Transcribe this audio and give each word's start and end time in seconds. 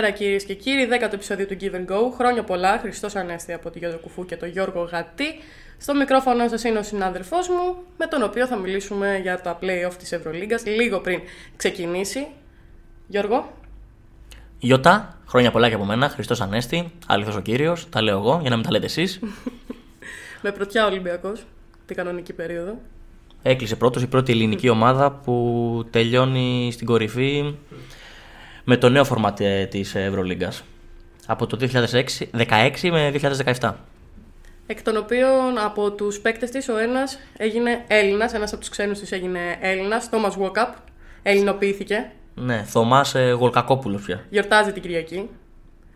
Καλησπέρα 0.00 0.24
κυρίες 0.24 0.44
και 0.44 0.54
κύριοι, 0.54 0.86
δέκατο 0.86 1.14
επεισόδιο 1.14 1.46
του 1.46 1.56
Give 1.60 1.74
and 1.74 1.92
Go. 1.92 2.12
Χρόνια 2.16 2.44
πολλά, 2.44 2.78
Χριστός 2.78 3.16
Ανέστη 3.16 3.52
από 3.52 3.70
τη 3.70 3.78
Γιώργο 3.78 3.98
Κουφού 3.98 4.24
και 4.24 4.36
τον 4.36 4.48
Γιώργο 4.48 4.82
Γατή. 4.82 5.24
Στο 5.78 5.94
μικρόφωνο 5.94 6.48
σας 6.48 6.64
είναι 6.64 6.78
ο 6.78 6.82
συνάδελφός 6.82 7.48
μου, 7.48 7.76
με 7.96 8.06
τον 8.06 8.22
οποίο 8.22 8.46
θα 8.46 8.56
μιλήσουμε 8.56 9.18
για 9.22 9.40
τα 9.40 9.58
play-off 9.62 9.92
της 9.98 10.12
Ευρωλίγκας 10.12 10.66
λίγο 10.66 10.98
πριν 10.98 11.20
ξεκινήσει. 11.56 12.26
Γιώργο, 13.06 13.52
Ιωτά, 14.58 15.18
χρόνια 15.26 15.50
πολλά 15.50 15.68
και 15.68 15.74
από 15.74 15.84
μένα. 15.84 16.08
Χριστός 16.08 16.40
Ανέστη, 16.40 16.92
αληθό 17.06 17.32
ο 17.36 17.40
κύριος. 17.40 17.88
Τα 17.88 18.02
λέω 18.02 18.18
εγώ 18.18 18.38
για 18.40 18.50
να 18.50 18.56
μην 18.56 18.64
τα 18.64 18.70
λέτε 18.70 18.86
εσείς. 18.86 19.20
με 20.42 20.52
πρωτιά 20.52 20.86
Ολυμπιακός, 20.86 21.46
την 21.86 21.96
κανονική 21.96 22.32
περίοδο. 22.32 22.78
Έκλεισε 23.42 23.76
πρώτος 23.76 24.02
η 24.02 24.06
πρώτη 24.06 24.32
ελληνική 24.32 24.68
ομάδα 24.68 25.12
που 25.12 25.84
τελειώνει 25.90 26.70
στην 26.72 26.86
κορυφή 26.86 27.54
με 28.70 28.76
το 28.76 28.88
νέο 28.88 29.04
φορμάτ 29.04 29.40
της 29.68 29.94
Ευρωλίγκας. 29.94 30.64
Από 31.26 31.46
το 31.46 31.56
2016 31.56 32.30
16 32.32 32.90
με 32.90 33.10
2017. 33.60 33.74
Εκ 34.66 34.82
των 34.82 34.96
οποίων 34.96 35.58
από 35.64 35.92
τους 35.92 36.20
παίκτες 36.20 36.50
της 36.50 36.68
ο 36.68 36.78
ένας 36.78 37.18
έγινε 37.36 37.84
Έλληνας, 37.86 38.32
ένας 38.32 38.52
από 38.52 38.60
τους 38.60 38.68
ξένους 38.68 38.98
της 38.98 39.12
έγινε 39.12 39.40
Έλληνας, 39.60 40.08
Τόμα 40.08 40.32
Walkup. 40.38 40.74
Ελληνοποιήθηκε. 41.22 42.10
Ναι, 42.34 42.62
Θωμάς 42.66 43.14
Γολκακόπουλος 43.38 44.02
πια. 44.02 44.24
Γιορτάζει 44.30 44.72
την 44.72 44.82
Κυριακή. 44.82 45.28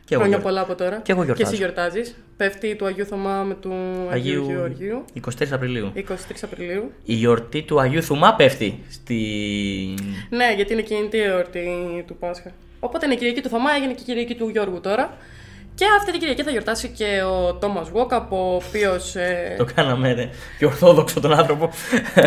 Και 0.05 0.15
εγώ 0.15 0.23
Χρόνια 0.23 0.39
γιορ- 0.39 0.43
πολλά 0.43 0.61
από 0.61 0.75
τώρα. 0.75 1.01
Και 1.03 1.13
εγώ 1.13 1.23
γιορτάζω. 1.25 1.51
Και 1.51 1.55
εσύ 1.55 1.63
γιορτάζεις. 1.65 2.15
Πέφτει 2.37 2.75
του 2.77 2.87
Αγίου 2.87 3.07
Θωμά 3.07 3.43
με 3.43 3.55
του 3.55 3.73
Αγίου, 4.11 4.41
Αγίου 4.43 4.51
Γεωργίου. 4.51 5.05
23 5.13 5.53
Απριλίου. 5.53 5.93
23 5.95 6.43
Απριλίου. 6.43 6.93
Η 7.05 7.15
γιορτή 7.15 7.63
του 7.63 7.81
Αγίου 7.81 8.03
Θουμά 8.03 8.35
πέφτει 8.35 8.83
στη. 8.91 9.19
Ναι, 10.31 10.53
γιατί 10.57 10.73
είναι 10.73 10.81
εκείνη 10.81 11.09
η 11.13 11.21
εορτή 11.21 11.69
του 12.07 12.17
Πάσχα. 12.17 12.51
Οπότε 12.81 13.05
είναι 13.05 13.15
η 13.15 13.19
Κυριακή 13.19 13.41
του 13.41 13.49
Θωμά, 13.49 13.71
έγινε 13.77 13.93
και 13.93 14.01
η 14.03 14.05
Κυριακή 14.05 14.35
του 14.35 14.49
Γιώργου 14.49 14.81
τώρα. 14.81 15.17
Και 15.75 15.85
αυτή 15.99 16.11
την 16.11 16.21
Κυριακή 16.21 16.43
θα 16.43 16.51
γιορτάσει 16.51 16.89
και 16.89 17.23
ο 17.23 17.55
Τόμας 17.55 17.91
Βόκαπ, 17.91 18.33
ο 18.33 18.55
οποίος. 18.55 19.17
Ε, 19.17 19.55
Το 19.59 19.67
κάναμε 19.75 20.13
ρε, 20.13 20.29
πιο 20.59 20.69
ορθόδοξο 20.69 21.21
τον 21.21 21.33
άνθρωπο. 21.33 21.71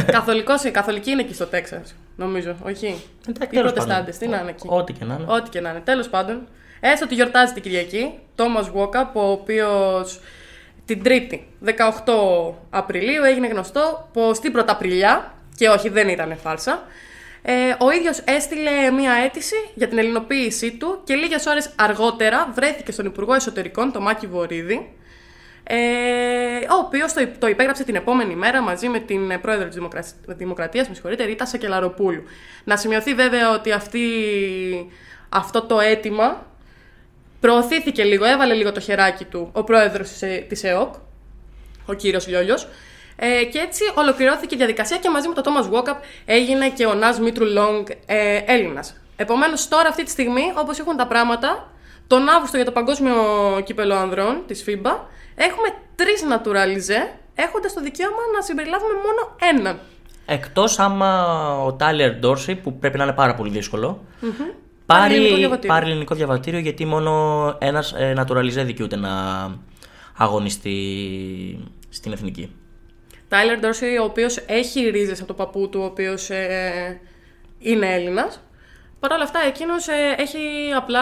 καθολικός, 0.05 0.71
καθολική 0.71 1.11
είναι 1.11 1.21
εκεί 1.21 1.33
στο 1.33 1.45
Τέξας, 1.45 1.95
νομίζω. 2.15 2.55
Όχι; 2.63 2.85
Εντάξει, 2.85 3.01
Οι 3.41 3.47
τέλος 3.47 3.71
προτεστάντε, 3.71 4.11
πάντων. 4.11 4.19
τι 4.19 4.27
να 4.27 4.37
είναι 4.39 4.49
εκεί. 4.49 4.67
Ό,τι 4.69 4.93
και 4.93 5.05
να 5.05 5.13
είναι. 5.13 5.25
Ό,τι 5.33 5.49
και 5.49 5.61
να 5.61 5.69
είναι. 5.69 5.81
Τέλος 5.83 6.07
πάντων, 6.09 6.47
έστω 6.91 7.05
ότι 7.05 7.15
γιορτάζει 7.15 7.53
την 7.53 7.61
Κυριακή, 7.61 8.19
Τόμα 8.35 8.61
Βόκαπ, 8.61 9.15
ο 9.15 9.31
οποίος 9.31 10.19
την 10.85 11.03
Τρίτη, 11.03 11.47
18 11.65 11.71
Απριλίου, 12.69 13.23
έγινε 13.23 13.47
γνωστό 13.47 14.09
πως 14.13 14.37
στην 14.37 14.51
Πρωταπριλιά, 14.51 15.33
και 15.57 15.67
όχι 15.69 15.89
δεν 15.89 16.09
ήταν 16.09 16.37
φάλσα, 16.37 16.83
ε, 17.41 17.75
ο 17.79 17.91
ίδιος 17.91 18.19
έστειλε 18.19 18.91
μία 18.91 19.13
αίτηση 19.13 19.55
για 19.73 19.87
την 19.87 19.97
ελληνοποίησή 19.97 20.71
του 20.77 21.01
και 21.03 21.15
λίγες 21.15 21.45
ώρες 21.45 21.69
αργότερα 21.75 22.51
βρέθηκε 22.53 22.91
στον 22.91 23.05
Υπουργό 23.05 23.33
Εσωτερικών, 23.33 23.91
τον 23.91 24.01
Μάκη 24.01 24.27
Βορύδη, 24.27 24.95
ε, 25.63 25.75
ο 26.69 26.77
οποίος 26.85 27.13
το, 27.13 27.27
το 27.39 27.47
υπέγραψε 27.47 27.83
την 27.83 27.95
επόμενη 27.95 28.35
μέρα 28.35 28.61
μαζί 28.61 28.87
με 28.87 28.99
την 28.99 29.31
ε, 29.31 29.37
πρόεδρο 29.37 29.65
της 29.65 29.75
Δημοκρα... 29.75 30.03
Δημοκρατίας, 30.25 30.87
με 30.87 30.93
συγχωρείτε, 30.93 31.23
Ρίτα 31.23 31.45
Σακελαροπούλου. 31.45 32.23
Να 32.63 32.77
σημειωθεί 32.77 33.13
βέβαια 33.13 33.51
ότι 33.51 33.71
αυτή, 33.71 34.01
αυτό 35.29 35.61
το 35.61 35.79
αίτημα 35.79 36.45
προωθήθηκε 37.45 38.03
λίγο, 38.03 38.25
έβαλε 38.25 38.53
λίγο 38.53 38.71
το 38.71 38.79
χεράκι 38.79 39.25
του 39.25 39.49
ο 39.53 39.63
πρόεδρος 39.63 40.09
της, 40.09 40.21
Ε- 40.21 40.45
της 40.49 40.63
ΕΟΚ, 40.63 40.93
ο 41.85 41.93
κύριος 41.93 42.27
Λιόλιος, 42.27 42.67
ε, 43.15 43.43
και 43.43 43.59
έτσι 43.59 43.83
ολοκληρώθηκε 43.95 44.55
η 44.55 44.57
διαδικασία 44.57 44.97
και 44.97 45.09
μαζί 45.09 45.27
με 45.27 45.33
τον 45.33 45.43
Τόμας 45.43 45.67
Βόκαπ 45.67 46.03
έγινε 46.25 46.69
και 46.69 46.85
ο 46.85 46.93
Νάζ 46.93 47.17
Μήτρου 47.17 47.45
Λόγκ 47.45 47.87
ε, 48.05 48.37
Έλληνας. 48.45 49.01
Επομένως 49.15 49.67
τώρα 49.67 49.89
αυτή 49.89 50.03
τη 50.03 50.09
στιγμή, 50.09 50.53
όπως 50.55 50.79
έχουν 50.79 50.97
τα 50.97 51.07
πράγματα, 51.07 51.71
τον 52.07 52.29
Αύγουστο 52.29 52.55
για 52.55 52.65
το 52.65 52.71
Παγκόσμιο 52.71 53.15
Κύπελο 53.63 53.95
Ανδρών 53.95 54.43
της 54.47 54.63
FIBA, 54.67 54.93
έχουμε 55.35 55.67
τρεις 55.95 56.23
naturalize, 56.31 57.17
έχοντας 57.35 57.73
το 57.73 57.81
δικαίωμα 57.81 58.21
να 58.35 58.41
συμπεριλάβουμε 58.41 58.93
μόνο 58.93 59.35
έναν. 59.57 59.79
Εκτός 60.25 60.79
άμα 60.79 61.09
ο 61.63 61.73
Τάιλερ 61.73 62.11
Ντόρσι, 62.15 62.55
που 62.55 62.77
πρέπει 62.79 62.97
να 62.97 63.03
είναι 63.03 63.13
πάρα 63.13 63.35
πολύ 63.35 63.49
δύσκολο, 63.49 64.03
Πάρει 64.85 65.13
ελληνικό 65.13 65.29
πάρει, 65.29 65.39
διαβατήριο. 65.39 65.75
πάρει 65.75 65.89
ελληνικό 65.89 66.15
διαβατήριο 66.15 66.59
γιατί 66.59 66.85
μόνο 66.85 67.55
ένας 67.59 67.93
ε, 67.93 68.13
naturalize 68.17 68.63
δικαιούται 68.65 68.95
να 68.95 69.11
αγωνιστεί 70.17 70.77
στην 71.89 72.11
εθνική. 72.11 72.55
Τάιλερ 73.27 73.59
Ντόρσι, 73.59 73.85
ο 73.85 74.03
οποίος 74.03 74.37
έχει 74.47 74.89
ρίζες 74.89 75.17
από 75.19 75.27
το 75.27 75.33
παππού 75.33 75.69
του, 75.69 75.79
ο 75.81 75.85
οποίος 75.85 76.29
ε, 76.29 76.99
είναι 77.59 77.93
Έλληνας. 77.93 78.39
Παρ' 78.99 79.11
όλα 79.11 79.23
αυτά, 79.23 79.39
εκείνος 79.47 79.87
ε, 79.87 80.15
έχει 80.17 80.39
απλά 80.75 81.01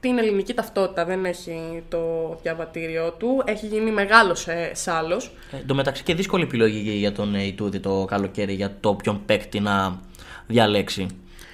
την 0.00 0.18
ελληνική 0.18 0.54
ταυτότητα, 0.54 1.04
δεν 1.04 1.24
έχει 1.24 1.82
το 1.88 2.34
διαβατήριό 2.42 3.12
του. 3.12 3.42
Έχει 3.46 3.66
γίνει 3.66 3.90
μεγάλος 3.90 4.48
ε, 4.48 4.70
σάλος. 4.74 5.30
Ε, 5.52 5.56
Εν 5.56 5.66
τω 5.66 5.74
μεταξύ 5.74 6.02
και 6.02 6.14
δύσκολη 6.14 6.42
επιλογή 6.42 6.90
για 6.90 7.12
τον 7.12 7.34
ε, 7.34 7.42
Ιτούδη 7.42 7.80
το 7.80 8.04
καλοκαίρι 8.08 8.52
για 8.52 8.76
το 8.80 8.94
ποιον 8.94 9.24
παίκτη 9.26 9.60
να 9.60 10.00
διαλέξει. 10.46 11.06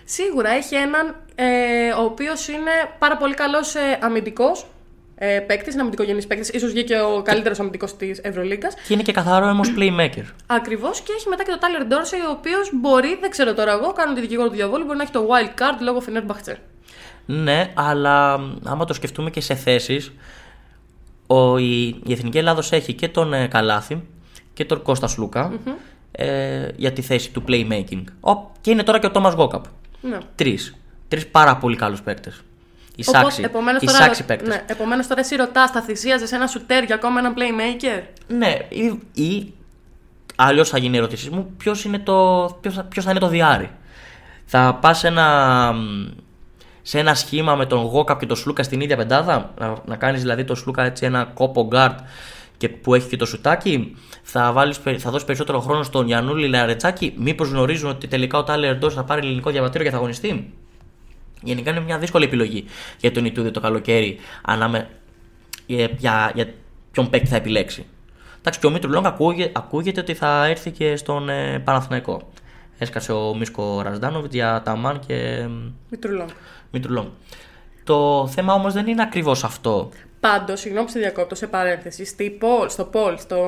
Σίγουρα 0.04 0.50
έχει 0.50 0.74
έναν 0.74 1.16
ε, 1.34 1.92
ο 1.98 2.02
οποίος 2.02 2.48
είναι 2.48 2.70
πάρα 2.98 3.16
πολύ 3.16 3.34
καλός 3.34 3.74
ε, 3.74 3.98
αμυντικός 4.00 4.66
ε, 5.14 5.38
παίκτης, 5.38 5.72
είναι 5.72 5.80
αμυντικογενής 5.80 6.26
παίκτης, 6.26 6.48
ίσως 6.48 6.70
βγήκε 6.70 6.94
και 6.94 7.00
ο 7.00 7.22
καλύτερος 7.22 7.60
αμυντικός 7.60 7.96
της 7.96 8.20
Ευρωλίγκας. 8.22 8.74
Και 8.74 8.92
είναι 8.92 9.02
και 9.02 9.12
καθαρό 9.12 9.48
όμως 9.48 9.72
playmaker. 9.78 10.24
Ακριβώς 10.46 11.00
και 11.00 11.12
έχει 11.16 11.28
μετά 11.28 11.44
και 11.44 11.50
το 11.50 11.58
Τάλερ 11.58 11.84
Ντόρσεϊ, 11.84 12.20
ο 12.20 12.30
οποίος 12.30 12.70
μπορεί, 12.72 13.18
δεν 13.20 13.30
ξέρω 13.30 13.54
τώρα 13.54 13.72
εγώ, 13.72 13.92
κάνω 13.92 14.14
τη 14.14 14.20
δικηγόρο 14.20 14.48
του 14.48 14.54
διαβόλου, 14.54 14.84
μπορεί 14.84 14.96
να 14.96 15.02
έχει 15.02 15.12
το 15.12 15.26
wild 15.30 15.60
card 15.60 15.78
λόγω 15.80 16.00
Φινέρ 16.00 16.22
Μπαχτσέρ. 16.24 16.56
Ναι, 17.26 17.70
αλλά 17.74 18.40
άμα 18.64 18.84
το 18.84 18.92
σκεφτούμε 18.92 19.30
και 19.30 19.40
σε 19.40 19.54
θέσεις, 19.54 20.12
η, 21.58 21.86
η 21.86 22.12
Εθνική 22.12 22.38
Ελλάδος 22.38 22.72
έχει 22.72 22.92
και 22.92 23.08
τον 23.08 23.32
ε, 23.32 23.46
Καλάθη 23.46 24.02
και 24.52 24.64
τον 24.64 24.82
Κώστας 24.82 25.10
Σλούκα, 25.10 25.52
ε, 26.12 26.68
για 26.76 26.92
τη 26.92 27.02
θέση 27.02 27.30
του 27.30 27.44
playmaking. 27.48 28.04
Ο, 28.20 28.50
και 28.60 28.70
είναι 28.70 28.82
τώρα 28.82 28.98
και 28.98 29.06
ο 29.06 29.10
Τόμας 29.10 29.34
Γκόκαπ. 29.34 29.64
Ναι. 30.02 30.18
Τρεις. 30.34 30.74
Τρεις 31.08 31.26
πάρα 31.26 31.56
πολύ 31.56 31.76
καλούς 31.76 32.02
παίκτες. 32.02 32.40
Εισάξει. 32.96 33.42
επομένως 33.42 33.82
Εισάξει 33.82 34.24
παίκτε. 34.24 34.46
ναι, 34.48 34.62
επομένως 34.66 35.06
τώρα 35.06 35.20
εσύ 35.20 35.36
ρωτάς, 35.36 35.70
θα 35.70 35.80
θυσίαζες 35.82 36.32
ένα 36.32 36.46
σουτέρ 36.46 36.84
για 36.84 36.94
ακόμα 36.94 37.18
ένα 37.18 37.32
playmaker; 37.36 38.02
Ναι, 38.28 38.56
ή, 38.68 39.00
ή 39.22 39.52
αλλιώς 40.36 40.68
θα 40.68 40.78
γίνει 40.78 40.94
η 40.94 40.98
ερώτησή 40.98 41.30
μου, 41.30 41.52
ποιος 41.56 41.86
ποιος, 42.60 42.74
θα- 42.74 42.82
ποιος 42.84 43.04
θα 43.04 43.10
είναι 43.10 43.20
το 43.20 43.28
διάρρη. 43.28 43.70
Θα 44.44 44.78
πας 44.80 44.98
σε 44.98 45.06
ένα, 45.06 45.72
σε 46.82 46.98
ένα 46.98 47.14
σχήμα 47.14 47.54
με 47.54 47.66
τον 47.66 47.80
Γόκαπ 47.84 48.18
και 48.20 48.26
τον 48.26 48.36
Σλούκα 48.36 48.62
στην 48.62 48.80
ίδια 48.80 48.96
πεντάδα, 48.96 49.52
να, 49.58 49.74
να 49.86 49.96
κάνεις 49.96 50.20
δηλαδή 50.20 50.44
τον 50.44 50.56
Σλούκα 50.56 50.82
έτσι 50.84 51.04
ένα 51.04 51.24
κόπο 51.24 51.66
γκάρτ 51.66 51.98
και 52.62 52.68
που 52.68 52.94
έχει 52.94 53.08
και 53.08 53.16
το 53.16 53.26
σουτάκι, 53.26 53.96
θα, 54.22 54.52
βάλεις, 54.52 54.78
πε- 54.78 55.00
θα 55.00 55.10
δώσεις 55.10 55.26
περισσότερο 55.26 55.60
χρόνο 55.60 55.82
στον 55.82 56.06
Γιαννούλη 56.06 56.48
Λαρετσάκη. 56.48 57.14
Μήπως 57.16 57.48
γνωρίζουν 57.48 57.90
ότι 57.90 58.06
τελικά 58.06 58.38
ο 58.38 58.44
Τάλερ 58.44 58.76
Ντός 58.76 58.94
θα 58.94 59.04
πάρει 59.04 59.26
ελληνικό 59.26 59.50
διαβατήριο 59.50 59.84
και 59.84 59.92
θα 59.92 59.96
αγωνιστεί. 59.96 60.52
Γενικά 61.42 61.70
είναι 61.70 61.80
μια 61.80 61.98
δύσκολη 61.98 62.24
επιλογή 62.24 62.64
για 63.00 63.12
τον 63.12 63.24
Ιτούδη 63.24 63.50
το 63.50 63.60
καλοκαίρι 63.60 64.18
ανάμε, 64.42 64.88
για, 65.66 65.88
για, 65.98 66.32
για 66.34 66.54
ποιον 66.90 67.10
παίκτη 67.10 67.28
θα 67.28 67.36
επιλέξει. 67.36 67.86
Εντάξει, 68.38 68.60
και 68.60 68.66
ο 68.66 68.70
Μήτρου 68.70 68.90
Λονγκ 68.90 69.06
ακούγε, 69.06 69.50
ακούγεται 69.54 70.00
ότι 70.00 70.14
θα 70.14 70.46
έρθει 70.46 70.70
και 70.70 70.96
στον 70.96 71.28
ε, 71.28 71.58
Παναθηναϊκό. 71.58 72.32
Έσκασε 72.78 73.12
ο 73.12 73.34
Μίσκο 73.34 73.82
Ραζνάτοβιτς 73.82 74.34
για 74.34 74.62
Ταμάμ 74.64 74.98
και 75.06 76.26
Μήτρου 76.70 76.92
Λονγκ. 76.92 76.97
Μήτρου 76.97 77.03
Λονγκ. 77.03 77.08
Το 77.84 78.26
θέμα 78.26 78.52
όμως 78.52 78.72
δεν 78.72 78.86
είναι 78.86 79.02
ακριβώς 79.02 79.44
αυτό. 79.44 79.90
Πάντως, 80.22 80.60
συγγνώμη 80.60 80.86
που 80.86 80.92
σε 80.92 80.98
διακόπτω 80.98 81.34
σε 81.34 81.46
παρένθεση, 81.46 82.04
στη 82.04 82.38
poll, 82.42 82.70
στο 82.70 82.90
poll, 82.92 83.14
στο, 83.18 83.46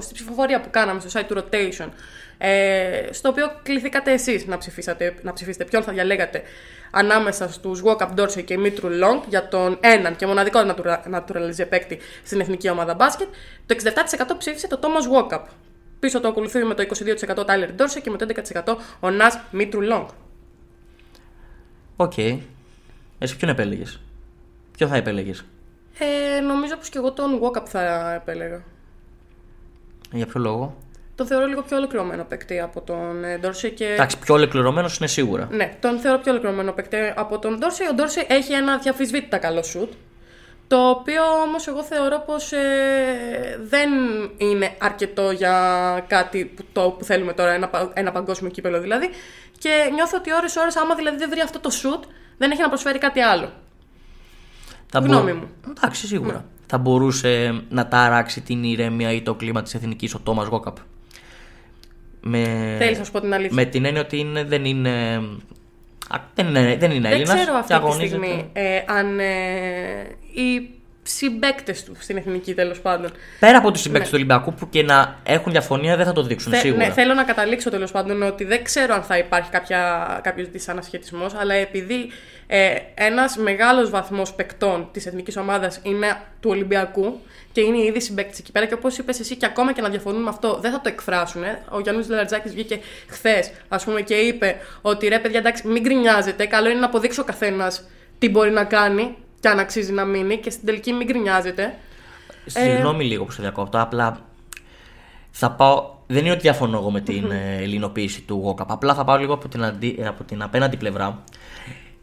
στη 0.00 0.14
ψηφοφορία 0.14 0.60
που 0.60 0.70
κάναμε 0.70 1.00
στο 1.00 1.20
site 1.20 1.24
του 1.28 1.36
Rotation, 1.36 1.88
ε, 2.38 3.08
στο 3.10 3.28
οποίο 3.28 3.60
κληθήκατε 3.62 4.12
εσείς 4.12 4.46
να, 4.46 4.58
ψηφίσατε, 4.58 5.14
να 5.22 5.32
ψηφίσετε 5.32 5.64
ποιον 5.64 5.82
θα 5.82 5.92
διαλέγατε 5.92 6.42
ανάμεσα 6.90 7.52
στους 7.52 7.82
Walkup 7.84 8.14
Dorsey 8.16 8.44
και 8.44 8.58
Μήτρου 8.58 8.88
Long 8.88 9.22
για 9.28 9.48
τον 9.48 9.78
έναν 9.80 10.16
και 10.16 10.26
μοναδικό 10.26 10.60
natura- 10.60 11.14
naturalize 11.14 11.68
παίκτη 11.68 11.98
στην 12.24 12.40
εθνική 12.40 12.68
ομάδα 12.68 12.94
μπάσκετ, 12.94 13.28
το 13.66 13.74
67% 13.74 14.36
ψήφισε 14.38 14.68
το 14.68 14.78
Thomas 14.82 15.32
Walkup. 15.32 15.42
Πίσω 16.00 16.20
του 16.20 16.28
ακολουθεί 16.28 16.64
με 16.64 16.74
το 16.74 16.82
22% 16.82 17.36
ο 17.38 17.44
Tyler 17.46 17.80
Dorsey 17.80 18.00
και 18.02 18.10
με 18.10 18.16
το 18.16 18.26
11% 18.28 18.76
ο 19.00 19.08
Nαζ 19.20 19.40
Μήτρου 19.50 19.80
Long. 19.92 20.06
Οκ. 21.96 22.18
Εσύ 23.18 23.36
ποιον 23.36 23.50
επέλεγες; 23.50 24.00
Ποιο 24.76 24.86
θα 24.86 24.96
επέλεγες; 24.96 25.44
Ε, 25.98 26.40
νομίζω 26.40 26.76
πως 26.76 26.88
και 26.88 26.98
εγώ 26.98 27.12
τον 27.12 27.40
Walkup 27.42 27.66
θα 27.66 28.12
επέλεγα. 28.12 28.62
Για 30.12 30.26
ποιο 30.26 30.40
λόγο; 30.40 30.76
Το 31.14 31.26
θεωρώ 31.26 31.46
λίγο 31.46 31.62
πιο 31.62 31.76
ολοκληρωμένο 31.76 32.24
παίκτη 32.24 32.60
από 32.60 32.80
τον 32.80 33.24
ε, 33.24 33.40
Dorsey 33.44 33.72
και 33.74 33.84
Εντάξει, 33.86 34.18
πιο 34.18 34.34
ολοκληρωμένος 34.34 34.98
είναι 34.98 35.06
σίγουρα. 35.08 35.48
Ναι, 35.50 35.76
τον 35.80 35.98
θεωρώ 35.98 36.18
πιο 36.18 36.30
ολοκληρωμένο 36.32 36.72
παίκτη 36.72 36.96
από 37.16 37.38
τον 37.38 37.58
Ντόρσεϊ. 37.58 37.86
Ο 37.90 37.94
Ντόρσεϊ 37.94 38.26
έχει 38.28 38.52
ένα 38.52 38.78
διαφυσβήτητα 38.78 39.38
καλό 39.38 39.62
σουτ. 39.62 39.92
Το 40.68 40.88
οποίο 40.88 41.22
όμως 41.44 41.66
εγώ 41.68 41.82
θεωρώ 41.82 42.22
πως 42.26 42.52
ε, 42.52 42.58
δεν 43.62 43.90
είναι 44.36 44.70
αρκετό 44.80 45.30
για 45.30 45.54
κάτι 46.06 46.44
που, 46.44 46.64
το, 46.72 46.90
που 46.90 47.04
θέλουμε 47.04 47.32
τώρα, 47.32 47.52
ένα, 47.52 47.68
πα- 47.68 47.90
ένα 47.94 48.12
παγκόσμιο 48.12 48.50
κύπελο 48.50 48.80
δηλαδή. 48.80 49.10
Και 49.58 49.90
νιώθω 49.94 50.16
ότι 50.16 50.32
ώρες 50.34 50.56
ώρες 50.56 50.76
άμα 50.76 50.94
δηλαδή 50.94 51.16
δεν 51.16 51.28
βρει 51.30 51.40
αυτό 51.40 51.60
το 51.60 51.70
σουτ, 51.70 52.04
δεν 52.38 52.50
έχει 52.50 52.60
να 52.60 52.68
προσφέρει 52.68 52.98
κάτι 52.98 53.20
άλλο. 53.20 53.52
Θα 54.90 54.98
Γνώμη 54.98 55.32
μου. 55.32 55.48
Εντάξει, 55.76 56.06
σίγουρα. 56.06 56.44
Θα 56.66 56.78
μπορούσε 56.78 57.62
να 57.68 57.88
ταράξει 57.88 58.40
την 58.40 58.64
ηρεμία 58.64 59.12
ή 59.12 59.22
το 59.22 59.34
κλίμα 59.34 59.62
της 59.62 59.74
εθνικής 59.74 60.14
ο 60.14 60.18
Τόμας 60.20 60.46
Γόκαπ. 60.46 60.76
Με... 62.20 62.74
Θέλεις 62.78 62.98
να 62.98 63.04
σου 63.04 63.12
πω 63.12 63.20
την 63.20 63.34
αλήθεια. 63.34 63.54
Με 63.54 63.64
την 63.64 63.84
έννοια 63.84 64.00
ότι 64.02 64.18
είναι, 64.18 64.44
δεν 64.44 64.64
είναι. 64.64 64.90
α, 66.08 66.18
Δεν 66.34 66.46
είναι, 66.46 66.76
δεν 66.76 66.90
είναι 66.90 67.00
δεν 67.08 67.12
Έλληνας 67.12 67.34
ξέρω 67.34 67.52
και 67.52 67.56
αυτή 67.58 67.66
τη 67.66 67.74
αγωνίζεται. 67.74 68.06
στιγμή 68.08 68.50
ε, 68.52 68.82
αν 68.86 69.18
ε, 69.18 69.24
οι 70.34 70.70
συμπέκτες 71.02 71.84
του 71.84 71.92
στην 71.98 72.16
εθνική 72.16 72.54
τέλος 72.54 72.80
πάντων 72.80 73.10
Πέρα 73.40 73.58
από 73.58 73.70
τους 73.70 73.80
συμπαίκτες 73.80 74.12
Ναι. 74.12 74.18
του 74.18 74.24
Ολυμπιακού 74.28 74.54
που 74.58 74.68
και 74.68 74.82
να 74.82 75.18
έχουν 75.22 75.52
διαφωνία 75.52 75.96
δεν 75.96 76.06
θα 76.06 76.12
το 76.12 76.22
δείξουν 76.22 76.52
Θε- 76.52 76.60
σίγουρα. 76.60 76.86
Ναι, 76.86 76.92
θέλω 76.92 77.14
να 77.14 77.24
καταλήξω 77.24 77.70
τέλος 77.70 77.90
πάντων 77.90 78.22
ότι 78.22 78.44
δεν 78.44 78.64
ξέρω 78.64 78.94
αν 78.94 79.02
θα 79.02 79.18
υπάρχει 79.18 79.50
κάποιος 80.22 80.48
δυσανασχετισμός, 80.50 81.34
αλλά 81.34 81.54
επειδή 81.54 82.08
ε, 82.46 82.74
ένας 82.94 83.36
μεγάλος 83.36 83.90
βαθμός 83.90 84.34
παικτών 84.34 84.88
της 84.92 85.06
εθνικής 85.06 85.36
ομάδας 85.36 85.80
είναι 85.82 86.06
του 86.40 86.50
Ολυμπιακού 86.50 87.20
και 87.52 87.60
είναι 87.60 87.78
ήδη 87.78 88.00
συμπαίκτε 88.00 88.36
εκεί 88.38 88.52
πέρα, 88.52 88.66
και 88.66 88.74
όπως 88.74 88.98
είπες 88.98 89.20
εσύ, 89.20 89.36
και 89.36 89.46
ακόμα 89.46 89.72
και 89.72 89.80
να 89.80 89.88
διαφωνούν 89.88 90.22
με 90.22 90.28
αυτό, 90.28 90.58
δεν 90.60 90.72
θα 90.72 90.80
το 90.80 90.88
εκφράσουν. 90.88 91.42
Ε. 91.42 91.62
Ο 91.70 91.80
Γιάννης 91.80 92.08
Λαρατζάκη 92.08 92.48
βγήκε 92.48 92.80
χθες, 93.06 93.52
ας 93.68 93.84
πούμε, 93.84 94.00
και 94.00 94.14
είπε 94.14 94.56
ότι 94.82 95.08
ρε 95.08 95.18
παιδιά, 95.18 95.38
εντάξει, 95.38 95.68
μην 95.68 95.82
γκρινιάζετε. 95.82 96.46
Καλό 96.46 96.68
είναι 96.68 96.80
να 96.80 96.86
αποδείξει 96.86 97.20
ο 97.20 97.24
καθένας 97.24 97.88
τι 98.18 98.28
μπορεί 98.28 98.50
να 98.50 98.64
κάνει 98.64 99.16
και 99.40 99.48
αν 99.48 99.58
αξίζει 99.58 99.92
να 99.92 100.04
μείνει, 100.04 100.36
και 100.36 100.50
στην 100.50 100.66
τελική 100.66 100.92
μην 100.92 101.06
γκρινιάζετε. 101.06 101.74
Συγγνώμη 102.46 103.04
λίγο 103.04 103.24
που 103.24 103.30
σε 103.30 103.42
διακόπτω, 103.42 103.80
απλά 103.80 104.20
θα 105.30 105.50
πάω. 105.50 105.94
Δεν 106.06 106.22
είναι 106.22 106.30
ότι 106.30 106.40
διαφωνώ 106.40 106.78
εγώ 106.78 106.90
με 106.90 107.00
την 107.00 107.30
ε, 107.30 107.56
ελληνοποίηση 107.62 108.20
του 108.20 108.40
Γόκαπ. 108.42 108.72
Απλά 108.72 108.94
θα 108.94 109.04
πάω 109.04 109.16
λίγο 109.16 109.34
από 109.34 109.48
την, 109.48 109.64
αντι... 109.64 110.04
από 110.06 110.24
την 110.24 110.42
απέναντι 110.42 110.76
πλευρά. 110.76 111.22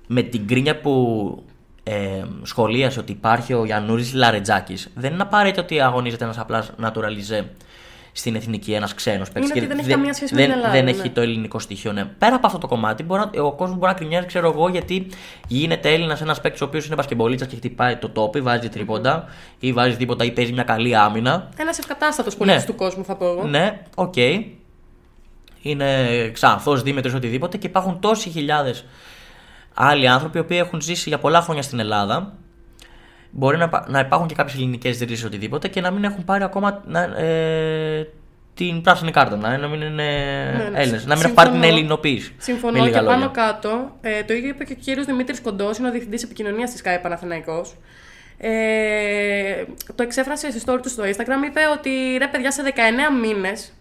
Με 0.07 0.21
την 0.21 0.47
κρίνια 0.47 0.79
που 0.79 1.44
ε, 1.83 2.23
σχολίασε 2.44 3.00
ότι 3.00 3.11
υπάρχει 3.11 3.53
ο 3.53 3.65
Γιαννούλης 3.65 4.13
Λαρεντζάκης 4.13 4.89
δεν 4.95 5.13
είναι 5.13 5.21
απαραίτητο 5.21 5.61
ότι 5.61 5.81
αγωνίζεται 5.81 6.23
ένας 6.23 6.38
απλός 6.38 6.71
naturalize 6.83 7.45
στην 8.15 8.35
εθνική, 8.35 8.73
ένας 8.73 8.94
ξένος 8.94 9.31
παίκτης. 9.31 9.51
ότι 9.51 9.59
Και 9.59 9.67
δεν 9.67 9.77
έχει 9.79 9.89
καμία 9.89 10.13
σχέση 10.13 10.33
με 10.33 10.39
δεν, 10.39 10.50
την 10.50 10.57
Ελλάδα, 10.57 10.73
Δεν 10.73 10.83
ναι. 10.85 10.91
έχει 10.91 11.09
το 11.09 11.21
ελληνικό 11.21 11.59
στοιχείο, 11.59 11.91
ναι. 11.91 12.05
Πέρα 12.05 12.35
από 12.35 12.47
αυτό 12.47 12.59
το 12.59 12.67
κομμάτι, 12.67 13.03
μπορεί 13.03 13.21
να, 13.33 13.44
ο 13.44 13.51
κόσμος 13.51 13.77
μπορεί 13.77 13.91
να 13.91 13.97
γκρινιάζει, 13.98 14.25
ξέρω 14.25 14.51
εγώ, 14.51 14.69
γιατί 14.69 15.07
γίνεται 15.47 15.94
Έλληνας 15.94 16.21
ένας 16.21 16.41
παίκτης 16.41 16.61
ο 16.61 16.65
οποίος 16.65 16.85
είναι 16.85 16.95
μπασκετμπολίστας 16.95 17.45
και 17.45 17.55
χτυπάει 17.55 17.95
το 17.95 18.09
τόπι, 18.09 18.41
βάζει 18.41 18.69
τρίποντα 18.69 19.25
ή 19.59 19.73
βάζει 19.73 19.97
τίποτα 19.97 20.23
ή 20.23 20.31
παίζει 20.31 20.53
μια 20.53 20.63
καλή 20.63 20.95
άμυνα. 20.95 21.50
Ένας 21.57 21.79
ευκατάστατος 21.79 22.35
πολίτης 22.35 22.59
Ναι. 22.59 22.65
του 22.65 22.75
κόσμου, 22.75 23.03
θα 23.03 23.15
πω 23.15 23.25
εγώ. 23.25 23.44
Ναι, 23.47 23.81
οκ. 23.95 24.15
Είναι 25.61 25.88
ξανθός, 26.33 26.83
δίμετρο, 26.83 27.11
οτιδήποτε 27.15 27.57
και 27.57 27.67
υπάρχουν 27.67 28.00
τόσοι 28.00 28.29
χιλιάδες 28.29 28.85
άλλοι 29.74 30.08
άνθρωποι 30.08 30.38
οι 30.38 30.42
οποίοι 30.42 30.58
έχουν 30.62 30.81
ζήσει 30.81 31.10
για 31.10 31.18
πολλά 31.18 31.42
χρόνια 31.42 31.62
στην 31.62 31.80
Ελλάδα. 31.80 32.34
Μπορεί 33.31 33.58
να, 33.58 33.64
υπά- 33.64 33.90
να 33.90 34.00
υπάρχουν 34.00 34.28
και 34.28 34.36
κάποιες 34.36 34.56
ελληνικές 34.56 35.00
ρίζες 35.00 35.24
οτιδήποτε 35.24 35.68
και 35.68 35.81
να 35.81 35.92
μην 35.92 36.04
έχουν 36.04 36.24
πάρει 36.25 36.44
ακόμα 36.44 36.81
να, 36.86 37.02
ε, 37.02 38.08
την 38.54 38.81
πράσινη 38.81 39.12
κάρτα. 39.12 39.36
Να, 39.38 39.58
να 39.58 39.68
μην 39.68 39.81
είναι 39.81 39.92
ναι. 40.72 40.80
Έλληνες, 40.80 41.06
Να 41.06 41.16
μην 41.16 41.24
έχουν 41.24 41.36
πάρει 41.36 41.50
την 41.50 41.60
Συμφωνώ. 41.60 41.78
ελληνοποίηση. 41.78 42.36
Συμφωνώ 42.38 42.72
με 42.74 42.80
και 42.80 42.86
λίγα 42.86 42.98
πάνω 43.04 43.12
λόγια. 43.25 43.28
κάτω. 43.46 43.92
Ε, 44.02 44.24
το 44.24 44.34
ίδιο 44.34 44.50
είπε 44.50 44.64
και 44.64 44.74
ο 44.74 44.81
κύριος 44.81 45.06
Δημήτρης 45.06 45.42
Κοντός, 45.42 45.78
είναι 45.78 45.88
ο 45.88 45.92
διευθυντής 45.92 46.24
επικοινωνίας 46.24 46.72
της 46.72 46.81
ΚΑΕ 46.81 47.00
Παναθηναϊκός. 47.00 47.75
Ε, 48.38 49.64
το 49.96 50.04
εξέφρασε 50.04 50.52
στη 50.52 50.62
story 50.66 50.80
του 50.81 50.90
στο 50.90 51.04
Instagram. 51.04 51.46
Είπε 51.48 51.60
ότι 51.78 51.90
ρε 52.18 52.28
παιδιά 52.28 52.52
σε 52.52 52.62
19 52.64 53.10
μήνες. 53.22 53.74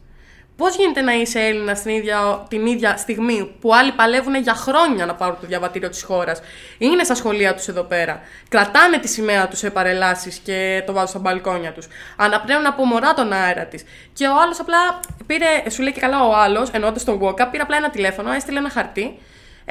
Πώς 0.57 0.77
γίνεται 0.77 1.01
να 1.01 1.13
είσαι 1.13 1.41
Έλληνας 1.41 1.83
την 1.83 1.91
ίδια, 1.91 2.47
την 2.49 2.67
ίδια 2.67 2.97
στιγμή 2.97 3.55
που 3.61 3.75
άλλοι 3.75 3.93
παλεύουν 3.93 4.35
για 4.35 4.55
χρόνια 4.55 5.07
να 5.07 5.15
πάρουν 5.15 5.37
το 5.41 5.47
διαβατήριο 5.47 5.89
της 5.89 6.03
χώρας; 6.03 6.41
Είναι 6.79 7.05
στα 7.05 7.15
σχολεία 7.15 7.55
τους 7.55 7.69
εδώ 7.69 7.83
πέρα. 7.83 8.21
Κρατάνε 8.49 8.99
τη 8.99 9.09
σημαία 9.09 9.49
τους 9.49 9.59
σε 9.59 9.71
παρελάσεις 9.71 10.39
και 10.39 10.83
το 10.87 10.93
βάζουν 10.93 11.09
στα 11.09 11.19
μπαλκόνια 11.19 11.73
τους. 11.73 11.89
Αναπνέουν 12.17 12.67
από 12.67 12.85
μωρά 12.85 13.15
τον 13.15 13.33
αέρα 13.33 13.65
της. 13.65 13.85
Και 14.13 14.27
ο 14.27 14.41
άλλος 14.41 14.61
απλά 14.61 15.01
πήρε, 15.27 15.71
σου 15.71 15.83
λέει 15.83 15.93
και 15.93 16.01
καλά 16.01 16.25
ο 16.25 16.35
άλλος, 16.35 16.71
εννοώντα 16.71 17.05
τον 17.05 17.21
Walkup, 17.23 17.49
πήρε 17.51 17.63
απλά 17.63 17.77
ένα 17.77 17.91
τηλέφωνο, 17.91 18.33
έστειλε 18.33 18.59
ένα 18.59 18.71
χαρτί 18.71 19.19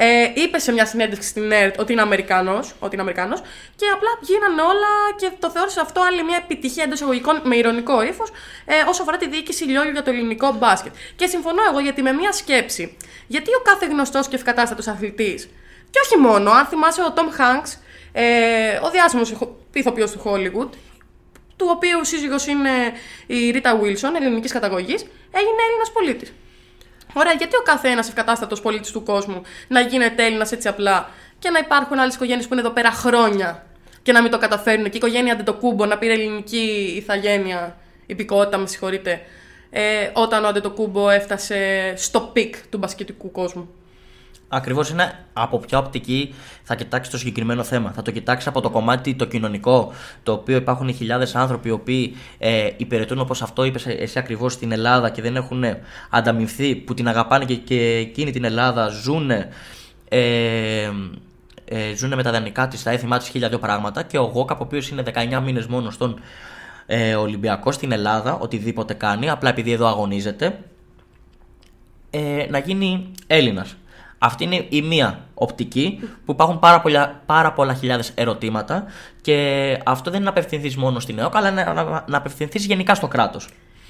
ε, 0.03 0.31
είπε 0.33 0.59
σε 0.59 0.71
μια 0.71 0.86
συνέντευξη 0.86 1.30
στην 1.30 1.51
ΕΡΤ 1.51 1.80
ότι 1.80 1.92
είναι 1.92 2.01
Αμερικανός, 2.01 2.74
ότι 2.80 2.94
είναι 2.94 3.01
Αμερικανός 3.01 3.42
και 3.75 3.86
απλά 3.94 4.09
γίνανε 4.21 4.62
όλα 4.62 4.92
και 5.15 5.30
το 5.39 5.50
θεώρησε 5.50 5.80
αυτό 5.80 6.01
άλλη 6.01 6.24
μια 6.24 6.39
επιτυχία 6.44 6.83
εντός 6.83 6.95
εισαγωγικών 6.95 7.42
με 7.44 7.56
ηρωνικό 7.56 8.03
ύφος 8.03 8.29
ε, 8.65 8.74
όσο 8.88 9.01
αφορά 9.01 9.17
τη 9.17 9.29
διοίκηση 9.29 9.63
λιόλιου 9.63 9.91
για 9.91 10.03
το 10.03 10.10
ελληνικό 10.10 10.55
μπάσκετ. 10.60 10.93
Και 11.15 11.27
συμφωνώ 11.27 11.62
εγώ 11.70 11.79
γιατί 11.79 12.01
με 12.01 12.12
μια 12.12 12.31
σκέψη, 12.31 12.98
γιατί 13.27 13.50
ο 13.60 13.62
κάθε 13.63 13.86
γνωστός 13.86 14.27
και 14.27 14.36
ευκατάστατος 14.36 14.88
αθλητής, 14.88 15.50
και 15.89 16.00
όχι 16.03 16.17
μόνο, 16.17 16.51
αν 16.51 16.65
θυμάσαι 16.65 17.01
ο 17.03 17.12
Τόμ 17.12 17.27
Hanks, 17.38 17.72
ε, 18.12 18.24
ο 18.84 18.89
διάσημος 18.89 19.34
ηθοποιός 19.74 20.12
του 20.12 20.22
Hollywood, 20.25 20.70
του 21.55 21.67
οποίου 21.70 22.05
σύζυγος 22.05 22.48
είναι 22.48 22.70
η 23.27 23.50
Ρίτα 23.50 23.75
Βίλσον, 23.75 24.15
ελληνικής 24.15 24.51
καταγωγής, 24.51 25.01
έγινε 25.31 25.62
Έλληνας 25.67 25.91
πολίτης. 25.93 26.34
Ωραία, 27.13 27.34
γιατί 27.34 27.56
ο 27.56 27.62
καθένας 27.62 28.08
ευκατάστατος 28.08 28.62
πολίτης 28.62 28.91
του 28.91 29.03
κόσμου 29.03 29.41
να 29.68 29.80
γίνεται 29.82 30.25
Έλληνας 30.25 30.51
έτσι 30.51 30.68
απλά 30.68 31.10
και 31.39 31.50
να 31.50 31.60
υπάρχουν 31.60 32.00
άλλες 32.00 32.15
οικογένειες 32.15 32.48
που 32.48 32.53
είναι 32.53 32.62
εδώ 32.62 32.72
πέρα 32.72 32.91
χρόνια 32.91 33.65
και 34.03 34.12
να 34.12 34.22
μην 34.22 34.32
το 34.32 34.38
καταφέρουν. 34.38 34.84
Και 34.84 34.89
η 34.94 34.98
οικογένεια 34.98 35.34
Αντετοκούμπο 35.34 35.86
να 35.86 35.98
πήρε 35.98 36.13
ελληνική 36.13 36.94
ηθαγένεια, 36.96 37.77
υπηκότητα, 38.06 38.58
με 38.58 38.68
συγχωρείτε, 38.68 39.22
ε, 39.70 40.10
όταν 40.13 40.44
ο 40.44 40.48
Αντετοκούνμπο 40.48 41.10
έφτασε 41.10 41.94
στο 41.98 42.20
peak 42.20 42.56
του 42.70 42.77
μπασκετικού 42.77 43.32
κόσμου. 43.32 43.70
Ακριβώς 44.53 44.89
είναι 44.89 45.13
από 45.34 45.58
ποια 45.60 45.77
οπτική 45.77 46.34
θα 46.63 46.75
κοιτάξει 46.75 47.12
το 47.12 47.17
συγκεκριμένο 47.17 47.63
θέμα. 47.63 47.91
Θα 47.91 48.01
το 48.01 48.12
κοιτάξει 48.12 48.48
από 48.50 48.62
το 48.62 48.70
κομμάτι 48.70 49.15
το 49.15 49.25
κοινωνικό, 49.25 49.93
το 50.24 50.31
οποίο 50.31 50.58
υπάρχουν 50.58 50.93
χιλιάδες 50.93 51.36
άνθρωποι 51.36 51.67
οι 51.67 51.72
οποίοι 51.72 52.15
ε, 52.38 52.70
υπηρετούν 52.77 53.20
όπως 53.20 53.41
αυτό 53.41 53.63
είπες 53.63 53.86
εσύ 53.86 54.20
ακριβώς 54.20 54.53
στην 54.53 54.72
Ελλάδα 54.72 55.10
και 55.10 55.22
δεν 55.22 55.36
έχουν 55.36 55.63
ανταμειφθεί, 56.10 56.75
που 56.75 56.93
την 56.93 57.08
αγαπάνε 57.08 57.46
και, 57.46 57.55
και 57.55 57.96
εκείνη 57.96 58.31
την 58.31 58.43
Ελλάδα 58.43 58.88
ζουν. 58.88 59.31
Ε, 60.10 60.89
ε, 61.74 61.96
ζουν 61.96 62.13
με 62.15 62.24
τα 62.24 62.31
δανεικά 62.31 62.67
της, 62.67 62.84
τα 62.84 62.91
έθιμά 62.91 63.17
της, 63.17 63.27
χίλια 63.27 63.50
δύο 63.50 63.60
πράγματα. 63.60 64.03
Και 64.03 64.17
ο 64.17 64.24
Γουόκαπ, 64.24 64.60
ο 64.60 64.63
οποίος 64.63 64.89
είναι 64.89 65.03
19 65.13 65.41
μήνες 65.43 65.65
μόνος 65.65 65.93
στον 65.93 66.20
ε, 66.86 67.15
Ολυμπιακό 67.15 67.72
στην 67.72 67.91
Ελλάδα, 67.91 68.38
οτιδήποτε 68.38 68.93
κάνει, 68.93 69.29
απλά 69.29 69.50
επειδή 69.50 69.72
εδώ 69.72 69.88
αγωνίζεται, 69.88 70.60
ε, 72.10 72.46
να 72.50 72.58
γίνει 72.58 73.12
Έλληνας. 73.27 73.75
Αυτή 74.24 74.44
είναι 74.44 74.66
η 74.70 74.82
μία 74.82 75.20
οπτική 75.34 76.00
που 76.25 76.32
υπάρχουν 76.32 76.60
πάρα 76.60 76.82
πολλά, 76.82 77.22
πάρα 77.25 77.51
πολλά 77.54 77.74
χιλιάδες 77.74 78.12
ερωτήματα 78.16 78.86
και 79.22 79.78
αυτό 79.86 80.10
δεν 80.12 80.20
είναι 80.22 80.30
να 80.32 80.38
απευθυνθείς 80.38 80.78
μόνο 80.78 81.00
στην 81.00 81.20
ΕΟΚ 81.20 81.36
αλλά 81.36 81.51
να, 81.51 81.74
να, 81.74 82.04
να 82.08 82.18
απευθυνθείς 82.18 82.66
γενικά 82.66 82.96
στο 82.96 83.08
κράτος. 83.08 83.48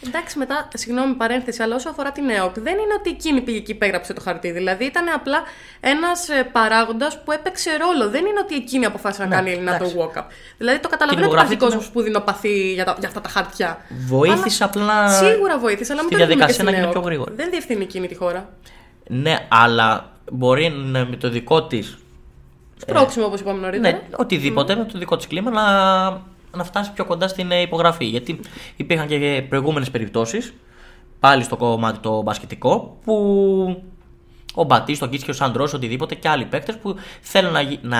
Εντάξει, 0.07 0.37
μετά, 0.37 0.67
συγγνώμη 0.73 1.13
παρένθεση, 1.13 1.61
αλλά 1.63 1.75
όσο 1.75 1.89
αφορά 1.89 2.11
την 2.11 2.29
ΕΟΚ, 2.29 2.53
δεν 2.59 2.73
είναι 2.73 2.93
ότι 2.99 3.09
εκείνη 3.09 3.41
πήγε 3.41 3.59
και 3.59 3.71
υπέγραψε 3.71 4.13
το 4.13 4.21
χαρτί. 4.21 4.51
Δηλαδή 4.51 4.85
ήταν 4.85 5.05
απλά 5.15 5.41
ένας 5.79 6.27
παράγοντας 6.51 7.23
που 7.23 7.31
έπαιξε 7.31 7.69
ρόλο. 7.77 8.09
Δεν 8.11 8.25
είναι 8.25 8.39
ότι 8.43 8.55
εκείνη 8.55 8.85
αποφάσισε 8.85 9.21
να 9.21 9.27
Ναι, 9.27 9.35
κάνει 9.35 9.49
η 9.49 9.53
Ελληνά 9.53 9.77
το 9.77 9.83
εντάξει. 9.83 9.95
walk-up. 9.99 10.23
Δηλαδή 10.57 10.79
το 10.79 10.87
καταλαβαίνω 10.89 11.25
ότι 11.27 11.35
υπογραφή 11.35 11.53
υπάρχει 11.53 11.71
του- 11.73 11.77
κόσμο 11.79 11.93
που 11.93 12.01
δεινοπαθεί 12.01 12.73
για, 12.73 12.85
τα, 12.85 12.95
για 12.99 13.07
αυτά 13.07 13.21
τα 13.21 13.29
χαρτιά. 13.29 13.77
Βοήθησε 14.07 14.63
απλά 14.63 15.07
Σίγουρα 15.09 15.57
βοήθησε, 15.59 15.91
αλλά 15.93 16.01
στη 16.01 16.15
μην 16.15 16.19
το 16.19 16.25
ρίχνουμε 16.25 16.45
και 16.45 16.53
διαδικασία 16.53 16.63
να 16.63 16.69
στην 16.69 16.73
γίνει 16.73 16.83
ΕΟΚ. 16.85 16.91
πιο 16.91 17.01
γρήγορα. 17.01 17.31
Δεν 17.35 17.49
διευθύνει 17.49 17.83
εκείνη 17.83 18.07
τη 18.07 18.15
χώρα. 18.15 18.49
Ναι, 19.13 19.47
αλλά 19.49 20.11
μπορεί 20.31 20.69
να- 20.69 21.05
με 21.05 21.15
το 21.15 21.29
δικό 21.29 21.63
της. 21.63 21.97
Σπρώξιμο 22.77 23.25
όπως 23.25 23.39
είπαμε 23.39 23.59
νωρίτερα. 23.59 23.97
Ναι, 23.97 24.03
οτιδήποτε 24.17 24.75
με 24.75 24.85
το 24.85 24.99
δικό 24.99 25.15
της 25.15 25.27
κλίμα 25.27 25.51
να, 25.51 25.61
να 26.57 26.63
φτάσει 26.63 26.91
πιο 26.93 27.05
κοντά 27.05 27.27
στην 27.27 27.51
ε, 27.51 27.61
υπογραφή. 27.61 28.05
Γιατί 28.05 28.39
υπήρχαν 28.75 29.07
και 29.07 29.45
προηγούμενες 29.49 29.91
περιπτώσεις, 29.91 30.53
πάλι 31.19 31.43
στο 31.43 31.57
κομμάτι 31.57 31.99
το 31.99 32.21
μπασκετικό, 32.21 32.97
που 33.03 33.83
ο 34.53 34.63
Μπατή, 34.63 34.97
ο 35.01 35.05
Κίτσιο, 35.07 35.27
ο 35.33 35.35
Σαντρός, 35.35 35.73
οτιδήποτε 35.73 36.15
και 36.15 36.29
άλλοι 36.29 36.45
παίκτες 36.45 36.77
που 36.77 36.95
θέλουν 37.21 37.51
να, 37.51 37.61
γι- 37.61 37.79
να, 37.81 37.99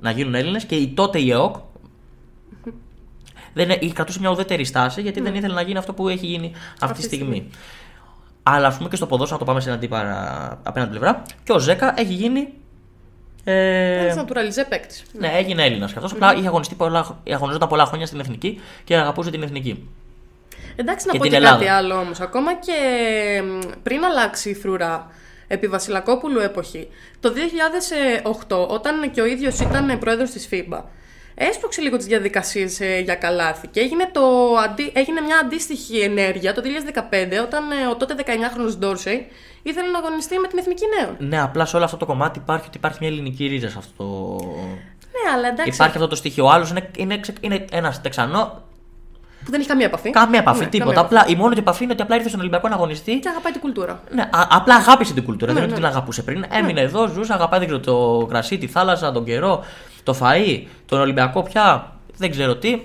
να 0.00 0.10
γίνουν 0.10 0.34
Έλληνες 0.34 0.64
και 0.64 0.74
η 0.74 0.88
τότε 0.88 1.18
η 1.20 1.30
ΕΟΚ 1.30 1.56
δεν, 3.52 3.70
ε- 3.70 3.76
κρατούσε 3.92 4.20
μια 4.20 4.30
ουδέτερη 4.30 4.64
στάση 4.64 5.00
γιατί 5.02 5.20
δεν 5.20 5.34
ήθελε 5.34 5.54
να 5.54 5.62
γίνει 5.62 5.78
αυτό 5.78 5.92
που 5.92 6.08
έχει 6.08 6.26
γίνει 6.26 6.52
αυτή, 6.80 7.02
τη 7.02 7.08
τη 7.08 7.14
στιγμή. 7.14 7.46
Αλλά 8.48 8.66
ας 8.66 8.76
πούμε 8.76 8.88
και 8.88 8.96
στο 8.96 9.06
ποδόσφαιρο, 9.06 9.38
να 9.40 9.44
το 9.46 9.50
πάμε 9.52 9.60
σε 9.64 9.70
αντίπαρα 9.72 10.60
απέναντι 10.62 10.90
πλευρά, 10.90 11.22
και 11.44 11.52
ο 11.52 11.58
Ζέκα 11.58 11.94
έχει 11.96 12.12
γίνει. 12.12 12.48
Ε, 13.44 13.98
Ένας 14.06 14.24
naturalize 14.24 14.64
παίκτης. 14.68 15.02
ναι, 15.12 15.28
έγινε 15.36 15.64
Έλληνας 15.64 15.90
και 15.92 15.98
αυτός. 15.98 16.12
Απλά 16.12 16.34
είχε 16.34 16.46
αγωνιστεί 16.46 16.74
πολλά, 16.74 17.20
αγωνιζόταν 17.32 17.68
πολλά 17.68 17.84
χρόνια 17.84 18.06
στην 18.06 18.20
εθνική 18.20 18.60
και 18.84 18.96
αγαπούσε 18.96 19.30
την 19.30 19.42
εθνική. 19.42 19.88
Εντάξει, 20.76 21.06
να 21.06 21.12
Και 21.12 21.18
πω 21.18 21.22
την 21.24 21.32
και 21.32 21.38
Ελλάδα. 21.38 21.56
κάτι 21.58 21.68
άλλο 21.70 21.94
όμως. 21.98 22.20
Ακόμα 22.20 22.54
και 22.54 22.72
μ, 23.44 23.58
πριν 23.82 24.04
αλλάξει 24.04 24.50
η 24.50 24.54
φρουρά 24.54 25.10
επί 25.46 25.66
Βασιλακόπουλου 25.66 26.40
εποχή, 26.40 26.88
το 27.20 27.32
2008, 28.48 28.68
όταν 28.68 29.10
και 29.10 29.20
ο 29.20 29.26
ίδιος 29.26 29.60
ήταν 29.60 29.98
πρόεδρος 29.98 30.30
της 30.30 30.48
FIBA, 30.50 30.80
έσπρωξε 31.38 31.80
λίγο 31.80 31.96
τις 31.96 32.06
διαδικασίες 32.06 32.80
για 33.04 33.14
καλάθι 33.14 33.66
και 33.68 33.80
έγινε, 33.80 34.08
το, 34.12 34.20
αντί- 34.64 34.90
έγινε 34.96 35.20
μια 35.20 35.38
αντίστοιχη 35.44 35.98
ενέργεια 35.98 36.54
το 36.54 36.62
2015, 36.64 37.42
όταν 37.42 37.70
ε, 37.70 37.86
ο 37.90 37.96
τότε 37.96 38.14
19χρονο 38.26 38.76
Ντόρσεϊ 38.78 39.26
ήθελε 39.62 39.88
να 39.90 39.98
αγωνιστεί 39.98 40.38
με 40.38 40.48
την 40.48 40.58
εθνική 40.58 40.84
νέων. 41.00 41.16
Ναι, 41.18 41.40
απλά 41.40 41.64
σε 41.64 41.76
όλο 41.76 41.84
αυτό 41.84 41.96
το 41.96 42.06
κομμάτι 42.06 42.38
υπάρχει 42.38 42.64
ότι 42.68 42.76
υπάρχει 42.76 42.98
μια 43.00 43.08
ελληνική 43.08 43.46
ρίζα 43.46 43.68
σε 43.68 43.78
αυτό. 43.78 43.92
το- 44.04 44.44
Ναι, 45.24 45.30
αλλά 45.34 45.48
εντάξει. 45.48 45.70
Υπάρχει 45.74 45.96
αυτό 45.96 46.08
το 46.08 46.16
στοιχείο. 46.16 46.44
Ο 46.44 46.50
άλλος 46.50 46.70
είναι, 46.70 46.90
είναι, 46.96 47.18
ξε- 47.20 47.36
είναι 47.40 47.64
ένας 47.70 48.00
Τεξανό. 48.00 48.62
Που 49.44 49.50
δεν 49.50 49.60
έχει 49.60 49.68
καμία 49.68 49.86
επαφή. 49.86 50.10
Καμία 50.10 50.38
επαφή, 50.38 50.60
Ναι, 50.62 50.66
τίποτα. 50.66 50.92
καμία 50.94 51.06
Απλά 51.20 51.32
η 51.34 51.36
μόνη 51.36 51.54
του 51.54 51.60
επαφή 51.60 51.84
είναι 51.84 51.92
ότι 51.92 52.02
απλά 52.02 52.16
ήρθε 52.16 52.28
στον 52.28 52.40
Ολυμπιακό 52.40 52.68
να 52.68 52.74
αγωνιστεί. 52.74 53.18
Και 53.18 53.28
αγαπάει 53.28 53.52
την 53.52 53.60
κουλτούρα. 53.60 54.00
Ναι, 54.10 54.22
α- 54.22 54.46
απλά 54.50 54.74
αγάπησε 54.74 55.14
την 55.14 55.24
κουλτούρα. 55.24 55.52
Ναι, 55.52 55.58
δεν 55.60 55.68
είναι 55.68 55.72
ότι 55.76 55.82
ναι. 55.82 55.88
την 55.88 55.96
αγαπούσε 55.98 56.22
πριν. 56.22 56.44
Έμεινε 56.50 56.80
εδώ, 56.80 57.06
ζούσε, 57.06 57.32
αγαπάει 57.32 57.58
δεν 57.58 57.68
ξέρω, 57.68 57.82
το 57.82 58.26
κρασί, 58.26 58.58
τη 58.58 58.66
θάλασσα, 58.66 59.12
τον 59.12 59.24
καιρό, 59.24 59.64
το 60.06 60.16
φαΐ, 60.20 60.62
τον 60.86 61.00
Ολυμπιακό 61.00 61.42
πια. 61.42 61.92
Δεν 62.16 62.30
ξέρω 62.30 62.56
τι. 62.56 62.80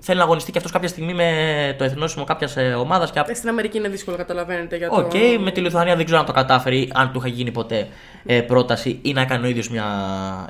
Θέλει 0.00 0.18
να 0.18 0.24
αγωνιστεί 0.24 0.50
και 0.50 0.58
αυτός 0.58 0.72
κάποια 0.72 0.88
στιγμή 0.88 1.14
με 1.14 1.74
το 1.78 1.84
εθνόσημο 1.84 2.24
κάποιας 2.24 2.56
ομάδας. 2.78 3.10
Και... 3.10 3.22
Ε, 3.26 3.34
Στην 3.34 3.48
Αμερική 3.48 3.78
είναι 3.78 3.88
δύσκολο, 3.88 4.16
καταλαβαίνετε. 4.16 4.76
Για 4.76 4.88
το... 4.88 4.96
Οκ, 4.96 5.12
με 5.40 5.50
τη 5.50 5.60
Λιθουανία 5.60 5.96
δεν 5.96 6.04
ξέρω 6.04 6.20
αν 6.20 6.26
το 6.26 6.32
κατάφερε 6.32 6.76
ή 6.76 6.90
αν 6.94 7.12
του 7.12 7.18
είχε 7.18 7.34
γίνει 7.34 7.50
ποτέ 7.50 7.88
ε, 8.26 8.40
πρόταση 8.40 8.98
ή 9.02 9.12
να 9.12 9.20
έκανε 9.20 9.46
ο 9.46 9.48
ίδιος 9.48 9.68
μια 9.68 9.86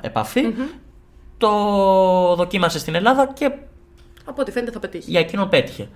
επαφή 0.01 0.41
Το 1.37 1.49
δοκίμασε 2.35 2.79
στην 2.79 2.95
Ελλάδα 2.95 3.27
και 3.33 3.51
Από 4.25 4.41
ό,τι 4.41 4.51
φαίνεται 4.51 4.71
θα 4.71 4.79
πετύχει. 4.79 5.11
για 5.11 5.19
εκείνον 5.19 5.49
πέτυχε. 5.49 5.87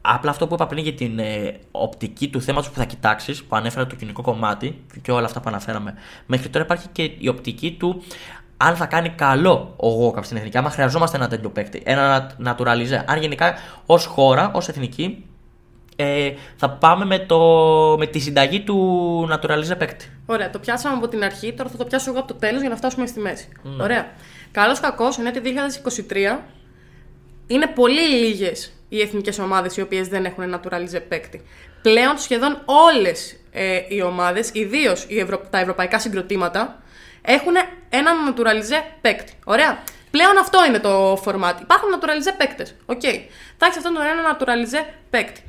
Απλά 0.00 0.30
αυτό 0.30 0.46
που 0.46 0.54
είπα 0.54 0.66
πριν 0.66 0.82
για 0.82 0.92
την 0.92 1.18
ε, 1.18 1.56
οπτική 1.70 2.28
του 2.28 2.40
θέματος 2.40 2.70
που 2.70 2.78
θα 2.78 2.84
κοιτάξεις, 2.84 3.42
που 3.42 3.56
ανέφερα 3.56 3.86
το 3.86 3.94
κοινωνικό 3.94 4.22
κομμάτι 4.22 4.84
και 5.02 5.12
όλα 5.12 5.24
αυτά 5.24 5.40
που 5.40 5.48
αναφέραμε 5.48 5.94
μέχρι 6.26 6.48
τώρα, 6.48 6.64
υπάρχει 6.64 6.88
και 6.92 7.10
η 7.18 7.28
οπτική 7.28 7.72
του 7.72 8.02
αν 8.66 8.76
θα 8.76 8.86
κάνει 8.86 9.08
καλό 9.08 9.74
ο 9.76 9.88
Γόκαπ 9.88 10.24
στην 10.24 10.36
εθνική. 10.36 10.58
Άμα 10.58 10.70
χρειαζόμαστε 10.70 11.16
ένα 11.16 11.28
τέτοιο 11.28 11.50
παίκτη, 11.50 11.82
ένα 11.84 12.36
naturalize. 12.44 13.02
Αν 13.06 13.20
γενικά 13.20 13.54
ως 13.86 14.06
χώρα, 14.06 14.50
ως 14.54 14.68
εθνική, 14.68 15.24
ε, 15.96 16.30
θα 16.56 16.70
πάμε 16.70 17.04
με, 17.04 17.18
το, 17.18 17.38
με 17.98 18.06
τη 18.06 18.18
συνταγή 18.18 18.60
του 18.60 19.28
naturalize 19.32 19.78
παίκτη. 19.78 20.10
Ωραία, 20.26 20.50
το 20.50 20.58
πιάσαμε 20.58 20.96
από 20.96 21.08
την 21.08 21.24
αρχή, 21.24 21.52
τώρα 21.52 21.70
θα 21.70 21.76
το 21.76 21.84
πιάσω 21.84 22.10
εγώ 22.10 22.18
από 22.18 22.28
το 22.28 22.34
τέλος 22.34 22.60
για 22.60 22.70
να 22.70 22.76
φτάσουμε 22.76 23.06
στη 23.06 23.20
μέση. 23.20 23.48
Ναι. 23.62 23.82
Ωραία. 23.82 24.06
Καλός 24.50 24.80
κακός 24.80 25.16
είναι 25.16 25.28
ότι 25.28 25.40
2023 26.10 26.38
είναι 27.46 27.66
πολύ 27.66 28.00
λίγες 28.00 28.72
οι 28.88 29.00
εθνικές 29.00 29.38
ομάδες 29.38 29.76
οι 29.76 29.80
οποίες 29.80 30.08
δεν 30.08 30.24
έχουν 30.24 30.54
naturalize 30.54 31.00
παίκτη. 31.08 31.42
Πλέον 31.82 32.18
σχεδόν 32.18 32.62
όλες 32.64 33.36
ε, 33.50 33.80
οι 33.88 34.02
ομάδες, 34.02 34.50
ιδίως 34.52 35.06
Ευρω... 35.10 35.40
τα 35.50 35.58
ευρωπαϊκά 35.58 35.98
συγκροτήματα, 35.98 36.82
έχουν 37.22 37.54
έναν 37.88 38.16
naturalize 38.28 38.82
παίκτη. 39.00 39.32
Ωραία. 39.44 39.82
Πλέον 40.10 40.38
αυτό 40.38 40.64
είναι 40.64 40.78
το 40.78 41.12
format. 41.12 41.54
Υπάρχουν 41.60 41.88
naturalize 41.94 42.34
παίκτες. 42.36 42.74
Οκ. 42.86 43.00
Θα 43.56 43.66
έχεις 43.66 43.76
αυτόν 43.76 43.94
τον 43.94 44.02
ένα 44.02 44.36
naturalize 44.36 44.84
παίκτη. 45.10 45.42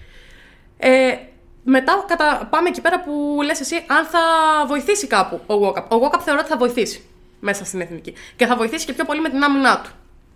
Ε, 0.78 1.18
μετά 1.64 2.06
κατα... 2.08 2.48
πάμε 2.50 2.70
εκεί 2.70 2.82
πέρα 2.82 3.02
που 3.02 3.40
λες 3.44 3.60
εσύ 3.60 3.76
αν 3.88 4.06
θα 4.06 4.20
βοηθήσει 4.68 5.08
κάπου 5.08 5.42
ο 5.48 5.54
Walkup. 5.54 5.88
Ο 5.88 5.96
Walkup 6.04 6.20
θεωρώ 6.24 6.40
ότι 6.40 6.50
θα 6.50 6.58
βοηθήσει 6.58 7.04
μέσα 7.40 7.66
στην 7.66 7.82
εθνική. 7.82 8.14
Και 8.36 8.46
θα 8.46 8.56
βοηθήσει 8.56 8.86
και 8.86 8.94
πιο 8.94 9.06
πολύ 9.06 9.22
με 9.22 9.30
την 9.30 9.44
άμυνά 9.44 9.82
του. 9.82 9.90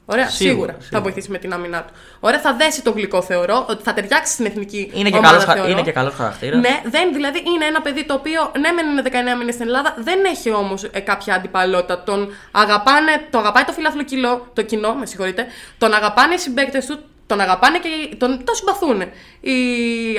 Ωραία, 0.10 0.28
Σίγουρα, 0.30 0.54
σίγουρα, 0.54 0.74
θα 0.74 0.82
σίγουρα. 0.82 1.02
βοηθήσει 1.02 1.32
με 1.32 1.38
την 1.38 1.54
άμυνά 1.54 1.84
του. 1.84 1.94
Ωραία, 2.20 2.40
θα 2.40 2.54
δέσει 2.56 2.82
το 2.84 2.92
γλυκό 2.92 3.22
θεωρώ, 3.22 3.66
ότι 3.70 3.84
θα 3.84 3.94
ταιριάξει 3.94 4.34
στην 4.34 4.46
εθνική 4.46 4.92
Είναι 4.94 5.10
και 5.10 5.16
ομάδα, 5.18 5.32
καλός, 5.34 5.46
χα- 5.46 5.54
θεωρώ. 5.54 5.70
είναι 5.70 5.82
και 5.82 5.92
καλός 5.92 6.14
χαρακτήρας. 6.14 6.60
Ναι, 6.62 6.82
δεν, 6.86 7.14
δηλαδή 7.14 7.38
είναι 7.56 7.66
ένα 7.66 7.82
παιδί 7.82 8.06
το 8.06 8.14
οποίο 8.14 8.52
ναι, 8.60 8.72
μεν 8.72 8.88
είναι 8.88 9.02
19 9.34 9.38
μήνες 9.38 9.54
στην 9.54 9.66
Ελλάδα, 9.68 9.96
δεν 9.98 10.20
έχει 10.26 10.52
όμως 10.52 10.90
κάποια 11.04 11.34
αντιπαλότητα. 11.36 12.04
Τον 12.04 12.34
αγαπάνε, 12.52 13.12
το 13.30 13.38
αγαπάει 13.38 13.64
το 13.64 13.72
φιλάθλο 13.72 14.04
κοινό, 14.04 14.48
το 14.54 14.62
κοινό, 14.62 14.94
με 14.94 15.06
συγχωρείτε, 15.06 15.46
τον 15.78 15.94
αγαπάνε 15.94 16.34
οι 16.34 16.38
συμπαίκτες 16.38 16.86
του, 16.86 17.00
τον 17.28 17.40
αγαπάνε 17.40 17.80
και 17.80 17.88
οι- 17.88 18.16
τον, 18.16 18.44
το 18.44 18.54
συμπαθούν 18.54 19.02
οι 19.42 19.54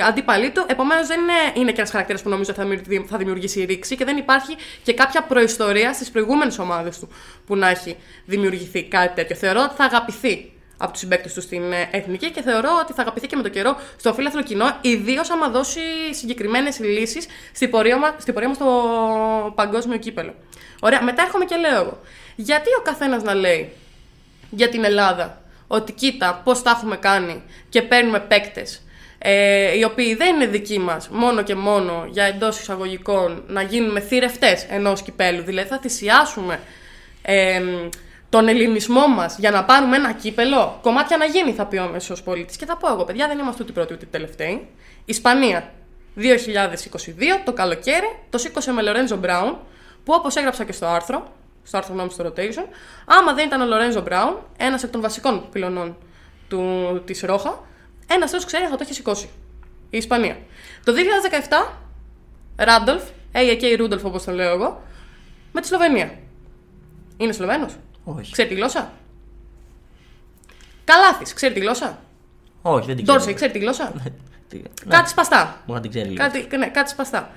αντίπαλοι 0.07 0.51
του. 0.51 0.65
Επομένως, 0.67 1.07
δεν 1.07 1.19
είναι, 1.19 1.33
είναι 1.53 1.71
και 1.71 1.77
ένας 1.77 1.91
χαρακτήρας 1.91 2.21
που 2.21 2.29
νομίζω 2.29 2.53
θα 2.53 2.63
δημιουργήσει, 2.63 3.05
θα 3.09 3.17
δημιουργήσει 3.17 3.63
ρήξη 3.65 3.95
και 3.95 4.05
δεν 4.05 4.17
υπάρχει 4.17 4.55
και 4.83 4.93
κάποια 4.93 5.23
προϊστορία 5.23 5.93
στις 5.93 6.09
προηγούμενες 6.11 6.59
ομάδες 6.59 6.99
του 6.99 7.09
που 7.45 7.55
να 7.55 7.69
έχει 7.69 7.97
δημιουργηθεί 8.25 8.83
κάτι 8.83 9.15
τέτοιο. 9.15 9.35
Θεωρώ 9.35 9.61
ότι 9.63 9.75
θα 9.75 9.83
αγαπηθεί 9.83 10.51
από 10.81 10.91
τους 10.91 10.99
συμπαίκτες 10.99 11.33
του 11.33 11.41
στην 11.41 11.71
ε, 11.71 11.87
εθνική 11.91 12.31
και 12.31 12.41
θεωρώ 12.41 12.69
ότι 12.81 12.93
θα 12.93 13.01
αγαπηθεί 13.01 13.27
και 13.27 13.35
με 13.35 13.41
το 13.41 13.49
καιρό 13.49 13.75
στο 13.97 14.13
φίλαθλο 14.13 14.43
κοινό, 14.43 14.77
ιδίως 14.81 15.29
άμα 15.29 15.49
δώσει 15.49 15.79
συγκεκριμένες 16.11 16.79
λύσεις 16.79 17.25
στην 17.53 17.69
πορεία 17.69 17.97
μα 17.97 18.15
στην 18.17 18.33
πορεία 18.33 18.49
μας 18.49 18.57
στο 18.57 19.51
παγκόσμιο 19.55 19.97
κύπελο. 19.97 20.33
Ωραία, 20.79 21.03
μετά 21.03 21.23
έρχομαι 21.23 21.45
και 21.45 21.55
λέω 21.55 21.81
εγώ. 21.81 21.99
Γιατί 22.35 22.69
ο 22.79 22.81
καθένας 22.81 23.23
να 23.23 23.33
λέει 23.33 23.71
για 24.49 24.69
την 24.69 24.83
Ελλάδα 24.83 25.41
ότι 25.71 25.91
κοίτα 25.91 26.41
πώς 26.43 26.61
τα 26.61 26.69
έχουμε 26.69 26.97
κάνει 26.97 27.43
και 27.69 27.81
παίρνουμε 27.81 28.19
παίκτες. 28.19 28.83
Ε, 29.17 29.77
οι 29.77 29.83
οποίοι 29.83 30.15
δεν 30.15 30.35
είναι 30.35 30.45
δικοί 30.45 30.79
μας, 30.79 31.09
μόνο 31.09 31.41
και 31.41 31.55
μόνο 31.55 32.07
για 32.11 32.23
εντός 32.23 32.59
εισαγωγικών 32.59 33.43
να 33.47 33.61
γίνουμε 33.61 33.99
θηρευτές 33.99 34.65
ενός 34.69 35.01
κυπέλου. 35.01 35.43
Δηλαδή 35.43 35.67
θα 35.69 35.79
θυσιάσουμε 35.79 36.59
ε, 37.21 37.61
τον 38.29 38.47
ελληνισμό 38.47 39.07
μας 39.07 39.37
για 39.37 39.51
να 39.51 39.63
πάρουμε 39.63 39.95
ένα 39.95 40.13
κύπελο. 40.13 40.79
Κομμάτια 40.81 41.17
να 41.17 41.25
γίνει, 41.25 41.51
θα 41.51 41.65
πει 41.65 41.77
ο 41.77 41.89
μέσος 41.91 42.23
πολίτης. 42.23 42.57
Και 42.57 42.65
θα 42.65 42.77
πω 42.77 42.91
εγώ, 42.91 43.03
παιδιά, 43.03 43.27
δεν 43.27 43.39
είμαστε 43.39 43.63
ούτε 43.63 43.71
οι 43.71 43.75
πρώτοι 43.75 43.93
ούτε 43.93 44.05
οι 44.05 44.09
τελευταίοι. 44.11 44.67
Ισπανία 45.05 45.71
2022, 46.17 46.21
το 47.45 47.53
καλοκαίρι, 47.53 48.19
το 48.29 48.37
σήκωσε 48.37 48.71
με 48.71 48.81
Λορέντζο 48.81 49.15
Μπράουν, 49.15 49.57
που 50.03 50.13
όπως 50.15 50.35
έγραψα 50.35 50.63
και 50.63 50.71
στο 50.71 50.85
άρθρο, 50.85 51.33
στο 51.63 51.77
άρθρο 51.77 51.93
γνώμης 51.93 52.13
στο 52.13 52.25
rotation, 52.25 52.65
άμα 53.05 53.33
δεν 53.33 53.45
ήταν 53.47 53.61
ο 53.61 53.65
Λορέντζο 53.65 54.01
Μπράουν, 54.01 54.37
ένας 54.57 54.83
εκ 54.83 54.91
των 54.91 55.01
βασικών 55.01 55.49
πυλωνών 55.51 55.97
του, 56.47 57.01
της 57.05 57.21
Ρόχα, 57.21 57.61
ένας 58.07 58.31
θεό 58.31 58.39
ξέρει 58.43 58.65
θα 58.65 58.75
το 58.75 58.77
έχει 58.81 58.93
σηκώσει. 58.93 59.29
Η 59.89 59.97
Ισπανία. 59.97 60.37
Το 60.83 60.93
2017, 60.93 61.75
Ράντολφ, 62.55 63.03
A.A.K. 63.33 63.75
Ρούντολφ 63.77 64.05
όπως 64.05 64.23
τον 64.23 64.33
λέω 64.33 64.53
εγώ, 64.53 64.81
με 65.51 65.61
τη 65.61 65.67
Σλοβενία. 65.67 66.11
Είναι 67.17 67.31
Σλοβαίνος; 67.31 67.75
Όχι. 68.03 68.31
Ξέρει 68.31 68.49
τη 68.49 68.55
γλώσσα; 68.55 68.91
Καλάθι, 70.83 71.33
ξέρει 71.33 71.53
τη 71.53 71.59
γλώσσα; 71.59 72.01
Όχι, 72.61 72.85
δεν 72.85 72.95
την 72.95 73.03
ξέρω. 73.03 73.17
Ντόρσεϊ, 73.17 73.33
ξέρει 73.35 73.51
τη 73.51 73.59
γλώσσα; 73.59 73.93
Τι- 74.47 74.57
ναι, 74.57 74.95
Κάτι 74.95 75.09
σπαστά. 75.09 75.61
Μπορεί 75.65 75.73
να 75.73 75.81
την 75.81 75.89
ξέρει 75.89 76.09
λίγο. 76.09 76.23
Κάτι, 76.23 76.57
ναι, 76.57 76.67
κάτι 76.67 76.89
σπαστά. 76.89 77.31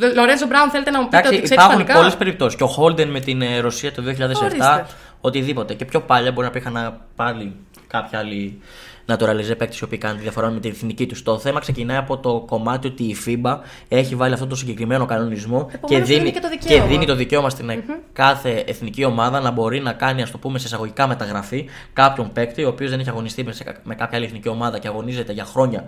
Λο- 0.00 0.12
Λορέντζο 0.14 0.46
Μπράουν, 0.46 0.70
θέλετε 0.70 0.90
να 0.90 0.98
μου 1.00 1.04
πείτε 1.04 1.16
Εντάξει, 1.18 1.34
ότι 1.36 1.44
ξέρει 1.44 1.60
υπάρχουν 1.60 1.80
ισπανικά. 1.80 1.98
πολλές 2.00 2.16
περιπτώσεις. 2.16 2.58
Και 2.58 2.64
ο 2.64 2.66
Χόλντεν 2.66 3.08
με 3.08 3.20
την 3.20 3.42
ε, 3.42 3.58
Ρωσία 3.58 3.92
το 3.92 4.02
2007. 4.02 4.06
Ορίστε. 4.42 4.86
οτιδήποτε. 5.20 5.74
Και 5.74 5.84
πιο 5.84 6.00
παλιά 6.00 6.32
μπορεί 6.32 6.46
να 6.52 6.58
υπήρχαν 6.58 7.00
πάλι 7.16 7.56
κάποια 7.86 8.18
άλλη 8.18 8.60
naturalize 9.06 9.56
παίκτη 9.58 9.76
οι 9.80 9.84
οποίοι 9.84 9.98
κάνουν 9.98 10.16
τη 10.16 10.22
διαφορά 10.22 10.50
με 10.50 10.60
την 10.60 10.70
εθνική 10.70 11.06
τους. 11.06 11.22
Το 11.22 11.38
θέμα 11.38 11.60
ξεκινάει 11.60 11.96
από 11.96 12.18
το 12.18 12.44
κομμάτι 12.46 12.86
ότι 12.86 13.02
η 13.02 13.16
FIBA 13.26 13.58
έχει 13.88 14.14
βάλει 14.14 14.34
αυτό 14.34 14.46
το 14.46 14.54
συγκεκριμένο 14.56 15.06
κανονισμό 15.06 15.66
και 15.70 15.74
Επομένως, 15.74 16.08
δίνει, 16.08 16.18
δίνει 16.20 16.32
και 16.32 16.40
το 16.40 16.48
δικαίωμα. 16.48 16.86
δίνει 16.86 17.06
το 17.06 17.14
δικαίωμα 17.14 17.50
στην 17.50 17.82
κάθε 18.12 18.64
εθνική 18.66 19.04
ομάδα 19.04 19.40
να 19.40 19.50
μπορεί 19.50 19.80
να 19.80 19.92
κάνει, 19.92 20.22
ας 20.22 20.30
το 20.30 20.38
πούμε, 20.38 20.58
σε 20.58 20.66
εισαγωγικά 20.66 21.06
μεταγραφή 21.06 21.68
κάποιον 21.92 22.32
παίκτη, 22.32 22.64
ο 22.64 22.68
οποίος 22.68 22.90
δεν 22.90 23.00
έχει 23.00 23.08
αγωνιστεί 23.08 23.44
με, 23.44 23.52
σε 23.52 23.64
κα- 23.64 23.76
με 23.84 23.94
κάποια 23.94 24.16
άλλη 24.16 24.26
εθνική 24.26 24.48
ομάδα 24.48 24.78
και 24.78 24.88
αγωνίζεται 24.88 25.32
για 25.32 25.44
χρόνια 25.44 25.84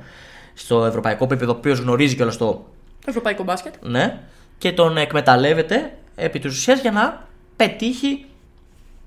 στο 0.55 0.85
ευρωπαϊκό 0.85 1.25
επίπεδο, 1.25 1.53
ο 1.53 1.57
οποίος 1.59 1.79
γνωρίζει 1.79 2.15
κιόλας 2.17 2.37
το. 2.37 2.67
Ευρωπαϊκό 3.05 3.43
μπάσκετ. 3.43 3.75
Ναι, 3.81 4.21
και 4.59 4.73
τον 4.73 4.97
εκμεταλλεύεται 4.97 5.93
επί 6.15 6.39
της 6.39 6.55
ουσίας 6.55 6.81
για 6.81 6.91
να 6.91 7.27
πετύχει 7.57 8.27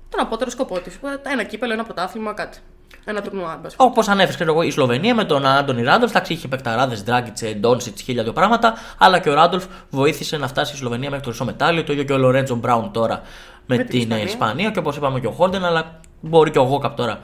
Τον 0.08 0.20
απότερο 0.20 0.50
σκοπό 0.50 0.80
της. 0.80 0.98
Ένα 1.22 1.44
κύπελο, 1.44 1.72
ένα 1.72 1.84
πρωτάθλημα, 1.84 2.32
κάτι. 2.32 2.58
Ένα 3.04 3.22
τουρνουά, 3.22 3.52
εν 3.52 3.60
πάση 3.60 3.76
Όπως 3.78 4.08
ανέφερες, 4.08 4.34
ξέρω 4.34 4.52
εγώ, 4.52 4.62
η 4.62 4.70
Σλοβενία 4.70 5.14
με 5.14 5.24
τον 5.24 5.46
Άντωνι 5.46 5.82
Ράντολφ. 5.82 6.10
Εντάξει, 6.10 6.32
είχε 6.32 6.48
παικταράδες, 6.48 7.02
Ντράγκητσε, 7.02 7.52
Ντόνσιτ, 7.60 7.98
χίλια 7.98 8.22
δύο 8.22 8.32
πράγματα. 8.32 8.74
Αλλά 8.98 9.18
και 9.18 9.30
ο 9.30 9.34
Ράντολφ 9.34 9.64
βοήθησε 9.90 10.36
να 10.36 10.48
φτάσει 10.48 10.74
η 10.74 10.76
Σλοβενία 10.76 11.08
μέχρι 11.10 11.24
το 11.24 11.28
χρυσό 11.30 11.44
μετάλλιο. 11.44 11.84
Το 11.84 11.92
ίδιο 11.92 12.04
και 12.04 12.12
ο 12.12 12.18
Λορέντζο 12.18 12.54
Μπράουν 12.54 12.92
τώρα 12.92 13.22
με, 13.66 13.76
την 13.76 13.86
την, 13.86 13.98
Ισπανία. 14.00 14.24
Ισπανία. 14.24 14.70
Και 14.70 14.78
όπως 14.78 14.96
είπαμε 14.96 15.20
και 15.20 15.26
ο 15.26 15.30
Χόρντεν, 15.30 15.64
αλλά 15.64 16.00
μπορεί 16.20 16.50
και 16.50 16.58
ο 16.58 16.62
Γόκαπ 16.62 16.96
τώρα. 16.96 17.20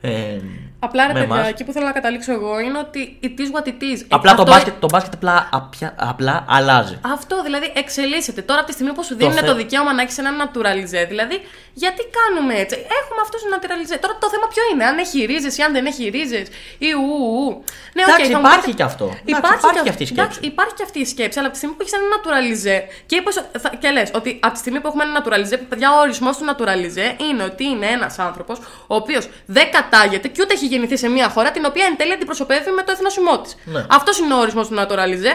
Ε, 0.00 0.38
Απλά 0.84 1.06
ρε 1.06 1.12
με 1.12 1.20
παιδιά, 1.20 1.34
εμάς. 1.34 1.48
εκεί 1.48 1.64
που 1.64 1.72
θέλω 1.72 1.86
να 1.86 1.92
καταλήξω 1.92 2.32
εγώ 2.32 2.58
είναι 2.60 2.78
ότι 2.78 3.18
it 3.22 3.36
is 3.42 3.48
what 3.56 3.66
it 3.72 3.80
is. 3.92 3.98
Απλά 4.08 4.30
Αυτό 4.30 4.44
το 4.44 4.50
μπάσκετ, 4.50 4.74
το 4.80 4.88
μπάσκετ 4.92 5.14
απλά, 5.14 5.48
απια- 5.52 5.94
απλά 5.98 6.44
αλλάζει. 6.48 6.98
Αυτό 7.14 7.42
δηλαδή 7.42 7.72
εξελίσσεται. 7.74 8.40
Τώρα 8.42 8.58
από 8.60 8.68
τη 8.68 8.74
στιγμή 8.74 8.92
που 8.92 9.04
σου 9.04 9.14
δίνουν 9.16 9.36
το, 9.36 9.44
θε- 9.46 9.56
δικαίωμα 9.56 9.92
να 9.92 10.02
έχεις 10.02 10.18
ένα 10.18 10.30
naturalize, 10.42 11.06
δηλαδή 11.08 11.36
γιατί 11.82 12.02
κάνουμε 12.18 12.54
έτσι; 12.62 12.76
Έχουμε 13.00 13.20
αυτούς 13.24 13.40
τους 13.42 13.50
naturalize. 13.54 13.98
Τώρα 14.04 14.14
το 14.24 14.28
θέμα 14.34 14.46
ποιο 14.52 14.62
είναι, 14.72 14.84
αν 14.84 14.98
έχει 14.98 15.18
ρίζε 15.24 15.50
ή 15.60 15.62
αν 15.66 15.72
δεν 15.72 15.84
έχει 15.86 16.08
ρίζε 16.08 16.40
ή 16.78 16.88
ου, 16.92 17.04
ου, 17.10 17.28
ου. 17.38 17.64
Ναι, 17.96 18.02
οκ, 18.02 18.08
Εντάξει, 18.08 18.30
θα 18.32 18.38
μου 18.38 18.44
υπάρχει 18.46 18.60
πείτε- 18.64 18.76
και 18.76 18.82
αυτό. 18.90 19.04
Εντάξει, 19.04 19.22
Υπάρχει, 19.32 19.58
υπάρχει 19.58 19.76
και 19.76 19.82
και 19.86 19.90
αυτή 19.94 20.02
η 20.02 20.06
σκέψη. 20.06 20.22
Εντάξει, 20.22 20.38
υπάρχει 20.52 20.74
και 20.78 20.82
αυτή 20.88 20.98
η 21.06 21.08
σκέψη, 21.14 21.36
αλλά 21.38 21.48
από 21.50 21.56
τη 21.56 21.60
στιγμή 21.62 21.74
που 21.76 21.82
έχεις 21.84 21.94
ένα 21.98 22.06
naturalize 22.16 22.76
και, 23.08 23.14
είπες, 23.18 23.34
θα- 23.62 23.74
και 23.82 23.88
λες 23.96 24.08
ότι 24.18 24.30
από 24.46 24.52
τη 24.52 24.58
στιγμή 24.64 24.78
που 24.80 24.86
έχουμε 24.90 25.02
ένα 25.08 25.12
naturalize, 25.18 25.54
που 25.60 25.66
παιδιά 25.72 25.88
ο 25.94 25.98
ορισμός 26.04 26.34
του 26.38 26.44
naturalize 26.50 27.06
είναι 27.26 27.42
ότι 27.50 27.64
είναι 27.72 27.86
ένας 27.96 28.14
άνθρωπος 28.28 28.56
ο 28.86 28.94
οποίος 29.02 29.24
δεν 29.46 29.66
κατάγεται 29.76 30.28
και 30.28 30.40
ούτε 30.42 30.52
έχει 30.54 30.66
γεννηθεί 30.74 30.96
σε 30.96 31.08
μια 31.08 31.28
χώρα 31.28 31.50
την 31.50 31.64
οποία 31.64 31.84
εν 31.84 31.96
τέλει 31.96 32.12
αντιπροσωπεύει 32.12 32.70
με 32.70 32.82
το 32.82 32.92
εθνόσημό 32.92 33.40
της. 33.40 33.56
Ναι. 33.64 33.86
Αυτός 33.90 34.18
είναι 34.18 34.34
ο 34.34 34.38
ορισμός 34.38 34.68
του 34.68 34.74
naturalize. 34.78 35.30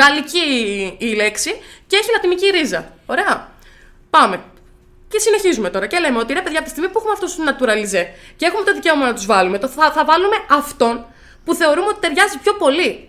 Γαλλική 0.00 0.46
η 0.98 1.14
λέξη 1.14 1.50
και 1.86 1.96
έχει 1.96 2.10
λατινική 2.12 2.46
ρίζα. 2.50 2.80
Ωραία. 3.06 3.52
Πάμε. 4.10 4.42
Και 5.08 5.18
συνεχίζουμε 5.18 5.70
τώρα 5.70 5.86
και 5.86 5.98
λέμε 5.98 6.18
ότι 6.18 6.32
ρε 6.32 6.42
παιδιά, 6.42 6.58
από 6.58 6.68
τη 6.68 6.74
στιγμή 6.74 6.90
που 6.90 6.98
έχουμε 6.98 7.12
αυτούς 7.12 7.34
τους 7.34 7.44
naturalize 7.48 8.06
και 8.36 8.46
έχουμε 8.46 8.64
το 8.64 8.72
δικαίωμα 8.72 9.06
να 9.06 9.14
τους 9.14 9.26
βάλουμε, 9.26 9.58
το 9.58 9.68
θα, 9.68 9.92
θα 9.92 10.04
βάλουμε 10.04 10.36
αυτόν 10.50 11.06
που 11.44 11.54
θεωρούμε 11.54 11.86
ότι 11.88 12.00
ταιριάζει 12.00 12.38
πιο 12.38 12.54
πολύ. 12.54 13.08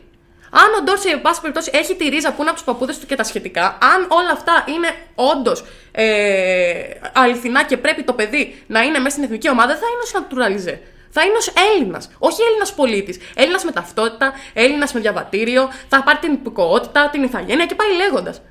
Αν 0.49 0.79
ο 0.79 0.83
Ντόρσεϊ, 0.83 1.11
εν 1.11 1.21
πάση 1.21 1.41
περιπτώσει, 1.41 1.69
έχει 1.73 1.95
τη 1.95 2.09
ρίζα 2.09 2.29
που 2.29 2.41
είναι 2.41 2.49
από 2.49 2.59
τους 2.59 2.67
παππούδες 2.67 2.99
του 2.99 3.05
και 3.05 3.15
τα 3.15 3.23
σχετικά, 3.23 3.77
αν 3.81 4.07
όλα 4.09 4.31
αυτά 4.31 4.63
είναι 4.67 4.89
όντως 5.15 5.65
ε, 5.91 6.73
αληθινά 7.13 7.63
και 7.63 7.77
πρέπει 7.77 8.03
το 8.03 8.13
παιδί 8.13 8.63
να 8.67 8.81
είναι 8.81 8.99
μέσα 8.99 9.09
στην 9.09 9.23
εθνική 9.23 9.49
ομάδα, 9.49 9.67
δεν 9.67 9.77
θα 9.77 9.85
είναι 9.91 10.03
ω 10.05 10.19
naturalize. 10.21 10.79
Θα 11.15 11.21
είναι 11.23 11.37
ως 11.37 11.53
Έλληνας. 11.67 12.09
Όχι 12.19 12.41
Έλληνας 12.47 12.73
πολίτης. 12.73 13.17
Έλληνας 13.35 13.63
με 13.63 13.71
ταυτότητα, 13.71 14.33
Έλληνας 14.53 14.93
με 14.93 14.99
διαβατήριο, 14.99 15.69
θα 15.89 16.03
πάρει 16.03 16.17
την 16.17 16.33
υπηκοότητα, 16.33 17.09
την 17.09 17.23
ηθαγένεια 17.23 17.65
και 17.65 17.75
πάει 17.75 17.91
λέγοντας. 18.01 18.41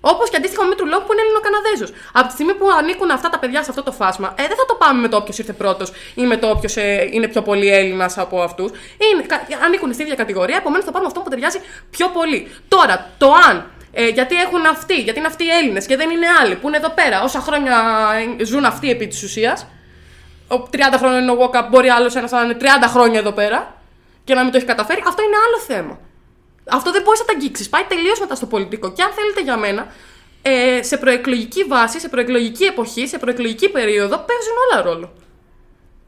Όπως 0.00 0.30
και 0.30 0.36
αντίστοιχα 0.36 0.62
ο 0.64 0.68
Μήτρου 0.68 0.86
Λόγου 0.86 1.04
που 1.06 1.12
είναι 1.12 1.22
Ελληνοκαναδέζο. 1.26 1.86
Από 2.12 2.26
τη 2.26 2.32
στιγμή 2.32 2.54
που 2.54 2.66
ανήκουν 2.78 3.10
αυτά 3.10 3.28
τα 3.30 3.38
παιδιά 3.38 3.62
σε 3.62 3.70
αυτό 3.70 3.82
το 3.82 3.92
φάσμα, 3.92 4.34
ε, 4.38 4.42
δεν 4.50 4.56
θα 4.56 4.66
το 4.66 4.74
πάμε 4.74 5.00
με 5.00 5.08
το 5.08 5.16
όποιος 5.16 5.38
ήρθε 5.38 5.52
πρώτος 5.52 5.92
ή 6.14 6.22
με 6.22 6.36
το 6.36 6.46
όποιος 6.50 6.76
είναι 7.10 7.28
πιο 7.28 7.42
πολύ 7.42 7.68
Έλληνας 7.72 8.18
από 8.18 8.42
αυτούς. 8.42 8.70
Ανήκουν 9.64 9.92
στη 9.92 10.02
ίδια 10.02 10.14
κατηγορία, 10.14 10.56
επομένως 10.56 10.84
θα 10.84 10.90
πάρουμε 10.90 11.10
αυτό 11.10 11.20
που 11.20 11.30
ταιριάζει 11.30 11.60
πιο 11.90 12.08
πολύ. 12.08 12.50
Τώρα, 12.68 13.10
το 13.18 13.32
αν 13.48 13.70
ε, 13.92 14.08
γιατί 14.08 14.34
έχουν 14.34 14.66
αυτοί, 14.66 14.94
γιατί 14.94 15.18
είναι 15.18 15.28
αυτοί 15.28 15.44
οι 15.44 15.50
Έλληνες 15.60 15.86
και 15.86 15.96
δεν 15.96 16.10
είναι 16.10 16.26
άλλοι 16.40 16.54
που 16.56 16.68
είναι 16.68 16.76
εδώ 16.76 16.90
πέρα, 16.90 17.22
όσα 17.22 17.40
χρόνια 17.40 17.76
ε, 18.38 18.44
ζουν 18.44 18.64
αυτοί 18.64 18.90
επί 18.90 19.06
της 19.06 19.22
ουσίας. 19.22 19.66
Ο 20.54 20.68
30 20.72 20.78
χρόνια 20.98 21.18
είναι 21.18 21.30
ο 21.30 21.36
Walkup, 21.40 21.66
μπορεί 21.70 21.88
άλλος 21.88 22.16
ένας 22.16 22.30
να 22.30 22.42
είναι 22.42 22.56
30 22.60 22.64
χρόνια 22.86 23.18
εδώ 23.18 23.32
πέρα 23.32 23.74
και 24.24 24.34
να 24.34 24.42
μην 24.42 24.50
το 24.52 24.56
έχει 24.56 24.66
καταφέρει. 24.66 25.02
Αυτό 25.06 25.22
είναι 25.22 25.36
άλλο 25.46 25.58
θέμα. 25.58 25.98
Αυτό 26.70 26.90
δεν 26.92 27.02
μπορείς 27.02 27.20
να 27.20 27.26
τα 27.26 27.32
αγγίξεις. 27.32 27.68
Πάει 27.68 27.84
τελείως 27.88 28.20
μετά 28.20 28.34
στο 28.34 28.46
πολιτικό. 28.46 28.92
Και 28.92 29.02
αν 29.02 29.10
θέλετε 29.12 29.40
για 29.42 29.56
μένα, 29.56 29.86
ε, 30.42 30.82
σε 30.82 30.96
προεκλογική 30.96 31.64
βάση, 31.64 32.00
σε 32.00 32.08
προεκλογική 32.08 32.64
εποχή, 32.64 33.06
σε 33.06 33.18
προεκλογική 33.18 33.68
περίοδο 33.68 34.16
παίζουν 34.28 34.56
όλα 34.64 34.82
ρόλο. 34.82 35.12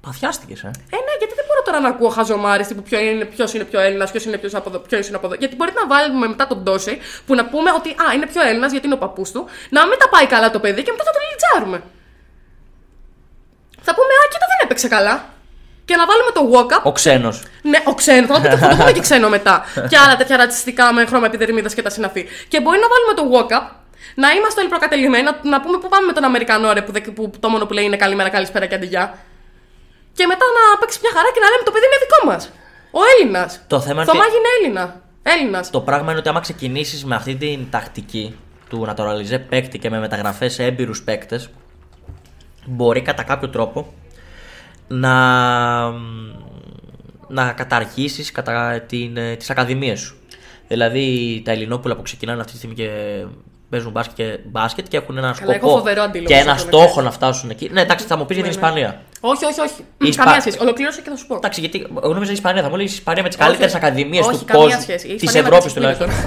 Παθιάστηκες, 0.01 0.63
ε. 0.63 0.67
Ε, 0.67 0.97
ναι, 1.07 1.15
γιατί 1.19 1.35
δεν 1.35 1.45
μπορώ 1.49 1.63
τώρα 1.65 1.81
να 1.81 1.89
ακούω 1.89 2.09
χαζομάρε 2.09 2.63
τύπου 2.63 2.83
ποιο 2.83 2.99
είναι, 3.01 3.25
ποιος 3.25 3.55
είναι 3.55 3.65
πιο 3.65 3.81
Έλληνας, 3.81 4.11
ποιος 4.11 4.25
είναι 4.25 4.39
ποιος 4.39 4.55
από 4.55 4.69
εδώ, 4.69 4.79
ποιος 4.79 5.07
είναι 5.09 5.17
από 5.17 5.27
εδώ. 5.27 5.35
Γιατί 5.35 5.57
μπορεί 5.57 5.73
να 5.75 5.87
βάλουμε 5.87 6.27
μετά 6.29 6.47
τον 6.47 6.59
Ντόσε 6.63 6.99
που 7.27 7.35
να 7.35 7.45
πούμε 7.47 7.71
ότι 7.73 7.89
α, 7.91 8.13
είναι 8.15 8.27
πιο 8.27 8.43
Έλληνας 8.43 8.71
γιατί 8.71 8.87
είναι 8.87 8.95
ο 8.95 8.99
παππούς 8.99 9.31
του, 9.31 9.45
να 9.71 9.87
μην 9.87 9.99
τα 9.99 10.09
πάει 10.09 10.27
καλά 10.27 10.51
το 10.51 10.61
παιδί 10.61 10.83
και 10.83 10.91
μετά 10.91 11.05
θα 11.05 11.11
τον 11.11 11.23
λιτζάρουμε. 11.31 11.83
Θα 13.87 13.93
πούμε, 13.97 14.13
α, 14.23 14.25
κοίτα 14.33 14.47
δεν 14.53 14.59
έπαιξε 14.65 14.89
καλά. 14.89 15.15
Και 15.89 15.97
να 16.01 16.05
βάλουμε 16.11 16.31
το 16.39 16.43
walk-up 16.55 16.83
Ο 16.91 16.93
ξένος. 16.93 17.43
ναι, 17.63 17.79
ο 17.85 17.95
ξένος. 17.95 18.29
Θα, 18.39 18.49
το- 18.51 18.57
θα 18.57 18.69
το 18.69 18.77
πούμε 18.77 18.93
και 18.97 19.01
ξένο 19.01 19.29
μετά. 19.29 19.65
και 19.91 19.97
άλλα 20.03 20.17
τέτοια 20.17 20.37
ρατσιστικά 20.37 20.93
με 20.93 21.05
χρώμα 21.07 21.27
επιδερμίδας 21.27 21.75
και 21.75 21.83
τα 21.83 21.91
συναφή. 21.91 22.23
Και 22.49 22.61
μπορεί 22.61 22.79
να 22.85 22.89
βάλουμε 22.93 23.13
το 23.21 23.25
walk-up, 23.35 23.65
να 24.15 24.29
είμαστε 24.31 24.61
όλοι 24.61 24.69
προκατελημένοι, 24.69 25.23
να, 25.29 25.33
να 25.43 25.61
πούμε 25.61 25.79
πού 25.79 25.89
πάμε 25.89 26.07
με 26.07 26.13
τον 26.13 26.25
Αμερικανό 26.25 26.73
ρε, 26.73 26.83
που, 26.83 26.93
δε- 26.93 27.01
που 27.01 27.31
το 27.41 27.49
μόνο 27.49 27.67
που 27.67 27.73
λέει 27.73 27.85
είναι 27.85 27.97
καλημέρα, 27.97 28.29
καλησπέρα 28.29 28.67
και 28.67 28.75
αντιγεια. 28.75 29.19
Και 30.17 30.27
μετά 30.27 30.45
να 30.57 30.79
παίξει 30.79 30.99
μια 31.03 31.11
χαρά 31.17 31.29
και 31.35 31.41
να 31.45 31.49
λέμε 31.51 31.63
το 31.65 31.71
παιδί 31.71 31.85
είναι 31.87 31.99
δικό 32.05 32.21
μας. 32.31 32.43
Ο 32.91 33.01
Έλληνας. 33.13 33.61
Το 33.67 33.81
θέμα 33.81 34.03
είναι 34.03 34.05
Το 34.05 34.11
ότι- 34.11 34.19
μάγι 34.21 34.37
είναι 34.37 34.49
Έλληνα. 34.59 35.01
Έλληνας. 35.23 35.71
Το 35.71 35.81
πράγμα 35.81 36.11
είναι 36.11 36.21
ότι 36.21 36.29
άμα 36.29 36.41
ξεκινήσεις 36.41 37.05
με 37.05 37.15
αυτή 37.15 37.35
την 37.37 37.71
τακτική 37.71 38.39
του 38.69 38.89
naturalize 38.89 39.41
παίκτη 39.49 39.79
και 39.79 39.91
με 39.91 39.99
μεταγραφές 39.99 40.53
σε 40.53 40.65
έμπειρους 40.65 41.03
παίκτες, 41.03 41.49
μπορεί 42.67 43.01
κατά 43.03 43.23
κάποιο 43.23 43.49
τρόπο 43.49 43.93
να, 44.89 45.15
να 47.29 47.53
καταργήσεις 47.57 48.31
κατά 48.33 48.81
την, 48.81 49.17
ε, 49.17 49.35
τις 49.37 49.51
ακαδημίες 49.51 50.01
σου. 50.01 50.17
Δηλαδή 50.69 51.43
τα 51.45 51.51
Ελληνόπουλα 51.51 51.97
που 51.97 52.03
ξεκινάνε 52.03 52.41
αυτή 52.41 52.53
τη 52.53 52.59
στιγμή 52.59 52.75
και 52.75 52.89
παίζουν 53.71 53.93
μπάσκετ 53.93 54.15
και, 54.17 54.39
μπάσκετ 54.45 54.89
και 54.89 54.97
έχουν 54.97 55.17
ένα 55.19 55.35
Καλά, 55.39 55.53
έχω 55.55 55.61
σκοπό 55.67 55.77
φοβερό 55.79 56.03
αντίλογο 56.03 56.29
και 56.29 56.35
σε 56.35 56.41
ένα 56.41 56.53
αυτό, 56.53 56.65
ναι, 56.65 56.71
στόχο 56.73 56.87
ξέρεις. 56.91 57.05
να 57.09 57.11
φτάσουν 57.11 57.51
εκεί. 57.51 57.69
Ναι, 57.73 57.81
εντάξει, 57.81 58.07
θα 58.07 58.17
μου 58.17 58.27
πεις 58.27 58.37
για 58.37 58.45
την 58.51 58.55
Ναι, 58.61 58.61
ναι. 58.61 58.67
Ισπανία. 58.79 59.03
Όχι, 59.21 59.45
όχι, 59.45 59.61
όχι. 59.61 59.81
Η 60.05 60.09
Ισπα- 60.09 60.25
Καμία 60.25 60.41
σχέση. 60.41 60.59
Ολοκλήρωσε 60.61 61.01
και 61.01 61.11
θα 61.11 61.17
σου 61.17 61.27
πω. 61.27 61.35
Εντάξει, 61.35 61.61
γιατί 61.61 61.87
εγώ 62.03 62.13
νόμιζα 62.13 62.31
η 62.31 62.35
Ισπανία. 62.35 62.63
Θα 62.63 62.69
μου 62.69 62.77
λέει 62.77 62.85
η 62.87 62.89
Ισπανία 62.93 63.23
με 63.23 63.29
τις 63.29 63.37
Όχι, 63.39 63.47
καλύτερες 63.47 63.75
όχι. 63.75 63.85
ακαδημίες 63.85 64.27
Όχι, 64.27 64.39
του 64.39 64.45
καμία 64.45 64.63
κόσμου. 64.67 64.81
σχέση. 64.81 65.07
Η 65.09 65.15
Της 65.15 65.23
Ισπανία 65.23 65.41
Ευρώπης 65.49 65.73
με 65.75 65.81
τουλάχιστον. 65.81 66.09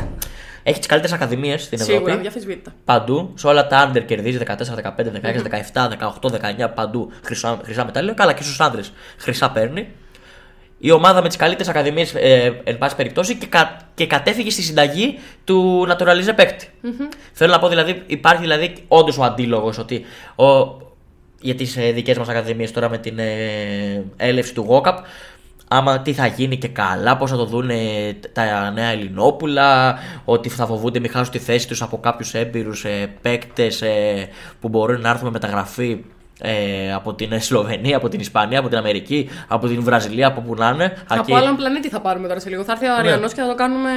τις 0.67 0.75
Έχει 0.75 0.77
τις 0.79 0.87
καλύτερες 0.87 1.15
ακαδημίες 1.15 1.63
στην 1.63 1.77
Σίγουρα, 1.77 2.03
Ευρώπη. 2.03 2.21
διαφυσβήτητα. 2.21 2.73
Παντού. 2.85 3.31
Σε 3.35 3.47
όλα 3.47 3.67
τα 3.67 3.77
άντερ 3.77 4.05
κερδίζει 4.05 4.37
14, 4.37 4.75
15, 4.75 5.11
16, 5.11 5.41
17, 5.41 5.87
18, 6.21 6.29
19. 6.29 6.67
Παντού 6.75 7.11
χρυσά, 7.23 7.59
χρυσά 7.63 7.85
μετάλλια. 7.85 8.13
Καλά 8.13 8.33
και 8.33 8.43
στους 8.43 8.59
άντρε 8.59 8.81
χρυσά 9.17 9.51
παίρνει. 9.51 9.87
Η 10.79 10.91
ομάδα 10.91 11.21
με 11.21 11.27
τις 11.27 11.37
καλύτερες 11.37 11.69
ακαδημίες, 11.69 12.13
ε, 12.15 12.61
εν 12.63 12.77
πάση 12.77 12.95
περιπτώσει, 12.95 13.35
και, 13.35 13.45
κα, 13.45 13.77
και 13.93 14.07
κατέφυγε 14.07 14.49
στη 14.49 14.61
συνταγή 14.61 15.19
του 15.43 15.87
naturalize 15.89 16.33
παίκτη. 16.35 16.69
Θέλω 17.31 17.51
να 17.51 17.59
πω 17.59 17.67
δηλαδή, 17.67 18.03
υπάρχει 18.07 18.41
δηλαδή 18.41 18.73
όντως 18.87 19.17
ο 19.17 19.23
αντίλογος 19.23 19.77
ότι 19.77 20.05
ο, 20.35 20.45
για 21.41 21.55
τις 21.55 21.77
ε, 21.77 21.91
δικές 21.91 22.17
μας 22.17 22.27
ακαδημίες 22.27 22.71
τώρα 22.71 22.89
με 22.89 22.97
την 22.97 23.19
ε, 23.19 24.03
έλευση 24.17 24.53
του 24.53 24.67
WOCAP, 24.69 24.95
άμα 25.67 25.99
τι 25.99 26.13
θα 26.13 26.27
γίνει 26.27 26.57
και 26.57 26.67
καλά, 26.67 27.17
πώς 27.17 27.29
θα 27.29 27.37
το 27.37 27.45
δουν 27.45 27.69
τα 28.33 28.71
νέα 28.71 28.89
Ελληνόπουλα, 28.89 29.99
ότι 30.25 30.49
θα 30.49 30.65
φοβούνται 30.65 30.99
μην 30.99 31.11
χάσουν 31.11 31.31
τη 31.31 31.39
θέση 31.39 31.67
τους 31.67 31.81
από 31.81 31.97
κάποιους 31.99 32.33
έμπειρους 32.33 32.85
ε, 32.85 33.15
παίκτες 33.21 33.81
ε, 33.81 34.27
που 34.59 34.69
μπορούν 34.69 35.01
να 35.01 35.09
έρθουν 35.09 35.25
με 35.25 35.31
μεταγραφή 35.31 36.03
ε, 36.41 36.93
από 36.93 37.13
την 37.13 37.41
Σλοβενία, 37.41 37.97
από 37.97 38.09
την 38.09 38.19
Ισπανία, 38.19 38.59
από 38.59 38.69
την 38.69 38.77
Αμερική, 38.77 39.29
από 39.47 39.67
την 39.67 39.81
Βραζιλία, 39.83 40.27
από 40.27 40.41
που 40.41 40.55
να 40.55 40.69
είναι. 40.73 40.85
Από 41.07 41.13
Αρκεί- 41.13 41.35
άλλον 41.35 41.55
πλανήτη 41.55 41.89
θα 41.89 41.99
πάρουμε 41.99 42.27
τώρα 42.27 42.39
σε 42.39 42.49
λίγο. 42.49 42.63
Θα 42.63 42.71
έρθει 42.71 42.85
ο 42.85 42.89
Ναι. 42.89 42.93
Αριανός 42.97 43.33
και 43.33 43.41
θα 43.41 43.47
το 43.47 43.55
κάνουμε. 43.55 43.89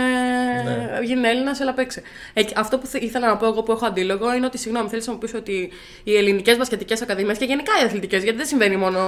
Γίνει 1.04 1.28
Έλληνας, 1.28 1.60
έλα 1.60 1.72
παίξε. 1.72 2.02
Ε, 2.32 2.42
και 2.42 2.54
αυτό 2.56 2.78
που 2.78 2.86
θε- 2.86 3.02
ήθελα 3.02 3.26
να 3.28 3.36
πω 3.36 3.46
εγώ 3.46 3.62
που 3.62 3.72
έχω 3.72 3.86
αντίλογο 3.86 4.34
είναι 4.34 4.46
ότι, 4.46 4.58
συγγνώμη, 4.58 4.88
θέλεις 4.88 5.06
να 5.06 5.12
μου 5.12 5.18
πεις 5.18 5.34
ότι 5.34 5.70
οι 6.04 6.16
ελληνικές 6.16 6.56
μπασκετικές 6.56 7.02
ακαδημίες 7.02 7.38
και 7.38 7.44
γενικά 7.44 7.72
οι 7.82 7.84
αθλητικές, 7.84 8.22
γιατί 8.22 8.36
δεν 8.38 8.46
συμβαίνει 8.46 8.76
μόνο 8.76 8.98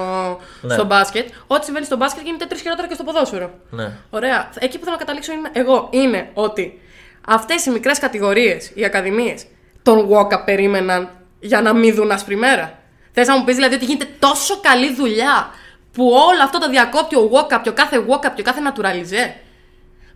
Ναι. 0.60 0.74
στο 0.74 0.84
μπάσκετ. 0.84 1.28
Ό,τι 1.46 1.64
συμβαίνει 1.64 1.86
στο 1.86 1.96
μπάσκετ 1.96 2.24
γίνεται 2.24 2.46
τρεις 2.46 2.60
χειρότερα 2.60 2.88
και 2.88 2.94
στο 2.94 3.04
ποδόσφαιρο. 3.04 3.50
Ναι. 3.70 3.90
Ωραία. 4.10 4.48
Εκεί 4.58 4.78
που 4.78 4.84
θέλω 4.84 4.96
να 4.96 5.00
καταλήξω 5.04 5.32
είναι, 5.32 5.48
εγώ 5.52 5.88
είναι 5.90 6.28
ότι 6.34 6.80
αυτές 7.26 7.66
οι 7.66 7.70
μικρές 7.70 7.98
κατηγορίες, 7.98 8.70
οι 8.74 8.84
ακαδημίες, 8.84 9.44
τον 9.82 10.08
Walker 10.10 10.42
περίμεναν 10.44 11.08
για 11.40 11.60
να 11.60 11.74
μην 11.74 11.94
δουν 11.94 12.10
άσπρη 12.10 12.36
μέρα. 12.36 12.76
Θες 13.12 13.26
να 13.26 13.38
μου 13.38 13.44
πεις 13.44 13.54
δηλαδή 13.54 13.74
ότι 13.74 13.84
γίνεται 13.84 14.08
τόσο 14.18 14.60
καλή 14.60 14.94
δουλειά 14.94 15.50
που 15.92 16.08
όλο 16.08 16.42
αυτό 16.42 16.58
το 16.58 16.68
διακόπτει 16.68 17.16
ο 17.16 17.30
Walker 17.32 17.58
και 17.62 17.68
ο 17.68 17.72
κάθε 17.72 18.04
Walker 18.08 18.30
και 18.34 18.40
ο 18.40 18.44
κάθε 18.44 18.60
Naturalize. 18.68 19.34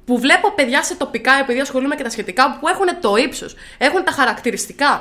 που 0.04 0.18
βλέπω 0.18 0.52
παιδιά 0.52 0.82
σε 0.82 0.94
τοπικά, 0.94 1.32
επειδή 1.32 1.60
ασχολούμαι 1.60 1.94
και 1.94 2.02
τα 2.02 2.10
σχετικά, 2.10 2.56
που 2.60 2.68
έχουν 2.68 2.88
το 3.00 3.16
ύψος, 3.16 3.56
έχουν 3.78 4.04
τα 4.04 4.12
χαρακτηριστικά, 4.12 5.00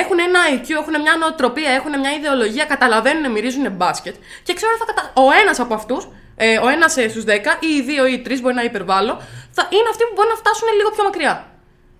έχουν 0.00 0.18
ένα 0.18 0.40
IQ, 0.54 0.70
έχουν 0.70 1.00
μια 1.00 1.16
νοοτροπία, 1.20 1.70
έχουν 1.70 1.98
μια 1.98 2.10
ιδεολογία, 2.10 2.64
καταλαβαίνουν, 2.64 3.32
μυρίζουν 3.32 3.72
μπάσκετ. 3.72 4.14
Και 4.42 4.54
ξέρω 4.54 4.72
ότι 4.74 4.84
θα 4.84 4.92
κατα... 4.92 5.12
ο 5.14 5.32
ένας 5.42 5.60
από 5.60 5.74
αυτούς, 5.74 6.08
ε, 6.36 6.58
ο 6.58 6.68
ένας 6.68 6.92
στους 6.92 7.24
10, 7.24 7.30
ή 7.60 7.66
οι 7.74 7.82
δύο 7.82 8.06
ή 8.06 8.12
οι 8.12 8.18
τρεις, 8.18 8.40
μπορεί 8.40 8.54
να 8.54 8.62
υπερβάλλω, 8.62 9.22
θα 9.50 9.68
είναι 9.70 9.88
αυτοί 9.90 10.02
που 10.04 10.12
μπορούν 10.14 10.30
να 10.30 10.36
φτάσουν 10.36 10.68
λίγο 10.76 10.90
πιο 10.90 11.02
μακριά. 11.04 11.49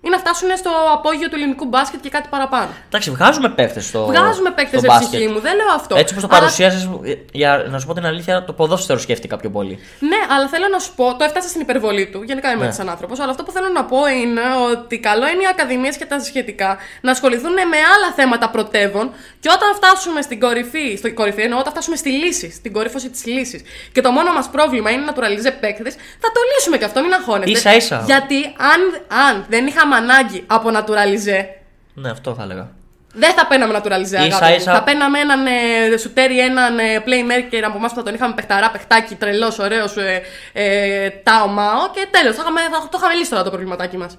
Ή 0.03 0.09
να 0.09 0.17
φτάσουν 0.17 0.49
στο 0.57 0.71
απόγειο 0.93 1.29
του 1.29 1.35
ελληνικού 1.35 1.65
μπάσκετ 1.65 1.99
και 2.01 2.09
κάτι 2.09 2.27
παραπάνω. 2.29 2.67
Εντάξει, 2.87 3.09
βγάζουμε 3.11 3.49
παίκτες 3.49 3.85
στο. 3.85 4.05
Βγάζουμε 4.05 4.49
παίκτες 4.51 4.79
στο 4.79 4.79
σε 4.79 4.87
μπάσκετ. 4.87 5.07
ψυχή 5.09 5.27
μου, 5.27 5.39
δεν 5.39 5.55
λέω 5.55 5.67
αυτό. 5.75 5.95
Έτσι 5.95 6.13
όπως 6.13 6.25
το 6.25 6.29
Αλλά- 6.31 6.39
παρουσίασες, 6.39 6.89
για 7.31 7.65
να 7.69 7.79
σου 7.79 7.87
πω 7.87 7.93
την 7.93 8.05
αλήθεια, 8.05 8.43
το 8.43 8.53
ποδόσφαιρο 8.53 8.99
σκέφτηκα 8.99 9.37
πιο 9.37 9.49
πολύ. 9.49 9.79
Ναι, 9.99 10.15
αλλά 10.35 10.47
θέλω 10.47 10.67
να 10.71 10.79
σου 10.79 10.91
πω, 10.95 11.15
το 11.17 11.23
έφτασα 11.23 11.47
στην 11.47 11.61
υπερβολή 11.61 12.05
του. 12.11 12.23
Γενικά 12.23 12.49
είμαι 12.49 12.59
Ναι. 12.59 12.65
έτσι 12.65 12.77
σαν 12.77 12.89
άνθρωπος. 12.89 13.19
Αλλά 13.19 13.31
αυτό 13.31 13.43
που 13.43 13.51
θέλω 13.51 13.67
να 13.69 13.83
πω 13.85 13.97
είναι 14.21 14.41
ότι 14.71 14.99
καλό 14.99 15.27
είναι 15.27 15.43
οι 15.43 15.47
ακαδημίες 15.49 15.97
και 15.97 16.05
τα 16.05 16.19
σχετικά 16.19 16.77
να 17.01 17.11
ασχοληθούν 17.11 17.53
με 17.53 17.77
άλλα 17.95 18.09
θέματα 18.15 18.49
πρωτεύων 18.49 19.11
και 19.39 19.49
όταν 19.55 19.69
φτάσουμε 19.75 20.21
στην 20.21 20.39
κορυφή, 20.39 20.95
στο 20.97 21.13
κορυφή 21.13 21.41
εννοώ 21.41 21.59
όταν 21.59 21.71
φτάσουμε 21.71 21.95
στη 21.95 22.09
λύση, 22.09 22.51
στην 22.51 22.73
κορύφωση 22.73 23.09
της 23.09 23.25
λύσης 23.25 23.61
και 23.91 24.01
το 24.01 24.11
μόνο 24.11 24.31
μας 24.33 24.49
πρόβλημα 24.49 24.89
είναι 24.89 25.03
να 25.05 25.13
τουραλιζέ 25.13 25.51
παίκτες, 25.51 25.93
θα 25.93 26.29
το 26.35 26.39
λύσουμε 26.55 26.77
και 26.77 26.85
αυτό, 26.85 27.01
μην 27.01 27.13
αγχώνεστε. 27.13 27.51
Ίσα 27.51 27.75
ίσα. 27.75 28.03
Γιατί 28.05 28.39
αν, 28.45 28.79
αν 29.27 29.45
δεν 29.49 29.67
είχαμε 29.67 29.89
ανάγκη 29.95 30.43
από 30.47 30.69
naturalize, 30.69 31.45
Ναι, 31.93 32.09
αυτό 32.09 32.33
θα 32.33 32.43
έλεγα. 32.43 32.69
δεν 33.13 33.33
θα 33.33 33.47
παίρναμε 33.47 33.79
naturalize. 33.83 34.01
Ίσα 34.05 34.17
αγάπη 34.19 34.45
μου. 34.45 34.55
ίσα- 34.55 34.73
Θα 34.73 34.83
παίρναμε 34.83 35.19
έναν 35.19 35.45
ε, 35.45 35.97
σουτέρι, 35.97 36.39
έναν 36.39 36.79
ε, 36.79 36.83
playmaker 37.05 37.61
από 37.65 37.77
εμάς 37.77 37.91
που 37.91 37.97
θα 37.97 38.03
τον 38.03 38.13
είχαμε 38.13 38.33
παιχταρά, 38.33 38.71
παιχτάκι, 38.71 39.15
τρελός, 39.15 39.59
ωραίος, 39.59 39.97
ε, 39.97 40.21
ε, 40.53 41.09
τάο 41.09 41.47
μάο 41.47 41.89
και 41.93 42.07
τέλος. 42.11 42.35
Θα, 42.35 42.41
είχαμε- 42.41 42.61
θα 42.61 42.87
το 42.91 42.97
είχαμε 42.97 43.13
λύσει 43.13 43.29
τώρα 43.29 43.43
το 43.43 43.49
προβληματάκι 43.49 43.97
μας. 43.97 44.17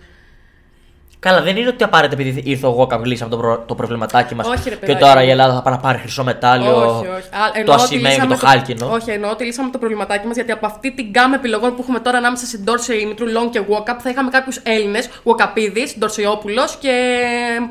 Καλά, 1.23 1.43
δεν 1.43 1.57
είναι 1.57 1.69
ότι 1.69 1.85
απαραίτητα 1.85 2.23
επειδή 2.23 2.51
ήρθε 2.51 2.67
ο 2.67 2.71
Γόκαπ 2.71 3.05
λύσαμε 3.05 3.31
το, 3.31 3.37
προ... 3.37 3.59
το 3.67 3.75
προβληματάκι 3.75 4.35
μας. 4.35 4.47
Όχι, 4.47 4.69
ρε 4.69 4.75
Και 4.75 4.87
παιδάκι. 4.87 5.05
τώρα 5.05 5.23
η 5.23 5.31
Ελλάδα 5.31 5.55
θα 5.55 5.63
πάει 5.63 5.75
να 5.75 5.81
πάρει 5.81 5.99
χρυσό 5.99 6.25
μετάλλιο. 6.25 6.77
όχι, 6.77 7.07
όχι. 7.09 7.09
Α, 7.09 7.51
Το 7.53 7.59
εννοώ 7.59 7.75
ότι 7.75 7.83
ασημένιο 7.83 8.09
και 8.09 8.15
λύσαμε 8.15 8.35
το 8.35 8.47
χάλκινο. 8.47 8.91
Όχι, 8.93 9.11
εννοώ 9.11 9.31
ότι 9.31 9.45
λύσαμε 9.45 9.71
το 9.71 9.79
προβληματάκι 9.79 10.27
μας 10.27 10.35
γιατί 10.35 10.53
από 10.53 10.67
αυτή 10.67 10.93
την 10.95 11.07
γκάμα 11.11 11.35
επιλογών 11.35 11.71
που 11.75 11.83
έχουμε 11.83 12.01
τώρα 12.01 12.19
ανάμεσα 12.19 12.47
σε 12.47 12.59
Ντόρσεϊ, 12.59 13.05
Μητρού 13.07 13.27
Λόγκ 13.27 13.51
και 13.51 13.61
Walkup 13.69 13.97
θα 13.99 14.11
είχαμε 14.11 14.31
κάποιους 14.31 14.57
Έλληνες, 14.63 15.09
Walkapίδη, 15.25 15.99
Ντορσεϊόπουλος 15.99 16.77
και. 16.77 16.95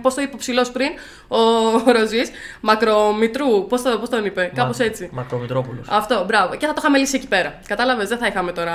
Πώς 0.01 0.13
το 0.13 0.21
είπε 0.21 0.31
ο 0.33 0.37
ψηλός 0.37 0.71
πριν, 0.71 0.89
ο 1.27 1.37
Ροζής, 1.99 2.31
Μακρομητρού. 2.61 3.67
Πώς 3.67 3.81
το, 3.81 3.97
πώς 3.99 4.09
τον 4.09 4.25
είπε, 4.25 4.51
κάπως 4.55 4.77
έτσι. 4.79 5.09
Μακρομητρόπουλος. 5.13 5.87
Αυτό, 5.89 6.23
μπράβο. 6.27 6.55
Και 6.55 6.65
θα 6.65 6.73
το 6.73 6.77
είχαμε 6.81 6.97
λύσει 6.97 7.15
εκεί 7.15 7.27
πέρα. 7.27 7.59
Κατάλαβες, 7.67 8.07
δεν 8.09 8.17
θα 8.17 8.27
είχαμε 8.27 8.51
τώρα 8.51 8.73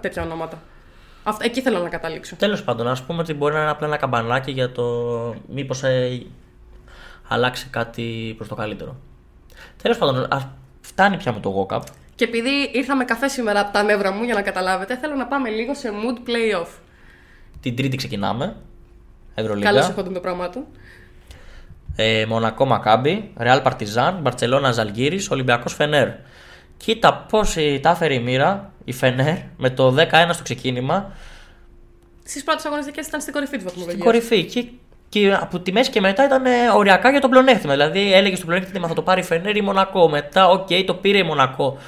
τέτοια 0.00 0.22
ονόματα. 0.22 0.58
Αυτό, 1.22 1.44
εκεί 1.44 1.60
θέλω 1.60 1.78
να 1.78 1.88
καταλήξω. 1.88 2.36
Τέλος 2.36 2.62
πάντων, 2.64 2.88
ας 2.88 3.02
πούμε 3.02 3.20
ότι 3.20 3.34
μπορεί 3.34 3.54
να 3.54 3.60
είναι 3.60 3.70
απλά 3.70 3.86
ένα 3.86 3.96
καμπανάκι 3.96 4.50
για 4.50 4.72
το 4.72 4.84
μήπως 5.48 5.82
ε, 5.82 6.22
αλλάξει 7.28 7.68
κάτι 7.70 8.34
προς 8.36 8.48
το 8.48 8.54
καλύτερο. 8.54 8.96
Τέλος 9.82 9.98
πάντων, 9.98 10.26
ας 10.30 10.46
φτάνει 10.80 11.16
πια 11.16 11.32
με 11.32 11.40
το 11.40 11.48
Γόκαπ. 11.48 11.82
Και 12.14 12.24
επειδή 12.24 12.70
ήρθαμε 12.72 13.04
καφέ 13.04 13.28
σήμερα 13.28 13.60
από 13.60 13.72
τα 13.72 13.82
νεύρα 13.82 14.12
μου, 14.12 14.22
για 14.22 14.34
να 14.34 14.42
καταλάβετε, 14.42 14.96
θέλω 14.96 15.14
να 15.14 15.26
πάμε 15.26 15.48
λίγο 15.48 15.74
σε 15.74 15.90
mood 15.90 16.28
playoff. 16.28 16.68
Την 17.60 17.76
Τρίτη 17.76 17.96
ξεκινάμε. 17.96 18.56
Ευρωλίγα. 19.34 19.70
Καλώς 19.70 19.88
εχόντων 19.88 20.12
το 20.12 20.20
πράγμα 20.20 20.48
του. 20.48 20.66
Ε, 21.96 22.26
Μονακό 22.26 22.64
Μακάμπι, 22.64 23.32
Ρεάλ 23.36 23.60
Παρτιζάν, 23.60 24.18
Μπαρσελόνα 24.20 24.72
Ζαλγκύρη, 24.72 25.26
Ολυμπιακός 25.30 25.74
Φενέρ. 25.74 26.08
Κοίτα 26.84 27.26
πώς 27.30 27.56
τα 27.80 27.90
έφερε 27.90 28.14
η 28.14 28.18
μοίρα, 28.18 28.72
η 28.84 28.92
Φενέρ, 28.92 29.36
με 29.56 29.70
το 29.70 29.94
10-1 29.98 30.04
στο 30.32 30.42
ξεκίνημα, 30.42 31.12
Στις 32.24 32.44
πρώτες 32.44 32.64
αγωνιστικές 32.64 33.06
ήταν 33.06 33.20
στην 33.20 33.32
κορυφή 33.32 33.56
της 33.56 33.62
στην 33.62 33.74
βαθμολογία. 33.74 34.04
κορυφή. 34.04 34.44
Και, 34.44 34.64
και 35.08 35.34
από 35.40 35.60
τη 35.60 35.72
μέση 35.72 35.90
και 35.90 36.00
μετά 36.00 36.24
ήταν 36.24 36.46
ε, 36.46 36.50
οριακά 36.76 37.10
για 37.10 37.20
το 37.20 37.28
πλεονέκτημα. 37.28 37.72
Δηλαδή 37.72 38.12
έλεγε 38.14 38.36
στο 38.36 38.46
πλεονέκτημα 38.46 38.88
θα 38.88 38.94
το 38.94 39.02
πάρει 39.02 39.20
η 39.20 39.24
Φενέρ 39.24 39.50
ή 39.56 39.58
η 39.62 39.64
Μονακό. 39.64 40.08
Μετά, 40.08 40.48
οκ, 40.48 40.68
το 40.86 40.94
πήρε 40.94 41.18
η 41.18 41.22
Μονακό 41.22 41.78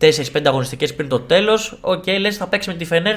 4-5 0.00 0.08
αγωνιστικές 0.46 0.94
πριν 0.94 1.08
το 1.08 1.20
τέλος. 1.20 1.78
Οκ, 1.80 2.06
λες 2.06 2.36
θα 2.36 2.46
παίξει 2.46 2.68
με 2.68 2.74
τη 2.74 2.84
Φενέρ. 2.84 3.16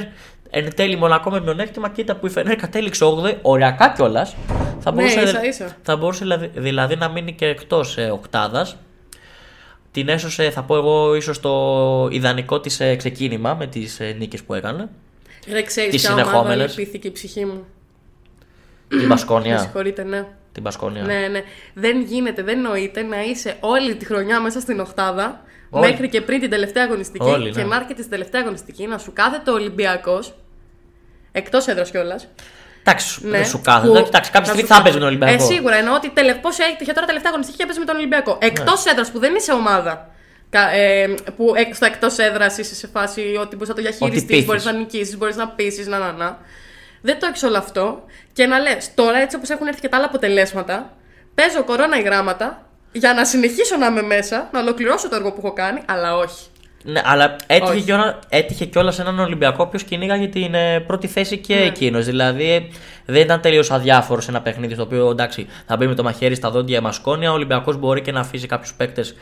Εν 0.50 0.76
τέλει 0.76 0.94
η 0.94 0.96
Μονακό 0.98 1.30
με 1.30 1.42
πλεονέκτημα. 1.42 1.90
Κοίτα 1.90 2.16
που 2.16 2.26
η 2.26 2.30
Φενέρ 2.30 2.56
κατέληξε 2.56 3.06
8η, 3.06 3.36
οριακά 3.42 3.94
κιόλας. 3.96 4.36
Θα 4.80 4.92
Ναι, 4.92 5.02
μπορούσε, 5.02 5.22
ίσα, 5.22 5.46
ίσα. 5.46 5.78
Θα 5.82 5.96
μπορούσε 5.98 6.24
δηλαδή, 6.24 6.52
δηλαδή 6.54 6.96
να 6.96 7.10
μείνει 7.10 7.34
και 7.34 7.46
εκτός 7.46 7.98
ε, 7.98 8.10
οκτάδας. 8.10 8.78
Την 9.96 10.10
έσωσε, 10.10 10.50
θα 10.50 10.64
πω 10.64 10.76
εγώ, 10.76 11.16
ίσως 11.16 11.40
το 11.40 12.08
ιδανικό 12.12 12.60
της 12.60 12.80
ε, 12.80 12.96
ξεκίνημα 12.96 13.54
με 13.54 13.68
τις 13.68 14.00
ε, 14.00 14.16
νίκες 14.20 14.44
που 14.44 14.54
έκανε. 14.54 14.90
Ρε, 15.52 15.62
ξέρεις 15.62 15.92
Τις 15.92 16.02
ποια 16.02 16.12
ομάδα 16.14 16.28
συνεχόμενες. 16.28 16.78
λυπήθηκε 16.78 17.08
η 17.08 17.12
ψυχή 17.12 17.46
μου; 17.46 17.66
την 18.88 19.00
Με 19.00 19.08
Πασκόνια. 19.08 19.58
συγχωρείτε, 19.58 20.04
ναι. 20.04 20.26
την 20.52 20.64
Πασκόνια. 20.64 21.02
Ναι, 21.04 21.28
ναι. 21.28 21.42
Δεν 21.74 22.02
γίνεται, 22.02 22.44
δεν 22.44 22.62
νοείται 22.62 23.02
να 23.02 23.24
είσαι 23.24 23.58
όλη 23.60 23.96
τη 23.96 24.06
χρονιά 24.06 24.40
μέσα 24.42 24.60
στην 24.60 24.80
οχτάδα 24.80 25.42
Όλη. 25.70 25.90
μέχρι 25.90 26.10
και 26.10 26.22
πριν 26.22 26.40
την 26.40 26.50
τελευταία 26.50 26.84
αγωνιστική 26.84 27.26
Όλη, 27.30 27.52
και 27.52 27.62
ναι. 27.62 27.68
να 27.68 27.76
έρχεται 27.76 28.00
στην 28.00 28.10
τελευταία 28.12 28.42
αγωνιστική 28.42 28.88
να 28.88 28.98
σου 28.98 29.14
κάθεται 29.14 29.52
ο 29.52 29.54
Ολυμπιακός. 29.54 30.36
Εκτός 31.32 31.68
έδρας 31.68 31.92
κιόλας. 31.92 32.28
Εντάξει, 32.88 33.20
Ναι. 33.24 33.38
δεν 33.38 33.46
σου 33.46 33.62
κάθεται. 33.62 33.88
Που- 33.88 34.06
Εντάξει, 34.08 34.32
κάποια 34.32 34.40
να 34.40 34.46
στιγμή 34.46 34.62
σου 34.62 34.68
θα 34.68 34.76
πω- 34.76 34.84
παίζει 34.84 34.98
με 34.98 35.04
τον 35.06 35.08
Ολυμπιακό. 35.14 35.44
Ε, 35.44 35.54
σίγουρα 35.54 35.76
εννοώ 35.76 35.94
ότι 35.96 36.10
τελε... 36.10 36.34
πώς 36.34 36.58
έτυχε 36.60 36.92
τώρα 36.94 37.06
τελευταία 37.06 37.30
αγωνιστική 37.32 37.58
και 37.58 37.64
έπαιζε 37.64 37.80
με 37.80 37.86
τον 37.86 37.96
Ολυμπιακό. 37.96 38.38
Εκτός 38.42 38.86
Ναι. 38.86 38.92
έδρας 38.92 39.12
που 39.12 39.20
δεν 39.20 39.36
είσαι 39.36 39.52
ομάδα. 39.52 40.10
κα- 40.50 40.70
Ε, 40.72 41.08
που 41.38 41.54
ε, 41.56 41.74
στο 41.74 41.86
εκτός 41.86 42.18
έδρας 42.18 42.58
είσαι 42.58 42.76
σε 42.76 42.88
φάση 42.88 43.22
ότι 43.40 43.54
μπορείς 43.56 43.70
να 43.70 43.76
το 43.76 43.82
διαχειριστείς, 43.82 44.26
πείθεις. 44.26 44.46
μπορείς 44.46 44.66
να 44.66 44.72
νικήσεις, 44.72 45.18
μπορείς 45.18 45.36
να 45.36 45.48
πείσει, 45.48 45.84
να, 45.90 45.98
να, 45.98 46.12
να. 46.12 46.38
Δεν 47.02 47.20
το 47.20 47.26
έχεις 47.30 47.44
όλο 47.44 47.58
αυτό 47.58 48.04
και 48.34 48.46
να 48.46 48.60
λες 48.60 48.92
τώρα 48.96 49.18
έτσι 49.18 49.36
όπως 49.36 49.50
έχουν 49.50 49.68
έρθει 49.68 49.82
και 49.82 49.90
τα 49.90 49.98
άλλα 49.98 50.06
αποτελέσματα, 50.06 50.92
παίζω 51.36 51.64
κορώνα 51.64 51.98
ή 51.98 52.02
γράμματα 52.02 52.62
για 52.92 53.14
να 53.14 53.26
συνεχίσω 53.26 53.78
να 53.78 53.86
είμαι 53.86 54.02
μέσα, 54.02 54.50
να 54.54 54.60
ολοκληρώσω 54.60 55.10
το 55.10 55.16
έργο 55.16 55.32
που 55.32 55.42
έχω 55.44 55.54
κάνει, 55.54 55.82
αλλά 55.86 56.16
όχι. 56.18 56.46
Ναι, 56.88 57.02
αλλά 57.06 57.36
έτυχε 57.48 57.72
Όχι. 57.72 57.82
κιόλα, 57.82 58.20
έτυχε 58.30 58.66
κιόλας 58.66 59.00
έναν 59.00 59.20
Ολυμπιακό 59.20 59.56
ο 59.60 59.64
οποίος 59.64 59.84
κυνήγαγε 59.84 60.28
την 60.28 60.54
ε, 60.54 60.80
πρώτη 60.80 61.08
θέση 61.08 61.38
και 61.38 61.56
Ναι. 61.56 61.62
εκείνος. 61.62 62.06
Δηλαδή 62.06 62.52
ε, 62.52 62.60
δεν 63.06 63.22
ήταν 63.22 63.42
τελείως 63.42 63.72
αδιάφορο 63.72 64.22
σε 64.22 64.30
ένα 64.32 64.42
παιχνίδι 64.42 64.74
στο 64.74 64.84
οποίο 64.84 65.10
εντάξει 65.10 65.48
θα 65.68 65.78
μπει 65.78 65.88
με 65.88 65.96
το 65.96 66.04
μαχαίρι 66.04 66.36
στα 66.36 66.50
δόντια 66.52 66.78
η 66.78 66.82
Μασκόνια. 66.82 67.32
Ο 67.32 67.34
Ολυμπιακός 67.34 67.78
μπορεί 67.78 68.02
και 68.02 68.12
να 68.12 68.20
αφήσει 68.20 68.48
κάποιους 68.48 68.74
παίκτες. 68.74 69.16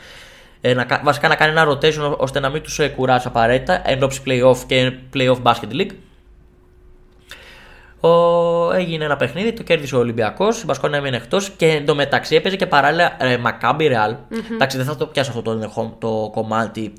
Ε, 0.60 0.74
να, 0.74 0.84
κα- 0.84 1.00
βασικά 1.04 1.28
να 1.28 1.34
κάνει 1.34 1.50
ένα 1.50 1.68
rotation 1.68 2.10
ό- 2.12 2.16
ώστε 2.18 2.40
να 2.40 2.48
μην 2.48 2.62
τους 2.62 2.78
ε, 2.78 2.88
κουράσει 2.88 3.26
απαραίτητα 3.28 3.82
εν 3.90 4.02
ώψη 4.02 4.20
playoff 4.26 4.56
και 4.66 4.92
playoff 5.14 5.42
basket 5.42 5.72
league. 5.80 5.90
Ο, 8.00 8.72
έγινε 8.72 9.04
ένα 9.04 9.16
παιχνίδι, 9.16 9.52
το 9.52 9.62
κέρδισε 9.62 9.96
ο 9.96 9.98
Ολυμπιακός. 9.98 10.60
Η 10.62 10.64
Μπασκόνια 10.64 10.98
έμεινε 10.98 11.16
εκτός 11.16 11.50
και 11.50 11.66
εντωμεταξύ 11.66 12.34
έπαιζε 12.34 12.56
και 12.56 12.66
παράλληλα 12.66 13.16
ε, 13.18 13.36
Μακάμπι 13.36 13.86
Ρεάλ. 13.86 14.14
Εντάξει, 14.54 14.76
δεν 14.76 14.86
θα 14.86 14.96
το 14.96 15.06
πιάσω 15.06 15.30
αυτό 15.30 15.42
το, 15.42 15.50
ενδεχό- 15.50 15.96
το 16.00 16.30
κομμάτι 16.32 16.92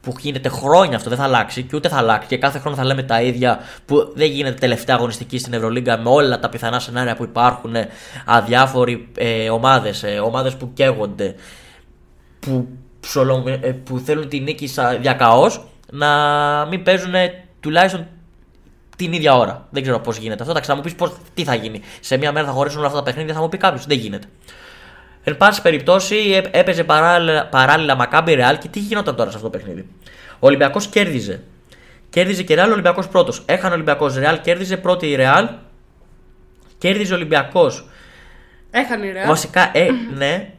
που 0.00 0.14
γίνεται 0.18 0.48
χρόνια 0.48 0.96
αυτό, 0.96 1.08
δεν 1.08 1.18
θα 1.18 1.24
αλλάξει 1.24 1.62
και 1.62 1.76
ούτε 1.76 1.88
θα 1.88 1.96
αλλάξει. 1.96 2.28
Και 2.28 2.36
κάθε 2.38 2.58
χρόνο 2.58 2.76
θα 2.76 2.84
λέμε 2.84 3.02
τα 3.02 3.22
ίδια 3.22 3.58
που 3.86 4.12
δεν 4.14 4.30
γίνεται 4.30 4.58
τελευταία 4.58 4.96
αγωνιστική 4.96 5.38
στην 5.38 5.52
Ευρωλίγκα 5.52 5.98
με 5.98 6.08
όλα 6.10 6.38
τα 6.38 6.48
πιθανά 6.48 6.80
σενάρια 6.80 7.16
που 7.16 7.24
υπάρχουν. 7.24 7.74
ε, 7.74 7.88
Αδιάφοροι 8.26 9.08
ε, 9.16 9.50
ομάδες, 9.50 10.02
ε, 10.02 10.18
ομάδες 10.18 10.54
που 10.56 10.70
καίγονται, 10.74 11.34
που, 12.40 12.68
ψολο- 13.00 13.44
ε, 13.60 13.70
που 13.72 13.98
θέλουν 13.98 14.28
τη 14.28 14.40
νίκη 14.40 14.66
σα- 14.66 14.96
διακαώς 14.96 15.66
να 15.92 16.08
μην 16.70 16.82
παίζουν 16.82 17.14
ε, 17.14 17.44
τουλάχιστον 17.60 18.06
την 18.96 19.12
ίδια 19.12 19.34
ώρα. 19.36 19.66
Δεν 19.70 19.82
ξέρω 19.82 20.00
πώς 20.00 20.16
γίνεται 20.16 20.38
αυτό. 20.38 20.50
Εντάξει, 20.50 20.70
θα 20.70 20.76
μου 20.76 20.82
πεις 20.82 20.94
πώς, 20.94 21.12
τι 21.34 21.44
θα 21.44 21.54
γίνει. 21.54 21.80
Σε 22.00 22.16
μία 22.16 22.32
μέρα 22.32 22.46
θα 22.46 22.52
χωρίσουν 22.52 22.78
όλα 22.78 22.86
αυτά 22.86 22.98
τα 22.98 23.04
παιχνίδια, 23.04 23.34
θα 23.34 23.40
μου 23.40 23.48
πει 23.48 23.56
κάποιος. 23.56 23.86
Δεν 23.86 23.98
γίνεται. 23.98 24.26
Εν 25.28 25.36
πάση 25.36 25.62
περιπτώσει, 25.62 26.14
έ- 26.16 26.56
έπαιζε 26.56 26.84
παράλληλα, 26.84 27.46
παράλληλα 27.46 27.94
Μακάμπι 27.94 28.34
Ρεάλ 28.34 28.58
και 28.58 28.68
τι 28.68 28.78
γινόταν 28.78 29.16
τώρα 29.16 29.30
σε 29.30 29.36
αυτό 29.36 29.50
το 29.50 29.58
παιχνίδι. 29.58 29.88
Ο 30.32 30.46
Ολυμπιακός 30.46 30.86
κέρδιζε. 30.86 31.42
Κέρδιζε 32.10 32.42
και 32.42 32.54
Ρεάλ, 32.54 32.68
ο 32.68 32.72
Ολυμπιακός 32.72 33.08
πρώτος. 33.08 33.42
Έχανε 33.46 33.70
ο 33.70 33.74
Ολυμπιακός 33.74 34.16
Ρεάλ, 34.16 34.40
κέρδιζε 34.40 34.76
πρώτη 34.76 35.06
η 35.10 35.14
Ρεάλ. 35.14 35.48
Κέρδιζε 36.78 37.12
ο 37.12 37.16
Ολυμπιακός. 37.16 37.88
Έχανε 38.70 39.06
η 39.06 39.12
Ρεάλ. 39.12 39.26
Βασικά, 39.28 39.70
ε, 39.72 39.88
ναι. 40.16 40.50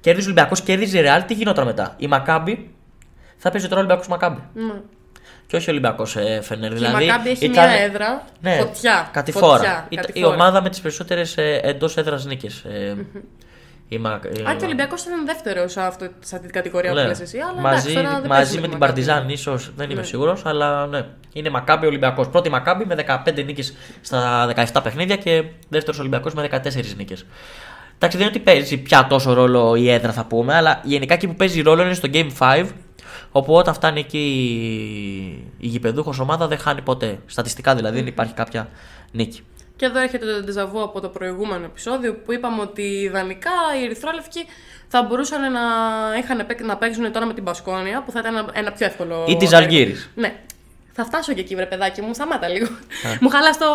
Κέρδιζε 0.00 0.28
ο 0.28 0.30
Ολυμπιακός, 0.32 0.60
κέρδιζε 0.62 0.98
η 0.98 1.00
Ρεάλ. 1.00 1.24
Τι 1.24 1.34
γινόταν 1.34 1.64
μετά. 1.66 1.94
Η 1.98 2.06
Μακάμπι 2.06 2.70
θα 3.36 3.50
παίζει 3.50 3.66
τώρα 3.68 3.76
ο 3.80 3.84
Ολυμπιακός 3.84 4.08
Μακάμπι. 4.08 4.40
Ναι. 4.54 4.72
Και 5.46 5.56
όχι 5.56 5.68
ο 5.68 5.72
Ολυμπιακός 5.72 6.16
ε, 6.16 6.40
Φενέρ. 6.42 6.68
Και 6.68 6.74
Δηλαδή, 6.74 7.04
η 7.04 7.06
Μακάμπη 7.06 7.28
έχει 7.30 7.44
ήταν- 7.44 7.68
μια 7.68 7.78
έδρα. 7.80 8.24
ναι, 8.40 8.56
φωτιά. 8.56 9.08
Κατηφόρα. 9.12 9.56
Φωτιά, 9.56 9.86
Ήταν 9.88 10.04
η 10.04 10.06
κατηφόρα. 10.06 10.34
ομάδα 10.34 10.62
με 10.62 10.68
τις 10.68 10.80
περισσότερες 10.80 11.34
εντός 11.62 11.96
έδρας 11.96 12.24
νίκες. 12.24 12.58
Ε, 12.64 12.96
η 13.94 13.98
Μα- 13.98 14.20
η- 14.24 14.42
Αν 14.46 14.56
και 14.56 14.62
ο 14.62 14.66
Ολυμπιακός 14.66 15.02
ήταν 15.04 15.26
δεύτερος 15.26 15.72
σε, 15.72 15.80
αυτό, 15.80 16.04
σε 16.20 16.34
αυτή 16.34 16.46
την 16.46 16.54
κατηγορία 16.56 16.92
Ναι. 16.92 17.00
που 17.02 17.06
λες 17.08 17.20
εσύ. 17.20 17.38
Αλλά 17.38 17.60
μαζί 17.60 17.74
εντάξει, 17.90 17.94
τώρα 17.94 18.08
δεν 18.20 18.28
μαζί 18.28 18.40
παίζουμε 18.40 18.60
με 18.60 18.68
την 18.68 18.78
Μακάμπι. 18.78 19.00
Παρτιζάν, 19.04 19.28
ίσως 19.28 19.70
δεν 19.76 19.90
είμαι 19.90 20.00
Ναι. 20.00 20.06
σίγουρος, 20.06 20.42
αλλά 20.46 20.86
ναι. 20.86 21.04
Είναι 21.32 21.50
Μακάμπι 21.50 21.86
Ολυμπιακός. 21.86 22.28
Πρώτη 22.28 22.50
Μακάμπι 22.50 22.84
με 22.84 22.94
15 22.94 23.42
νίκες 23.44 23.74
στα 24.00 24.46
17 24.46 24.82
παιχνίδια 24.82 25.16
και 25.16 25.44
δεύτερος 25.68 25.98
Ολυμπιακός 26.00 26.34
με 26.34 26.42
14 26.42 26.94
νίκες. 26.96 27.26
Εντάξει, 27.94 28.16
δεν 28.16 28.26
είναι 28.26 28.36
ότι 28.36 28.44
παίζει 28.44 28.76
πια 28.76 29.06
τόσο 29.06 29.32
ρόλο 29.32 29.74
η 29.74 29.90
έδρα, 29.90 30.12
θα 30.12 30.24
πούμε, 30.24 30.54
αλλά 30.54 30.80
γενικά 30.84 31.14
εκεί 31.14 31.26
που 31.26 31.34
παίζει 31.34 31.60
ρόλο 31.62 31.82
είναι 31.82 31.94
στο 31.94 32.08
Game 32.12 32.28
5, 32.38 32.66
Όπου 33.34 33.54
όταν 33.54 33.74
φτάνει 33.74 34.00
εκεί 34.00 34.18
η, 34.18 35.66
η 35.66 35.66
γηπεδούχος 35.66 36.18
ομάδα 36.18 36.46
δεν 36.46 36.58
χάνει 36.58 36.82
ποτέ. 36.82 37.18
Στατιστικά 37.26 37.74
δηλαδή 37.74 37.96
δεν 37.98 38.06
υπάρχει 38.06 38.32
κάποια 38.32 38.68
νίκη. 39.12 39.40
Και 39.82 39.88
εδώ 39.88 40.00
έρχεται 40.00 40.26
το 40.26 40.42
ντεζαβού 40.42 40.82
από 40.82 41.00
το 41.00 41.08
προηγούμενο 41.08 41.64
επεισόδιο 41.64 42.14
που 42.14 42.32
είπαμε 42.32 42.60
ότι 42.60 42.82
ιδανικά 42.82 43.50
οι 43.80 43.84
Ερυθρόλευκοι 43.84 44.44
θα 44.88 45.02
μπορούσαν 45.02 45.52
να, 45.52 45.60
είχαν, 46.18 46.46
παί- 46.46 46.60
να 46.60 46.76
παίξουν 46.76 47.12
τώρα 47.12 47.26
με 47.26 47.34
την 47.34 47.44
Πασκόνια 47.44 48.02
που 48.02 48.10
θα 48.10 48.18
ήταν 48.18 48.34
ένα, 48.36 48.50
ένα 48.52 48.72
πιο 48.72 48.86
εύκολο. 48.86 49.24
Ή 49.28 49.36
της 49.36 49.48
τέρμα. 49.50 49.66
Ζαλγίρης. 49.66 50.10
Ναι. 50.14 50.34
Θα 50.94 51.04
φτάσω 51.04 51.32
και 51.32 51.40
εκεί, 51.40 51.54
βρε 51.54 51.66
παιδάκι 51.66 52.02
μου, 52.02 52.14
σταμάτα 52.14 52.48
λίγο. 52.48 52.66
μου 53.20 53.28
χαλάς 53.28 53.58
το. 53.58 53.66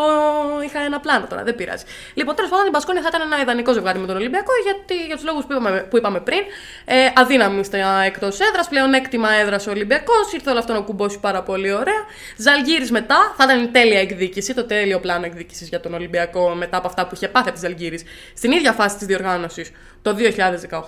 Είχα 0.65 0.79
ένα 0.79 0.99
πλάνο 0.99 1.25
τώρα, 1.29 1.43
δεν 1.43 1.55
πειράζει. 1.55 1.83
Λοιπόν, 2.13 2.35
τέλος 2.35 2.49
πάντων, 2.51 2.65
η 2.65 2.69
Μπασκόνια 2.69 3.01
θα 3.01 3.07
ήταν 3.07 3.21
ένα 3.21 3.41
ιδανικό 3.41 3.73
ζευγάρι 3.73 3.99
με 3.99 4.07
τον 4.07 4.15
Ολυμπιακό 4.15 4.51
γιατί, 4.63 5.05
για 5.05 5.15
τους 5.15 5.25
λόγους 5.25 5.45
που 5.45 5.53
είπαμε, 5.53 5.79
που 5.89 5.97
είπαμε 5.97 6.19
πριν. 6.19 6.39
Ε, 6.85 7.09
αδύναμη 7.15 7.63
στα 7.63 8.01
εκτός 8.01 8.39
έδρας, 8.39 8.67
πλέον 8.67 8.93
έκτημα 8.93 9.31
έδρας 9.31 9.67
ο 9.67 9.71
Ολυμπιακός. 9.71 10.33
Ήρθε 10.33 10.49
όλο 10.49 10.59
αυτό 10.59 10.73
να 10.73 10.79
κουμπώσει 10.79 11.19
πάρα 11.19 11.43
πολύ 11.43 11.71
ωραία. 11.71 12.01
Ζαλγίρι 12.37 12.87
μετά, 12.91 13.33
θα 13.37 13.43
ήταν 13.43 13.63
η 13.63 13.67
τέλεια 13.67 13.99
εκδίκηση, 13.99 14.53
το 14.53 14.65
τέλειο 14.65 14.99
πλάνο 14.99 15.25
εκδίκησης 15.25 15.67
για 15.69 15.79
τον 15.79 15.93
Ολυμπιακό 15.93 16.49
μετά 16.49 16.77
από 16.77 16.87
αυτά 16.87 17.07
που 17.07 17.15
είχε 17.15 17.27
πάθει 17.27 17.49
από 17.49 17.59
τη 17.59 17.65
Ζαλγίρι 17.65 17.99
στην 18.35 18.51
ίδια 18.51 18.71
φάση 18.71 18.97
της 18.97 19.07
διοργάνωσης 19.07 19.71
το 20.01 20.15
2018. 20.15 20.81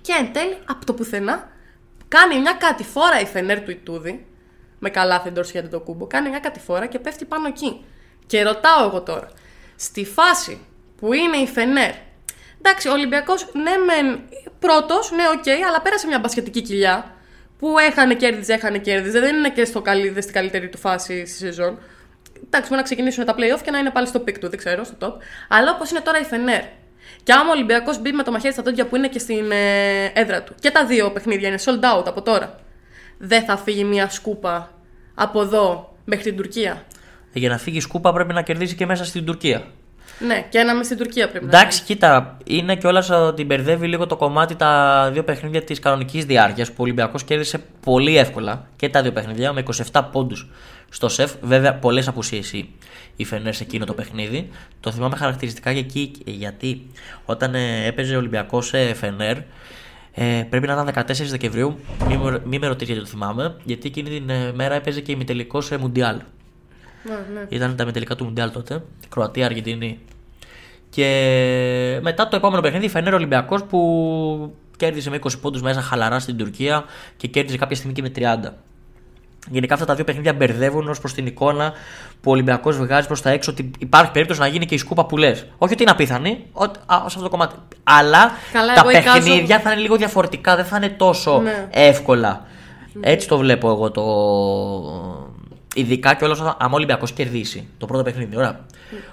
Και 0.00 0.12
εν 0.18 0.32
τέλει, 0.32 0.56
από 0.64 0.86
το 0.86 0.92
πουθενά, 0.92 1.48
κάνει 2.08 2.40
μια 2.40 2.52
κατηφόρα 2.52 3.20
η 3.20 3.26
Φενέρ 3.26 3.60
του 3.60 3.70
Ιτούδη, 3.70 4.26
με 4.80 4.90
Καλάθη, 4.90 5.22
Ντόρσεϊ, 5.32 5.50
Αντετοκούνμπο, 5.60 6.06
κάνει 6.06 6.28
μια 6.28 6.38
κατηφόρα 6.38 6.86
και 6.86 6.98
πέφτει 6.98 7.24
πάνω 7.24 7.46
εκεί. 7.46 7.84
Και 8.26 8.42
ρωτάω 8.42 8.86
εγώ 8.86 9.00
τώρα, 9.02 9.28
στη 9.76 10.04
φάση 10.04 10.60
που 10.96 11.12
είναι 11.12 11.36
η 11.36 11.46
Φενέρ, 11.46 11.92
εντάξει, 12.58 12.88
ο 12.88 12.92
Ολυμπιακός 12.92 13.48
ναι, 13.52 13.76
μεν 13.86 14.20
πρώτος, 14.58 15.10
ναι, 15.10 15.22
οκ, 15.28 15.66
αλλά 15.68 15.80
πέρασε 15.80 16.06
μια 16.06 16.18
μπασκετική 16.18 16.62
κοιλιά 16.62 17.14
που 17.58 17.78
έχανε 17.78 18.14
κέρδιζε, 18.14 18.52
έχανε 18.52 18.78
κέρδιζε, 18.78 19.20
δεν 19.20 19.36
είναι 19.36 19.50
και 19.50 19.64
στο 19.64 19.82
καλή, 19.82 20.22
στην 20.22 20.34
καλύτερη 20.34 20.68
του 20.68 20.78
φάση 20.78 21.26
στη 21.26 21.36
σεζόν. 21.36 21.78
Εντάξει, 22.44 22.68
μπορεί 22.68 22.80
να 22.80 22.82
ξεκινήσουν 22.82 23.24
τα 23.24 23.34
playoff 23.34 23.60
και 23.62 23.70
να 23.70 23.78
είναι 23.78 23.90
πάλι 23.90 24.06
στο 24.06 24.20
peak 24.20 24.38
του, 24.38 24.48
δεν 24.48 24.58
ξέρω, 24.58 24.84
στο 24.84 24.96
top. 25.00 25.12
Αλλά 25.48 25.70
όπως 25.70 25.90
είναι 25.90 26.00
τώρα 26.00 26.18
η 26.18 26.24
Φενέρ. 26.24 26.62
Και 27.22 27.32
άμα 27.32 27.48
ο 27.48 27.50
Ολυμπιακός 27.50 28.00
μπει 28.00 28.12
με 28.12 28.22
το 28.22 28.30
μαχαίρι 28.30 28.52
στα 28.52 28.62
δόντια 28.62 28.86
που 28.86 28.96
είναι 28.96 29.08
και 29.08 29.18
στην 29.18 29.50
ε, 29.50 30.04
έδρα 30.14 30.42
του. 30.42 30.54
Και 30.60 30.70
τα 30.70 30.86
δύο 30.86 31.10
παιχνίδια 31.12 31.48
είναι 31.48 31.58
sold 31.64 31.98
out 31.98 32.04
από 32.06 32.22
τώρα. 32.22 32.60
Δεν 33.22 33.44
θα 33.44 33.56
φύγει 33.56 33.84
μια 33.84 34.10
σκούπα 34.10 34.70
από 35.14 35.42
εδώ 35.42 35.96
μέχρι 36.04 36.24
την 36.24 36.36
Τουρκία. 36.36 36.84
Για 37.32 37.48
να 37.48 37.58
φύγει 37.58 37.76
η 37.76 37.80
σκούπα 37.80 38.12
πρέπει 38.12 38.32
να 38.32 38.42
κερδίσει 38.42 38.74
και 38.74 38.86
μέσα 38.86 39.04
στην 39.04 39.24
Τουρκία. 39.24 39.64
Ναι, 40.18 40.46
και 40.48 40.58
ένα 40.58 40.74
με 40.74 40.82
στην 40.82 40.96
Τουρκία 40.96 41.28
πρέπει 41.28 41.44
να 41.44 41.58
Εντάξει, 41.58 41.82
κοίτα, 41.82 42.36
είναι 42.44 42.76
κιόλας 42.76 43.10
ότι 43.10 43.44
μπερδεύει 43.44 43.86
λίγο 43.86 44.06
το 44.06 44.16
κομμάτι 44.16 44.56
τα 44.56 45.10
δύο 45.12 45.24
παιχνίδια 45.24 45.62
της 45.62 45.78
κανονικής 45.78 46.24
διάρκειας 46.24 46.68
που 46.68 46.74
ο 46.78 46.82
Ολυμπιακός 46.82 47.24
κέρδισε 47.24 47.58
πολύ 47.84 48.16
εύκολα 48.16 48.68
και 48.76 48.88
τα 48.88 49.02
δύο 49.02 49.12
παιχνίδια 49.12 49.52
με 49.52 49.62
27 49.92 50.02
πόντους 50.12 50.48
στο 50.88 51.08
σεφ. 51.08 51.32
Βέβαια, 51.40 51.74
πολλές 51.74 52.08
απουσίες 52.08 52.52
η, 52.52 52.74
η 53.16 53.24
Φενέρ 53.24 53.54
σε 53.54 53.62
εκείνο 53.62 53.84
το 53.84 53.94
παιχνίδι. 53.94 54.48
Το 54.80 54.92
θυμάμαι 54.92 55.16
χαρακτηριστικά 55.16 55.72
και 55.72 55.78
εκεί 55.78 56.12
γιατί 56.24 56.90
όταν 57.24 57.54
ε, 57.54 57.86
έπαιζε 57.86 58.14
ο 58.14 58.18
Ολυμπιακός 58.18 58.66
σε 58.66 58.94
Φενέρ. 58.94 59.36
Ε, 60.22 60.46
πρέπει 60.50 60.66
να 60.66 60.72
ήταν 60.72 60.86
14 60.86 61.28
Δεκεμβρίου, 61.28 61.78
μη, 62.08 62.16
με- 62.16 62.42
μη 62.44 62.58
με 62.58 62.66
ρωτήσει 62.66 62.92
γιατί 62.92 63.06
το 63.06 63.10
θυμάμαι, 63.10 63.56
γιατί 63.64 63.86
εκείνη 63.88 64.10
την 64.10 64.30
ε, 64.30 64.52
μέρα 64.54 64.74
έπαιζε 64.74 65.00
και 65.00 65.12
ημιτελικό 65.12 65.60
σε 65.60 65.76
Μουντιάλ. 65.76 66.16
Ναι, 67.04 67.12
ναι. 67.34 67.46
Ήταν 67.48 67.76
τα 67.76 67.84
μετελικά 67.84 68.14
του 68.16 68.24
Μουντιάλ 68.24 68.50
τότε. 68.52 68.82
Κροατία, 69.08 69.44
Αργεντινή. 69.46 69.98
Και 70.90 71.98
μετά 72.02 72.28
το 72.28 72.36
επόμενο 72.36 72.62
παιχνίδι, 72.62 72.88
Φενέρ 72.88 73.14
Ολυμπιακός 73.14 73.64
που 73.64 74.54
κέρδισε 74.76 75.10
με 75.10 75.18
20 75.22 75.28
πόντους 75.40 75.62
μέσα 75.62 75.80
χαλαρά 75.80 76.18
στην 76.18 76.36
Τουρκία 76.36 76.84
και 77.16 77.28
κέρδισε 77.28 77.56
κάποια 77.58 77.76
στιγμή 77.76 77.94
και 77.94 78.02
με 78.02 78.10
30. 78.16 78.52
Γενικά 79.48 79.74
αυτά 79.74 79.86
τα 79.86 79.94
δύο 79.94 80.04
παιχνίδια 80.04 80.32
μπερδεύουν 80.32 80.88
ως 80.88 80.98
προς 81.00 81.12
την 81.12 81.26
εικόνα 81.26 81.72
που 82.20 82.30
ο 82.30 82.32
Ολυμπιακός 82.32 82.76
βγάζει 82.76 83.06
προς 83.06 83.22
τα 83.22 83.30
έξω 83.30 83.50
ότι 83.50 83.70
υπάρχει 83.78 84.10
περίπτωση 84.10 84.40
να 84.40 84.46
γίνει 84.46 84.66
και 84.66 84.74
η 84.74 84.78
σκούπα 84.78 85.04
που 85.06 85.16
λες. 85.16 85.46
Όχι 85.58 85.72
ότι 85.72 85.82
είναι 85.82 85.90
απίθανη, 85.90 86.44
ότι, 86.52 86.78
α, 86.86 86.96
σε 86.98 87.02
αυτό 87.06 87.20
το 87.22 87.28
κομμάτι. 87.28 87.54
Αλλά 87.84 88.30
Καλά, 88.52 88.74
τα 88.74 88.80
εγώ 88.80 88.90
εικάζω- 88.98 89.24
παιχνίδια 89.24 89.58
θα 89.60 89.72
είναι 89.72 89.80
λίγο 89.80 89.96
διαφορετικά, 89.96 90.56
δεν 90.56 90.64
θα 90.64 90.76
είναι 90.76 90.88
τόσο 90.88 91.40
Ναι. 91.40 91.66
εύκολα. 91.70 92.44
Έτσι 93.00 93.28
το 93.28 93.38
βλέπω 93.38 93.68
εγώ 93.70 93.90
το. 93.90 94.02
Ειδικά 95.74 96.14
και 96.14 96.24
όλο 96.24 96.56
άμα 96.58 96.70
ο 96.72 96.74
Ολυμπιακός 96.74 97.12
κερδίσει 97.12 97.68
το 97.78 97.86
πρώτο 97.86 98.02
παιχνίδι. 98.02 98.36
Ωραία. 98.36 98.60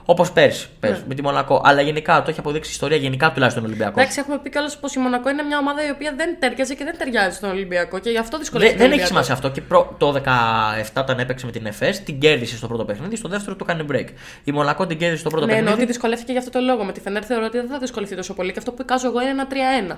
Όπως 0.06 0.32
πέρσι, 0.32 0.68
πέρσι 0.80 1.02
με 1.08 1.14
τη 1.16 1.22
Μονακό. 1.22 1.62
Αλλά 1.66 1.82
γενικά 1.82 2.22
το 2.22 2.30
έχει 2.30 2.40
αποδείξει 2.40 2.70
η 2.70 2.74
ιστορία, 2.74 2.98
γενικά 2.98 3.32
τουλάχιστον 3.32 3.64
ο 3.64 3.66
Ολυμπιακό. 3.68 4.00
Εντάξει, 4.00 4.20
έχουμε 4.20 4.38
πει 4.44 4.50
κιόλας 4.50 4.78
πως 4.78 4.94
η 4.96 5.00
Μονακό 5.00 5.30
είναι 5.30 5.44
μια 5.44 5.58
ομάδα 5.58 5.88
η 5.88 5.90
οποία 5.90 6.14
δεν 6.18 6.40
ταιριάζει 6.40 6.76
και 6.76 6.84
δεν 6.84 6.98
ταιριάζει 6.98 7.36
στον 7.36 7.50
Ολυμπιακό 7.50 8.00
και 8.00 8.10
γι' 8.10 8.18
αυτό 8.18 8.32
Δεν, 8.32 8.40
δυσκολεύεται. 8.40 8.78
δεν 8.78 8.86
ο 8.92 8.94
έχει 8.94 9.02
Ολυμπιακός. 9.02 9.26
σημασία 9.26 9.34
αυτό. 9.34 9.50
Και 9.50 9.62
προ, 9.62 9.96
το 9.98 10.12
17 10.12 11.02
όταν 11.02 11.20
έπαιξε 11.20 11.46
με 11.46 11.52
την 11.52 11.66
ΕΦΕΣ, 11.66 12.04
την 12.04 12.20
κέρδισε 12.20 12.58
στο 12.58 12.68
πρώτο 12.68 12.86
παιχνίδι, 12.86 13.16
στο 13.16 13.28
δεύτερο 13.28 13.56
του 13.56 13.66
κάνει 13.66 13.86
break. 13.92 14.08
Η 14.44 14.52
Μονακό 14.52 14.88
την 14.88 14.98
κέρδισε 14.98 15.20
στο 15.22 15.30
πρώτο 15.30 15.46
Ναι, 15.46 15.52
εννοώ 15.52 15.64
παιχνίδι. 15.66 15.84
ότι 15.84 15.92
δυσκολεύτηκε 15.94 16.32
για 16.32 16.42
αυτό 16.42 16.52
το 16.60 16.66
λόγο. 16.66 16.84
Με 16.84 16.92
τη 16.92 17.00
Φενέρ 17.00 17.24
θεωρώ 17.26 17.46
ότι 17.46 17.58
δεν 17.58 17.68
θα 17.68 17.78
δυσκολευτεί 17.78 18.16
τόσο 18.16 18.34
πολύ 18.34 18.52
και 18.52 18.60
αυτό 18.60 18.72
που 18.72 18.82
εικάζω 18.82 19.08
εγώ 19.08 19.22
είναι 19.22 19.30
ένα 19.30 19.48
3-1. 19.92 19.98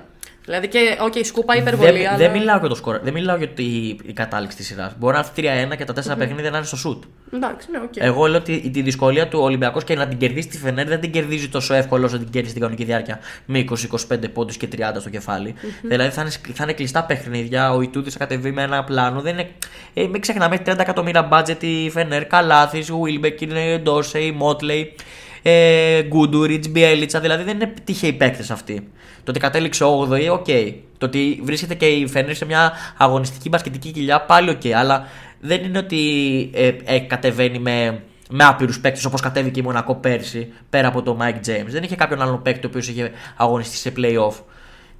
Δηλαδή 0.50 0.68
και, 0.68 0.98
οκ, 1.00 1.24
σκούπα 1.24 1.56
υπερβολή, 1.56 1.98
Δεν, 1.98 2.08
αλλά. 2.08 2.16
δεν 2.16 2.30
μιλάω 2.30 2.58
για 2.58 2.68
το 2.68 2.74
σκορ, 2.74 2.98
δεν 3.02 3.12
μιλάω 3.12 3.36
για 3.36 3.48
τη, 3.48 3.62
η 3.88 4.12
κατάληξη 4.14 4.56
της 4.56 4.66
σειράς. 4.66 4.92
Μπορεί 4.98 5.12
να 5.14 5.18
έρθει 5.18 5.32
3-1 5.72 5.76
και 5.76 5.84
τα 5.84 6.14
4 6.14 6.18
παιχνίδια 6.18 6.50
να 6.50 6.56
είναι 6.56 6.66
στο 6.66 6.76
σουτ. 6.76 7.04
Εντάξει, 7.34 7.68
ναι, 7.70 7.78
οκ. 7.78 7.92
Εγώ 7.96 8.26
λέω 8.26 8.38
ότι 8.38 8.70
τη 8.70 8.82
δυσκολία 8.82 9.28
του 9.28 9.38
Ολυμπιακός 9.42 9.84
και 9.84 9.94
να 9.94 10.08
την 10.08 10.18
κερδίσει 10.18 10.48
τη 10.48 10.58
Φενέρ 10.58 10.86
δεν 10.86 11.00
την 11.00 11.10
κερδίζει 11.12 11.48
τόσο 11.48 11.74
εύκολο 11.74 12.06
όσο 12.06 12.18
την 12.18 12.26
κέρδισε 12.26 12.48
στην 12.48 12.60
κανονική 12.60 12.84
διάρκεια 12.84 13.18
με 13.44 13.64
20-25 14.10 14.16
πόντους 14.32 14.56
και 14.56 14.68
30 14.76 14.78
στο 15.00 15.10
κεφάλι 15.10 15.54
Δηλαδή 15.82 16.10
θα 16.10 16.20
είναι, 16.20 16.30
θα 16.54 16.62
είναι 16.62 16.72
κλειστά 16.72 17.04
παιχνίδια. 17.04 17.72
Ο 17.72 17.80
Ιτούδης 17.80 18.12
θα 18.12 18.18
κατεβεί 18.18 18.50
με 18.50 18.62
ένα 18.62 18.84
πλάνο. 18.84 19.20
Δεν 19.20 19.32
είναι, 19.32 19.48
ε, 19.94 20.06
μην 20.06 20.20
ξεχνάμε, 20.20 20.54
έχει 20.54 20.64
30 20.66 20.78
εκατομμύρια 20.78 21.22
budget 21.22 21.62
η 21.62 21.90
Φενέρ. 21.92 22.24
Καλάθης, 22.26 22.92
Βίλμπεκ, 22.92 23.38
Ντόρσεϊ, 23.82 24.32
Μότλεϊ, 24.32 24.94
ε, 25.42 26.02
Γκούντουριτς, 26.02 26.68
Μπιέλιτσα. 26.68 27.20
Δηλαδή 27.20 27.42
δεν 27.42 27.54
είναι 27.54 27.74
τυχαίοι 27.84 28.12
παίκτες 28.12 28.50
αυτοί. 28.50 28.88
Το 29.24 29.30
ότι 29.30 29.40
κατέληξε 29.40 29.84
8η, 29.84 30.28
οκ. 30.32 30.46
Το 30.98 31.06
ότι 31.06 31.40
βρίσκεται 31.42 31.74
και 31.74 31.86
η 31.86 32.06
Φενέρ 32.06 32.34
σε 32.34 32.44
μια 32.44 32.72
αγωνιστική 32.96 33.48
μπασκετική 33.48 33.90
κοιλιά, 33.90 34.20
πάλι 34.20 34.50
οκ. 34.50 34.66
Αλλά 34.76 35.06
δεν 35.40 35.62
είναι 35.62 35.78
ότι 35.78 36.00
ε, 36.54 36.70
ε, 36.84 36.98
κατεβαίνει 36.98 37.58
με, 37.58 38.02
με 38.30 38.44
άπειρους 38.44 38.80
παίκτες 38.80 39.04
όπως 39.04 39.20
κατέβηκε 39.20 39.60
η 39.60 39.62
Μονακό 39.62 39.94
πέρσι 39.94 40.52
πέρα 40.70 40.88
από 40.88 41.02
τον 41.02 41.18
Mike 41.20 41.48
James. 41.48 41.66
Δεν 41.66 41.82
είχε 41.82 41.96
κάποιον 41.96 42.22
άλλον 42.22 42.42
παίκτη 42.42 42.66
ο 42.66 42.68
οποίος 42.68 42.88
είχε 42.88 43.10
αγωνιστεί 43.36 43.76
σε 43.76 43.92
playoff 43.96 44.34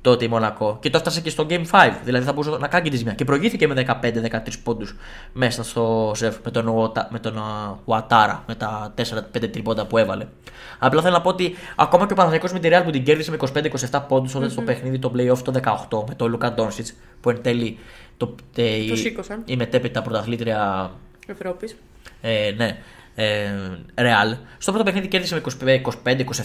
τότε 0.00 0.24
η 0.24 0.28
Μονακό. 0.28 0.76
Και 0.80 0.90
το 0.90 0.96
έφτασε 0.96 1.20
και 1.20 1.30
στο 1.30 1.46
Game 1.50 1.64
5. 1.70 1.92
Δηλαδή 2.04 2.24
θα 2.24 2.32
μπορούσε 2.32 2.56
να 2.60 2.68
κάνει 2.68 2.90
τη 2.90 2.96
ζημιά. 2.96 3.12
Και 3.14 3.24
προηγήθηκε 3.24 3.66
με 3.68 3.74
15-13 4.02 4.38
πόντους 4.64 4.96
μέσα 5.32 5.64
στο 5.64 6.12
σεφ 6.14 6.36
με 6.44 6.50
τον, 6.50 6.68
Ουατα- 6.68 7.08
με 7.10 7.18
τον 7.18 7.38
α, 7.38 7.78
Ουατάρα 7.84 8.44
με 8.46 8.54
τα 8.54 8.94
4-5 8.96 9.48
τριπόντα 9.50 9.86
που 9.86 9.98
έβαλε. 9.98 10.26
Απλά 10.78 11.02
θέλω 11.02 11.14
να 11.14 11.20
πω 11.20 11.28
ότι 11.28 11.54
ακόμα 11.76 12.06
και 12.06 12.12
ο 12.12 12.16
Παναθηναϊκός 12.16 12.52
με 12.52 12.58
τη 12.58 12.68
Real 12.72 12.82
που 12.84 12.90
την 12.90 13.04
κέρδισε 13.04 13.30
με 13.30 13.36
25-27 13.90 14.00
πόντους 14.08 14.34
όταν 14.34 14.50
στο 14.50 14.60
παιχνίδι 14.62 14.98
το 14.98 15.12
playoff 15.16 15.38
το 15.38 15.52
18 15.90 16.04
με 16.08 16.14
τον 16.14 16.30
Λούκα 16.30 16.52
Ντόνσιτς 16.52 16.94
που 17.20 17.30
εν 17.30 17.42
τέλει 17.42 17.78
το, 18.16 18.34
τε, 18.54 18.62
η, 18.62 18.88
Το 18.88 18.96
σήκωσαν. 18.96 19.42
η 19.44 19.56
μετέπειτα 19.56 20.02
πρωταθλήτρια 20.02 20.90
Ευρώπης. 21.26 21.76
ε, 22.20 22.50
ναι. 22.56 22.78
Ε, 23.22 23.50
Real. 23.94 24.36
Στο 24.58 24.70
πρώτο 24.72 24.84
παιχνίδι 24.84 25.08
κέρδισε 25.08 25.40
με 25.64 25.80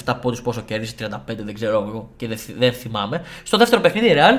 25-27 0.05 0.13
πόντους 0.21 0.41
πόσο 0.41 0.61
κέρδισε, 0.61 0.95
35 0.99 1.43
δεν 1.43 1.53
ξέρω 1.53 1.85
εγώ 1.89 2.11
και 2.17 2.27
δεν, 2.27 2.37
θυ- 2.37 2.55
δεν 2.59 2.73
θυμάμαι. 2.73 3.21
Στο 3.43 3.57
δεύτερο 3.57 3.81
παιχνίδι 3.81 4.13
Real 4.17 4.37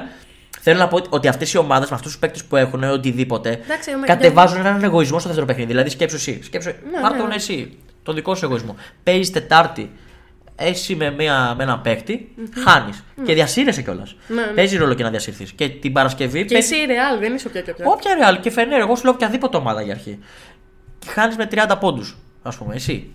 θέλω 0.61 0.79
να 0.79 0.89
πω 0.89 0.97
ότι- 0.97 1.09
ότι 1.13 1.29
αυτές 1.29 1.53
οι 1.53 1.59
ομάδες 1.59 1.89
με 1.89 1.95
αυτούς 1.95 2.11
τους 2.11 2.21
παίκτες 2.21 2.45
που 2.45 2.57
έχουν 2.57 2.83
οτιδήποτε 2.85 3.51
Εντάξει, 3.51 3.95
με- 3.97 4.07
κατεβάζουν 4.07 4.59
έναν 4.59 4.83
εγωισμό 4.85 5.19
στο 5.19 5.27
δεύτερο 5.29 5.47
παιχνίδι. 5.47 5.69
Δηλαδή 5.71 5.91
σκέψου 5.91 6.17
εσύ. 6.17 6.41
Σκέψου, 6.43 6.69
Ναι, 6.69 7.01
πάρ' 7.01 7.13
ναι, 7.13 7.19
τον 7.19 7.29
ναι. 7.29 7.35
εσύ. 7.35 7.79
Τον 8.03 8.15
δικό 8.15 8.35
σου 8.35 8.45
εγωισμό. 8.45 8.77
Παίζεις 9.03 9.31
Τετάρτη. 9.31 9.91
Εσύ 10.59 10.95
με, 10.95 11.11
μια, 11.11 11.55
με 11.57 11.63
έναν 11.63 11.81
παίκτη, 11.81 12.35
χάνεις. 12.67 13.05
Και 13.25 13.35
διασύρεσαι 13.35 13.83
κιόλας. 13.83 14.17
Ναι, 14.29 14.41
ναι. 14.41 14.47
Παίζει 14.47 14.77
ρόλο 14.77 14.95
και 14.95 15.03
να 15.03 15.11
διασυρθεί. 15.11 15.45
Και 15.55 15.69
την 15.69 15.93
Παρασκευή 15.93 16.45
Και 16.45 16.53
παίζει- 16.55 16.73
εσύ 16.73 16.83
η 16.83 16.87
Real, 16.89 17.21
δεν 17.21 17.35
είσαι 17.35 17.47
όποια 17.49 17.61
και 17.61 17.71
όποια. 17.71 17.85
Όποια 17.89 18.11
Real 18.21 18.39
και 18.41 18.51
Φενέρ, 18.51 18.81
εγώ 18.81 18.97
σου 18.97 19.05
λέω 19.05 19.13
οποιαδήποτε 19.13 19.57
ομάδα 19.57 19.83
για 19.83 19.93
αρχή. 19.95 20.19
Χάνεις 21.07 21.37
με 21.37 21.47
30 21.47 21.77
πόντους, 21.79 22.17
ας 22.47 22.57
πούμε, 22.57 22.75
εσύ. 22.75 23.07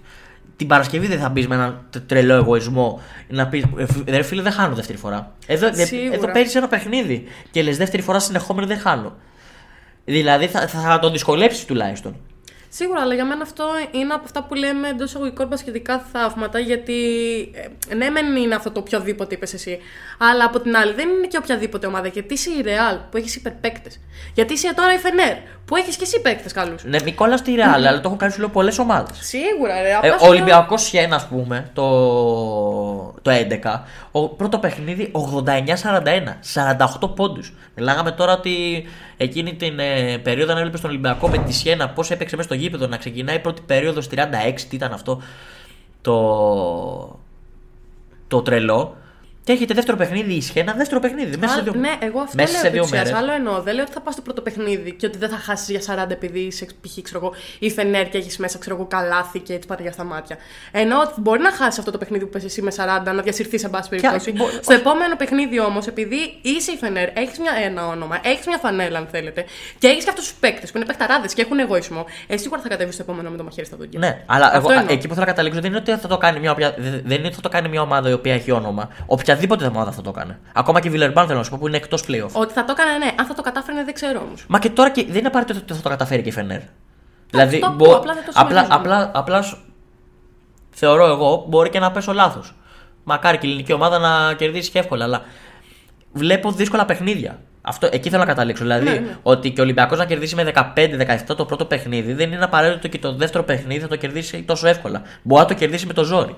Την 0.56 0.67
Παρασκευή 0.70 1.08
δεν 1.08 1.20
θα 1.20 1.30
μπεις 1.30 1.48
με 1.48 1.56
ένα 1.56 1.82
τε- 1.89 2.04
τρελό 2.08 2.34
εγωισμό 2.34 3.02
να 3.28 3.48
πεις 3.48 3.63
Ρε 4.08 4.22
φίλε, 4.22 4.41
δεν 4.41 4.52
χάνω 4.52 4.76
δεύτερη 4.76 4.98
φορά. 4.98 5.34
Εδώ, 5.48 5.70
δε- 5.72 5.86
Σίγουρα. 5.86 6.13
εδώ 6.15 6.32
παίζει 6.32 6.58
ένα 6.58 6.67
παιχνίδι 6.67 7.24
και 7.52 7.63
λες 7.63 7.78
δεύτερη 7.78 8.02
φορά 8.02 8.20
συνεχόμενη 8.20 8.67
δεν 8.67 8.80
χάνω. 8.80 9.15
Δηλαδή 10.06 10.48
θα, 10.48 10.67
θα 10.67 11.00
το 11.00 11.10
δυσκολέψεις 11.12 11.65
τουλάχιστον. 11.65 12.15
Σίγουρα, 12.74 13.02
αλλά 13.02 13.14
για 13.14 13.26
μένα 13.26 13.42
αυτό 13.42 13.66
είναι 13.92 14.14
από 14.14 14.24
αυτά 14.26 14.44
που 14.44 14.54
λέμε 14.54 14.88
εντός 14.88 15.10
εισαγωγικών 15.10 15.48
μπασκετικά 15.48 16.00
θαύματα, 16.12 16.60
γιατί 16.60 16.94
ε, 17.90 17.96
ναι, 17.96 18.10
μεν 18.10 18.36
είναι 18.36 18.56
αυτό 18.56 18.72
το 18.72 18.80
οποιοδήποτε 18.80 19.36
είπες 19.36 19.54
εσύ, 19.54 19.80
αλλά 20.18 20.44
από 20.46 20.60
την 20.60 20.76
άλλη 20.76 20.94
δεν 20.94 21.10
είναι 21.10 21.28
και 21.28 21.38
οποιαδήποτε 21.38 21.88
ομάδα. 21.88 22.08
Γιατί 22.08 22.34
είσαι 22.34 22.50
η 22.50 22.64
Real 22.66 23.00
που 23.12 23.18
έχεις 23.18 23.36
υπερπαίκτες. 23.36 24.00
Γιατί 24.34 24.54
είσαι 24.54 24.74
τώρα 24.74 24.94
η 24.94 24.98
Φενέρ 24.98 25.36
που 25.66 25.76
έχεις 25.76 25.96
και 25.96 26.04
εσύ 26.04 26.22
παίκτες 26.22 26.54
καλούς. 26.54 26.84
Ναι, 26.84 27.00
Νικόλα 27.04 27.38
στη 27.38 27.52
Ρεάλ, 27.56 27.86
αλλά 27.86 27.96
το 28.00 28.02
έχουν 28.06 28.18
κάνει 28.18 28.32
σου 28.32 28.40
λέω 28.40 28.50
πολλές 28.50 28.80
ομάδες. 28.80 29.18
Σίγουρα, 29.22 29.82
ρε. 29.82 29.90
Ε, 29.90 29.94
απλά 29.96 30.10
ο 30.10 30.18
σου 30.18 30.24
λέω- 30.24 30.30
Ολυμπιακός 30.32 30.82
Σιένα, 30.82 31.16
ας 31.16 31.28
πούμε, 31.28 31.70
το, 31.74 31.86
το 33.22 33.32
11, 33.32 33.84
ο 34.12 34.30
πρώτο 34.30 34.58
παιχνίδι 34.60 35.12
89-41, 35.12 36.40
48 37.02 37.16
πόντους. 37.16 37.54
Μιλάγαμε 37.76 38.12
τώρα 38.12 38.34
ότι 38.34 38.84
εκείνη 39.18 39.56
την 39.56 39.80
ε, 39.80 40.18
περίοδο, 40.24 40.52
αν 40.52 40.58
έβλεπε 40.58 40.78
τον 40.78 40.90
Ολυμπιακό 40.90 41.28
με 41.30 41.38
τη 41.38 41.54
Σιένα, 41.54 41.90
πώς 41.90 42.12
έπαιξε 42.12 42.36
μέσα 42.36 42.48
στο 42.48 42.58
γήπεδο, 42.62 42.88
να 42.88 42.97
ξεκινάει 42.97 43.36
η 43.36 43.39
πρώτη 43.39 43.62
περίοδος 43.65 44.08
36, 44.12 44.17
τι 44.69 44.76
ήταν 44.76 44.93
αυτό 44.93 45.21
το, 46.02 47.19
το 48.28 48.41
τρελό. 48.41 48.95
Και 49.44 49.52
έχετε 49.52 49.74
δεύτερο 49.74 49.98
παιχνίδι 49.98 50.34
η 50.34 50.42
Σιένα, 50.42 50.74
δεύτερο 50.74 51.00
παιχνίδι. 51.00 51.38
Μέσα 51.38 51.54
σε 51.54 51.60
Α, 51.60 51.64
δύο, 51.64 51.74
Ναι, 51.76 51.92
εγώ 52.00 52.20
αυτό 52.20 52.36
μέσα 52.36 52.52
λέω 52.52 52.62
σε 52.62 52.70
δύο 52.70 52.78
επί 52.84 52.86
ουσίας. 52.88 53.04
μέρες. 53.04 53.20
Άλλο 53.20 53.32
εννοώ. 53.32 53.62
Δεν 53.62 53.74
λέω 53.76 53.84
ότι 53.84 53.94
θα 53.94 54.02
πας 54.02 54.14
στο 54.14 54.22
πρώτο 54.22 54.42
παιχνίδι 54.42 54.94
και 54.94 55.06
ότι 55.06 55.18
δεν 55.18 55.30
θα 55.30 55.38
χάσεις 55.38 55.70
για 55.70 56.06
40 56.06 56.12
επειδή 56.12 56.40
είσαι 56.40 56.66
π.χ. 56.82 57.02
ξέρω 57.02 57.20
εγώ, 57.24 57.34
η 57.60 57.70
Φενέρ 57.72 58.10
και 58.10 58.18
έχεις 58.18 58.38
μέσα 58.38 58.58
ξέρω 58.58 58.76
εγώ, 58.76 58.86
καλάθι 58.86 59.40
και 59.40 59.54
έτσι 59.54 59.68
πάρει 59.68 59.82
για 59.82 59.92
στα 59.92 60.04
μάτια. 60.04 60.38
Ενώ 60.72 61.00
ότι 61.00 61.14
μπορεί 61.22 61.42
να 61.42 61.52
χάσεις 61.52 61.80
αυτό 61.80 61.92
το 61.92 61.98
παιχνίδι 61.98 62.24
που 62.24 62.30
πες 62.30 62.44
εσύ 62.44 62.62
με 62.62 62.72
40, 62.72 63.14
να 63.14 63.22
διασυρθείς 63.22 63.62
σε 63.62 63.70
πάση 63.70 63.90
περιπτώσει. 63.90 64.32
μπο- 64.32 64.50
Στο 64.62 64.74
επόμενο 64.74 65.16
παιχνίδι 65.16 65.60
όμως, 65.60 65.88
επειδή 65.88 66.18
είσαι 66.42 66.72
η 66.72 66.76
Φενέρ, 66.78 67.10
έχεις 67.18 67.38
ένα 67.66 67.88
όνομα, 67.88 68.20
έχεις 68.24 68.46
μια 68.48 68.58
φανέλα 68.58 68.98
αν 68.98 69.08
θέλετε 69.12 69.46
και 69.80 69.88
έχεις 69.88 70.04
και 70.04 70.10
αυτούς 70.10 70.28
τους 70.28 70.34
παίκτες 70.40 70.72
που 70.72 70.78
είναι 70.78 70.86
παιχταράδες 70.86 71.34
και 71.34 71.42
έχουν 71.42 71.60
εγωισμό. 71.60 72.06
Εσύ 72.28 72.42
σίγουρα 72.44 72.62
θα 72.62 72.68
κατέβεις 72.68 72.94
στο 72.94 73.04
επόμενο 73.04 73.30
με 73.30 73.38
το 73.38 73.44
μαχαίρι 73.44 73.66
στα 73.68 73.78
δόντια. 73.78 74.00
Ναι, 74.00 74.22
αλλά 74.26 74.46
Αυτό 74.46 74.58
εγώ, 74.58 74.72
εννοώ. 74.72 74.94
εκεί 74.94 75.08
που 75.08 75.14
θέλω 75.14 75.26
να 75.26 75.32
καταλήξω 75.32 75.62
δεν 75.62 75.70
είναι 75.70 75.80
ότι 75.80 75.92
θα 76.02 76.08
το 76.08 76.18
κάνει 76.18 76.40
μια, 76.40 76.52
οποια- 76.52 76.76
δεν 76.78 77.02
δεν 77.06 77.18
είναι 77.18 77.28
ότι 77.28 77.36
θα 77.36 77.42
το 77.42 77.50
κάνει 77.50 77.70
μια 77.70 77.82
ομάδα 77.82 78.10
η 78.10 78.14
οποία 78.14 78.34
έχει 78.34 78.52
όνομα. 78.52 78.90
Οποιαδήποτε 79.32 79.65
ομάδα 79.65 79.91
θα 79.91 80.02
το 80.02 80.12
κάνει. 80.12 80.36
Ακόμα 80.54 80.80
και 80.80 80.88
η 80.88 80.91
Βιλερμπάν 80.91 81.26
θέλω 81.26 81.38
να 81.38 81.44
σου 81.44 81.50
πω 81.52 81.58
που 81.60 81.67
είναι 81.67 81.78
εκτός 81.78 82.04
playoff. 82.08 82.30
Ότι 82.34 82.54
θα 82.54 82.65
το 82.65 82.74
έκανε, 82.78 82.98
ναι. 83.06 83.12
Αν 83.20 83.26
θα 83.26 83.34
το 83.34 83.41
κατάφερε, 83.41 83.84
δεν 83.84 83.94
ξέρω 83.94 84.22
όμως. 84.28 84.46
Μα 84.48 84.60
και 84.60 84.70
τώρα 84.70 84.89
και 84.89 85.06
δεν 85.08 85.15
είναι 85.17 85.28
απαραίτητο 85.28 85.60
ότι 85.63 85.74
θα 85.74 85.82
το 85.82 85.89
καταφέρει 85.89 86.22
και 86.22 86.30
η 86.30 86.32
Φενέρ. 86.32 86.60
Δηλαδή, 87.30 87.60
το 87.60 87.72
μπο- 87.72 87.86
ακούω, 87.86 87.96
απλά 87.98 88.13
δεν 88.13 88.24
το 88.26 88.32
απλά, 88.34 88.48
συμμερίζομαι. 88.63 88.76
απλά, 88.76 89.12
απλά 89.13 89.41
σου- 89.41 89.58
θεωρώ 90.72 91.06
εγώ 91.06 91.46
μπορεί 91.48 91.70
και 91.70 91.80
να 91.80 91.91
πέσω 91.91 92.13
λάθος. 92.13 92.56
Μακάρι 93.04 93.38
και 93.38 93.46
η 93.48 93.50
ελληνική 93.50 93.74
ομάδα 93.74 94.00
να 94.00 94.34
κερδίσει 94.34 94.72
και 94.72 94.80
εύκολα, 94.80 95.04
αλλά 95.04 95.22
βλέπω 96.13 96.52
δύσκολα 96.52 96.86
παιχνίδια. 96.86 97.39
Αυτό, 97.62 97.89
εκεί 97.91 98.10
θέλω 98.10 98.22
να 98.22 98.28
καταλήξω. 98.28 98.63
Δηλαδή, 98.63 98.84
Ναι, 98.86 98.91
ναι. 98.91 99.17
ότι 99.24 99.52
και 99.52 99.60
ο 99.62 99.63
Ολυμπιακός 99.63 99.98
να 99.98 100.06
κερδίσει 100.06 100.36
με 100.36 100.44
15-17 100.44 101.36
το 101.36 101.46
πρώτο 101.46 101.65
παιχνίδι 101.65 102.13
δεν 102.13 102.32
είναι 102.32 102.44
απαραίτητο 102.44 102.88
και 102.88 103.00
το 103.00 103.13
δεύτερο 103.15 103.44
παιχνίδι 103.44 103.80
θα 103.80 103.88
το 103.88 103.96
κερδίσει 103.96 104.44
τόσο 104.44 104.67
εύκολα. 104.67 105.02
Μπορεί 105.22 105.41
να 105.41 105.48
το 105.48 105.54
κερδίσει 105.54 105.86
με 105.86 105.94
το 105.94 106.04
ζόρι. 106.04 106.36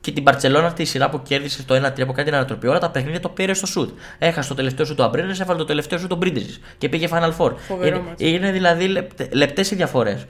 Και 0.00 0.12
την 0.12 0.22
Μπαρσελόνα 0.22 0.72
τη 0.72 0.84
σειρά 0.84 1.10
που 1.10 1.22
κέρδισε 1.22 1.62
το 1.62 1.74
1-3 1.74 2.06
που 2.06 2.12
κάνει 2.12 2.28
την 2.28 2.34
ανατροπή, 2.34 2.66
όλα 2.66 2.78
τα 2.78 2.90
παιχνίδια 2.90 3.20
το 3.20 3.28
πήρε 3.28 3.54
στο 3.54 3.66
σουτ. 3.66 3.90
Έχασε 4.18 4.48
το 4.48 4.54
τελευταίο 4.54 4.86
σουτ 4.86 4.94
ο 4.94 5.04
Αμπρίνες, 5.04 5.40
έβαλε 5.40 5.58
το 5.58 5.64
τελευταίο 5.64 5.98
σουτ 5.98 6.06
ο 6.06 6.18
Πρίντεζης 6.18 6.58
και 6.78 6.88
πήγε 6.88 7.08
Final 7.10 7.32
Four. 7.36 7.52
Φοβερό 7.56 7.96
είναι, 7.96 8.06
ματς. 8.06 8.22
είναι 8.22 8.50
δηλαδή 8.50 9.06
λεπτές 9.32 9.70
οι 9.70 9.74
διαφορές. 9.74 10.26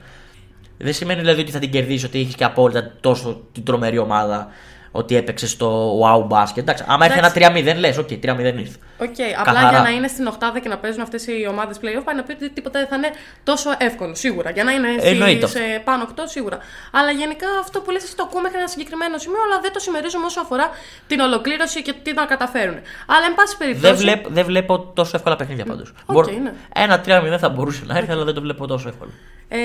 Δεν 0.77 0.93
σημαίνει 0.93 1.19
δηλαδή 1.19 1.41
ότι 1.41 1.51
θα 1.51 1.59
την 1.59 1.71
κερδίσει, 1.71 2.05
ότι 2.05 2.19
έχεις 2.19 2.35
και 2.35 2.43
απόλυτα 2.43 2.91
τόσο 3.01 3.41
την 3.51 3.63
τρομερή 3.63 3.97
ομάδα, 3.97 4.47
ότι 4.91 5.15
έπαιξε 5.15 5.47
στο 5.47 5.99
wow 6.01 6.27
μπάσκετ. 6.27 6.57
Εντάξει, 6.57 6.83
άμα 6.87 7.05
έρθει 7.05 7.17
ένα 7.17 7.53
3-0, 7.75 7.79
λες, 7.79 7.97
οκ, 7.97 8.07
3-0 8.07 8.13
ήρθε. 8.39 8.77
Οκ, 8.97 9.15
απλά 9.39 9.53
Καθαρά. 9.53 9.69
για 9.69 9.79
να 9.79 9.89
είναι 9.89 10.07
στην 10.07 10.27
οκτάδα 10.27 10.59
και 10.59 10.69
να 10.69 10.77
παίζουν 10.77 11.01
αυτές 11.01 11.27
οι 11.27 11.47
ομάδες 11.49 11.77
playoff, 11.81 12.01
πάει 12.03 12.15
να 12.15 12.23
πει 12.23 12.31
ότι 12.31 12.49
τίποτα 12.49 12.79
δεν 12.79 12.87
θα 12.87 12.95
είναι 12.95 13.09
τόσο 13.43 13.69
εύκολο. 13.77 14.15
Σίγουρα. 14.15 14.49
Για 14.49 14.63
να 14.63 14.71
είναι 14.71 14.87
Εννοείται 14.99 15.47
σε 15.47 15.59
πάνω 15.83 16.07
8, 16.15 16.21
σίγουρα. 16.25 16.57
Αλλά 16.91 17.11
γενικά 17.11 17.47
αυτό 17.59 17.81
που 17.81 17.91
λες 17.91 18.03
εσύ 18.03 18.15
το 18.15 18.23
ακούω 18.27 18.41
μέχρι 18.41 18.57
ένα 18.57 18.67
συγκεκριμένο 18.67 19.17
σημείο, 19.17 19.39
αλλά 19.45 19.61
δεν 19.61 19.71
το 19.73 19.79
συμμερίζομαι 19.79 20.25
όσο 20.25 20.41
αφορά 20.41 20.69
την 21.07 21.19
ολοκλήρωση 21.19 21.81
και 21.81 21.93
τι 22.03 22.13
να 22.13 22.25
καταφέρουν. 22.25 22.75
Αλλά 23.07 23.25
εν 23.29 23.35
πάση 23.35 23.57
περιπτώσει. 23.57 23.93
Δεν, 23.93 23.95
βλέπ, 23.95 24.27
δεν 24.27 24.45
βλέπω 24.45 24.79
τόσο 24.79 25.11
εύκολα 25.15 25.35
παιχνίδια 25.35 25.65
πάντως. 25.65 25.93
Οκ, 26.05 26.31
ναι. 26.31 26.53
Ένα 26.73 27.03
3-0 27.05 27.37
θα 27.39 27.49
μπορούσε 27.49 27.81
να 27.85 27.97
έρθει, 27.97 28.11
αλλά 28.11 28.23
δεν 28.23 28.33
το 28.33 28.41
βλέπω 28.41 28.67
τόσο 28.67 28.87
εύκολο. 28.87 29.11
Ε, 29.47 29.57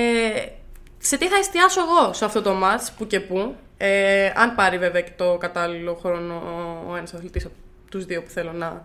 σε 0.98 1.16
τι 1.18 1.28
θα 1.28 1.36
εστιάσω 1.36 1.80
εγώ 1.80 2.12
σε 2.12 2.24
αυτό 2.24 2.42
το 2.42 2.50
match 2.50 2.88
που 2.98 3.06
και 3.06 3.20
που; 3.20 3.54
Ε, 3.78 4.32
αν 4.34 4.54
πάρει 4.54 4.78
βέβαια 4.78 5.00
και 5.00 5.10
το 5.16 5.36
κατάλληλο 5.40 5.94
χρόνο 5.94 6.42
ο 6.90 6.96
ένας 6.96 7.14
αθλητής 7.14 7.44
από 7.44 7.54
τους 7.90 8.04
δύο 8.04 8.22
που 8.22 8.30
θέλω 8.30 8.52
να 8.52 8.82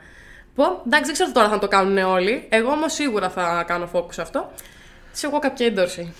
πω. 0.55 0.63
Εντάξει, 0.85 1.05
δεν 1.05 1.13
ξέρω 1.13 1.31
τώρα 1.31 1.49
θα 1.49 1.59
το 1.59 1.67
κάνουν 1.67 1.97
όλοι. 1.97 2.45
Εγώ 2.49 2.71
όμως 2.71 2.93
σίγουρα 2.93 3.29
θα 3.29 3.63
κάνω 3.67 3.89
focus 3.93 4.13
σε 4.13 4.21
αυτό. 4.21 4.51
Σε 5.11 5.27
εγώ 5.27 5.39
κάποια 5.39 5.65
έντορση. 5.65 6.13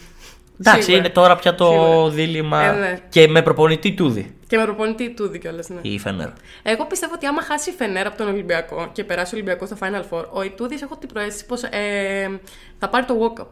Εντάξει, 0.60 0.82
Σίγουρα. 0.82 1.04
είναι 1.04 1.14
τώρα 1.14 1.36
πια 1.36 1.56
το 1.56 1.66
Σίγουρα. 1.66 2.10
δίλημα 2.10 2.64
Ε, 2.64 2.72
ναι. 2.80 3.00
και 3.10 3.28
με 3.28 3.42
προπονητή 3.42 3.94
τούδη 3.94 4.36
Και 4.48 4.58
με 4.58 4.64
προπονητή 4.64 5.10
του 5.14 5.32
κιόλας, 5.40 5.70
ναι. 5.70 5.80
η 5.82 6.00
Φενέρ. 6.00 6.30
Εγώ 6.64 6.86
πιστεύω 6.86 7.14
ότι 7.16 7.26
άμα 7.26 7.42
χάσει 7.42 7.70
η 7.70 7.74
Φενέρ 7.74 8.08
από 8.08 8.18
τον 8.18 8.28
Ολυμπιακό 8.28 8.90
και 8.92 9.04
περάσει 9.04 9.34
ο 9.36 9.38
Ολυμπιακός 9.38 9.68
στο 9.68 9.78
Final 9.82 10.04
Four, 10.10 10.26
ο 10.32 10.44
Ιτούδη 10.44 10.80
έχω 10.84 10.98
την 10.98 11.10
προαίσθηση 11.10 11.46
πως 11.46 11.64
ε, 11.64 12.40
θα 12.80 12.90
πάρει 12.90 13.06
το 13.06 13.14
walk-up. 13.22 13.46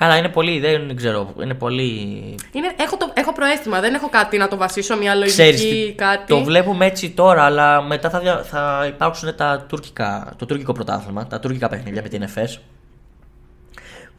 Καλά, 0.00 0.16
είναι 0.16 0.28
πολύ, 0.28 0.60
δεν 0.60 0.96
ξέρω, 0.96 1.34
είναι 1.42 1.54
πολύ. 1.54 1.84
Είναι, 2.52 2.72
έχω, 2.76 2.96
το, 2.96 3.10
έχω 3.14 3.32
προαίσθημα, 3.32 3.80
δεν 3.80 3.94
έχω 3.94 4.08
κάτι 4.08 4.36
να 4.38 4.48
το 4.48 4.56
βασίσω, 4.56 4.96
μια 4.96 5.14
λογική, 5.14 5.30
Ξέρεις, 5.30 5.60
τι- 5.68 5.92
κάτι. 5.92 6.26
το 6.26 6.44
βλέπουμε 6.44 6.86
έτσι 6.86 7.10
τώρα, 7.10 7.42
αλλά 7.42 7.82
μετά 7.82 8.10
θα, 8.10 8.18
δια- 8.20 8.42
θα 8.42 8.84
υπάρξουν 8.88 9.34
τα 9.36 9.64
τουρκικά, 9.68 10.32
το 10.38 10.46
τουρκικό 10.46 10.72
πρωτάθλημα, 10.72 11.26
τα 11.26 11.40
τουρκικά 11.40 11.68
παιχνίδια 11.68 12.02
με 12.02 12.08
την 12.08 12.22
ΕΦΕΣ. 12.22 12.60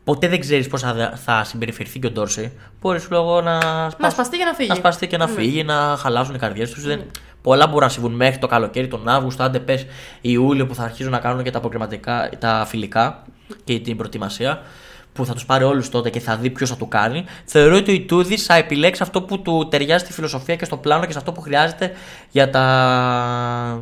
Ποτέ 0.03 0.27
δεν 0.27 0.39
ξέρεις 0.39 0.67
πώς 0.67 0.81
θα, 0.81 1.13
θα 1.25 1.43
συμπεριφερθεί 1.43 1.99
και 1.99 2.07
ο 2.07 2.11
Ντόρση. 2.11 2.51
Μπορείς 2.81 3.01
σου 3.01 3.11
λέγω 3.11 3.41
να, 3.41 3.59
σπασ- 3.89 4.13
σπαστεί 4.13 4.37
και 4.37 4.43
να 4.43 4.53
φύγει. 4.53 4.69
Να 4.69 4.75
σπαστεί 4.75 5.07
και 5.07 5.17
να 5.17 5.25
Ναι. 5.25 5.31
φύγει, 5.31 5.63
να 5.63 5.95
χαλάσουν 5.99 6.35
οι 6.35 6.37
καρδιές 6.37 6.71
τους. 6.71 6.83
Δεν... 6.85 7.01
Πολλά 7.41 7.67
μπορούν 7.67 7.81
να 7.83 7.89
συμβούν 7.89 8.11
μέχρι 8.13 8.39
το 8.39 8.47
καλοκαίρι, 8.47 8.87
τον 8.87 9.07
Αύγουστο, 9.07 9.43
άντε 9.43 9.59
πες 9.59 9.85
Ιούλιο 10.21 10.65
που 10.67 10.75
θα 10.75 10.83
αρχίσουν 10.83 11.11
να 11.11 11.19
κάνουν 11.19 11.43
και 11.43 11.51
τα 11.51 11.57
αποκριματικά, 11.57 12.29
τα 12.39 12.65
φιλικά 12.67 13.23
και 13.63 13.79
την 13.79 13.97
προετοιμασία. 13.97 14.61
Που 15.13 15.25
θα 15.25 15.33
τους 15.33 15.45
πάρει 15.45 15.63
όλους 15.63 15.89
τότε 15.89 16.09
και 16.09 16.19
θα 16.19 16.35
δει 16.35 16.49
ποιος 16.49 16.69
θα 16.69 16.75
του 16.75 16.87
κάνει. 16.87 17.25
Θεωρώ 17.45 17.75
ότι 17.75 17.91
ο 17.91 17.93
Ιτούδης 17.93 18.45
θα 18.45 18.55
επιλέξει 18.55 19.03
αυτό 19.03 19.21
που 19.21 19.41
του 19.41 19.67
ταιριάζει 19.69 20.03
στη 20.03 20.13
φιλοσοφία 20.13 20.55
και 20.55 20.65
στο 20.65 20.77
πλάνο 20.77 21.05
και 21.05 21.11
σε 21.11 21.17
αυτό 21.17 21.31
που 21.31 21.41
χρειάζεται 21.41 21.91
για 22.31 22.49
τα, 22.49 23.81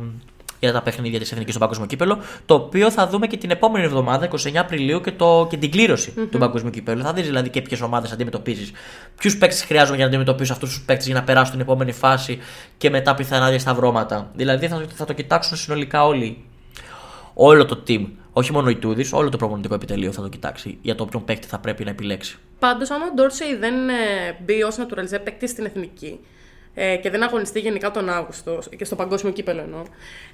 για 0.60 0.72
τα 0.72 0.82
παιχνίδια 0.82 1.18
της 1.18 1.30
Εθνικής 1.32 1.50
στο 1.50 1.60
Παγκόσμιο 1.62 1.86
Κύπελο. 1.86 2.18
Το 2.46 2.54
οποίο 2.54 2.90
θα 2.90 3.06
δούμε 3.06 3.26
και 3.26 3.36
την 3.36 3.50
επόμενη 3.50 3.84
εβδομάδα, 3.84 4.28
29 4.30 4.56
Απριλίου, 4.56 5.00
και, 5.00 5.12
το, 5.12 5.46
και 5.50 5.56
την 5.56 5.70
κλήρωση 5.70 6.10
του 6.30 6.38
Παγκόσμιου 6.38 6.70
Κύπελου. 6.70 7.02
Θα 7.02 7.12
δεις 7.12 7.26
δηλαδή 7.26 7.48
και 7.48 7.62
ποιες 7.62 7.80
ομάδες 7.80 8.12
αντιμετωπίζεις. 8.12 8.72
Ποιους 9.16 9.38
παίκτες 9.38 9.62
χρειάζονται 9.62 9.96
για 9.96 10.04
να 10.04 10.10
αντιμετωπίσουν 10.10 10.54
αυτούς 10.54 10.68
τους 10.68 10.82
παίκτες 10.82 11.06
για 11.06 11.14
να 11.14 11.22
περάσουν 11.22 11.52
την 11.52 11.60
επόμενη 11.60 11.92
φάση 11.92 12.38
και 12.78 12.90
μετά 12.90 13.14
πιθανά 13.14 13.48
διασταυρώματα. 13.48 14.30
Δηλαδή 14.34 14.68
θα, 14.68 14.84
θα 14.94 15.04
το 15.04 15.12
κοιτάξουν 15.12 15.56
συνολικά 15.56 16.04
όλοι. 16.04 16.44
Όλο 17.34 17.64
το 17.64 17.82
team. 17.86 18.06
Όχι 18.32 18.52
μόνο 18.52 18.70
η 18.70 18.76
Τούδης, 18.76 19.12
όλο 19.12 19.28
το 19.28 19.36
προπονητικό 19.36 19.74
επιτελείο 19.74 20.12
θα 20.12 20.22
το 20.22 20.28
κοιτάξει 20.28 20.78
για 20.82 20.94
το 20.94 21.02
όποιον 21.02 21.24
παίκτη 21.24 21.46
θα 21.46 21.58
πρέπει 21.58 21.84
να 21.84 21.90
επιλέξει. 21.90 22.38
Πάντως, 22.58 22.90
αν 22.90 23.02
ο 23.02 23.14
Ντόρσεϊ 23.14 23.56
δεν 23.56 23.88
ε, 23.88 23.94
μπει 24.44 24.62
ως 24.62 24.76
naturalize 24.78 25.20
παίκτη 25.24 25.48
στην 25.48 25.64
εθνική 25.64 26.20
ε, 26.74 26.96
και 26.96 27.10
δεν 27.10 27.22
αγωνιστεί 27.22 27.60
γενικά 27.60 27.90
τον 27.90 28.08
Αύγουστο 28.08 28.58
και 28.76 28.84
στο 28.84 28.96
παγκόσμιο 28.96 29.32
κύπελο 29.32 29.60
εννοώ, 29.60 29.82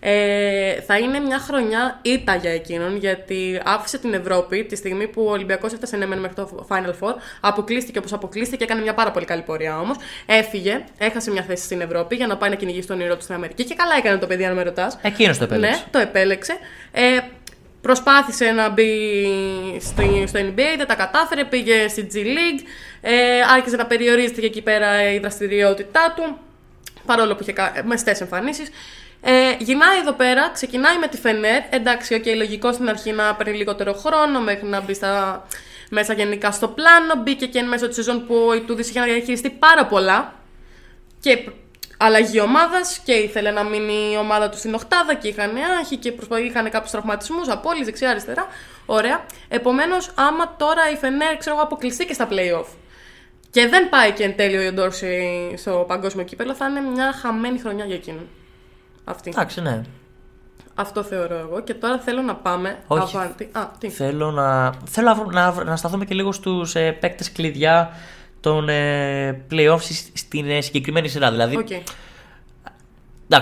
ε, 0.00 0.80
θα 0.80 0.98
είναι 0.98 1.18
μια 1.18 1.38
χρονιά 1.38 2.00
ήττα 2.02 2.35
για 2.35 2.50
εκείνον 2.50 2.96
γιατί 2.96 3.61
άφησε 3.64 3.98
την 3.98 4.14
Ευρώπη 4.14 4.64
τη 4.64 4.76
στιγμή 4.76 5.09
που 5.09 5.24
ο 5.24 5.30
Ολυμπιακός 5.30 5.72
έφτασε 5.72 5.96
ναι, 5.96 6.06
μεν 6.06 6.18
μέχρι 6.18 6.37
το 6.37 6.66
Final 6.68 6.90
Four, 7.00 7.14
αποκλείστηκε 7.40 7.98
όπως 7.98 8.12
αποκλείστηκε, 8.12 8.64
έκανε 8.64 8.80
μια 8.80 8.94
πάρα 8.94 9.11
πολύ 9.11 9.24
καλή 9.24 9.42
πορεία 9.42 9.78
όμως. 9.80 9.96
Έφυγε, 10.26 10.85
έχασε 10.98 11.30
μια 11.30 11.42
θέση 11.42 11.64
στην 11.64 11.80
Ευρώπη 11.80 12.16
για 12.16 12.26
να 12.26 12.37
πάει 12.37 12.50
να 12.50 12.56
κυνηγήσει 12.56 12.87
τον 12.87 12.96
όνειρό 12.96 13.16
του 13.16 13.22
στην 13.22 13.35
Αμερική 13.35 13.64
και 13.64 13.74
καλά 13.74 13.94
έκανε 13.96 14.18
το 14.18 14.26
παιδί, 14.26 14.44
αν 14.44 14.54
με 14.54 14.62
ρωτάς. 14.62 14.98
Εκείνος 15.02 15.38
το 15.38 15.44
επέλεξε. 15.44 15.80
Ναι, 15.80 15.85
το 15.90 15.98
επέλεξε. 15.98 16.56
Ε, 16.92 17.18
προσπάθησε 17.87 18.51
να 18.51 18.68
μπει 18.68 18.90
στο, 19.81 20.03
στο 20.27 20.40
NBA, 20.40 20.75
δεν 20.77 20.87
τα 20.87 20.94
κατάφερε, 20.94 21.44
πήγε 21.44 21.88
στη 21.88 22.07
G 22.12 22.16
League, 22.16 22.62
ε, 23.01 23.40
άρχισε 23.55 23.77
να 23.77 23.87
περιορίζεται 23.87 24.40
και 24.40 24.46
εκεί 24.46 24.62
πέρα 24.62 25.12
η 25.12 25.18
δραστηριότητά 25.18 26.12
του, 26.16 26.38
παρόλο 27.07 27.35
που 27.35 27.42
είχε 27.42 27.53
κα- 27.53 27.72
μεστές 27.85 28.20
εμφανίσεις. 28.20 28.68
Ε, 29.20 29.33
γυρνάει 29.59 29.99
εδώ 29.99 30.12
πέρα, 30.12 30.51
ξεκινάει 30.53 30.99
με 30.99 31.07
τη 31.07 31.16
Φενέρ. 31.16 31.62
Εντάξει, 31.70 32.14
οκ, 32.14 32.27
λογικό 32.27 32.72
στην 32.72 32.88
αρχή 32.88 33.12
να 33.12 33.35
παίρνει 33.35 33.57
λιγότερο 33.57 33.92
χρόνο 33.92 34.40
μέχρι 34.40 34.66
να 34.66 34.81
μπει 34.81 34.94
στα, 34.94 35.46
μέσα 35.90 36.12
γενικά 36.12 36.51
στο 36.51 36.68
πλάνο. 36.68 37.14
Μπήκε 37.22 37.46
και 37.46 37.59
εν 37.59 37.68
μέσω 37.68 37.87
της 37.87 37.96
σεζόν 37.96 38.27
που 38.27 38.35
ο 38.49 38.55
Ιτούδης 38.55 38.88
είχε 38.88 38.99
να 38.99 39.05
διαχειριστεί 39.05 39.51
πάρα 39.51 39.87
πολλά 39.87 40.35
και 41.20 41.38
αλλαγή 41.96 42.40
ομάδας 42.40 42.98
και 42.98 43.12
ήθελε 43.12 43.50
να 43.50 43.64
μείνει 43.64 44.12
η 44.12 44.16
ομάδα 44.16 44.48
του 44.48 44.59
στην 44.59 44.74
οχτάδα 44.74 45.14
και 45.14 45.28
είχαν 45.28 45.50
άγχη 45.78 45.96
και 45.96 46.12
προσπα... 46.12 46.40
είχαν 46.40 46.70
κάποιους 46.70 46.90
τραυματισμούς, 46.90 47.48
απόλυση 47.48 47.85
δεξιά-αριστερά. 47.85 48.46
Ωραία. 48.87 49.24
Επομένως, 49.48 50.11
άμα 50.14 50.54
τώρα 50.56 50.90
η 50.92 50.96
Φενέρ 50.96 51.37
ξέρω 51.37 51.56
εγώ, 51.56 51.64
αποκλειστεί 51.64 52.04
και 52.04 52.12
στα 52.12 52.28
playoff 52.30 52.66
και 53.50 53.68
δεν 53.68 53.88
πάει 53.88 54.12
και 54.12 54.24
εν 54.24 54.37
τέλει 54.37 54.56
ο 54.56 54.62
Ιοντόρση 54.62 55.54
στο 55.56 55.85
παγκόσμιο 55.88 56.24
κύπελο, 56.24 56.54
θα 56.54 56.66
είναι 56.66 56.80
μια 56.80 57.12
χαμένη 57.12 57.59
χρονιά 57.59 57.85
για 57.85 57.94
εκείνον. 57.94 58.28
Αυτή. 59.04 59.30
Εντάξει, 59.30 59.61
ναι. 59.61 59.82
Αυτό 60.74 61.02
θεωρώ 61.02 61.35
εγώ. 61.35 61.61
Και 61.61 61.74
τώρα 61.74 61.98
θέλω 61.98 62.22
να 62.22 62.35
πάμε. 62.35 62.78
Όχι. 62.87 63.16
Αβάντι. 63.16 63.48
Α, 63.52 63.70
τι; 63.78 63.90
Θέλω 63.90 64.30
να, 64.30 64.72
θέλω 64.88 65.06
να, 65.09 65.14
βρω- 65.14 65.32
να, 65.32 65.64
να 65.64 65.76
σταθούμε 65.76 66.04
και 66.04 66.14
λίγο 66.14 66.32
στους 66.32 66.74
ε, 66.74 66.92
παίκτες 66.92 67.32
κλειδιά 67.32 67.90
των 68.40 68.68
ε, 68.68 69.44
playoffs 69.51 69.81
σ- 69.83 70.11
στην 70.18 70.51
ε, 70.51 70.61
συγκεκριμένη 70.61 71.09
σειρά. 71.09 71.31
Δηλαδή, 71.31 71.57
Οκ, 71.57 71.70
εντάξει, 71.70 71.87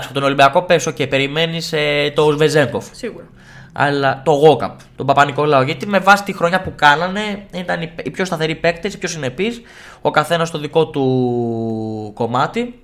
από 0.07 0.13
τον 0.13 0.23
Ολυμπιακό 0.23 0.61
πέσω 0.61 0.91
και 0.91 1.07
περιμένεις 1.07 1.73
ε, 1.73 2.11
το 2.15 2.37
Βεζέγκοφ. 2.37 2.85
σίγουρα. 2.91 3.25
Αλλά 3.77 4.21
το 4.25 4.31
Γόκαπ, 4.31 4.79
τον 4.95 5.05
Παπα-Νικολάου. 5.05 5.61
Γιατί 5.63 5.87
με 5.87 5.99
βάση 5.99 6.23
τη 6.23 6.33
χρονιά 6.33 6.61
που 6.61 6.73
κάνανε 6.75 7.45
ήταν 7.53 7.81
οι, 7.81 7.91
οι 8.03 8.09
πιο 8.09 8.25
σταθεροί 8.25 8.55
παίκτες, 8.55 8.93
οι 8.93 8.97
πιο 8.97 9.07
συνεπείς. 9.07 9.61
Ο 10.01 10.11
καθένας 10.11 10.47
στο 10.47 10.57
δικό 10.57 10.87
του 10.87 12.11
κομμάτι. 12.13 12.79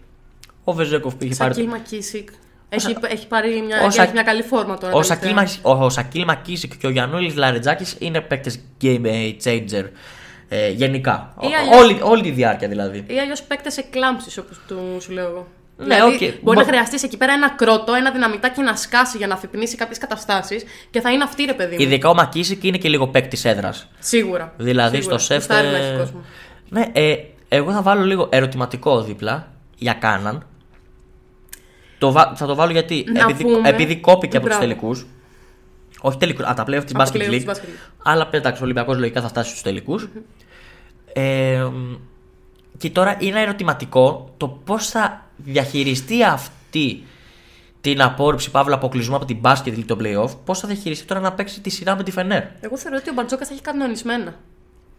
Ο 0.63 0.73
Βεζέγκοφ 0.73 1.15
πήγε 1.15 1.35
πάρει. 1.35 1.53
Σακίλ 1.53 1.69
Μακίσικ. 1.69 2.29
Έχει, 2.69 2.95
έχει 3.09 3.27
πάρει 3.27 3.61
μια, 3.65 3.81
ο 3.81 3.85
έχει 3.85 3.91
Σα- 3.93 4.11
μια 4.11 4.23
καλή 4.23 4.41
φόρμα 4.41 4.77
τώρα. 4.77 4.93
Ο 4.93 4.99
τελευταία. 4.99 5.17
Σακίλ, 5.17 5.33
Μα- 5.63 5.71
ο, 5.79 5.83
ο 5.85 5.89
Σακίλ 5.89 6.23
Μακίσικ 6.27 6.77
και 6.77 6.87
ο 6.87 6.89
Γιαννούλη 6.89 7.33
Λαρετζάκης 7.33 7.95
είναι 7.99 8.21
παίκτες 8.21 8.59
game 8.81 9.01
ε, 9.03 9.29
changer. 9.43 9.85
Ε, 10.53 10.69
γενικά. 10.69 11.33
Ή 11.41 11.45
Ο- 11.45 11.49
αλλιώς- 11.59 11.79
όλη, 11.83 11.99
όλη 12.01 12.21
τη 12.21 12.29
διάρκεια 12.31 12.67
δηλαδή. 12.67 13.03
Ή 13.07 13.19
αλλιώς 13.19 13.41
παίκτες 13.43 13.77
εκλάμψη, 13.77 14.39
όπως 14.39 14.59
του 14.67 14.97
σου 15.01 15.11
λέω 15.11 15.27
εγώ. 15.27 15.47
Ναι, 15.77 15.83
δηλαδή, 15.95 16.13
οκ. 16.13 16.19
Μπορεί 16.19 16.37
Μπο- 16.41 16.53
να 16.53 16.63
χρειαστείς 16.63 17.03
εκεί 17.03 17.17
πέρα 17.17 17.33
ένα 17.33 17.49
κρότο, 17.49 17.93
ένα 17.93 18.11
δυναμητάκι 18.11 18.61
να 18.61 18.75
σκάσει 18.75 19.17
για 19.17 19.27
να 19.27 19.33
αφυπνίσει 19.33 19.75
κάποιες 19.75 19.97
καταστάσεις 19.97 20.63
και 20.89 21.01
θα 21.01 21.11
είναι 21.11 21.23
αυτή 21.23 21.43
ρε 21.45 21.53
παιδί 21.53 21.75
μου. 21.75 21.81
Ειδικά 21.81 22.09
ο 22.09 22.13
Μακίσικ 22.13 22.63
είναι 22.63 22.77
και 22.77 22.89
λίγο 22.89 23.07
παίκτη 23.07 23.49
έδρας. 23.49 23.87
Σίγουρα. 23.99 24.53
Δηλαδή 24.57 24.95
Σίγουρα. 24.97 25.17
στο 25.17 25.25
σεφ. 25.33 25.37
Γουστάρει 25.37 25.67
να 25.67 25.77
ε, 25.77 25.87
έχει 25.87 25.97
κόσμο. 25.97 26.23
Ναι, 26.69 26.85
ε, 26.93 27.15
εγώ 27.49 27.71
θα 27.71 27.81
βάλω 27.81 28.03
λίγο 28.05 28.27
ερωτηματικό 28.31 29.01
δίπλα 29.01 29.47
για 29.77 29.93
Κάναν. 29.93 30.45
Το, 31.97 32.11
βα- 32.11 32.33
θα 32.35 32.45
το 32.45 32.55
βάλω 32.55 32.71
γιατί 32.71 33.05
Να 33.13 33.19
επειδή, 33.21 33.43
πούμε- 33.43 33.69
επειδή 33.69 33.95
κόπηκε 33.95 34.37
από 34.37 34.45
τους 34.47 34.55
Μπράβο. 34.57 34.71
τελικούς. 34.73 35.05
Όχι 36.01 36.17
τελικούς, 36.17 36.45
α, 36.45 36.53
τα 36.53 36.63
playoff 36.67 36.83
τη 36.85 36.91
Από 36.95 37.03
Basket 37.03 37.15
playoff 37.15 37.29
της 37.29 37.43
League. 37.43 37.49
Basket 37.49 37.53
League. 37.53 37.91
Αλλά 38.03 38.27
εντάξει, 38.31 38.61
ο 38.61 38.63
Ολυμπιακός 38.65 38.97
λογικά 38.97 39.21
θα 39.21 39.27
φτάσει 39.27 39.49
στους 39.49 39.61
τελικούς. 39.61 40.07
Ε, 41.13 41.63
μ, 41.63 41.95
και 42.77 42.89
τώρα 42.89 43.17
είναι 43.19 43.41
ερωτηματικό 43.41 44.33
το 44.37 44.47
πώς 44.47 44.89
θα 44.89 45.25
διαχειριστεί 45.37 46.23
αυτή 46.23 47.03
την 47.81 48.01
απόρριψη 48.01 48.51
παύλα 48.51 48.75
αποκλεισμού 48.75 49.15
από 49.15 49.25
την 49.25 49.37
Basket 49.41 49.67
League 49.67 49.85
το 49.85 49.97
playoff. 50.01 50.29
Πώς 50.45 50.59
θα 50.59 50.67
διαχειριστεί 50.67 51.05
τώρα 51.05 51.21
να 51.21 51.33
παίξει 51.33 51.61
τη 51.61 51.69
σειρά 51.69 51.95
με 51.95 52.03
τη 52.03 52.11
Φενέρ. 52.11 52.43
Εγώ 52.59 52.77
θεωρώ 52.77 52.97
ότι 52.99 53.09
ο 53.09 53.13
Μπαρτζόκα 53.13 53.47
έχει 53.51 53.61
κανονισμένα. 53.61 54.35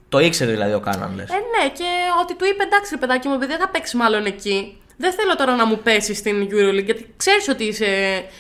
Το 0.09 0.19
ήξερε 0.19 0.51
δηλαδή 0.51 0.73
ο 0.73 0.81
Κάναν, 0.81 1.15
λες. 1.15 1.31
Ε, 1.31 1.35
ναι, 1.35 1.71
και 1.71 1.85
ότι 2.23 2.37
του 2.37 2.45
είπε 2.45 2.63
εντάξει, 2.63 2.95
ρε 2.95 3.01
παιδάκι 3.01 3.29
μου, 3.29 3.35
επειδή 3.35 3.53
δεν 3.53 3.61
θα 3.61 3.69
παίξει 3.69 3.97
μάλλον 3.97 4.25
εκεί. 4.25 4.77
Δεν 4.97 5.13
θέλω 5.13 5.35
τώρα 5.37 5.55
να 5.57 5.67
μου 5.67 5.79
πέσεις 5.79 6.19
στην 6.19 6.49
Euroleague, 6.51 6.85
γιατί 6.85 7.15
ξέρεις 7.17 7.49
ότι 7.49 7.65
είσαι 7.65 7.87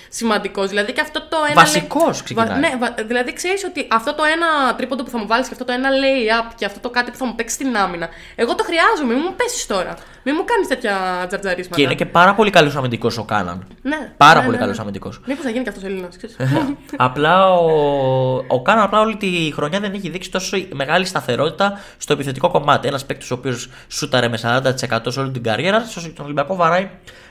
σημαντικός. 0.08 0.68
Δηλαδή 0.68 0.92
και 0.92 1.00
αυτό 1.00 1.20
το 1.28 1.36
ένα. 1.50 1.54
Βασικός 1.54 2.02
λέει- 2.12 2.22
ξεκινάει. 2.24 2.58
ναι, 2.60 2.72
βα- 2.78 2.94
δηλαδή 3.06 3.32
ξέρεις 3.32 3.64
ότι 3.64 3.86
αυτό 3.90 4.14
το 4.14 4.22
ένα 4.24 4.74
τρίποντο 4.74 5.02
που 5.02 5.10
θα 5.10 5.18
μου 5.18 5.26
βάλεις 5.26 5.46
και 5.46 5.52
αυτό 5.52 5.64
το 5.64 5.72
ένα 5.72 5.88
lay-up 5.90 6.52
και 6.56 6.64
αυτό 6.64 6.80
το 6.80 6.90
κάτι 6.90 7.10
που 7.10 7.16
θα 7.16 7.24
μου 7.26 7.34
παίξει 7.34 7.54
στην 7.54 7.76
άμυνα. 7.76 8.08
Εγώ 8.34 8.54
το 8.54 8.64
χρειάζομαι, 8.64 9.14
μην 9.14 9.22
μου 9.28 9.34
πέσεις 9.36 9.66
τώρα. 9.66 9.94
Μην 10.24 10.34
μου 10.38 10.44
κάνεις 10.44 10.68
τέτοια 10.68 11.24
τζαρτζαρίσματα. 11.28 11.76
Και 11.76 11.82
είναι 11.82 11.94
και 11.94 12.06
πάρα 12.06 12.34
πολύ 12.34 12.50
καλός 12.50 12.76
αμυντικός 12.76 13.18
ο 13.18 13.24
Κάναν. 13.24 13.66
Ναι, 13.82 14.12
Πάρα 14.16 14.38
ναι, 14.38 14.44
πολύ 14.44 14.56
ναι, 14.56 14.62
καλός 14.62 14.76
ναι. 14.76 14.82
αμυντικός. 14.82 15.20
Μήπως 15.26 15.44
θα 15.44 15.50
γίνει 15.50 15.62
και 15.62 15.68
αυτός 15.68 15.84
Έλληνας. 15.84 16.16
απλά 16.96 17.52
ο, 17.52 17.66
ο 18.48 18.62
Κάναν 18.62 18.84
απλά 18.84 19.00
όλη 19.00 19.16
τη 19.16 19.52
χρονιά 19.54 19.80
δεν 19.80 19.92
έχει 19.94 20.08
δείξει 20.08 20.30
τόσο 20.30 20.56
μεγάλη 20.72 21.04
σταθερότητα 21.04 21.80
στο 21.98 22.12
επιθετικό 22.12 22.50
κομμάτι. 22.50 22.88
Ένας 22.88 23.06
παίκτης 23.06 23.30
ο 23.30 23.34
οποίος 23.34 23.68
σούταρε 23.88 24.28
με 24.28 24.38
40% 24.88 24.98
σε 25.08 25.20
όλη 25.20 25.30
την 25.30 25.42
καριέρα, 25.42 25.80
στον 25.88 26.02
Ολυμπιακό 26.42 26.54
βαράει 26.56 26.90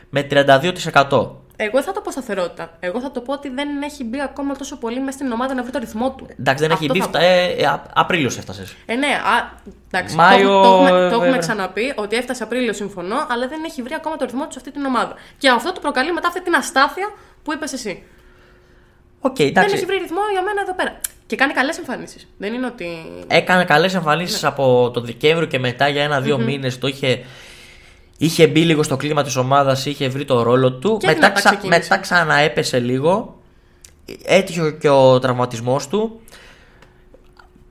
με 0.10 0.28
32%. 0.32 1.30
Εγώ 1.56 1.82
θα 1.84 1.92
το 1.92 2.02
πω 2.02 2.12
σταθερότητα. 2.12 2.78
Εγώ 2.80 3.00
θα 3.02 3.12
το 3.12 3.22
πω 3.22 3.34
ότι 3.34 3.50
δεν 3.50 3.82
έχει 3.82 4.04
μπει 4.04 4.22
ακόμα 4.22 4.56
τόσο 4.56 4.78
πολύ 4.78 5.00
μέσα 5.00 5.18
στην 5.18 5.32
ομάδα 5.32 5.54
να 5.54 5.62
βρει 5.64 5.72
το 5.72 5.80
ρυθμό 5.80 6.12
του. 6.12 6.28
Εντάξει, 6.40 6.64
δεν 6.64 6.72
έχει 6.72 6.82
Αυτό 6.90 6.94
μπει. 6.94 7.00
θα 7.00 7.06
φτα- 7.08 7.20
Ε, 7.22 7.46
ε, 7.58 7.66
Α- 7.66 7.84
Απρίλιος 7.96 8.38
έφτασες. 8.38 8.76
Ε, 8.86 8.96
ναι, 8.96 9.08
α, 9.08 9.60
εντάξει. 9.92 10.16
Μάιο, 10.16 10.48
το, 10.48 10.62
το, 10.64 10.70
έχουμε, 10.76 10.90
το 10.90 11.06
έχουμε 11.06 11.20
βέβαια. 11.20 11.38
ξαναπεί 11.38 11.94
ότι 11.96 12.16
έφτασε 12.16 12.44
Απρίλιο, 12.44 12.74
συμφωνώ, 12.74 13.16
αλλά 13.30 13.48
δεν 13.48 13.64
έχει 13.66 13.82
βρει 13.82 13.94
ακόμα 13.94 14.16
το 14.16 14.26
ρυθμό 14.26 14.44
του 14.46 14.52
σε 14.52 14.58
αυτή 14.60 14.72
την 14.72 14.86
ομάδα. 14.86 15.14
Και 15.38 15.50
αυτό 15.50 15.72
του 15.74 15.82
προκαλεί 15.82 16.14
μετά 16.14 16.28
αυτή 16.28 16.42
την 16.42 16.56
αστάθεια 16.56 17.08
που 17.44 17.54
είπες 17.54 17.74
εσύ. 17.74 18.04
Οκ, 19.20 19.36
Δεν 19.36 19.46
έχει 19.46 19.58
εντάξει. 19.58 19.86
βρει 19.86 19.98
ρυθμό 19.98 20.20
για 20.32 20.42
μένα 20.42 20.62
εδώ 20.62 20.74
πέρα. 20.76 21.00
Και 21.28 21.36
κάνει 21.36 21.54
καλές 21.54 21.78
εμφανίσεις. 21.78 22.28
Δεν 22.38 22.54
είναι 22.54 22.66
ότι. 22.66 22.86
Έκανε 23.28 23.66
καλές 23.66 23.94
εμφανίσεις 23.94 24.44
από 24.44 24.92
τον 24.94 25.06
Δεκέμβριο 25.06 25.48
και 25.48 25.60
μετά 25.60 25.88
για 25.88 26.04
ένα-δύο 26.04 26.38
μήνες. 26.38 26.78
Το 26.80 26.88
είχε, 26.88 27.24
είχε 28.26 28.48
μπει 28.48 28.64
λίγο 28.66 28.84
στο 28.84 28.98
κλίμα 28.98 29.24
της 29.24 29.36
ομάδας, 29.36 29.86
είχε 29.86 30.08
βρει 30.10 30.26
το 30.26 30.42
ρόλο 30.42 30.74
του. 30.74 30.98
Και 31.00 31.08
μετά, 31.08 31.20
δυνατά 31.20 31.40
ξα, 31.40 31.50
ξεκίνησε. 31.50 31.80
μετά 31.80 31.98
ξαναέπεσε 31.98 32.80
λίγο. 32.80 33.40
Έτυχε 34.24 34.72
και 34.72 34.90
ο 34.90 35.20
τραυματισμός 35.20 35.88
του. 35.88 36.20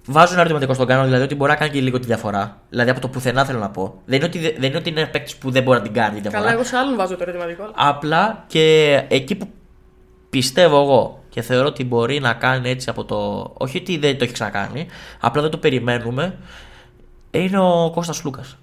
Βάζω 0.07 0.33
ένα 0.33 0.41
ερωτηματικό 0.41 0.75
στον 0.75 0.87
Κάναν, 0.87 1.05
δηλαδή 1.05 1.23
ότι 1.23 1.35
μπορεί 1.35 1.51
να 1.51 1.57
κάνει 1.57 1.71
και 1.71 1.81
λίγο 1.81 1.99
τη 1.99 2.07
διαφορά. 2.07 2.61
Δηλαδή 2.71 2.91
από 2.91 3.01
το 3.01 3.09
πουθενά 3.09 3.45
θέλω 3.45 3.59
να 3.59 3.71
πω. 3.71 3.95
Δεν 4.07 4.17
είναι 4.17 4.27
ότι, 4.27 4.39
δεν 4.39 4.63
είναι, 4.63 4.77
ότι 4.77 4.89
είναι 4.91 5.01
ένα 5.01 5.09
παίκτης 5.11 5.37
που 5.37 5.51
δεν 5.51 5.63
μπορεί 5.63 5.79
να 5.79 5.85
την 5.85 5.93
κάνει 5.93 6.15
τη 6.15 6.21
διαφορά. 6.21 6.43
Καλά, 6.43 6.53
εγώ 6.55 6.65
σε 6.65 6.77
άλλον 6.77 6.97
βάζω 6.97 7.17
το 7.17 7.23
ερωτηματικό. 7.23 7.63
αλλά- 7.63 7.73
Απλά 7.77 8.45
και 8.47 8.95
εκεί 9.09 9.35
που 9.35 9.49
πιστεύω 10.31 10.83
εγώ 10.83 11.23
και 11.29 11.43
θεωρώ 11.43 11.67
ότι 11.67 11.85
μπορεί 11.85 12.21
να 12.21 12.33
κάνει 12.33 12.71
έτσι 12.71 12.91
από 12.91 13.05
το. 13.05 13.51
Όχι 13.59 13.77
ότι 13.79 13.99
δεν 13.99 14.19
το 14.19 14.25
έχει 14.25 14.33
ξανακάνει, 14.33 14.87
απλά 15.21 15.43
δεν 15.43 15.51
το 15.51 15.59
περιμένουμε. 15.59 16.39
Είναι 17.31 17.59
ο 17.59 17.91
Κώστας 17.95 18.25
Λούκας. 18.25 18.57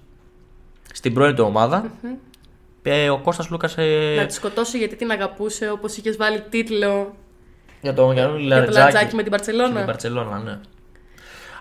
Στην 0.92 1.14
πρώην 1.14 1.34
του 1.34 1.44
ομάδα. 1.44 1.90
ε, 2.82 3.10
ο 3.10 3.18
Κώστας 3.18 3.48
Λούκας 3.50 3.74
ε, 3.78 4.14
Να 4.16 4.26
τη 4.26 4.34
σκοτώσει 4.34 4.78
γιατί 4.78 4.96
την 4.96 5.10
αγαπούσε, 5.10 5.70
όπως 5.70 5.96
είχες 5.96 6.16
βάλει 6.16 6.40
τίτλο 6.50 7.14
για 7.80 7.94
τον 7.94 8.12
Γιάννη 8.12 8.40
για 8.40 8.48
το 8.48 8.54
Λαρετζάκη. 8.54 8.84
Λατζάκι 8.84 9.14
με 9.14 9.22
την 9.22 9.32
Και 9.32 9.38
την 9.38 9.54
Παρσελώνα. 9.54 9.84
Μπαρτσελώνα, 9.84 10.38
ναι. 10.38 10.58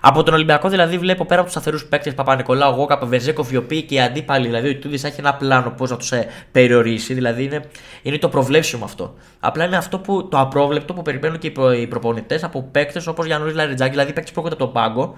Από 0.02 0.24
τον 0.24 0.34
Ολυμπιακό 0.34 0.70
δηλαδή 0.70 0.98
βλέπω 0.98 1.26
πέρα 1.26 1.42
από 1.42 1.50
τους 1.50 1.62
σταθερού 1.62 1.88
παίκτες 1.90 2.14
Παπα-Νικολάου, 2.14 2.74
Γόκα, 2.76 3.00
Βεζέκοφ, 3.04 3.52
οι 3.52 3.58
οποίοι 3.58 3.82
και 3.82 3.96
οι 3.96 4.02
αντίπαλοι, 4.02 4.46
δηλαδή 4.46 4.68
ο 4.68 4.70
Ιτούδης 4.70 5.04
έχει 5.04 5.20
ένα 5.20 5.36
πλάνο 5.36 5.70
πώς 5.70 5.90
να 5.90 5.98
τους 5.98 6.12
περιορίσει. 6.52 7.14
Δηλαδή 7.14 7.44
είναι, 7.44 7.70
είναι 8.02 8.18
το 8.18 8.30
προβλέψιμο 8.30 8.86
αυτό. 8.86 9.16
Απλά 9.40 9.66
είναι 9.66 9.78
αυτό 9.78 10.00
που 10.00 10.28
το 10.28 10.40
απρόβλεπτο 10.40 10.94
που 10.94 11.02
περιμένουν 11.02 11.38
και 11.38 11.48
οι, 11.48 11.52
προ, 11.52 11.74
οι 11.74 11.88
προπονητές 11.88 12.44
από 12.44 12.70
παίκτες 12.72 13.08
όπως 13.08 13.26
Γιάννης 13.26 13.54
Λαριτζάκη, 13.54 13.92
δηλαδή 13.92 14.14
παίκτες 14.14 14.32
που 14.34 14.40
έρχονται 14.40 14.64
από 14.64 14.74
τον 14.74 14.74
πάγκο, 14.74 15.14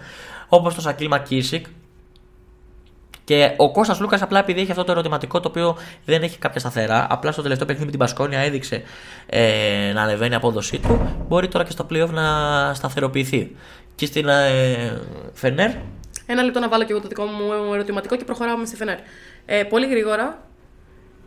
όπως 0.47 0.76
το 0.76 0.82
Σακίλ 0.82 1.07
Μακίσικ. 1.07 1.66
Και 3.30 3.53
ο 3.57 3.71
Κώστας 3.71 3.99
Λούκας 3.99 4.21
απλά 4.21 4.39
επειδή 4.39 4.61
έχει 4.61 4.71
αυτό 4.71 4.84
το 4.84 4.91
ερωτηματικό 4.91 5.39
το 5.39 5.47
οποίο 5.47 5.77
δεν 6.05 6.21
έχει 6.23 6.38
κάποια 6.38 6.59
σταθερά, 6.59 7.07
απλά 7.09 7.32
στο 7.32 7.41
τελευταίο 7.41 7.67
παιχνίδι 7.67 7.86
με 7.86 7.91
την 7.97 8.05
Πασκόνια 8.05 8.39
έδειξε 8.39 8.84
ε, 9.25 9.91
να 9.93 10.01
ανεβαίνει 10.01 10.32
η 10.32 10.36
απόδοσή 10.36 10.80
του, 10.80 11.15
μπορεί 11.27 11.47
τώρα 11.47 11.63
και 11.63 11.71
στο 11.71 11.86
playoff 11.89 12.09
να 12.09 12.23
σταθεροποιηθεί. 12.73 13.55
Και 13.95 14.05
στην 14.05 14.27
ε, 14.27 15.01
Φενέρ, 15.34 15.71
Ένα 16.25 16.43
λεπτό 16.43 16.59
να 16.59 16.69
βάλω 16.69 16.84
και 16.84 16.91
εγώ 16.91 17.01
το 17.01 17.07
δικό 17.07 17.23
μου 17.23 17.73
ερωτηματικό 17.73 18.15
και 18.15 18.23
προχωράουμε 18.23 18.65
στη 18.65 18.75
Φενέρ. 18.75 18.97
Ε, 19.45 19.63
πολύ 19.63 19.88
γρήγορα, 19.88 20.41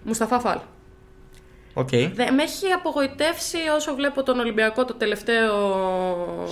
Μουσταφά 0.03 0.41
Φαλ. 0.41 0.59
Οκ. 1.75 1.89
Δε, 1.89 2.31
με 2.31 2.43
έχει 2.43 2.73
απογοητεύσει 2.73 3.59
όσο 3.77 3.95
βλέπω 3.95 4.23
τον 4.23 4.39
Ολυμπιακό 4.39 4.85
το 4.85 4.95
τελευταίο. 4.95 5.55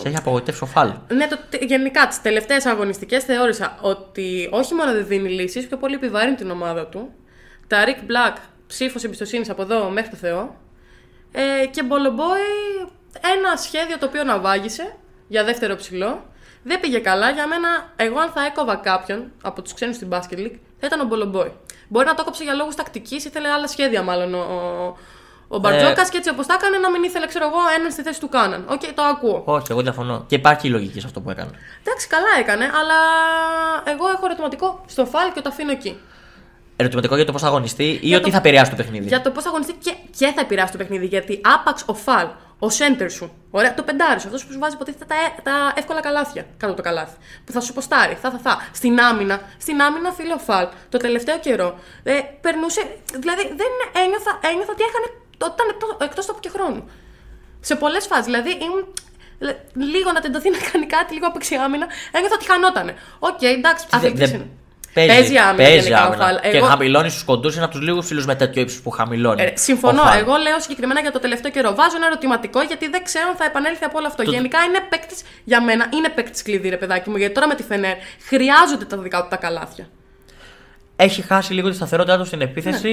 Σε 0.00 0.08
έχει 0.08 0.16
απογοητεύσει 0.16 0.62
ο 0.64 0.66
Φαλ. 0.66 0.92
Ναι, 1.08 1.26
το, 1.26 1.38
τε- 1.50 1.62
γενικά 1.62 2.06
τις 2.06 2.20
τελευταίες 2.22 2.66
αγωνιστικές 2.66 3.24
θεώρησα 3.24 3.78
ότι 3.80 4.48
όχι 4.52 4.74
μόνο 4.74 4.92
δεν 4.92 5.06
δίνει 5.06 5.28
λύσεις, 5.28 5.66
πιο 5.66 5.76
πολύ 5.76 5.94
επιβαρύνει 5.94 6.36
την 6.36 6.50
ομάδα 6.50 6.86
του. 6.86 7.12
Tarik 7.66 7.88
Black, 8.10 8.36
ψήφος 8.66 9.04
εμπιστοσύνης 9.04 9.50
από 9.50 9.62
εδώ 9.62 9.88
μέχρι 9.90 10.10
το 10.10 10.16
Θεό. 10.16 10.56
Ε, 11.32 11.66
και 11.66 11.82
Μπολομπόι, 11.82 12.38
ένα 13.36 13.56
σχέδιο 13.56 13.98
το 13.98 14.06
οποίο 14.06 14.24
ναυάγησε 14.24 14.96
για 15.28 15.44
δεύτερο 15.44 15.76
ψηλό. 15.76 16.24
Δεν 16.62 16.80
πήγε 16.80 16.98
καλά. 16.98 17.30
Για 17.30 17.46
μένα, 17.46 17.68
εγώ 17.96 18.18
αν 18.18 18.30
θα 18.30 18.44
έκοβα 18.44 18.76
κάποιον 18.76 19.32
από 19.42 19.62
τους 19.62 19.74
ξένους 19.74 19.96
στην 19.96 20.08
Basket 20.10 20.36
League, 20.38 20.58
θα 20.78 20.86
ήταν 20.86 21.00
ο 21.00 21.04
Μπολομπόι. 21.04 21.52
Μπορεί 21.92 22.06
να 22.06 22.14
το 22.14 22.20
έκοψε 22.22 22.42
για 22.44 22.54
λόγους 22.54 22.74
τακτικής, 22.74 23.24
ήθελε 23.24 23.48
άλλα 23.48 23.66
σχέδια 23.68 24.02
μάλλον 24.02 24.34
ο, 24.34 24.38
ο, 24.38 24.96
ο 25.48 25.58
Μπαρτζόκας 25.58 26.08
και 26.08 26.16
έτσι 26.16 26.30
όπως 26.30 26.46
τα 26.46 26.54
έκανε 26.54 26.76
να 26.78 26.90
μην 26.90 27.02
ήθελε, 27.02 27.26
ξέρω 27.26 27.44
εγώ, 27.46 27.58
έναν 27.78 27.90
στη 27.90 28.02
θέση 28.02 28.20
του 28.20 28.28
Κάναν. 28.28 28.64
Οκ, 28.68 28.80
το 28.94 29.02
ακούω. 29.02 29.42
Όχι, 29.44 29.66
εγώ 29.70 29.80
διαφωνώ. 29.82 30.24
Και 30.26 30.34
υπάρχει 30.34 30.66
η 30.66 30.70
λογική 30.70 31.00
σε 31.00 31.06
αυτό 31.06 31.20
που 31.20 31.30
έκανε. 31.30 31.50
Εντάξει, 31.84 32.06
καλά 32.08 32.32
έκανε, 32.38 32.64
αλλά 32.64 32.98
εγώ 33.94 34.08
έχω 34.14 34.24
ερωτηματικό 34.24 34.80
στο 34.86 35.06
Φαλ 35.06 35.32
και 35.32 35.40
το 35.40 35.48
αφήνω 35.48 35.70
εκεί. 35.70 35.98
Ερωτηματικό 36.76 37.16
για 37.16 37.24
το 37.24 37.32
πώς 37.32 37.40
θα 37.40 37.46
αγωνιστεί 37.46 37.84
ή 37.84 37.98
Για 38.02 38.16
ότι 38.16 38.24
το- 38.26 38.30
θα 38.32 38.36
επηρεάσει 38.38 38.70
το 38.70 38.76
παιχνίδι. 38.76 39.06
Για 39.08 39.20
το 39.20 39.30
πώς 39.30 39.42
θα 39.42 39.48
αγωνιστεί 39.48 39.72
και, 39.82 39.94
και 40.18 40.26
θα 40.34 40.40
επηρεάσει 40.40 40.72
το 40.72 40.78
παιχνίδι. 40.78 41.06
Γιατί 41.06 41.40
άπαξ 41.54 41.82
ο 41.86 41.94
Φαλ, 41.94 42.26
ο 42.62 42.70
σέντερ 42.70 43.10
σου, 43.10 43.32
ωραία, 43.50 43.74
το 43.74 43.82
πεντάρι 43.82 44.20
σου, 44.20 44.26
αυτός 44.26 44.44
που 44.46 44.52
σου 44.52 44.58
βάζει 44.58 44.74
υποτίθεται 44.74 45.04
τα, 45.04 45.14
ε- 45.14 45.40
τα 45.42 45.72
εύκολα 45.76 46.00
καλάθια 46.00 46.42
κάτω 46.42 46.66
από 46.72 46.76
το 46.76 46.82
καλάθι. 46.82 47.16
Που 47.44 47.52
θα 47.52 47.60
σου 47.60 47.72
ποστάρει, 47.72 48.14
θα, 48.14 48.30
θα, 48.30 48.38
θα. 48.38 48.68
Στην 48.72 49.00
άμυνα, 49.00 49.40
στην 49.58 49.80
άμυνα, 49.82 50.12
φίλο 50.12 50.38
φαλ, 50.38 50.66
το 50.88 50.98
τελευταίο 50.98 51.38
καιρό. 51.38 51.78
Ε, 52.02 52.12
περνούσε. 52.40 52.80
Δηλαδή 53.24 53.42
δεν 53.42 53.72
ένιωθα, 54.04 54.38
ένιωθα 54.50 54.72
ότι 54.72 54.82
έκανε. 54.82 55.06
Όταν 55.50 55.66
εκτός 56.06 56.26
τόπου 56.26 56.40
και 56.40 56.48
χρόνου. 56.48 56.90
Σε 57.60 57.74
πολλές 57.76 58.06
φάσεις. 58.06 58.24
Δηλαδή 58.24 58.50
ήμουν. 58.50 58.84
λε- 59.38 59.56
Λίγο 59.74 60.12
να 60.12 60.20
τεντωθεί 60.20 60.50
να 60.50 60.58
κάνει 60.72 60.86
κάτι, 60.86 61.14
λίγο 61.14 61.26
απεξιάμυνα, 61.26 61.86
ένιωθα 62.12 62.34
ότι 62.34 62.44
χανότανε. 62.50 62.94
Οκ, 63.18 63.42
εντάξει, 63.42 63.86
Δεν- 63.90 63.98
αθλητής 64.00 64.30
δεν- 64.30 64.40
είναι. 64.40 64.50
Παίζει 64.94 65.36
άμυνα 65.36 65.68
γενικά 65.68 66.08
ο 66.08 66.12
Φαλ. 66.12 66.40
Και 66.40 66.56
Εγώ- 66.56 66.66
χαμηλώνει 66.66 67.08
στους 67.10 67.24
κοντούς, 67.24 67.54
είναι 67.54 67.64
από 67.64 67.72
τους 67.72 67.82
λίγους 67.82 68.06
φίλους 68.06 68.26
με 68.26 68.34
τέτοιο 68.34 68.62
ύψος 68.62 68.80
που 68.80 68.90
χαμηλώνει. 68.90 69.42
Ε, 69.42 69.52
συμφωνώ. 69.56 70.00
ο 70.02 70.04
Φαλ. 70.04 70.18
Εγώ 70.18 70.36
λέω 70.36 70.60
συγκεκριμένα 70.60 71.00
για 71.00 71.12
το 71.12 71.18
τελευταίο 71.18 71.50
καιρό. 71.50 71.74
Βάζω 71.74 71.96
ένα 71.96 72.06
ερωτηματικό 72.06 72.60
γιατί 72.62 72.88
δεν 72.88 73.04
ξέρω 73.04 73.28
αν 73.28 73.36
θα 73.36 73.44
επανέλθει 73.44 73.84
από 73.84 73.98
όλο 73.98 74.06
αυτό. 74.06 74.22
Το- 74.22 74.30
Γενικά 74.30 74.58
είναι 74.62 74.78
παίκτης 74.88 75.22
για 75.44 75.62
μένα, 75.62 75.86
είναι 75.94 76.08
παίκτης 76.08 76.42
κλειδί, 76.42 76.68
ρε 76.68 76.76
παιδάκι 76.76 77.10
μου. 77.10 77.16
Γιατί 77.16 77.34
τώρα 77.34 77.46
με 77.46 77.54
τη 77.54 77.62
Φενέρ 77.62 77.96
χρειάζονται 78.28 78.84
τα 78.84 78.96
δικά 78.96 79.22
του 79.22 79.26
τα 79.30 79.36
καλάθια. 79.36 79.88
Έχει 80.96 81.22
χάσει 81.22 81.52
λίγο 81.52 81.68
τη 81.68 81.74
σταθερότητά 81.74 82.18
του 82.18 82.24
στην 82.24 82.40
επίθεση. 82.40 82.88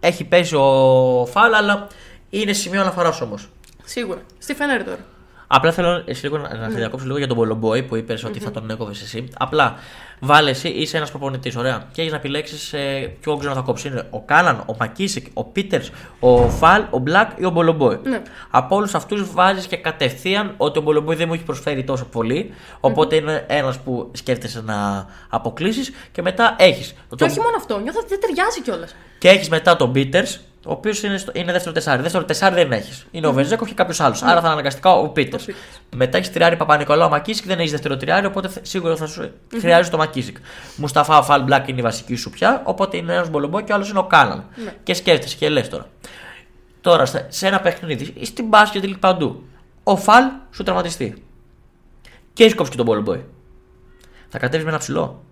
Ναι. 0.00 0.08
Έχει 0.08 0.24
πέσει 0.24 0.54
ο 0.56 1.26
Φαλ, 1.30 1.54
αλλά 1.54 1.86
είναι 2.30 2.52
σημείο 2.52 2.80
αναφοράς 2.80 3.20
όμως. 3.20 3.48
Σίγουρα. 3.84 4.20
Στη 4.38 4.54
Φενέρ 4.54 4.84
τώρα. 4.84 4.98
Απλά 5.46 5.72
θέλω 5.72 6.02
εσύ 6.06 6.22
λίγο 6.24 6.38
να, 6.38 6.54
να 6.54 6.66
Ναι. 6.66 6.70
σε 6.72 6.76
διακόψω 6.78 7.06
λίγο 7.06 7.18
για 7.18 7.26
τον 7.26 7.36
Πολομπόη 7.36 7.82
που 7.82 7.96
είπες 7.96 8.24
ότι 8.24 8.40
θα 8.40 8.50
τον 8.50 8.70
έκοβες 8.70 9.02
εσύ. 9.02 9.28
Απλά 9.38 9.78
βάλε 10.20 10.50
εσύ, 10.50 10.68
είσαι 10.68 10.96
ένας 10.96 11.10
προπονητής, 11.10 11.56
ωραία. 11.56 11.88
Και 11.92 12.00
έχεις 12.00 12.12
να 12.12 12.18
επιλέξεις 12.18 12.72
ε, 12.72 13.16
ποιο 13.20 13.36
ξένο 13.36 13.54
θα 13.54 13.60
κόψεις. 13.60 13.90
Είναι 13.90 14.06
ο 14.10 14.20
Κάναν, 14.20 14.62
ο 14.66 14.74
Μακίσικ, 14.78 15.26
ο 15.34 15.44
Πίτερς, 15.44 15.90
ο 16.20 16.48
Φαλ, 16.48 16.84
ο 16.90 16.98
Μπλακ 16.98 17.30
ή 17.38 17.44
ο 17.44 17.50
Μπολομπόη. 17.50 17.98
Ναι. 18.02 18.22
Από 18.50 18.76
όλους 18.76 18.94
αυτούς 18.94 19.32
βάζεις 19.32 19.66
και 19.66 19.76
κατευθείαν 19.76 20.54
ότι 20.56 20.78
ο 20.78 20.82
Μπολομπόη 20.82 21.16
δεν 21.16 21.28
μου 21.28 21.34
έχει 21.34 21.44
προσφέρει 21.44 21.84
τόσο 21.84 22.04
πολύ. 22.04 22.54
Οπότε 22.80 23.16
είναι 23.16 23.44
ένας 23.48 23.78
που 23.78 24.10
σκέφτεσαι 24.12 24.62
να 24.62 25.06
αποκλείσεις 25.28 25.92
και 26.12 26.22
μετά 26.22 26.56
έχεις. 26.58 26.94
Και 27.16 27.24
όχι 27.24 27.40
μόνο 27.40 27.56
αυτό, 27.56 27.80
νιώθω 27.80 27.98
ότι 27.98 28.08
δεν 28.08 28.20
ταιριάζει 28.20 28.60
κιόλας. 28.62 28.94
Και 29.18 29.28
έχεις 29.28 29.48
μετά 29.48 29.76
τον 29.76 29.92
Πίτερς, 29.92 30.40
ο 30.66 30.72
οποίος 30.72 31.02
είναι, 31.02 31.18
στο- 31.18 31.32
είναι 31.34 31.52
δεύτερο 31.52 31.74
τεσάρι. 31.74 32.02
Δεύτερο 32.02 32.24
τεσάρι 32.24 32.54
δεν 32.54 32.72
έχεις. 32.72 33.06
Είναι 33.10 33.26
ο 33.26 33.32
Βεζένκοφ 33.32 33.66
και 33.66 33.74
κάποιος 33.74 34.00
άλλος. 34.00 34.22
Άρα 34.22 34.34
θα 34.34 34.38
είναι 34.40 34.48
αναγκαστικά 34.48 34.90
ο 34.90 35.08
Πίτερ. 35.08 35.40
Πίτερς. 35.40 35.60
Μετά 35.96 36.16
έχεις 36.18 36.32
τριάρι 36.32 36.56
Παπανικολάου 36.56 37.08
ΜακΚίσικ, 37.10 37.46
δεν 37.46 37.58
έχεις 37.58 37.70
δεύτερο 37.70 37.96
τριάρι, 37.96 38.26
οπότε 38.26 38.48
θε- 38.48 38.66
σίγουρα 38.66 38.96
θα 38.96 39.06
σου 39.06 39.30
χρειάζεται 39.60 39.90
το 39.90 39.96
ΜακΚίσικ. 39.96 40.36
Μουσταφά 40.76 41.22
Φαλ 41.22 41.42
Μπλακ 41.42 41.68
είναι 41.68 41.78
η 41.78 41.82
βασική 41.82 42.14
σου 42.16 42.30
πια, 42.30 42.62
οπότε 42.64 42.96
είναι 42.96 43.12
ένας 43.12 43.30
Μπολομπόι 43.30 43.60
και 43.60 43.72
ο 43.72 43.74
άλλος 43.74 43.90
είναι 43.90 43.98
ο 43.98 44.04
Κάναν. 44.04 44.44
Και 44.82 44.94
σκέφτεσαι 44.94 45.36
και 45.36 45.48
λες 45.48 45.68
τώρα. 45.68 45.86
Τώρα 46.80 47.06
στα- 47.06 47.26
σε 47.28 47.46
ένα 47.46 47.60
παιχνίδι, 47.60 48.12
ή 48.16 48.24
στην 48.24 48.46
basket 48.48 48.84
ή 48.84 48.96
παντού, 49.00 49.42
ο 49.82 49.96
Φαλ 49.96 50.24
σου 50.50 50.62
τραυματιστεί. 50.62 51.24
Και 52.32 52.44
έχει 52.44 52.54
κόψει 52.54 52.70
και 52.70 52.76
τον 52.76 52.86
μπολομπόι. 52.86 53.24
Θα 54.28 54.38
κατέβεις 54.38 54.64
με 54.64 54.70
ένα 54.70 54.78
ψηλό. 54.78 55.22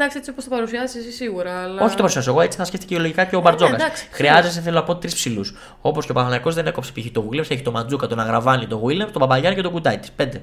Εντάξει, 0.00 0.18
έτσι 0.18 0.30
όπως 0.30 0.44
το 0.44 0.50
παρουσιάζει 0.50 0.98
εσύ 0.98 1.12
σίγουρα. 1.12 1.62
Αλλά... 1.62 1.82
Όχι 1.82 1.90
το 1.90 1.96
παρουσιάζω 1.96 2.30
εγώ, 2.30 2.40
έτσι 2.40 2.58
θα 2.58 2.64
σκέφτηκε 2.64 2.98
λογικά 2.98 3.24
και 3.24 3.36
ο 3.36 3.40
Μπαρτζόκα. 3.40 3.70
ναι, 3.70 3.76
εντάξει, 3.76 4.08
Χρειάζεσαι, 4.10 4.60
θέλω 4.60 4.76
να 4.76 4.84
πω, 4.84 4.96
τρεις 4.96 5.14
ψηλούς. 5.14 5.54
Όπως 5.80 6.04
και 6.04 6.10
ο 6.10 6.14
Παναγιακός 6.14 6.54
δεν 6.54 6.66
έκοψε 6.66 6.92
π.χ. 6.92 7.10
το 7.12 7.22
Βίλεμ, 7.22 7.44
έχει 7.48 7.62
το 7.62 7.70
Μαντζούκα, 7.70 8.06
τον 8.06 8.20
Αγραβάνη, 8.20 8.66
τον 8.66 8.80
Βίλεμ, 8.84 9.10
τον 9.10 9.20
Παπαγιάννη 9.20 9.56
και 9.56 9.62
τον 9.62 9.72
Κουτάιτη. 9.72 10.08
Πέντε. 10.16 10.42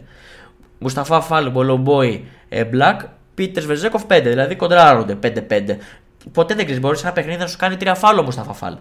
Μουσταφά 0.80 1.22
Φάλου, 1.22 1.50
Μπολομπόη, 1.50 2.28
ε, 2.50 2.66
Μπλακ, 2.66 3.02
Πίτερ 3.34 3.66
Βεζέκοφ 3.66 4.06
πέντε. 4.06 4.30
Δηλαδή 4.30 4.56
κοντράρονται 4.56 5.16
5-5. 5.16 5.78
Ποτέ 6.32 6.54
δεν 6.54 6.64
ξέρεις, 6.64 6.82
μπορείς 6.82 7.00
σε 7.00 7.06
ένα 7.06 7.16
παιχνίδι 7.16 7.40
να 7.40 7.48
σου 7.48 7.58
κάνει 7.58 7.78
τρία 7.78 7.96
φάλο 7.96 8.20
ο 8.20 8.24
Μουσταφά 8.24 8.54
Φάλ. 8.54 8.78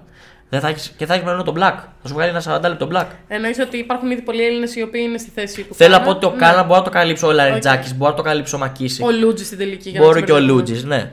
Δεν 0.48 0.60
θα 0.60 0.68
έχεις, 0.68 0.92
και 0.96 1.06
θα 1.06 1.14
έχει 1.14 1.24
μόνο 1.24 1.42
τον 1.42 1.54
Μπλακ. 1.54 1.78
Θα 2.02 2.08
σου 2.08 2.14
βγάλει 2.14 2.30
ένα 2.30 2.42
40 2.64 2.68
λεπτό 2.68 2.86
Μπλακ. 2.86 3.10
Εννοείς 3.28 3.58
ότι 3.58 3.76
υπάρχουν 3.76 4.10
ήδη 4.10 4.22
πολλοί 4.22 4.44
Έλληνες 4.46 4.74
οι 4.76 4.82
οποίοι 4.82 5.00
είναι 5.04 5.18
στη 5.18 5.30
θέση 5.30 5.64
που 5.64 5.74
Θέλω 5.74 5.90
να 5.90 5.98
Κάναν. 5.98 6.12
πω 6.12 6.16
ότι 6.16 6.26
ο 6.26 6.30
Ναι. 6.30 6.46
Κάνα 6.46 6.62
μπορεί 6.62 6.78
να 6.78 6.84
το 6.84 6.90
καλύψει 6.90 7.24
ο 7.26 7.32
Λαρεντζάκης, 7.32 7.94
μπορεί 7.96 8.10
να 8.10 8.16
το 8.16 8.22
καλύψει 8.22 8.54
ο 8.54 8.58
ΜακΚίσικ. 8.58 9.02
Ο 9.02 9.10
Λούντζης 9.10 9.46
στην 9.46 9.58
τελική. 9.58 9.90
για 9.90 10.00
να 10.00 10.06
Μπορεί 10.06 10.18
τους 10.20 10.26
και 10.26 10.32
ο 10.32 10.34
μπερδεύουμε. 10.34 10.60
Λούντζης, 10.60 10.84
ναι. 10.84 11.10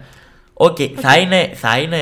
Οκ, 0.53 0.77
θα 0.95 1.17
είναι. 1.17 1.49
Θα 1.53 1.79
είναι 1.79 1.97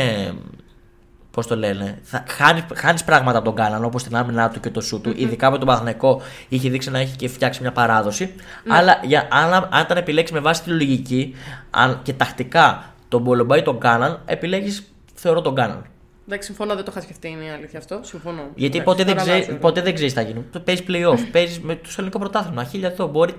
Πώς 1.31 1.47
το 1.47 1.55
λένε, 1.55 1.99
θα, 2.03 2.23
χάνεις, 2.27 2.63
χάνεις 2.75 3.03
πράγματα 3.03 3.37
από 3.37 3.45
τον 3.45 3.55
Κάναν 3.55 3.83
όπως 3.83 4.03
την 4.03 4.15
άμυνά 4.15 4.49
του 4.49 4.59
και 4.59 4.69
το 4.69 4.81
σουτ 4.81 5.01
του. 5.01 5.13
Ειδικά 5.15 5.51
με 5.51 5.57
τον 5.57 5.67
Παναθηναϊκό 5.67 6.21
είχε 6.49 6.69
δείξει 6.69 6.89
να 6.91 6.99
έχει 6.99 7.15
και 7.15 7.27
φτιάξει 7.27 7.61
μια 7.61 7.71
παράδοση. 7.71 8.33
Ναι. 8.63 8.75
Αλλά 8.75 8.99
για, 9.03 9.27
αν, 9.31 9.53
αν 9.53 9.81
ήταν 9.83 9.97
επιλέξεις 9.97 10.35
με 10.35 10.41
βάση 10.41 10.63
τη 10.63 10.69
λογική 10.69 11.35
αν, 11.69 11.99
και 12.03 12.13
τακτικά 12.13 12.93
τον 13.07 13.21
Μπολομπόι 13.21 13.59
ή 13.59 13.61
τον 13.61 13.79
Κάναν, 13.79 14.21
επιλέγεις 14.25 14.93
θεωρώ 15.13 15.41
τον 15.41 15.55
Κάναν. 15.55 15.85
Εντάξει, 16.31 16.47
συμφωνώ, 16.47 16.75
δεν 16.75 16.83
το 16.83 16.91
είχα 16.91 17.01
σκεφτεί, 17.01 17.27
είναι 17.29 17.43
η 17.43 17.49
αλήθεια 17.49 17.79
αυτό. 17.79 17.99
Συμφωνώ. 18.03 18.41
Γιατί 18.55 18.77
Εντάξει, 18.77 18.83
ποτέ 18.83 19.03
δεν, 19.03 19.13
τώρα 19.17 19.21
ξέρει, 19.29 19.43
αλλάζω. 19.43 19.59
ποτέ 19.59 19.81
δεν 19.81 19.93
ξέρεις 19.93 20.13
τι 20.13 20.19
θα 20.19 20.25
γίνει. 20.25 20.45
Παίζει 20.63 20.83
playoff, 20.87 21.19
παίζει 21.31 21.59
με 21.63 21.75
το 21.75 21.89
ελληνικό 21.95 22.19
πρωτάθλημα. 22.19 22.63
Χίλια 22.63 22.87
εδώ 22.87 23.07
μπορεί. 23.07 23.33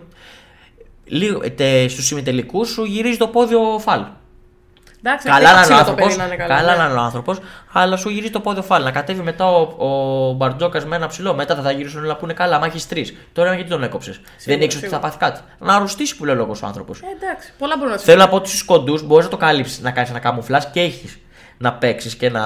Λίγο, 1.05 1.41
τε, 1.51 1.89
στους 1.89 2.07
συμμετελικούς 2.07 2.69
σου 2.69 2.85
γυρίζει 2.85 3.17
το 3.17 3.29
πόδι 3.29 3.55
ο 3.55 3.79
Φαλ. 3.79 4.05
Εντάξει, 5.05 5.29
Καλά 5.29 5.39
δεν 5.39 5.47
να 5.47 5.51
είναι 5.53 5.61
ο 5.61 5.63
ξέρω 5.63 5.79
το 5.85 5.91
άνθρωπος. 5.91 6.05
περίμενε 6.17 6.37
καλά, 6.37 6.55
Καλά 6.57 6.73
ναι. 6.73 6.79
να 6.83 6.89
είναι 6.91 6.99
ο 6.99 7.03
άνθρωπος. 7.03 7.39
Αλλά 7.73 7.97
σου 7.97 8.09
γυρίζει 8.09 8.33
το 8.33 8.41
πόδι 8.41 8.61
φάλ. 8.63 8.83
Να 8.85 8.91
κατέβει 8.91 9.23
μετά 9.23 9.47
ο, 9.47 9.61
ο 10.29 10.33
Μπαρτζόκας 10.33 10.85
με 10.85 10.97
ένα 10.97 11.07
ψηλό. 11.07 11.35
Μετά 11.35 11.55
θα, 11.55 11.63
θα 11.63 11.71
γυρίσουν 11.71 12.05
όλα 12.05 12.17
που 12.17 12.25
είναι 12.25 12.35
καλά. 12.35 12.59
Μα 12.59 12.67
έχει 12.67 12.87
τρεις. 12.87 13.15
Τώρα 13.33 13.55
γιατί 13.55 13.71
τον 13.71 13.83
έκοψες; 13.83 14.17
Δεν 14.17 14.61
ήξερε 14.61 14.65
ότι 14.65 14.71
σίγουρα. 14.73 14.91
θα 14.91 14.99
πάθει 14.99 15.19
κάτι. 15.19 15.41
Να 15.59 15.75
αρρωστήσει 15.75 16.17
που 16.17 16.25
λέει 16.25 16.35
ο 16.35 16.39
λόγος 16.39 16.63
ο 16.63 16.67
άνθρωπος. 16.67 17.01
Ε, 17.01 17.05
εντάξει, 17.25 17.53
πολλά 17.59 17.75
μπορούν 17.77 17.93
να 17.93 17.99
σου 17.99 18.05
Θέλω 18.05 18.19
να 18.19 18.29
πω 18.29 18.37
ότι 18.37 18.49
στους 18.49 18.63
κοντούς 18.65 19.03
μπορείς 19.07 19.25
να 19.25 19.31
το 19.31 19.37
καλύψεις, 19.37 19.81
να 19.81 19.91
κάνεις 19.91 20.11
ένα 20.11 20.19
καμουφλά 20.19 20.65
και 20.73 20.81
έχεις 20.81 21.19
να 21.63 21.73
παίξεις 21.73 22.15
και 22.15 22.31
να. 22.31 22.43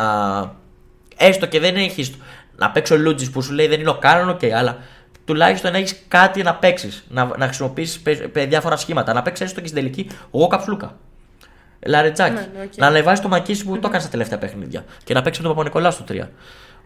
Έστω 1.16 1.46
και 1.46 1.60
δεν 1.60 1.76
έχεις. 1.76 2.12
Να 2.56 2.70
παίξει 2.70 2.92
ο 2.92 2.96
Λούντζης 2.96 3.30
που 3.30 3.42
σου 3.42 3.52
λέει 3.52 3.66
δεν 3.66 3.80
είναι 3.80 3.90
ο 3.90 3.98
Κάναν, 3.98 4.28
οκ, 4.28 4.44
αλλά 4.44 4.78
τουλάχιστον 5.24 5.74
έχεις 5.74 6.02
κάτι 6.08 6.42
να 6.42 6.54
παίξεις. 6.54 7.04
Να, 7.08 7.24
να 7.24 7.44
χρησιμοποιήσει 7.44 8.00
διάφορα 8.32 8.76
σχήματα. 8.76 9.12
Να 9.12 9.22
παίξεις 9.22 9.46
έστω 9.46 9.60
και 9.60 9.66
στην 9.66 9.78
τελική 9.82 10.10
Γουόκαπ, 10.34 10.46
Σλούκα. 10.46 10.96
Λαρεντζάκη. 11.86 12.34
Ναι, 12.34 12.48
ναι, 12.58 12.64
οκ. 12.64 12.76
Να 12.76 12.86
ανεβάσεις 12.86 13.20
το 13.20 13.28
ΜακΚίσικ 13.28 13.64
που 13.64 13.78
το 13.78 13.86
έκανε 13.88 14.00
στα 14.00 14.10
τελευταία 14.10 14.38
παιχνίδια. 14.38 14.84
Και 15.04 15.14
να 15.14 15.22
παίξεις 15.22 15.42
με 15.42 15.48
τον 15.48 15.56
Παπανικολάου 15.56 15.92
στο 15.92 16.04
3. 16.08 16.28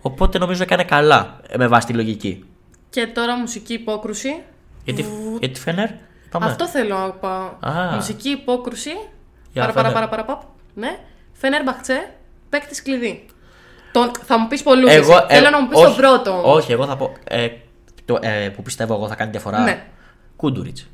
Οπότε 0.01 0.39
νομίζω 0.39 0.63
έκανε 0.63 0.85
καλά 0.85 1.41
ε, 1.49 1.57
με 1.57 1.67
βάση 1.67 1.87
τη 1.87 1.93
λογική. 1.93 2.45
Και 2.91 3.07
τώρα 3.07 3.37
μουσική 3.37 3.73
υπόκρουση. 3.73 4.43
Γιατί, 4.85 5.05
γιατί 5.41 5.61
Φενέρ; 5.61 5.89
Πάμε. 6.31 6.47
Αυτό 6.47 6.69
θέλω 6.69 6.97
να 6.99 7.11
πάω. 7.11 7.51
Α. 7.61 7.95
Μουσική 7.95 8.29
υπόκρουση. 8.29 8.91
Για 9.53 9.63
Παρα, 9.63 9.73
παρα, 9.73 9.89
Φενέρ. 9.89 9.93
παρα, 9.93 10.09
παρα, 10.09 10.25
παπ. 10.25 10.49
Ναι. 10.75 10.99
Φενέρ 11.33 11.63
Μπαχτσέ, 11.63 12.11
παίκτης 12.51 12.83
κλειδί. 12.83 13.27
Τον, 13.93 14.11
θα 14.27 14.39
μου 14.39 14.47
πεις 14.49 14.63
πολλούς. 14.63 14.93
Εγώ, 14.93 15.17
ε, 15.29 15.35
Θέλω 15.35 15.51
να 15.51 15.61
μου 15.61 15.69
πεις 15.69 15.79
όχι, 15.79 15.87
τον 15.87 15.97
πρώτο. 15.97 16.31
όμως. 16.31 16.57
Όχι, 16.57 16.73
εγώ 16.73 16.87
θα 16.87 16.97
πω. 16.97 17.13
Ε, 17.25 17.49
το, 18.05 18.19
ε, 18.21 18.49
που 18.49 18.63
πιστεύω 18.63 18.95
εγώ 18.95 19.09
θα 19.09 19.15
κάνει 19.15 19.31
διαφορά. 19.31 19.61
Ναι. 19.61 19.83
Κούντουριτς. 20.37 20.87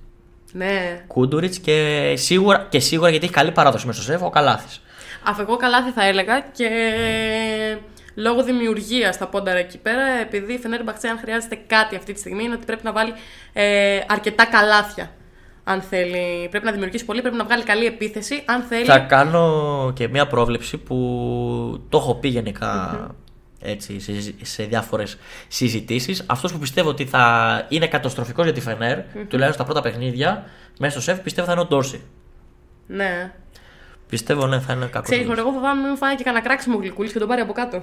Ναι. 0.52 1.04
Κούντουριτς 1.06 1.58
και 1.58 2.12
σίγουρα, 2.16 2.66
και 2.68 2.80
σίγουρα 2.80 3.10
γιατί 3.10 3.24
έχει 3.24 3.34
καλή 3.34 3.52
παράδοση 3.52 3.86
μέσα 3.86 4.02
στο 4.02 4.12
σεφ 4.12 4.22
ο 4.22 4.30
Καλάθης. 4.30 4.80
Αφ' 5.24 5.38
εγώ 5.38 5.56
καλάθι 5.56 5.90
θα 5.90 6.04
έλεγα 6.04 6.40
και 6.40 6.68
λόγω 8.14 8.42
δημιουργίας 8.42 9.14
στα 9.14 9.26
πόνταρα 9.26 9.58
εκεί 9.58 9.78
πέρα, 9.78 10.02
επειδή 10.20 10.52
η 10.52 10.58
Φενέρ 10.58 10.82
Μπαχτσέ, 10.82 11.08
αν 11.08 11.18
χρειάζεται 11.18 11.58
κάτι 11.66 11.96
αυτή 11.96 12.12
τη 12.12 12.18
στιγμή, 12.18 12.44
είναι 12.44 12.54
ότι 12.54 12.64
πρέπει 12.66 12.84
να 12.84 12.92
βάλει 12.92 13.12
ε, 13.52 14.00
αρκετά 14.08 14.44
καλάθια. 14.46 15.10
Αν 15.68 15.80
θέλει, 15.80 16.48
πρέπει 16.48 16.64
να 16.64 16.72
δημιουργήσει 16.72 17.04
πολύ, 17.04 17.20
πρέπει 17.20 17.36
να 17.36 17.44
βγάλει 17.44 17.62
καλή 17.62 17.86
επίθεση. 17.86 18.42
Αν 18.46 18.62
θέλει. 18.62 18.84
Θα 18.84 18.98
κάνω 18.98 19.92
και 19.94 20.08
μια 20.08 20.26
πρόβλεψη 20.26 20.76
που 20.76 20.96
το 21.88 21.98
έχω 21.98 22.14
πει 22.14 22.28
γενικά 22.28 23.06
έτσι, 23.60 24.00
σε, 24.00 24.12
σε 24.42 24.62
διάφορες 24.62 25.18
συζητήσεις. 25.48 26.24
Αυτός 26.26 26.52
που 26.52 26.58
πιστεύω 26.58 26.88
ότι 26.88 27.04
θα 27.04 27.66
είναι 27.68 27.86
καταστροφικός 27.86 28.44
για 28.44 28.54
τη 28.54 28.60
Φενέρ, 28.60 28.98
τουλάχιστον 28.98 29.52
στα 29.52 29.64
πρώτα 29.64 29.80
παιχνίδια, 29.80 30.44
μέσα 30.78 30.92
στο 30.92 31.00
σεφ, 31.00 31.20
πιστεύω 31.20 31.46
θα 31.46 31.52
είναι 31.52 31.62
ο 31.62 31.66
Ντόρση. 31.66 32.00
Ναι. 32.86 33.32
Πιστεύω 34.08 34.46
ναι, 34.46 34.60
θα 34.60 34.72
είναι 34.72 34.86
κακός. 34.86 35.10
Ξέρεις, 35.10 35.38
εγώ 35.38 35.50
φοβάμαι 35.50 35.80
μην 35.80 35.90
μου 35.90 35.96
φάει 35.96 36.14
και 36.14 36.24
κανένα 36.24 36.44
κράξιμο 36.44 36.78
γλυκούλης 36.78 37.12
και 37.12 37.18
τον 37.18 37.28
πάρει 37.28 37.40
από 37.40 37.52
κάτω. 37.52 37.82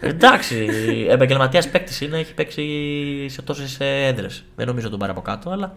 Εντάξει, 0.00 0.66
επαγγελματίας 1.08 1.68
παίκτης 1.68 2.00
είναι, 2.00 2.18
έχει 2.18 2.34
παίξει 2.34 2.64
σε 3.28 3.42
τόσες 3.42 3.76
έδρες. 3.80 4.44
Δεν 4.56 4.66
νομίζω 4.66 4.90
τον 4.90 4.98
πάρει 4.98 5.10
από 5.10 5.20
κάτω, 5.20 5.50
αλλά 5.50 5.76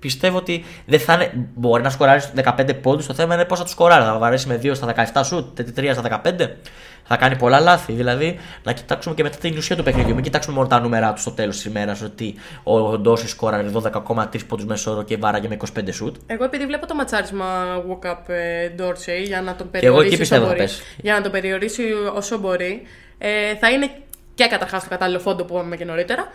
πιστεύω 0.00 0.36
ότι 0.36 0.64
δεν 0.86 1.00
θα 1.00 1.12
είναι. 1.12 1.32
Μπορεί 1.54 1.82
να 1.82 1.90
σκοράρεις 1.90 2.32
15 2.34 2.80
πόντους. 2.82 3.06
Το 3.06 3.14
θέμα 3.14 3.34
είναι 3.34 3.44
πώς 3.44 3.58
θα 3.58 3.64
τους 3.64 3.72
σκοράρεις. 3.72 4.06
Θα 4.06 4.18
βαρέσεις 4.18 4.46
με 4.46 4.56
2 4.62 4.74
στα 4.74 4.86
17 4.86 5.24
σου, 5.24 5.52
3 5.74 5.92
στα 5.92 6.02
15. 6.02 6.56
Θα 7.04 7.16
κάνει 7.16 7.36
πολλά 7.36 7.60
λάθη. 7.60 7.92
Δηλαδή 7.92 8.38
να 8.62 8.72
κοιτάξουμε 8.72 9.14
και 9.14 9.22
μετά 9.22 9.36
την 9.36 9.56
ουσία 9.56 9.76
του 9.76 9.82
παιχνιδιού. 9.82 10.14
Μην 10.14 10.24
κοιτάξουμε 10.24 10.54
μόνο 10.54 10.68
τα 10.68 10.80
νούμερα 10.80 11.12
του 11.12 11.20
στο 11.20 11.30
τέλος 11.30 11.56
της 11.56 11.64
ημέρας. 11.64 12.02
Ότι 12.02 12.34
ο 12.62 12.98
Ντόση 12.98 13.28
σκόραρε 13.28 13.70
12,3 13.72 14.46
πόντους 14.48 14.64
μέσω 14.64 14.90
όρο 14.90 15.02
και 15.02 15.16
βάραγε 15.16 15.48
με 15.48 15.56
25 15.78 15.92
σουτ. 15.92 16.16
Εγώ 16.26 16.44
επειδή 16.44 16.66
βλέπω 16.66 16.86
το 16.86 16.94
ματσάρισμα 16.94 17.46
walk-up 17.90 18.28
ε, 18.28 18.70
Dorsey 18.78 19.24
για 19.24 19.42
να 19.42 19.54
τον 19.54 19.70
εγώ 19.72 20.00
εκεί 20.00 20.08
περιορίσει 20.08 20.12
όσο 20.12 20.18
πιστεύω 20.18 20.42
θα 20.42 20.48
μπορεί, 20.48 20.58
πέσει. 20.58 20.82
για 21.02 21.14
να 21.14 21.22
τον 21.22 21.32
περιορίσει 21.32 21.82
όσο 22.14 22.38
μπορεί, 22.38 22.82
ε, 23.18 23.56
θα 23.56 23.70
είναι 23.70 23.90
και 24.34 24.46
καταρχάς 24.46 24.82
το 24.82 24.88
κατάλληλο 24.88 25.18
φόντο 25.18 25.44
που 25.44 25.54
είπαμε 25.54 25.76
και 25.76 25.84
νωρίτερα, 25.84 26.28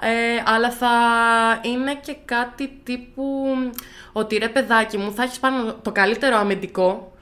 ε, 0.00 0.42
αλλά 0.44 0.70
θα 0.70 0.90
είναι 1.62 1.94
και 1.94 2.16
κάτι 2.24 2.80
τύπου 2.84 3.46
ότι 4.12 4.36
ρε 4.36 4.48
παιδάκι 4.48 4.96
μου 4.96 5.12
θα 5.12 5.22
έχεις 5.22 5.38
πάνω 5.38 5.74
το 5.74 5.92
καλύτερο 5.92 6.36
αμυντικό, 6.36 7.12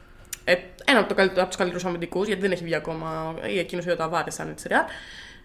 ε, 0.45 0.55
ένα 0.85 0.99
από, 0.99 1.09
το 1.09 1.15
καλύτερο, 1.15 1.41
από 1.41 1.49
τους 1.49 1.59
καλύτερους 1.59 1.85
αμυντικούς, 1.85 2.27
γιατί 2.27 2.41
δεν 2.41 2.53
έχει 2.53 2.65
βγει 2.65 2.75
ακόμα 2.75 3.35
ή 3.47 3.59
εκείνο 3.59 3.83
ή 3.87 3.91
ο 3.91 3.97
Ταβάρε, 3.97 4.31
αν 4.39 4.49
έτσι 4.49 4.69
ρεάλ. 4.69 4.85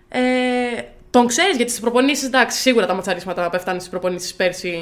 Ε, 0.10 0.82
τον 1.10 1.28
ξέρεις 1.28 1.56
γιατί 1.56 1.70
στις 1.70 1.82
προπονήσεις, 1.82 2.28
εντάξει, 2.28 2.58
σίγουρα 2.60 2.86
τα 2.86 2.94
ματσαρίσματα 2.94 3.50
πέφτανε 3.50 3.80
στις 3.80 3.92
προπονήσεις 3.92 4.34
πέρσι, 4.34 4.80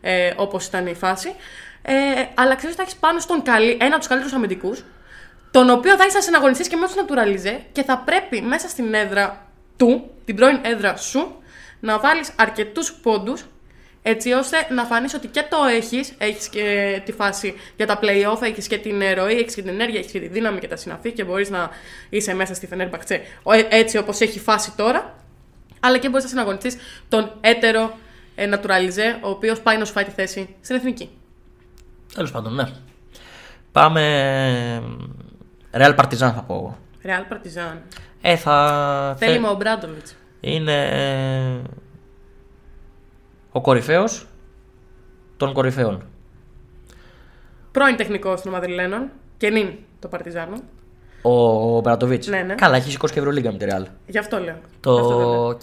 ε, 0.00 0.32
όπως 0.36 0.66
ήταν 0.66 0.86
η 0.86 0.94
φάση. 0.94 1.34
Ε, 1.82 1.94
αλλά 2.34 2.54
ξέρεις 2.54 2.74
ότι 2.74 2.76
θα 2.76 2.82
έχεις 2.82 2.94
πάνω 2.94 3.18
στον 3.18 3.42
καλή, 3.42 3.70
ένα 3.70 3.86
από 3.86 3.98
τους 3.98 4.06
καλύτερους 4.06 4.34
αμυντικούς, 4.34 4.84
τον 5.50 5.70
οποίο 5.70 5.96
θα 5.96 6.02
έχεις 6.02 6.14
να 6.14 6.20
συναγωνιστείς 6.20 6.68
και 6.68 6.76
μέσα 6.76 6.94
του 6.94 7.04
Naturalize 7.08 7.60
και 7.72 7.82
θα 7.82 7.98
πρέπει 7.98 8.40
μέσα 8.40 8.68
στην 8.68 8.94
έδρα 8.94 9.46
του, 9.76 10.10
την 10.24 10.36
πρώην 10.36 10.58
έδρα 10.62 10.96
σου, 10.96 11.39
να 11.80 11.98
βάλεις 11.98 12.30
αρκετούς 12.36 12.92
πόντους 13.02 13.44
Έτσι 14.02 14.32
ώστε 14.32 14.56
να 14.74 14.84
φανείς 14.84 15.14
ότι 15.14 15.26
και 15.26 15.44
το 15.50 15.56
έχεις, 15.76 16.12
έχεις 16.18 16.48
και 16.48 17.02
τη 17.04 17.12
φάση 17.12 17.54
για 17.76 17.86
τα 17.86 17.98
playoff, 18.02 18.42
έχεις 18.42 18.66
και 18.66 18.78
την 18.78 19.02
ροή, 19.14 19.32
έχεις 19.38 19.54
και 19.54 19.60
την 19.62 19.70
ενέργεια, 19.70 19.98
έχεις 19.98 20.10
και 20.12 20.20
τη 20.20 20.28
δύναμη 20.28 20.58
και 20.58 20.68
τα 20.68 20.76
συναφή 20.76 21.12
και 21.12 21.24
μπορείς 21.24 21.50
να 21.50 21.70
είσαι 22.08 22.34
μέσα 22.34 22.54
στη 22.54 22.66
Φενέρμπαχτσε 22.66 23.20
έτσι 23.70 23.98
όπως 23.98 24.20
έχει 24.20 24.38
φάση 24.40 24.72
τώρα. 24.76 25.14
Αλλά 25.80 25.98
και 25.98 26.08
μπορείς 26.08 26.22
να 26.24 26.30
συναγωνιστείς 26.30 26.76
τον 27.08 27.32
έτερο 27.40 27.98
ε, 28.34 28.48
Naturalize, 28.52 29.18
ο 29.20 29.28
οποίος 29.28 29.60
πάει 29.60 29.76
να 29.78 29.84
σου 29.84 29.92
φάει 29.92 30.04
τη 30.04 30.10
θέση 30.10 30.54
στην 30.60 30.76
εθνική. 30.76 31.10
Τέλος 32.14 32.30
πάντων, 32.30 32.54
ναι. 32.54 32.64
Πάμε. 33.72 34.02
Real 35.72 35.94
Partizan 35.96 36.16
θα 36.16 36.44
πω 36.46 36.54
εγώ. 36.54 36.78
Real 37.04 37.32
Partizan. 37.34 37.76
Ε, 38.22 38.36
θα. 38.36 39.16
θε- 39.18 39.28
Θέλει 39.28 39.40
με 39.40 39.48
ο 39.48 39.54
Μπράντοβιτ. 39.54 40.06
Είναι 40.40 40.88
ε, 40.88 41.70
ο 43.52 43.60
κορυφαίος 43.60 44.26
των 45.36 45.52
κορυφαίων. 45.52 46.02
Πρώην 47.72 47.96
τεχνικός 47.96 48.42
των 48.42 48.52
Μαδριλένων 48.52 49.10
και 49.36 49.50
νυν 49.50 49.72
το 49.98 50.08
Παρτιζάνο. 50.08 50.56
Ο 51.22 51.80
Μπρατοβίτς. 51.80 52.26
Ναι, 52.26 52.42
ναι. 52.42 52.54
Καλά, 52.54 52.76
έχει 52.76 52.90
σηκώσει 52.90 53.12
και 53.12 53.18
Ευρωλίγκα 53.18 53.52
με 53.52 53.58
τη 53.58 53.66
Real. 53.68 53.84
Γι' 54.06 54.18
αυτό 54.18 54.36
λέω. 54.36 54.44
Γι' 54.44 54.90
αυτό 54.90 55.08
Το 55.08 55.18
λέω. 55.18 55.58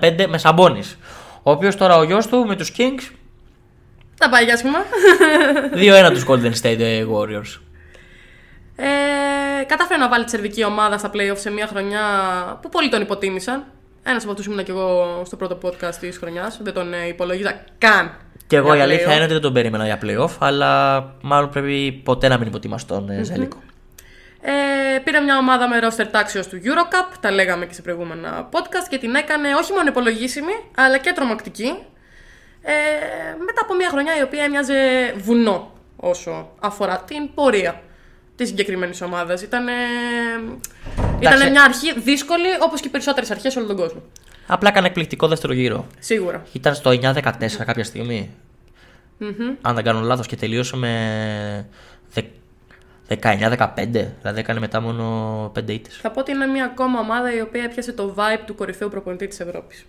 1995 0.00 0.26
με 0.28 0.38
Σαμπόνις. 0.38 0.98
Ο 1.42 1.50
οποίος 1.50 1.76
τώρα 1.76 1.96
ο 1.96 2.02
γιος 2.02 2.26
του 2.26 2.44
με 2.46 2.56
τους 2.56 2.72
Kings 2.76 3.14
Τα 4.18 4.28
πάει 4.28 4.44
για 4.44 4.54
άσχημα. 4.54 4.78
2-1 6.08 6.10
τους 6.12 6.24
Golden 6.28 6.52
State 6.62 7.06
Warriors. 7.12 7.60
Ε, 8.76 9.64
κατάφερε 9.66 10.00
να 10.00 10.08
βάλει 10.08 10.24
τη 10.24 10.30
σερβική 10.30 10.64
ομάδα 10.64 10.98
στα 10.98 11.10
playoff 11.14 11.36
σε 11.38 11.50
μια 11.50 11.66
χρονιά 11.66 12.02
που 12.62 12.68
πολλοί 12.68 12.88
τον 12.88 13.00
υποτίμησαν. 13.00 13.64
Ένας 14.02 14.22
από 14.22 14.32
αυτού 14.32 14.50
ήμουν 14.50 14.64
και 14.64 14.70
εγώ 14.70 15.22
στο 15.24 15.36
πρώτο 15.36 15.58
podcast 15.62 15.94
της 15.94 16.18
χρονιάς. 16.18 16.58
Δεν 16.62 16.74
τον 16.74 16.92
ε, 16.92 17.06
υπολογίζα 17.06 17.64
καν. 17.78 18.16
Και 18.46 18.56
εγώ 18.56 18.72
η 18.72 18.74
για 18.74 18.84
αλήθεια 18.84 19.06
playoff. 19.06 19.14
είναι 19.14 19.22
ότι 19.22 19.32
δεν 19.32 19.42
τον 19.42 19.52
περίμενα 19.52 19.84
για 19.84 19.98
playoff, 20.02 20.30
αλλά 20.38 21.04
μάλλον 21.22 21.50
πρέπει 21.50 22.00
ποτέ 22.04 22.28
να 22.28 22.38
μην 22.38 22.46
υποτιμάς 22.46 22.86
τον 22.86 23.10
ε, 23.10 23.22
Ζέλικο. 23.22 23.62
Ε, 24.40 24.98
πήρε 24.98 25.20
μια 25.20 25.38
ομάδα 25.38 25.68
με 25.68 25.78
roster 25.82 26.06
τάξεως 26.10 26.46
του 26.46 26.60
Eurocup, 26.64 27.16
τα 27.20 27.30
λέγαμε 27.30 27.66
και 27.66 27.74
σε 27.74 27.82
προηγούμενα 27.82 28.48
podcast 28.52 28.88
και 28.88 28.98
την 28.98 29.14
έκανε 29.14 29.54
όχι 29.54 29.72
μόνο 29.72 29.88
υπολογίσιμη, 29.88 30.52
αλλά 30.76 30.98
και 30.98 31.12
τρομακτική. 31.12 31.74
Ε, 32.62 32.72
μετά 33.38 33.60
από 33.62 33.74
μια 33.74 33.88
χρονιά 33.88 34.18
η 34.18 34.22
οποία 34.22 34.44
έμοιαζε 34.44 34.74
βουνό 35.16 35.72
όσο 35.96 36.48
αφορά 36.60 36.98
την 36.98 37.34
πορεία 37.34 37.82
της 38.36 38.48
συγκεκριμένης 38.48 39.00
ομάδας. 39.02 39.42
Ήταν, 39.42 39.66
ήταν 41.20 41.50
μια 41.50 41.62
αρχή 41.62 42.00
δύσκολη 42.00 42.46
όπως 42.60 42.80
και 42.80 42.88
οι 42.88 42.90
περισσότερες 42.90 43.30
αρχές 43.30 43.52
σε 43.52 43.58
όλο 43.58 43.68
τον 43.68 43.76
κόσμο. 43.76 44.02
Απλά 44.46 44.68
έκανε 44.68 44.86
εκπληκτικό 44.86 45.28
δεύτερο 45.28 45.52
γύρο. 45.52 45.86
Σίγουρα. 45.98 46.42
Ήταν 46.52 46.74
στο 46.74 46.90
9-14 46.90 47.64
κάποια 47.64 47.84
στιγμή. 47.84 48.30
Αν 49.60 49.74
δεν 49.74 49.84
κάνω 49.84 50.00
λάθος 50.00 50.26
και 50.26 50.36
τελείωσε 50.36 50.76
με 50.76 51.66
δε- 52.12 52.22
19-15. 53.08 54.14
Δηλαδή 54.20 54.40
έκανε 54.40 54.60
μετά 54.60 54.80
μόνο 54.80 55.04
5 55.54 55.72
ήττες. 55.72 55.96
Θα 55.96 56.10
πω 56.10 56.20
ότι 56.20 56.30
είναι 56.30 56.46
μια 56.46 56.64
ακόμα 56.64 56.98
ομάδα 57.00 57.34
η 57.36 57.40
οποία 57.40 57.62
έπιασε 57.62 57.92
το 57.92 58.14
vibe 58.16 58.40
του 58.46 58.54
κορυφαίου 58.54 58.88
προπονητή 58.88 59.26
της 59.26 59.40
Ευρώπης. 59.40 59.84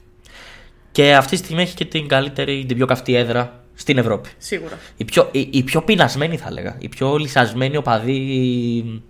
Και 0.92 1.16
αυτή 1.16 1.32
τη 1.32 1.38
στιγμή 1.44 1.62
έχει 1.62 1.76
και 1.76 1.86
την 1.86 2.08
καλύτερη, 2.08 2.66
την 2.68 2.78
πιο 2.78 2.86
καυτή 2.86 3.16
έδρα 3.16 3.64
στην 3.76 3.98
Ευρώπη. 3.98 4.30
Σίγουρα. 4.38 4.80
Η 4.98 5.06
πιο, 5.06 5.30
η, 5.32 5.50
η 5.52 5.64
πιο 5.64 5.82
πεινασμένη 5.82 6.38
θα 6.38 6.48
έλεγα. 6.48 6.76
Η 6.80 6.90
πιο 6.90 7.18
λυσασμένη 7.18 7.78
οπαδή. 7.78 9.02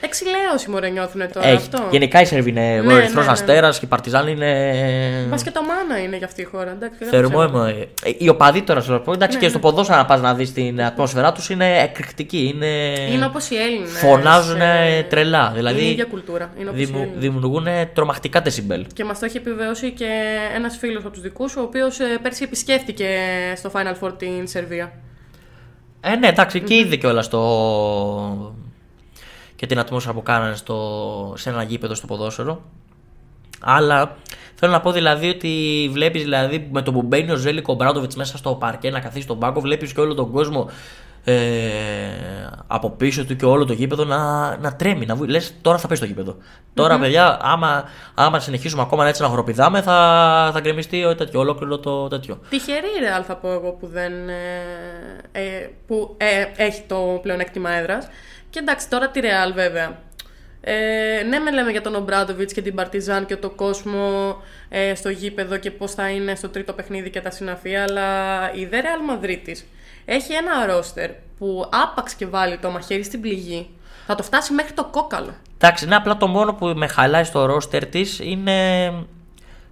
Εξηλαίωση 0.00 0.70
μωρέ 0.70 0.88
νιώθουν 0.88 1.32
τώρα 1.32 1.46
Έχει. 1.46 1.56
αυτό. 1.56 1.88
Γενικά 1.90 2.20
η 2.20 2.24
Σερβή 2.24 2.50
είναι 2.50 2.80
Ναι, 2.84 2.92
ο 2.92 2.96
Ερυθρός 2.96 3.14
ναι, 3.14 3.22
ναι. 3.24 3.30
Αστέρας 3.30 3.78
και 3.78 3.84
η 3.84 3.88
Παρτιζάν 3.88 4.28
είναι. 4.28 5.26
Μπας 5.28 5.42
και 5.42 5.50
το 5.50 5.60
μάνα 5.62 6.02
είναι 6.02 6.16
για 6.16 6.26
αυτή 6.26 6.40
η 6.40 6.44
χώρα. 6.44 6.70
Εντάξει, 6.70 6.98
δεν 6.98 7.08
Θερμό 7.08 7.28
ξέρω. 7.28 7.42
αίμα. 7.42 7.68
Ε, 7.68 8.10
Οι 8.18 8.28
οπαδοί 8.28 8.62
τώρα, 8.62 8.80
σου 8.80 9.02
πω, 9.04 9.12
εντάξει, 9.12 9.36
Ναι, 9.36 9.42
και 9.42 9.48
στο 9.48 9.58
ποδόσφαιρο 9.58 9.98
να 9.98 10.04
πας 10.04 10.20
να 10.20 10.34
δεις 10.34 10.52
την 10.52 10.82
ατμόσφαιρά 10.82 11.32
τους 11.32 11.50
είναι 11.50 11.78
εκρηκτική. 11.82 12.52
Είναι, 12.54 12.66
Είναι 13.12 13.24
όπως 13.24 13.50
οι 13.50 13.56
Έλληνες. 13.56 13.90
Φωνάζουν 13.90 14.60
τρελά. 15.08 15.52
Δηλαδή 15.54 15.78
Είναι 15.78 15.88
η 15.88 15.90
ίδια 15.92 16.04
κουλτούρα. 16.04 16.50
Είναι 16.60 16.68
όπως 16.68 16.80
οι 16.80 16.84
δημιου- 16.84 17.02
Έλληνες. 17.02 17.20
δημιουργούν 17.22 17.66
τρομακτικά 17.92 18.42
τεσιμπέλ. 18.42 18.86
Και 18.92 19.04
μας 19.04 19.18
το 19.18 19.24
έχει 19.24 19.36
επιβεβαιώσει 19.36 19.90
και 19.90 20.06
ένας 20.54 20.76
φίλος 20.76 21.02
από 21.04 21.12
τους 21.12 21.22
δικούς 21.22 21.50
σου, 21.50 21.58
ο 21.60 21.64
οποίος 21.64 21.98
πέρσι 22.22 22.42
επισκέφτηκε 22.44 23.06
στο 23.56 23.70
Final 23.74 24.06
Four 24.06 24.12
την 24.18 24.46
Σερβία. 24.46 24.92
Ε, 26.00 26.16
ναι, 26.16 26.26
εντάξει, 26.26 26.60
και 26.60 26.74
είδε 26.74 26.96
κιόλας 26.96 27.28
το. 27.28 27.38
Και 29.58 29.66
την 29.66 29.78
ατμόσφαιρα 29.78 30.14
που 30.14 30.22
κάνανε 30.22 30.54
στο... 30.54 31.32
σε 31.36 31.50
ένα 31.50 31.62
γήπεδο 31.62 31.94
στο 31.94 32.06
ποδόσφαιρο. 32.06 32.62
Αλλά 33.60 34.16
θέλω 34.54 34.72
να 34.72 34.80
πω 34.80 34.92
δηλαδή 34.92 35.28
ότι 35.28 35.88
βλέπεις 35.92 36.22
δηλαδή, 36.22 36.68
με 36.72 36.82
το 36.82 36.92
που 36.92 37.02
μπαίνει 37.02 37.30
ο 37.30 37.36
Ζέλικο 37.36 37.74
Μπράντοβιτς 37.74 38.16
μέσα 38.16 38.36
στο 38.36 38.54
παρκέ 38.54 38.90
να 38.90 39.00
καθίσει 39.00 39.22
στον 39.22 39.38
πάγκο, 39.38 39.60
βλέπεις 39.60 39.92
και 39.92 40.00
όλο 40.00 40.14
τον 40.14 40.30
κόσμο 40.32 40.70
ε, 41.24 41.34
από 42.66 42.90
πίσω 42.90 43.24
του 43.24 43.36
και 43.36 43.44
όλο 43.44 43.64
το 43.64 43.72
γήπεδο 43.72 44.04
να, 44.04 44.56
να 44.56 44.76
τρέμει. 44.76 45.06
Να 45.06 45.14
βου... 45.14 45.24
Λες 45.24 45.54
τώρα 45.62 45.78
θα 45.78 45.88
πέσει 45.88 46.00
το 46.00 46.06
γήπεδο. 46.06 46.36
Τώρα, 46.74 46.98
παιδιά, 46.98 47.38
άμα, 47.42 47.84
άμα 48.14 48.40
συνεχίσουμε 48.40 48.82
ακόμα 48.82 49.06
έτσι 49.08 49.22
να 49.22 49.28
χοροπηδάμε, 49.28 49.82
θα, 49.82 50.50
θα 50.52 50.60
γκρεμιστεί 50.60 51.04
ο- 51.04 51.14
τέτοιο, 51.14 51.40
ολόκληρο 51.40 51.78
το 51.78 52.08
τέτοιο. 52.08 52.38
Τυχερή 52.50 52.86
η 52.86 53.00
Real 53.00 53.22
θα 53.26 53.36
πω 53.36 53.52
εγώ 53.52 53.70
που, 53.72 53.86
δεν, 53.86 54.12
ε, 54.28 54.42
ε, 55.32 55.70
που 55.86 56.14
ε, 56.16 56.62
έχει 56.64 56.82
το 56.86 57.18
πλεονέκτημα 57.22 57.70
έδρας. 57.70 58.08
Και 58.50 58.58
εντάξει, 58.58 58.88
τώρα 58.88 59.08
τη 59.08 59.20
Real 59.22 59.52
βέβαια. 59.54 60.06
Ε, 60.60 61.22
ναι, 61.28 61.38
με 61.38 61.50
λέμε 61.50 61.70
για 61.70 61.80
τον 61.80 61.94
Ομπράντοβιτς 61.94 62.50
και 62.52 62.62
την 62.62 62.74
Παρτιζάν 62.74 63.26
και 63.26 63.36
το 63.36 63.50
κόσμο 63.50 64.36
ε, 64.68 64.94
στο 64.94 65.08
γήπεδο 65.08 65.56
και 65.56 65.70
πώς 65.70 65.92
θα 65.92 66.08
είναι 66.08 66.34
στο 66.34 66.48
τρίτο 66.48 66.72
παιχνίδι 66.72 67.10
και 67.10 67.20
τα 67.20 67.30
συναφή, 67.30 67.76
αλλά 67.76 68.52
η 68.52 68.66
δε 68.66 68.80
Real 68.80 69.24
Madrid 69.24 69.56
έχει 70.04 70.32
ένα 70.32 70.66
ρόστερ 70.66 71.10
που 71.38 71.68
άπαξ 71.72 72.14
και 72.14 72.26
βάλει 72.26 72.58
το 72.58 72.70
μαχαίρι 72.70 73.02
στην 73.04 73.20
πληγή, 73.20 73.68
θα 74.06 74.14
το 74.14 74.22
φτάσει 74.22 74.52
μέχρι 74.52 74.72
το 74.72 74.84
κόκαλο. 74.84 75.34
Εντάξει, 75.54 75.86
ναι, 75.86 75.94
απλά 75.94 76.16
το 76.16 76.26
μόνο 76.26 76.54
που 76.54 76.66
με 76.66 76.86
χαλάει 76.86 77.24
στο 77.24 77.46
ρόστερ 77.46 77.86
της 77.86 78.18
είναι 78.18 78.90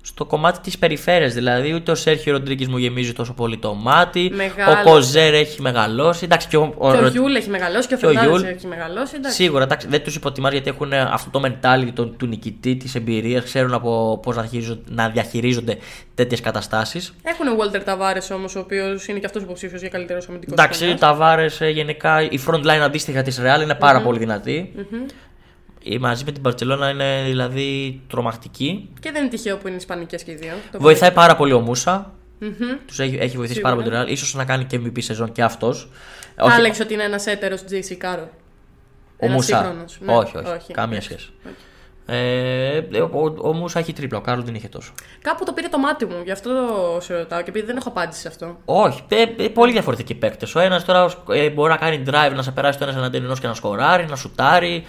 στο 0.06 0.24
κομμάτι 0.24 0.58
της 0.60 0.78
περιφέρειας. 0.78 1.34
Δηλαδή, 1.34 1.74
ούτε 1.74 1.90
ο 1.90 1.94
Σέρχιο 1.94 2.32
Ροντρίγκεθ 2.32 2.66
μου 2.66 2.76
γεμίζει 2.76 3.12
τόσο 3.12 3.32
πολύ 3.32 3.56
το 3.58 3.74
μάτι. 3.74 4.30
Μεγάλος. 4.34 4.80
Ο 4.86 4.90
Κοζέρ 4.90 5.34
έχει 5.34 5.62
μεγαλώσει. 5.62 6.24
Εντάξει, 6.24 6.48
και 6.48 6.56
ο, 6.56 6.74
ο- 6.78 6.90
και 6.92 6.96
ο 6.98 7.04
ο- 7.04 7.08
Γιούλ 7.08 7.34
έχει 7.34 7.48
μεγαλώσει 7.50 7.88
και 7.88 7.94
ο 7.94 7.96
και 7.96 8.06
ο 8.06 8.08
Φερνάνδε 8.08 8.38
Γιούλ. 8.38 8.48
έχει 8.50 8.66
μεγαλώσει. 8.66 9.12
Εντάξει. 9.16 9.36
Σίγουρα, 9.42 9.62
εντάξει, 9.64 9.86
δεν 9.88 10.02
τους 10.02 10.14
υποτιμάς 10.14 10.52
γιατί 10.52 10.68
έχουν 10.68 10.92
αυτό 10.92 11.30
το 11.30 11.40
mentality 11.46 11.90
του, 11.94 12.14
του 12.16 12.26
νικητή, 12.26 12.76
της 12.76 12.94
εμπειρίας, 12.94 13.44
ξέρουν 13.44 13.74
από 13.74 14.20
πώς 14.22 14.36
να, 14.36 14.42
διαχειρίζονται- 14.42 14.90
να 14.90 15.08
διαχειρίζονται 15.08 15.76
τέτοιες 16.14 16.40
καταστάσεις. 16.40 17.14
Έχουν 17.22 17.46
ο 17.46 17.56
Walter 17.58 17.88
Tavares 17.92 18.36
όμως, 18.36 18.54
ο 18.56 18.58
οποίος 18.58 19.06
είναι 19.08 19.18
και 19.18 19.26
αυτός 19.26 19.42
υποψήφιος 19.42 19.80
για 19.80 19.90
καλύτερο 19.90 20.20
αμυντικό 20.28 20.52
Εντάξει, 20.52 20.94
τα 20.98 21.14
Βάρε 21.14 21.46
γενικά, 21.72 22.22
η 22.22 22.40
front 22.46 22.62
line 22.64 22.80
αντίστοιχα 22.82 23.22
της 23.22 23.40
Real 23.44 23.62
είναι 23.62 23.74
παρα 23.74 24.00
πολύ 24.02 24.18
δυνατή. 24.18 24.72
Η 25.25 25.25
μαζί 26.00 26.24
με 26.24 26.32
την 26.32 26.42
Barcelona 26.46 26.90
είναι 26.90 27.22
δηλαδή 27.26 28.00
τρομακτική. 28.08 28.90
Και 29.00 29.10
δεν 29.10 29.20
είναι 29.20 29.30
τυχαίο 29.30 29.56
που 29.56 29.68
είναι 29.68 29.76
Ισπανικές 29.76 30.22
και 30.22 30.30
οι 30.30 30.34
δύο. 30.34 30.52
Το 30.72 30.80
Βοηθάει 30.80 31.12
πάρα 31.12 31.36
πολύ 31.36 31.52
ο 31.52 31.60
Μούσα. 31.60 32.14
Τους 32.86 32.98
έχει, 32.98 33.16
έχει 33.16 33.36
βοηθήσει 33.36 33.58
Σίγουρα. 33.58 33.74
πάρα 33.74 33.90
πολύ 33.90 34.06
το 34.06 34.12
Real. 34.12 34.16
Ίσως 34.16 34.38
να 34.38 34.44
κάνει 34.44 34.64
και 34.64 34.80
MVP 34.84 34.98
σεζόν 35.02 35.32
και 35.32 35.42
αυτός. 35.42 35.88
Θα 36.36 36.54
έλεγε 36.54 36.82
ότι 36.82 36.94
είναι 36.94 37.02
ένας 37.02 37.26
έτερος 37.26 37.60
JC 37.70 38.04
Carroll. 38.04 38.28
ο 39.16 39.26
ένας 39.26 39.34
Μούσα. 39.34 39.56
σύγχρονος. 39.56 39.98
Ναι, 40.00 40.12
όχι, 40.14 40.36
όχι, 40.36 40.48
όχι. 40.48 40.72
Καμία 40.72 41.00
σχέση. 41.00 41.30
Ε, 42.08 42.78
ο, 43.12 43.34
ο, 43.38 43.52
Μούσα 43.52 43.78
έχει 43.78 43.92
τρίπλα, 43.92 44.18
ο 44.18 44.20
Κάρολ 44.20 44.44
δεν 44.44 44.54
είχε 44.54 44.68
τόσο. 44.68 44.92
Κάπου 45.22 45.44
το 45.44 45.52
πήρε 45.52 45.68
το 45.68 45.78
μάτι 45.78 46.04
μου, 46.04 46.20
γι' 46.24 46.30
αυτό 46.30 46.50
το 46.50 47.00
σε 47.00 47.16
ρωτάω 47.16 47.42
και 47.42 47.50
επειδή 47.50 47.66
δεν 47.66 47.76
έχω 47.76 47.88
απάντηση 47.88 48.20
σε 48.20 48.28
αυτό. 48.28 48.58
Όχι, 48.64 49.02
ε, 49.08 49.44
ε, 49.44 49.48
πολύ 49.48 49.72
διαφορετικοί 49.72 50.14
παίκτες. 50.14 50.54
Ο 50.54 50.60
ένας 50.60 50.84
τώρα 50.84 51.12
ε, 51.30 51.50
μπορεί 51.50 51.70
να 51.70 51.76
κάνει 51.76 52.02
drive, 52.06 52.32
να 52.34 52.42
σε 52.42 52.50
περάσει 52.50 52.78
το 52.78 52.84
ένας 52.84 52.96
εναντίον 52.96 53.24
ενός 53.24 53.40
και 53.40 53.46
να 53.46 53.54
σκοράρει, 53.54 54.06
να 54.06 54.16
σουτάρει. 54.16 54.84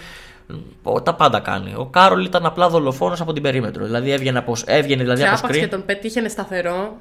Ο- 0.83 1.01
τα 1.01 1.13
πάντα 1.13 1.39
κάνει. 1.39 1.73
Ο 1.77 1.85
Κάρολ 1.85 2.25
ήταν 2.25 2.45
απλά 2.45 2.69
δολοφόνος 2.69 3.21
από 3.21 3.33
την 3.33 3.43
περίμετρο. 3.43 3.85
Δηλαδή 3.85 4.11
έβγαινε 4.11 4.37
από, 4.37 4.55
έβγαινε 4.65 5.01
δηλαδή 5.01 5.21
και 5.21 5.27
από 5.27 5.37
άπαξ 5.37 5.57
και 5.57 5.65
screen. 5.65 5.69
τον 5.69 5.85
πετύχαινε 5.85 6.29
σταθερό. 6.29 6.97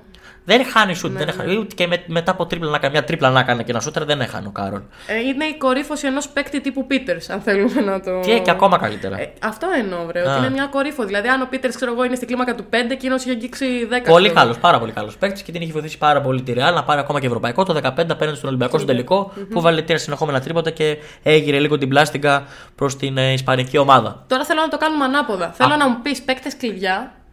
Δεν 0.47 0.65
χάνει 0.65 0.95
σουτ. 0.95 1.13
Ναι, 1.13 1.19
δεν 1.19 1.29
έχανε. 1.29 1.57
Ούτε 1.57 1.75
και 1.75 1.87
με, 1.87 2.03
μετά 2.07 2.31
από 2.31 2.47
τρίπλα 2.47 2.71
να 2.71 2.79
κάνει 2.79 2.93
μια 2.93 3.05
τρίπλα 3.05 3.31
να 3.31 3.43
κάνει 3.43 3.65
και 3.65 3.71
ένα 3.71 3.81
σούτερ 3.81 4.05
δεν 4.05 4.21
έχανε 4.21 4.47
ο 4.47 4.51
Κάρολ. 4.51 4.81
Ε, 5.07 5.19
είναι 5.19 5.45
η 5.45 5.57
κορύφωση 5.57 6.07
ενός 6.07 6.29
παίκτη 6.29 6.61
τύπου 6.61 6.87
Πίτερ, 6.87 7.17
αν 7.31 7.41
θέλουμε 7.41 7.81
να 7.81 8.01
το. 8.01 8.21
Και, 8.21 8.39
και 8.39 8.51
ακόμα 8.51 8.79
καλύτερα. 8.79 9.21
Ε, 9.21 9.33
αυτό 9.43 9.67
εννοώ, 9.79 10.05
βρε. 10.07 10.21
Α. 10.21 10.31
Ότι 10.31 10.39
είναι 10.39 10.51
μια 10.51 10.67
κορύφο. 10.67 11.05
Δηλαδή, 11.05 11.29
αν 11.29 11.43
ο 11.43 11.47
Πίτερ, 11.51 11.71
ξέρω 11.71 11.93
εγώ, 11.93 12.05
είναι 12.05 12.15
στη 12.15 12.27
κλίμακα 12.27 12.55
του 12.55 12.65
5, 12.71 12.75
εκείνο 12.91 13.15
είχε 13.15 13.31
αγγίξει 13.31 13.67
10. 13.67 13.89
Πολύ 13.89 14.03
ξέρω 14.03 14.25
εγώ. 14.25 14.35
καλός, 14.35 14.59
πάρα 14.59 14.79
πολύ 14.79 14.93
καλός 14.93 15.17
παίκτης 15.17 15.43
και 15.43 15.53
την 15.53 15.63
έχει 15.63 15.73
βοηθήσει 15.73 15.99
πάρα 15.99 16.21
πολύ 16.21 16.43
τη 16.43 16.53
Real 16.57 16.75
να 16.75 16.85
πάρει 16.85 17.01
ακόμα 17.01 17.21
και 17.21 17.27
ευρωπαϊκό. 17.27 17.65
Το 17.65 17.81
15 17.83 17.89
απέναντι 18.11 18.37
στον 18.37 18.49
Ολυμπιακό 18.49 18.79
στο 18.79 18.87
τελικο 18.87 19.33
που 19.51 19.61
βάλε 19.61 19.83
τρία 19.83 19.99
συνεχόμενα 19.99 20.41
τρίποτα 20.41 20.71
και 20.71 20.97
έγειρε 21.23 21.59
λίγο 21.59 21.79
την 21.79 21.89
πλάστιγκα 21.89 22.47
προς 22.75 22.97
την 22.97 23.19
ε, 23.19 23.33
Ισπανική 23.33 23.79
ομάδα. 23.79 24.25
Τώρα 24.27 24.45
θέλω 24.45 24.61
να 24.61 24.69
το 24.69 24.77
κάνουμε 24.77 25.05
ανάποδα. 25.05 25.51
Θέλω 25.51 25.77
να 25.77 25.89
μου 25.89 25.99
πεις 26.03 26.23
παίκτες 26.23 26.57
κλειδιά 26.57 27.13
ε, 27.13 27.26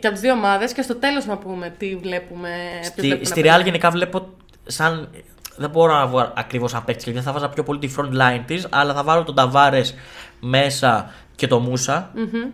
και 0.00 0.06
από 0.06 0.10
τις 0.12 0.20
δύο 0.20 0.32
ομάδες 0.32 0.72
και 0.72 0.82
στο 0.82 0.94
τέλος 0.94 1.26
να 1.26 1.36
πούμε 1.38 1.74
τι 1.78 1.96
βλέπουμε. 1.96 2.48
ποιος 2.80 2.86
Στη, 2.86 3.00
βλέπουμε 3.00 3.24
στη 3.24 3.40
να 3.40 3.46
Real 3.46 3.50
παίζει. 3.50 3.64
γενικά 3.64 3.90
βλέπω 3.90 4.28
σαν. 4.66 5.08
Δεν 5.56 5.70
μπορώ 5.70 5.92
να 5.94 6.06
βγω 6.06 6.32
ακριβώς 6.36 6.70
σαν 6.70 6.84
παίκτης 6.84 7.04
κλειδιά. 7.04 7.22
Θα 7.22 7.32
βάζα 7.32 7.48
πιο 7.48 7.62
πολύ 7.62 7.78
τη 7.78 7.94
front 7.98 8.12
line 8.12 8.42
της, 8.46 8.66
αλλά 8.70 8.94
θα 8.94 9.02
βάλω 9.02 9.22
τον 9.22 9.34
Ταβάρες 9.34 9.94
μέσα 10.40 11.12
και 11.34 11.46
το 11.46 11.58
μουσα 11.58 12.10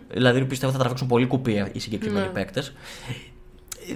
Δηλαδή 0.09 0.45
πιστεύω 0.45 0.73
θα 0.73 0.79
τραβήξουν 0.79 1.07
πολύ 1.09 1.27
κουπί 1.27 1.69
οι 1.73 1.79
συγκεκριμένοι 1.79 2.27
Ναι. 2.27 2.33
παίκτες. 2.33 2.73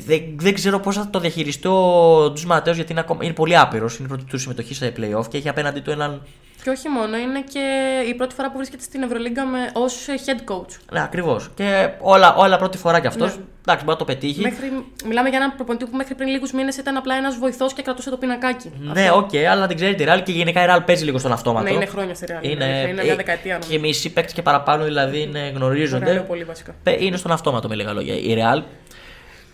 δεν, 0.07 0.23
δεν 0.37 0.55
ξέρω 0.55 0.81
πώς 0.81 0.97
θα 0.97 1.11
το 1.11 1.19
διαχειριστεί 1.21 1.69
ο 1.69 2.33
Τζους 2.33 2.47
Ματέος 2.47 2.77
γιατί 2.77 2.93
είναι, 2.93 3.01
ακόμα, 3.01 3.25
είναι 3.25 3.33
πολύ 3.33 3.57
άπειρος. 3.59 3.97
Είναι 3.97 4.05
η 4.05 4.09
πρώτη 4.09 4.25
του 4.25 4.39
συμμετοχή 4.39 4.75
σε 4.75 4.93
playoff 4.97 5.29
και 5.29 5.37
έχει 5.37 5.49
απέναντι 5.49 5.81
του 5.81 5.91
έναν. 5.91 6.23
Και 6.65 6.71
όχι 6.71 6.89
μόνο, 6.89 7.17
είναι 7.17 7.41
και 7.53 7.61
η 8.09 8.15
πρώτη 8.15 8.35
φορά 8.35 8.51
που 8.51 8.57
βρίσκεται 8.57 8.83
στην 8.83 9.03
Ευρωλίγκα 9.03 9.43
ως 9.73 10.07
head 10.27 10.53
coach. 10.53 10.77
Ναι, 10.93 11.03
ακριβώς. 11.03 11.51
Και 11.55 11.89
όλα, 12.01 12.35
όλα 12.35 12.57
πρώτη 12.59 12.79
φορά 12.79 13.01
κι 13.01 13.07
αυτός. 13.07 13.37
Ναι. 13.37 13.43
Εντάξει, 13.67 13.85
μπορεί 13.85 13.99
να 13.99 14.05
το 14.07 14.13
πετύχει. 14.13 14.41
Μέχρι, 14.41 14.85
μιλάμε 15.07 15.29
για 15.29 15.39
έναν 15.39 15.55
προπονητή 15.57 15.85
που 15.85 15.97
μέχρι 15.97 16.15
πριν 16.15 16.29
λίγους 16.29 16.53
μήνες 16.53 16.77
ήταν 16.77 16.97
απλά 16.97 17.15
ένας 17.15 17.37
βοηθός 17.39 17.73
και 17.73 17.83
κρατούσε 17.83 18.11
το 18.11 18.17
πινακάκι. 18.17 18.71
Ναι, 18.81 19.11
οκ, 19.13 19.31
αλλά 19.51 19.67
την 19.67 19.77
ξέρει 19.77 19.95
τη 19.95 20.05
Real 20.09 20.21
και 20.25 20.33
γενικά 20.33 20.63
η 20.63 20.67
Real 20.71 20.81
παίζει 20.87 21.05
λίγο 21.05 21.19
στον 21.19 21.33
αυτόματο. 21.33 21.65
Ναι, 21.65 21.71
είναι 21.75 21.87
χρόνια 21.87 22.15
στη 22.15 22.27
Real. 22.29 22.45
Είναι, 22.45 22.65
είναι 22.89 23.03
μια 23.03 23.13
ε, 23.13 23.17
δεκαετία. 23.17 23.59
Και 23.59 23.65
νομίζω. 23.67 23.81
μισοί 23.87 24.13
παίκτες 24.13 24.33
και 24.35 24.43
παραπάνω 24.43 24.85
δηλαδή 24.85 25.21
είναι, 25.23 25.53
γνωρίζονται. 25.55 26.11
Ωραίο, 26.11 26.23
πολύ 26.23 26.45
βασικά. 26.45 26.75
Πε- 26.83 27.01
Είναι 27.03 27.17
στον 27.17 27.31
αυτόματο 27.33 27.69
με 27.69 27.75
λίγα 27.75 27.93
λόγια. 27.93 28.15
Η 28.15 28.37
Real 28.39 28.63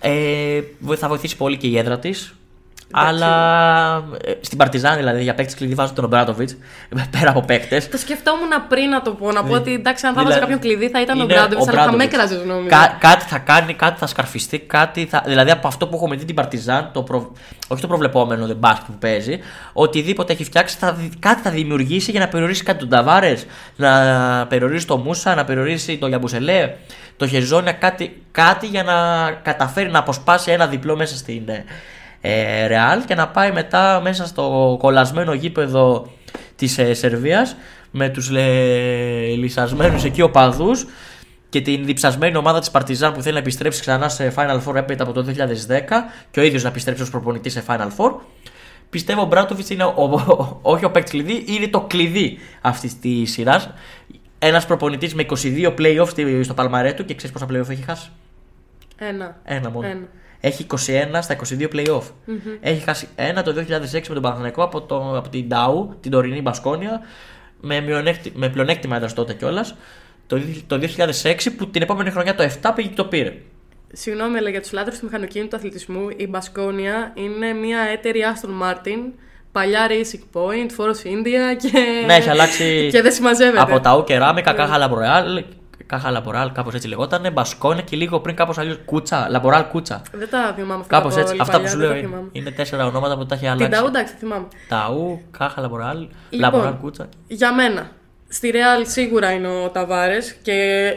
ε, 0.01 0.61
βο- 0.79 0.97
θα 0.97 1.09
βοηθήσει 1.09 1.37
πολύ 1.37 1.57
και 1.57 1.67
η 1.67 1.79
έδρα 1.79 1.99
της. 1.99 2.35
Αλλά 2.93 4.05
ε, 4.25 4.33
στην 4.41 4.59
Παρτιζάν 4.59 4.97
δηλαδή 4.97 5.23
για 5.23 5.35
παίκτη 5.35 5.55
κλειδί 5.55 5.75
βάζω 5.75 5.93
τον 5.93 6.05
Ομπράτοβιτ. 6.05 6.51
Πέρα 7.19 7.31
από 7.31 7.41
παίκτες. 7.43 7.89
Το 7.89 7.97
σκεφτόμουν 7.97 8.49
πριν 8.69 8.89
να 8.89 9.03
το 9.03 9.11
πω. 9.11 9.33
Να 9.33 9.45
πω 9.45 9.55
ότι 9.55 9.73
εντάξει, 9.75 10.07
αν 10.07 10.15
θα 10.15 10.23
βάζα 10.23 10.35
Δηλαδή, 10.35 10.53
κάποιον 10.53 10.71
κλειδί 10.71 10.93
θα 10.93 11.01
ήταν 11.01 11.21
ο 11.21 11.23
είναι 11.23 11.35
Μπράντοβιτ, 11.35 11.69
αλλά 11.69 11.85
θα 11.85 11.91
με 11.91 12.05
Obradovic. 12.05 12.07
έκραζε 12.07 12.43
νομίζω. 12.47 12.69
Κά- 12.69 12.97
κάτι 12.99 13.25
θα 13.25 13.39
κάνει, 13.39 13.75
κάτι 13.75 13.99
θα 13.99 14.07
σκαρφιστεί, 14.07 14.59
κάτι 14.59 15.07
θα... 15.07 15.23
δηλαδή 15.27 15.51
από 15.51 15.69
αυτό 15.69 15.87
που 15.87 15.97
έχουμε 15.97 16.17
δει 16.17 16.25
την 16.25 16.35
Παρτιζάν, 16.35 16.91
το 16.93 17.03
προ... 17.03 17.33
όχι 17.69 17.81
το 17.81 17.87
προβλεπόμενο 17.87 18.47
δεν 18.47 18.57
μπάσκετ 18.57 18.87
που 18.87 18.99
παίζει, 18.99 19.39
οτιδήποτε 19.73 20.33
έχει 20.33 20.45
φτιάξει, 20.45 20.77
θα... 20.79 20.93
δι- 20.93 21.13
κάτι 21.19 21.41
θα 21.43 21.51
δημιουργήσει 21.51 22.11
για 22.11 22.21
να 22.21 22.29
περιορίσει 22.29 22.63
κάτι 22.63 22.79
τον 22.79 22.89
Ταβάρες, 22.89 23.47
να 23.77 23.91
περιορίσει 24.49 24.87
τον 24.87 25.01
Μούσα, 25.01 25.35
να 25.35 25.45
περιορίσει 25.45 25.99
τον 25.99 26.09
Γιαμπουσελέ, 26.09 26.73
το 27.17 27.27
Χεζόνια, 27.27 27.73
κάτι, 27.73 28.23
κάτι 28.33 28.67
για 28.67 28.83
να 28.83 28.95
καταφέρει 29.43 29.91
να 29.91 29.99
αποσπάσει 29.99 30.51
ένα 30.51 30.67
διπλό 30.67 30.97
μέσα 30.97 31.17
στην 31.17 31.43
ε, 32.21 32.67
Ρεάλ 32.67 33.05
και 33.05 33.15
να 33.15 33.29
πάει 33.29 33.53
μετά 33.53 34.01
μέσα 34.03 34.27
στο 34.27 34.77
κολλασμένο 34.81 35.33
γήπεδο 35.35 36.11
της 36.57 36.79
ε, 36.79 36.95
Σερβίας 36.95 37.57
με 37.91 38.09
τους 38.09 38.31
λε, 38.31 38.43
λυσασμένους 39.37 40.05
εκεί 40.05 40.23
οπαδούς 40.23 40.87
και 41.49 41.61
την 41.61 41.85
διψασμένη 41.85 42.37
ομάδα 42.37 42.59
της 42.61 42.71
Παρτιζάν 42.71 43.13
που 43.13 43.23
θέλει 43.23 43.35
να 43.35 43.41
επιστρέψει 43.41 43.81
ξανά 43.81 44.09
σε 44.09 44.33
Final 44.37 44.61
Four 44.67 44.75
έπειτα 44.75 45.03
από 45.05 45.13
το 45.13 45.25
2010 45.29 45.33
και 46.31 46.41
ο 46.41 46.43
ίδιος 46.43 46.63
να 46.63 46.69
επιστρέψει 46.69 47.03
ως 47.03 47.11
προπονητής 47.11 47.53
σε 47.53 47.63
Final 47.67 47.89
Four 47.97 48.13
πιστεύω 48.91 49.23
ο 49.23 49.25
Μπράτοβιτς 49.25 49.71
είναι 49.71 49.85
ο, 49.85 49.95
ο- 49.97 50.59
όχι 50.63 50.85
ο 50.85 50.91
παίκτης 50.91 51.11
κλειδί, 51.13 51.45
είναι 51.47 51.69
το 51.69 51.81
κλειδί 51.81 52.39
αυτής 52.61 52.99
της 52.99 53.33
σειράς 53.33 53.71
ένας 54.39 54.67
προπονητής 54.67 55.15
με 55.15 55.27
22 55.43 55.75
playoff 55.79 56.09
στη- 56.09 56.43
στο 56.43 56.55
παλμαρέ 56.55 56.93
του 56.93 57.05
και 57.05 57.15
ξέρεις 57.15 57.39
πόσα 57.39 57.47
playoff 57.51 57.71
έχει 57.71 57.83
χάσει; 57.83 58.11
Ένα. 58.99 59.37
ένα 59.45 59.71
μόνο. 59.71 59.87
Ένα. 59.89 60.01
Έχει 60.41 60.67
21 60.71 60.77
στα 61.21 61.37
22 61.61 61.63
playoff. 61.75 62.03
Έχει 62.61 62.81
χάσει 62.85 63.09
ένα 63.17 63.43
το 63.43 63.51
2006 63.51 63.63
με 63.93 64.15
τον 64.15 64.23
Παναθηναϊκό 64.23 64.63
από, 64.63 64.81
το, 64.83 65.17
από 65.17 65.29
την 65.29 65.49
Ντάου, 65.49 65.97
την 66.01 66.11
τωρινή 66.11 66.41
Μπασκόνια, 66.41 67.01
με, 67.61 67.81
μειονέκτη, 67.81 68.33
με 68.35 68.49
πλεονέκτημα 68.49 68.97
έδρα 68.97 69.13
τότε 69.13 69.35
κιόλας. 69.35 69.75
Το, 70.27 70.37
δι- 70.37 70.63
το 70.67 70.81
2006 71.23 71.35
που 71.57 71.67
την 71.71 71.83
επόμενη 71.83 72.11
χρονιά 72.11 72.35
το 72.35 72.51
7 72.63 72.71
πήγε 72.75 72.89
και 72.89 72.95
το 72.95 73.05
πήρε. 73.05 73.35
Συγγνώμη, 73.93 74.39
αλλά 74.39 74.49
για 74.51 74.61
τους 74.61 74.73
λάτρε 74.73 74.95
του 74.99 75.05
μηχανοκίνητου 75.05 75.57
αθλητισμού, 75.57 76.09
η 76.17 76.27
Μπασκόνια 76.29 77.13
είναι 77.15 77.53
μια 77.53 77.81
έτερη 77.93 78.21
Aston 78.35 78.49
Martin, 78.67 79.13
παλιά 79.53 79.87
Racing 79.89 80.37
Point, 80.41 80.71
Force 80.81 81.07
India 81.07 81.57
και. 81.59 81.79
Ναι, 82.07 82.15
έχει 82.15 82.29
αλλάξει 82.29 82.89
και 82.93 83.03
δεν 83.03 83.13
συμμαζεύεται. 83.13 83.61
από 83.61 83.81
τα 83.81 83.97
Ουκεράμικα, 83.97 84.53
Κάχα 84.53 84.79
Λαμπορεάλ, 84.79 85.45
Κάχα 85.91 86.11
Λαμπορεάλ, 86.11 86.53
κάπως 86.53 86.75
έτσι 86.75 86.89
λεγόταν, 86.89 87.33
Μπασκόνια 87.33 87.83
και 87.83 87.97
λίγο 87.97 88.21
πριν 88.21 88.37
κάπως 88.37 88.59
αλλιώς 88.59 88.79
Κούτσα, 88.85 89.27
Λαμποράλ 89.31 89.67
Κούτσα. 89.69 90.03
Δεν 90.13 90.31
τα 90.31 90.53
θυμάμαι 90.57 90.81
αυτά. 90.81 90.97
Κάπως 90.97 91.15
τα 91.15 91.21
έτσι. 91.21 91.31
πολύ 91.33 91.43
Αυτά 91.43 91.57
που 91.57 91.63
παλιά, 91.63 91.71
σου 91.71 91.79
δεν 91.79 91.87
λέω 91.87 91.95
τα 91.95 91.99
είναι, 91.99 92.09
θυμάμαι. 92.09 92.29
είναι 92.33 92.51
τέσσερα 92.51 92.87
ονόματα 92.87 93.17
που 93.17 93.27
τα 93.27 93.35
έχει 93.35 93.45
Την 93.45 93.53
αλλάξει. 93.53 93.81
Ταού, 93.81 93.87
εντάξει, 93.87 94.13
τη 94.13 94.19
θυμάμαι. 94.19 94.47
Ταού, 94.69 95.21
Κάχα 95.31 95.61
Λαμπορεάλ, 95.61 95.99
Λοιπόν, 95.99 96.15
Λαμπορεάλ 96.31 96.75
Κούτσα. 96.81 97.09
Για 97.27 97.55
μένα. 97.55 97.91
Στη 98.33 98.51
Real 98.55 98.83
σίγουρα 98.87 99.31
είναι 99.33 99.49
ο 99.49 99.69
Ταβάρες 99.69 100.35
και 100.43 100.55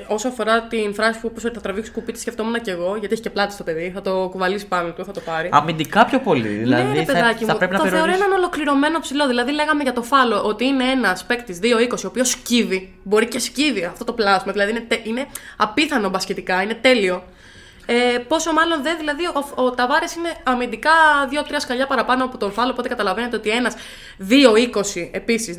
όσο 0.08 0.28
αφορά 0.28 0.62
την 0.62 0.94
φράση 0.94 1.20
που 1.20 1.28
είπε 1.36 1.48
ότι 1.48 1.56
θα 1.56 1.62
τραβήξει 1.62 1.92
κουπί, 1.92 2.12
τη 2.12 2.20
σκεφτόμουν 2.20 2.62
και 2.62 2.72
εγώ, 2.72 2.96
γιατί 3.00 3.14
έχει 3.14 3.22
και 3.22 3.30
πλάτη 3.30 3.54
στο 3.54 3.64
παιδί. 3.64 3.92
Θα 3.96 4.02
το 4.02 4.28
κουβαλήσει 4.32 4.68
πάνω 4.68 4.92
του, 4.92 5.06
θα 5.06 5.12
το 5.12 5.20
πάρει. 5.20 5.50
Αμυντικά 5.52 6.06
πιο 6.06 6.20
πολύ. 6.20 6.48
Δηλαδή 6.48 6.84
ναι, 6.84 6.94
ρε 6.94 7.04
θα, 7.04 7.14
παιδάκι 7.14 7.46
θα 7.46 7.52
μου, 7.52 7.58
πρέπει 7.58 7.76
το 7.76 7.84
να 7.84 7.90
θεωρώ 7.90 8.04
περιορίσει. 8.06 8.26
έναν 8.26 8.38
ολοκληρωμένο 8.40 9.00
ψηλό. 9.00 9.28
Δηλαδή, 9.28 9.52
λέγαμε 9.52 9.84
για 9.84 9.94
το 9.94 10.02
φάλο 10.04 10.42
ότι 10.44 10.66
είναι 10.66 10.84
ένας 10.84 11.24
παίκτης 11.24 11.60
2-20 11.64 11.66
ο 12.04 12.08
οποίος 12.08 12.30
σκύβει. 12.30 12.94
Μπορεί 13.04 13.28
και 13.28 13.40
σκύβει 13.40 13.84
αυτό 13.86 14.04
το 14.04 14.14
πλάσμα. 14.14 14.52
Δηλαδή, 14.52 14.72
είναι, 14.72 14.84
τε- 14.88 15.06
είναι 15.06 15.26
απίθανο 15.58 16.10
μπασκετικά, 16.10 16.62
είναι 16.62 16.74
τέλειο. 16.82 17.24
Ε, 17.86 18.18
πόσο 18.28 18.54
μάλλον 18.54 18.84
δεν, 18.84 18.98
δηλαδή 18.98 19.26
ο, 19.26 19.64
ο 19.64 19.72
Ταβάρες 19.72 20.16
είναι 20.16 20.30
αμυντικά 20.44 20.92
2-3 21.32 21.56
σκαλιά 21.58 21.88
παραπάνω 21.88 22.24
από 22.24 22.38
τον 22.38 22.52
Φάλο. 22.52 22.72
Οπότε 22.72 22.88
καταλαβαίνετε 22.88 23.36
ότι 23.36 23.50
ένας 23.50 23.74
2-20 24.30 25.10
επίσης, 25.12 25.56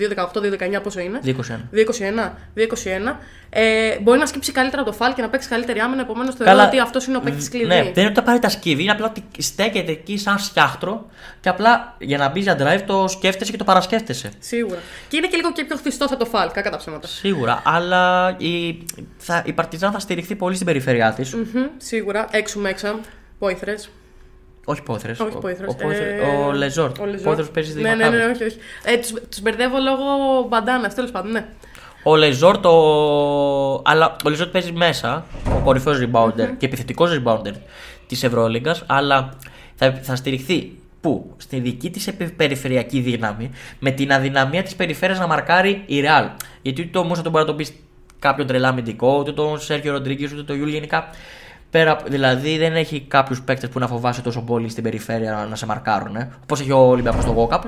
2-18-2-19 0.76 0.82
πόσο 0.82 1.00
είναι; 1.00 1.20
2-21. 1.24 1.30
2-21, 1.30 2.30
2-21 2.56 3.16
ε, 3.56 3.98
μπορεί 4.00 4.18
να 4.18 4.26
σκύψει 4.26 4.52
καλύτερα 4.52 4.82
από 4.82 4.90
το 4.90 4.96
Φάλ 4.96 5.14
και 5.14 5.22
να 5.22 5.28
παίξει 5.28 5.48
καλύτερη 5.48 5.80
άμυνα. 5.80 6.00
Επομένως 6.02 6.34
θεωρώ 6.34 6.62
ότι 6.62 6.78
αυτός 6.78 7.06
είναι 7.06 7.16
ο 7.16 7.20
παίκτης 7.20 7.48
κλειδί. 7.48 7.66
Ναι, 7.66 7.82
δεν 7.82 7.92
είναι 7.96 8.06
ότι 8.06 8.14
θα 8.14 8.22
πάρει 8.22 8.38
τα 8.38 8.48
σκύβη, 8.48 8.82
είναι 8.82 8.90
απλά 8.90 9.06
ότι 9.06 9.24
στέκεται 9.38 9.92
εκεί 9.92 10.18
σαν 10.18 10.38
σκιάχτρο 10.38 11.06
και 11.40 11.48
απλά 11.48 11.96
για 11.98 12.18
να 12.18 12.28
μπει 12.28 12.40
για 12.40 12.56
drive 12.60 12.82
το 12.86 13.08
σκέφτεσαι 13.08 13.50
και 13.50 13.56
το 13.56 13.64
παρασκέφτεσαι. 13.64 14.30
Σίγουρα. 14.38 14.78
Και 15.08 15.16
είναι 15.16 15.26
και 15.26 15.36
λίγο 15.36 15.52
και 15.52 15.64
πιο 15.64 15.76
χτιστό 15.76 16.04
από 16.04 16.16
το 16.16 16.24
Φάλ, 16.24 16.50
κακά 16.50 16.70
τα 16.70 16.76
ψέματα. 16.76 17.06
Σίγουρα, 17.06 17.62
αλλά 17.64 18.34
η, 18.38 18.82
θα, 19.16 19.42
η 19.46 19.52
Παρτιζάν 19.52 19.92
θα 19.92 19.98
στηριχθεί 19.98 20.34
πολύ 20.34 20.54
στην 20.54 20.66
περιφέρειά 20.66 21.12
της. 21.12 21.34
Μμμ, 21.34 21.66
σίγουρα. 21.76 22.13
Έξω 22.30 22.66
έξω. 22.66 22.98
Πόηθρες. 23.38 23.88
Όχι 24.64 24.82
πόθρε. 24.82 25.10
Όχι 25.10 25.38
πόηθρες. 25.40 25.68
Ο, 25.72 25.76
Πόηθρε- 25.76 26.22
ο 26.46 26.52
Λεζόρ. 26.52 26.90
Ο 27.00 27.04
Λεζόρ. 27.04 27.22
Πόηθρος 27.24 27.50
παίζει 27.50 27.70
στη 27.70 27.80
Ναι, 27.80 27.88
ναι, 27.88 27.94
ναι, 27.94 28.04
Μακάμπη. 28.10 28.32
όχι, 28.32 28.44
όχι. 28.44 28.56
Ε, 28.84 28.96
τους, 28.96 29.12
τους 29.28 29.40
μπερδεύω 29.40 29.76
λόγω 29.78 30.02
μπαντάνας, 30.48 30.94
τέλος 30.94 31.10
πάντων, 31.10 31.30
ναι. 31.30 31.46
Ο 32.02 32.16
Λεζόρ 32.16 32.58
το. 32.58 32.70
Αλλά 33.84 34.16
ο 34.24 34.28
Λεζόρ 34.28 34.46
παίζει 34.46 34.72
μέσα, 34.72 35.26
ο 35.56 35.60
κορυφαίος 35.64 35.98
rebounder 36.00 36.48
και 36.58 36.66
επιθετικός 36.66 37.10
rebounder 37.22 37.52
της 38.06 38.22
Ευρωλίγκας, 38.24 38.82
αλλά 38.86 39.28
θα, 39.74 39.92
θα 40.02 40.16
στηριχθεί 40.16 40.72
πού; 41.00 41.34
Στη 41.36 41.60
δική 41.60 41.90
της 41.90 42.10
περιφερειακή 42.36 43.00
δύναμη, 43.00 43.50
με 43.78 43.90
την 43.90 44.12
αδυναμία 44.12 44.62
της 44.62 44.74
περιφέρειας 44.74 45.18
να 45.18 45.26
μαρκάρει 45.26 45.82
η 45.86 46.02
Real. 46.04 46.28
Γιατί 46.62 46.82
ούτε 46.82 46.98
ο 46.98 47.02
Μούσα 47.04 47.22
τον 47.22 47.32
μπορεί 47.32 47.44
να 47.44 47.54
τον 47.54 47.64
πει 47.64 47.76
κάποιον 48.18 48.46
τρελά 48.46 48.68
αμυντικό, 48.68 49.18
ούτε 49.18 49.32
τον 49.32 49.60
Σέρχιο 49.60 49.92
Ροντρίγκεθ, 49.92 50.24
ούτε 50.24 50.42
τον 50.42 50.56
Γιούλ 50.56 50.68
γενικά. 50.68 51.08
Πέρα, 51.74 51.96
δηλαδή 52.08 52.58
δεν 52.58 52.76
έχει 52.76 53.00
κάποιους 53.00 53.42
παίκτες 53.42 53.68
που 53.68 53.78
να 53.78 53.86
φοβάσαι 53.86 54.22
τόσο 54.22 54.40
πολύ 54.40 54.68
στην 54.68 54.82
περιφέρεια 54.82 55.46
να 55.50 55.56
σε 55.56 55.66
μαρκάρουν. 55.66 56.16
Ε. 56.16 56.30
Όπως 56.42 56.60
έχει 56.60 56.72
ο 56.72 56.78
Ολυμπιακός 56.78 57.22
στο 57.22 57.32
Γουόκαπ. 57.32 57.62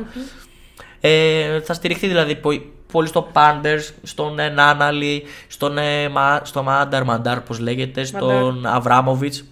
Ε, 1.00 1.61
θα 1.61 1.74
στηριχθεί 1.74 2.07
δηλαδή 2.07 2.36
πο- 2.36 2.62
πολύ 2.92 3.09
στο 3.09 3.22
Πάντερ, 3.22 3.78
στον 4.02 4.38
ε, 4.38 4.48
Νάναλι, 4.48 5.22
στον, 5.46 5.78
ε, 5.78 6.09
Μα- 6.09 6.40
στο 6.44 6.62
Μάνταρ, 6.62 7.04
Μαντάρ, 7.04 7.40
πώς 7.40 7.59
λέγεται, 7.59 8.04
στον 8.04 8.66
Αβράμοβιτς. 8.66 9.44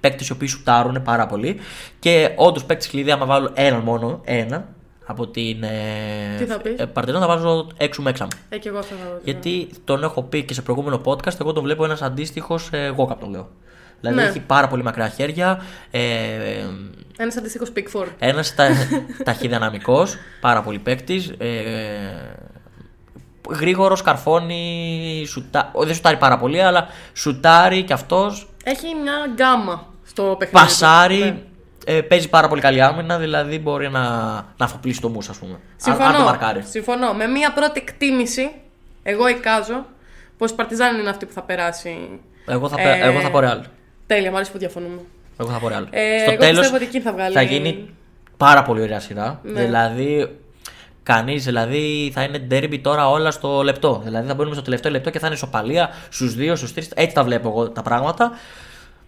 Παίκτες 0.00 0.28
οι 0.28 0.32
οποίοι 0.32 0.48
σουτάρουν 0.48 1.02
πάρα 1.02 1.26
πολύ. 1.26 1.56
Και 1.98 2.32
όντως 2.36 2.64
παίκτες 2.64 2.88
κλειδί, 2.88 3.10
άμα 3.10 3.26
βάλω 3.26 3.50
έναν 3.54 3.80
μόνο, 3.80 4.20
ένα 4.24 4.68
από 5.10 5.26
την. 5.28 5.62
Ε, 5.62 6.36
Τι 6.38 6.44
θα 6.44 6.58
πεις; 6.60 6.74
ε, 6.78 6.86
Παρτιζάν, 6.86 7.20
θα 7.20 7.26
βάζω 7.26 7.66
έξω 7.76 8.02
έξω. 8.06 8.26
Ε, 8.48 8.58
και 8.58 8.68
εγώ 8.68 8.78
αυτό 8.78 8.94
θα 8.94 9.10
δω. 9.10 9.18
Γιατί 9.24 9.68
τον 9.84 10.02
έχω 10.02 10.22
πει 10.22 10.44
και 10.44 10.54
σε 10.54 10.62
προηγούμενο 10.62 11.00
podcast, 11.04 11.40
εγώ 11.40 11.52
τον 11.52 11.62
βλέπω 11.62 11.84
ένας 11.84 12.02
αντίστοιχος 12.02 12.68
ε, 12.72 12.84
εγώ 12.84 13.16
τον 13.20 13.30
λέω. 13.30 13.48
Δηλαδή 14.00 14.18
Ναι. 14.18 14.24
έχει 14.26 14.40
πάρα 14.40 14.68
πολύ 14.68 14.82
μακριά 14.82 15.08
χέρια. 15.08 15.62
Ε, 15.90 16.00
Ένας 17.18 17.36
αντίστοιχος 17.36 17.72
Big 17.76 17.96
Four. 18.00 18.06
ένας 18.18 18.54
τα, 18.54 18.68
ταχυδυναμικός, 19.24 20.16
πάρα 20.40 20.62
πολύ 20.62 20.78
παίκτης. 20.78 21.28
Ε, 21.38 21.48
Γρήγορο, 23.50 23.96
καρφώνει, 24.04 25.24
σουτά, 25.28 25.70
ο, 25.74 25.84
δεν 25.84 25.94
σουτάρει 25.94 26.16
πάρα 26.16 26.38
πολύ, 26.38 26.62
αλλά 26.62 26.86
σουτάρει 27.12 27.82
κι 27.82 27.92
αυτός. 27.92 28.48
Έχει 28.64 28.86
μια 29.02 29.12
γκάμα 29.34 29.86
στο 30.06 30.22
παιχνίδι. 30.38 30.56
του. 30.56 30.62
Πασάρει, 30.66 31.18
Ναι. 31.18 31.42
Ε, 31.84 32.00
παίζει 32.00 32.28
πάρα 32.28 32.48
πολύ 32.48 32.60
καλή 32.60 32.82
άμυνα, 32.82 33.18
δηλαδή 33.18 33.58
μπορεί 33.58 33.88
να, 33.90 34.00
να 34.56 34.64
αφοπλίσει 34.64 35.00
το 35.00 35.08
μους, 35.08 35.28
ας 35.28 35.36
πούμε. 35.36 35.52
Αν, 35.52 35.58
αν 35.92 35.98
το 35.98 36.04
Συμφωνώ. 36.04 36.24
μαρκάρει. 36.24 36.62
Συμφωνώ. 36.62 37.12
Με 37.12 37.26
μια 37.26 37.52
πρώτη 37.52 37.80
εκτίμηση, 37.86 38.50
εγώ 39.02 39.28
εικάζω 39.28 39.84
πως 40.38 40.50
η 40.50 40.54
Παρτιζάν 40.54 40.98
είναι 40.98 41.08
αυτή 41.10 41.26
που 41.26 41.32
θα 41.32 41.42
περάσει. 41.42 42.08
Εγώ 42.46 42.68
θα, 42.68 42.80
Ε, 42.80 42.84
πε- 42.84 43.02
εγώ 43.04 43.20
θα 43.20 43.30
πω 43.30 43.38
Real. 43.38 43.60
Τέλεια, 44.06 44.30
μου 44.30 44.36
αρέσει 44.36 44.52
που 44.52 44.58
διαφωνούμε. 44.58 45.00
Εγώ 45.40 45.50
θα 45.50 45.58
πω 45.58 45.66
Real. 45.66 45.86
Ε, 45.90 46.18
Στο 46.22 46.30
εγώ 46.30 46.40
τέλος 46.40 46.58
πιστεύω 46.58 46.76
ότι 46.76 46.84
εκείνη 46.84 47.02
θα 47.02 47.12
βγάλει. 47.12 47.34
θα 47.34 47.42
γίνει 47.42 47.88
πάρα 48.36 48.62
πολύ 48.62 48.82
ωραία 48.82 49.00
σειρά. 49.00 49.40
Ναι. 49.42 49.60
Δηλαδή, 49.64 50.36
κανείς 51.02 51.44
δηλαδή 51.44 52.10
θα 52.14 52.22
είναι 52.22 52.38
ντέρμπι 52.38 52.78
τώρα 52.78 53.08
όλα 53.10 53.30
στο 53.30 53.62
λεπτό. 53.62 54.00
Δηλαδή 54.04 54.28
θα 54.28 54.34
μπαίνουμε 54.34 54.54
στο 54.54 54.64
τελευταίο 54.64 54.92
λεπτό 54.92 55.10
και 55.10 55.18
θα 55.18 55.26
είναι 55.26 55.34
ισοπαλία 55.34 55.90
στους 56.10 56.34
δύο, 56.34 56.56
στους 56.56 56.72
τρεις. 56.74 56.90
Έτσι 56.94 57.14
τα 57.14 57.24
βλέπω 57.24 57.48
εγώ 57.48 57.70
τα 57.70 57.82
πράγματα. 57.82 58.30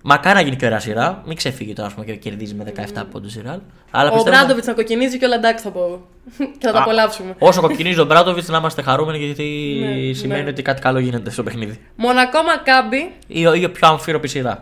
Μακάρι 0.05 0.35
να 0.37 0.41
γίνει 0.43 0.57
και 0.57 0.67
ωραία 0.67 0.79
σειρά. 0.81 1.23
Μην 1.27 1.37
ξεφύγει 1.37 1.73
τώρα 1.73 1.89
ας 1.89 1.95
πούμε, 1.95 2.07
και 2.07 2.15
κερδίζει 2.17 2.55
με 2.55 2.65
17 2.95 3.03
πόντους 3.11 3.35
η 3.35 3.43
Real. 3.47 3.59
Αλλά 3.91 4.11
Ο 4.11 4.15
πιστεύω- 4.15 4.37
Μπράντοβιτς 4.37 4.67
να 4.67 4.73
κοκκινίζει 4.73 5.19
και 5.19 5.25
όλα 5.25 5.35
εντάξει 5.35 5.65
θα 5.65 5.71
πω. 5.71 6.07
και 6.59 6.67
θα 6.67 6.73
τα 6.73 6.79
Α, 6.79 6.83
απολαύσουμε. 6.83 7.35
Όσο 7.39 7.61
κοκκινίζει 7.61 8.01
ο 8.01 8.05
Μπράτοβιτ 8.05 8.49
να 8.49 8.59
είμαστε 8.59 8.83
χαρούμενοι 8.83 9.19
γιατί 9.25 9.77
Ναι, 10.09 10.13
σημαίνει 10.13 10.43
ναι. 10.43 10.49
ότι 10.51 10.63
κάτι 10.63 10.81
καλό 10.81 10.99
γίνεται 10.99 11.31
στο 11.31 11.43
παιχνίδι. 11.43 11.79
Μονακό 11.97 12.43
Μακάμπι. 12.43 13.13
Ή, 13.27 13.41
ή 13.63 13.69
πιο 13.69 13.89
αμφίροπη 13.89 14.29
σειρά. 14.29 14.59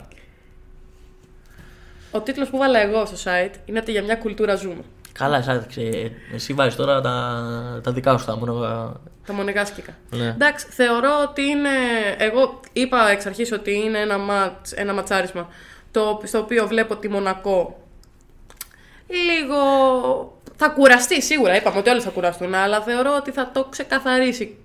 Ο 2.10 2.20
τίτλος 2.20 2.48
που 2.48 2.58
βάλα 2.58 2.80
εγώ 2.80 3.06
στο 3.06 3.16
site 3.30 3.54
είναι 3.64 3.78
ότι 3.78 3.90
για 3.90 4.02
μια 4.02 4.14
κουλτούρα 4.16 4.54
ζούμε. 4.54 4.82
Καλά, 5.12 5.36
εσάς, 5.36 5.66
ξε- 5.66 6.10
εσύ 6.34 6.52
βάζεις 6.52 6.76
τώρα 6.76 7.00
τα, 7.00 7.80
τα 7.82 7.92
δικά 7.92 8.18
σου 8.18 8.24
τα 8.26 8.36
μόνο. 8.36 8.60
Τα 9.26 9.32
μονεγάσκικα. 9.32 9.92
Ναι. 10.10 10.26
Εντάξει, 10.26 10.66
θεωρώ 10.70 11.10
ότι 11.28 11.42
είναι. 11.42 11.68
Εγώ 12.18 12.60
είπα 12.72 13.10
εξ 13.10 13.26
αρχής 13.26 13.52
ότι 13.52 13.74
είναι 13.74 13.98
ένα, 13.98 14.18
ματς, 14.18 14.72
ένα 14.72 14.92
ματσάρισμα 14.92 15.48
το, 15.90 16.20
στο 16.24 16.38
οποίο 16.38 16.66
βλέπω 16.66 16.96
τη 16.96 17.08
Μονακό 17.08 17.80
λίγο. 19.06 19.58
Θα 20.56 20.68
κουραστεί 20.68 21.22
σίγουρα, 21.22 21.56
είπαμε 21.56 21.78
ότι 21.78 21.90
όλοι 21.90 22.00
θα 22.00 22.10
κουραστούν, 22.10 22.54
αλλά 22.54 22.80
θεωρώ 22.80 23.16
ότι 23.16 23.30
θα 23.30 23.50
το 23.52 23.64
ξεκαθαρίσει 23.64 24.56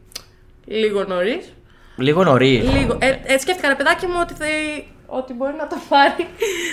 λίγο 0.66 1.04
νωρίς. 1.04 1.54
Λίγο 1.98 2.24
νωρίς. 2.24 2.70
Λίγο. 2.74 2.98
Ε, 3.02 3.16
ε, 3.24 3.38
σκέφτηκα 3.38 3.68
ρε 3.68 3.76
παιδάκι 3.76 4.06
μου 4.06 4.18
ότι, 4.22 4.34
θε, 4.34 4.46
ότι 5.16 5.34
μπορεί 5.34 5.54
να 5.58 5.68
το 5.68 5.78
πάρει. 5.90 6.28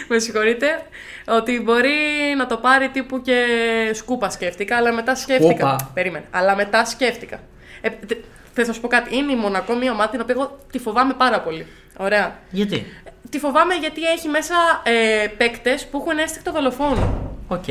με 0.08 0.18
συγχωρείτε. 0.18 0.82
Ότι 1.28 1.60
μπορεί 1.60 1.90
να 2.36 2.46
το 2.46 2.56
πάρει 2.56 2.88
τύπου 2.88 3.20
και 3.22 3.46
σκούπα 3.92 4.30
σκέφτηκα, 4.30 4.76
αλλά 4.76 4.92
μετά 4.92 5.14
σκέφτηκα. 5.14 5.50
Σκούπα. 5.50 5.90
Περίμενε. 5.94 6.24
Αλλά 6.30 6.56
μετά 6.56 6.84
σκέφτηκα. 6.84 7.40
Ε, 7.80 7.88
τε- 7.90 8.18
Θες 8.54 8.66
να 8.66 8.72
σου 8.72 8.80
πω 8.80 8.88
κάτι. 8.88 9.16
Είναι 9.16 9.32
η 9.32 9.36
Μονακό 9.36 9.74
μια 9.74 9.92
ομάδα 9.92 10.10
την 10.10 10.20
οποία 10.20 10.34
εγώ 10.38 10.58
τη 10.72 10.78
φοβάμαι 10.78 11.12
πάρα 11.14 11.40
πολύ. 11.40 11.66
Ωραία. 11.96 12.38
Γιατί; 12.50 12.86
Τη 13.30 13.38
φοβάμαι 13.38 13.74
γιατί 13.74 14.02
έχει 14.02 14.28
μέσα 14.28 14.54
ε, 14.82 15.26
παίκτες 15.36 15.86
που 15.86 16.04
έχουν 16.06 16.18
ένστικτο 16.18 16.52
δολοφόνου. 16.52 17.30
Οκ. 17.48 17.64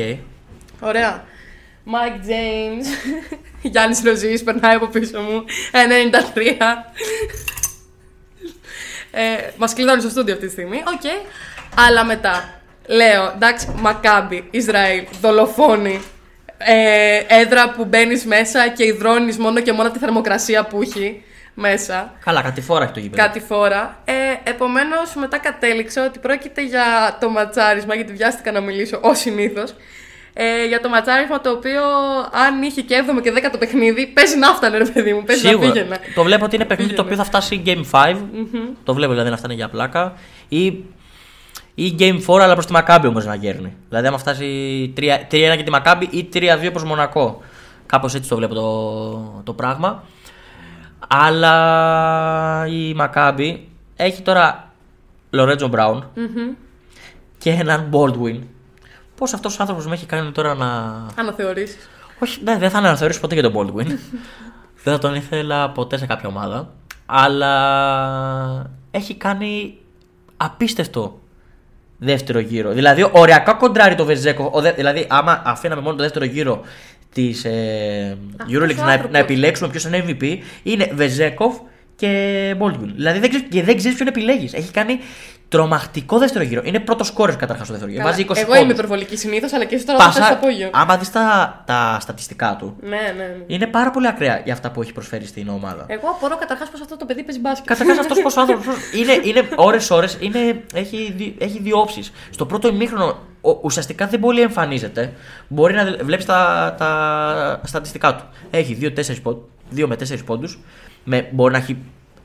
Ωραία. 0.80 1.24
Mike 1.86 2.26
James. 2.28 2.86
Γιάννης 3.72 4.02
Ροζής 4.04 4.42
περνάει 4.42 4.74
από 4.74 4.86
πίσω 4.86 5.20
μου. 5.20 5.44
93. 5.72 6.52
Ε, 9.12 9.50
μας 9.56 9.74
κλειδώνει 9.74 10.00
στο 10.00 10.10
στούντιο 10.10 10.34
αυτή 10.34 10.46
τη 10.46 10.52
στιγμή. 10.52 10.76
Οκ. 10.76 11.10
Αλλά 11.86 12.04
μετά 12.04 12.60
λέω, 12.86 13.32
εντάξει, 13.34 13.72
Μακάμπι, 13.76 14.48
Ισραήλ, 14.50 15.04
δολοφόνοι. 15.20 16.00
Ε, 16.64 17.40
έδρα 17.40 17.70
που 17.70 17.84
μπαίνεις 17.84 18.24
μέσα 18.24 18.68
και 18.68 18.84
υδρώνεις 18.84 19.38
μόνο 19.38 19.60
και 19.60 19.72
μόνο 19.72 19.90
τη 19.90 19.98
θερμοκρασία 19.98 20.64
που 20.64 20.82
έχει 20.82 21.22
μέσα. 21.54 22.12
Καλά, 22.24 22.42
κάτι 22.42 22.60
φορά 22.60 22.84
έχει 22.84 22.92
το 22.92 23.00
γήπεδο. 23.00 23.22
Κάτι 23.22 23.40
φορά. 23.40 24.02
Ε, 24.04 24.12
Επομένως, 24.44 25.14
μετά 25.14 25.38
κατέληξα 25.38 26.04
ότι 26.04 26.18
πρόκειται 26.18 26.64
για 26.64 27.16
το 27.20 27.30
ματσάρισμα, 27.30 27.94
γιατί 27.94 28.12
βιάστηκα 28.12 28.52
να 28.52 28.60
μιλήσω 28.60 28.98
ως 29.02 29.18
συνήθως. 29.18 29.74
Ε, 30.34 30.66
για 30.66 30.80
το 30.80 30.88
ματσάρισμα 30.88 31.40
το 31.40 31.50
οποίο, 31.50 31.82
αν 32.46 32.62
είχε 32.62 32.80
και 32.82 33.04
7ο 33.08 33.22
και 33.22 33.32
10ο 33.34 33.58
παιχνίδι, 33.58 34.06
παίζει 34.06 34.38
να 34.38 34.48
φτάνε, 34.54 34.76
ρε 34.78 34.84
παιδί 34.84 35.12
μου. 35.12 35.22
Παίζει 35.24 35.44
να 35.44 35.50
Σίγουρα. 35.50 35.70
πήγαινε. 35.72 35.98
Το 36.14 36.22
βλέπω 36.22 36.44
ότι 36.44 36.54
είναι 36.54 36.64
παιχνίδι 36.64 36.94
το 36.94 37.04
Πήγαινε. 37.04 37.20
οποίο 37.22 37.38
θα 37.38 37.38
φτάσει 37.38 37.62
Game 37.66 38.14
5. 38.14 38.16
Το 38.84 38.94
βλέπω 38.94 39.12
δηλαδή 39.12 39.30
να 39.30 39.36
φτάνει 39.36 39.54
για 39.54 39.68
πλάκα. 39.68 40.12
Ή, 40.48 40.66
ή 41.74 41.94
Game 41.98 42.20
4, 42.26 42.38
αλλά 42.40 42.52
προς 42.52 42.66
τη 42.66 42.72
Μακάμπη 42.72 43.06
όμως 43.06 43.24
να 43.26 43.34
γέρνει. 43.34 43.72
Δηλαδή, 43.88 44.06
άμα 44.06 44.18
φτάσει 44.18 44.46
3 44.96 45.00
3-1 45.00 45.54
για 45.54 45.62
τη 45.64 45.70
Μακάμπη 45.70 46.08
ή 46.10 46.28
3-2 46.34 46.38
προς 46.70 46.84
Μονακό. 46.84 47.42
Κάπως 47.86 48.14
έτσι 48.14 48.28
το 48.28 48.36
βλέπω 48.36 48.54
το, 48.54 49.40
το 49.44 49.52
πράγμα. 49.52 50.02
Αλλά 51.08 52.66
η 52.70 52.94
Μακάμπη 52.94 53.68
έχει 53.96 54.22
τώρα 54.22 54.72
Λορέτζο 55.30 55.68
Μπράουν 55.68 56.04
και 57.38 57.50
έναν 57.50 57.90
Baldwin. 57.92 58.38
Πώς 59.22 59.32
αυτός 59.32 59.54
ο 59.54 59.56
άνθρωπος 59.60 59.86
με 59.86 59.94
έχει 59.94 60.06
κάνει 60.06 60.30
τώρα 60.32 60.54
να. 60.54 60.66
Αναθεωρήσεις. 61.14 61.88
Όχι, 62.18 62.40
ναι, 62.44 62.56
δεν 62.58 62.70
θα 62.70 62.78
αναθεωρήσω 62.78 63.20
ποτέ 63.20 63.34
για 63.34 63.42
τον 63.42 63.52
Baldwin. 63.56 63.86
δεν 64.84 64.92
θα 64.94 64.98
τον 64.98 65.14
ήθελα 65.14 65.70
ποτέ 65.70 65.96
σε 65.98 66.06
κάποια 66.06 66.28
ομάδα. 66.28 66.72
Αλλά 67.06 68.70
έχει 68.90 69.14
κάνει 69.14 69.78
απίστευτο 70.36 71.18
δεύτερο 71.98 72.38
γύρο. 72.38 72.70
Δηλαδή, 72.72 73.08
οριακά 73.12 73.52
κοντράρει 73.52 73.94
το 73.94 74.04
Βεζέκο. 74.04 74.50
Ο 74.52 74.60
δε- 74.60 74.72
δηλαδή, 74.72 75.06
άμα 75.08 75.42
αφήναμε 75.44 75.80
μόνο 75.80 75.96
το 75.96 76.02
δεύτερο 76.02 76.24
γύρο 76.24 76.60
της 77.12 77.44
ε, 77.44 78.18
Euroleague 78.48 78.74
να, 78.76 78.84
άνθρωπος. 78.84 79.10
να 79.10 79.18
επιλέξουμε 79.18 79.68
ποιος 79.68 79.84
είναι 79.84 80.04
MVP, 80.08 80.38
είναι 80.62 80.90
Βεζέκοφ 80.94 81.56
και 81.96 82.54
Baldwin. 82.58 82.90
Δηλαδή, 82.94 83.18
δεν 83.18 83.28
ξέρει 83.28 83.44
και 83.44 83.62
δεν 83.62 83.76
ξέρεις 83.76 83.96
ποιον 83.96 84.08
επιλέγεις. 84.08 84.52
Έχει 84.52 84.70
κάνει 84.70 84.98
τρομακτικό 85.52 86.18
δεύτερο 86.18 86.44
γύρο. 86.44 86.60
Είναι 86.64 86.80
πρώτος 86.80 87.10
κόρε 87.10 87.32
καταρχάς 87.34 87.66
στο 87.66 87.72
δεύτερο 87.74 87.92
γύρο. 87.94 88.04
Βάζει 88.04 88.22
20 88.28 88.36
Εγώ 88.36 88.46
πόντους. 88.46 88.62
είμαι 88.62 88.72
υπερβολική 88.72 89.16
συνήθως, 89.16 89.52
αλλά 89.52 89.64
και 89.64 89.74
εσύ 89.74 89.86
τώρα 89.86 89.98
θα 89.98 90.04
Πάσα- 90.06 90.24
στο 90.24 90.34
απόγειο. 90.34 90.70
Άμα 90.72 90.96
δεις 90.96 91.10
τα, 91.10 91.62
τα 91.66 91.98
στατιστικά 92.00 92.56
του, 92.58 92.76
Ναι, 92.82 92.88
ναι. 92.88 93.12
ναι. 93.16 93.36
είναι 93.46 93.66
πάρα 93.66 93.90
πολύ 93.90 94.06
ακραία 94.08 94.40
για 94.44 94.52
αυτά 94.52 94.70
που 94.70 94.82
έχει 94.82 94.92
προσφέρει 94.92 95.26
στην 95.26 95.48
ομάδα. 95.48 95.84
Εγώ 95.88 96.08
απορώ 96.08 96.36
καταρχάς 96.36 96.68
πως 96.70 96.80
αυτό 96.80 96.96
το 96.96 97.04
παιδί 97.04 97.22
παίζει 97.22 97.40
μπάσκετ. 97.40 97.66
Καταρχάς 97.66 97.98
αυτός 97.98 98.18
πώ 98.34 98.40
άνθρωπο. 98.40 98.62
Είναι, 99.00 99.12
είναι 99.22 99.48
ώρε-ώρε, 99.56 100.06
έχει, 100.74 101.12
δι- 101.16 101.42
έχει 101.42 101.58
δύο 101.62 101.78
όψεις. 101.80 102.12
Στο 102.30 102.46
πρώτο 102.46 102.68
ημίχρονο 102.68 103.18
ο- 103.40 103.58
ουσιαστικά 103.62 104.06
δεν 104.06 104.20
πολύ 104.20 104.40
εμφανίζεται. 104.40 105.12
Μπορεί 105.48 105.74
να 105.74 105.84
βλέπεις 106.02 106.24
τα, 106.24 106.74
τα 106.78 107.60
στατιστικά 107.64 108.14
του. 108.14 108.24
Έχει 108.50 108.78
2 109.74 109.86
με 109.86 109.96
4 109.96 110.24
πόντους. 110.24 110.58
Μπορεί 111.30 111.52
να 111.52 111.58
έχει 111.58 111.76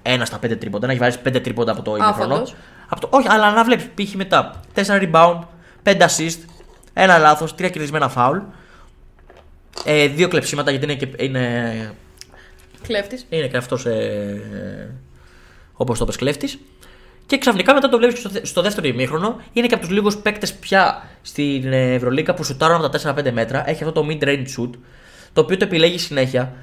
ένα 0.01 0.25
στα 0.25 0.37
5 0.45 0.55
τρίποντα, 0.59 0.85
να 0.85 0.91
έχει 0.91 1.01
βάλει 1.01 1.13
5 1.27 1.39
τρίποντα 1.43 1.71
από 1.71 1.81
το 1.81 1.95
ημίχρονο. 1.95 2.43
Άφαντος. 2.87 2.89
Από 2.89 3.01
το, 3.01 3.09
όχι, 3.11 3.27
αλλά 3.29 3.51
να 3.53 3.63
βλέπεις 3.63 3.89
π.χ. 3.95 4.13
μετά 4.15 4.59
4 4.75 4.81
rebound, 4.85 5.39
5 5.83 5.97
assist, 6.01 6.37
ένα 6.93 7.17
λάθος, 7.17 7.51
3 7.51 7.55
κερδισμένα 7.57 8.13
foul. 8.15 8.41
Ε, 9.85 10.07
δύο 10.07 10.27
κλεψίματα 10.27 10.71
γιατί 10.71 10.85
είναι, 10.85 10.95
και, 10.95 11.23
είναι 11.23 11.93
Κλέφτης. 12.81 13.25
είναι 13.29 13.47
και 13.47 13.57
αυτός 13.57 13.85
ε, 13.85 14.89
όπως 15.73 15.99
το 15.99 16.05
πες 16.05 16.15
κλέφτης. 16.15 16.59
Και 17.25 17.37
ξαφνικά 17.37 17.73
μετά 17.73 17.89
το 17.89 17.97
βλέπεις 17.97 18.19
στο, 18.19 18.29
δε- 18.29 18.45
στο 18.45 18.61
δεύτερο 18.61 18.87
ημίχρονο. 18.87 19.41
Είναι 19.53 19.67
και 19.67 19.73
από 19.73 19.83
τους 19.83 19.93
λίγους 19.93 20.17
παίκτες 20.17 20.53
πια 20.53 21.07
στην 21.21 21.73
ε, 21.73 21.93
Ευρωλίκα 21.93 22.33
που 22.33 22.43
σουτάρουν 22.43 22.85
από 22.85 22.97
τα 22.99 23.15
4-5 23.15 23.31
μέτρα. 23.31 23.69
Έχει 23.69 23.83
αυτό 23.83 24.01
το 24.01 24.07
mid-range 24.11 24.45
shoot. 24.57 24.69
Το 25.33 25.41
οποίο 25.41 25.57
το 25.57 25.65
επιλέγει 25.65 25.97
συνέχεια. 25.97 26.53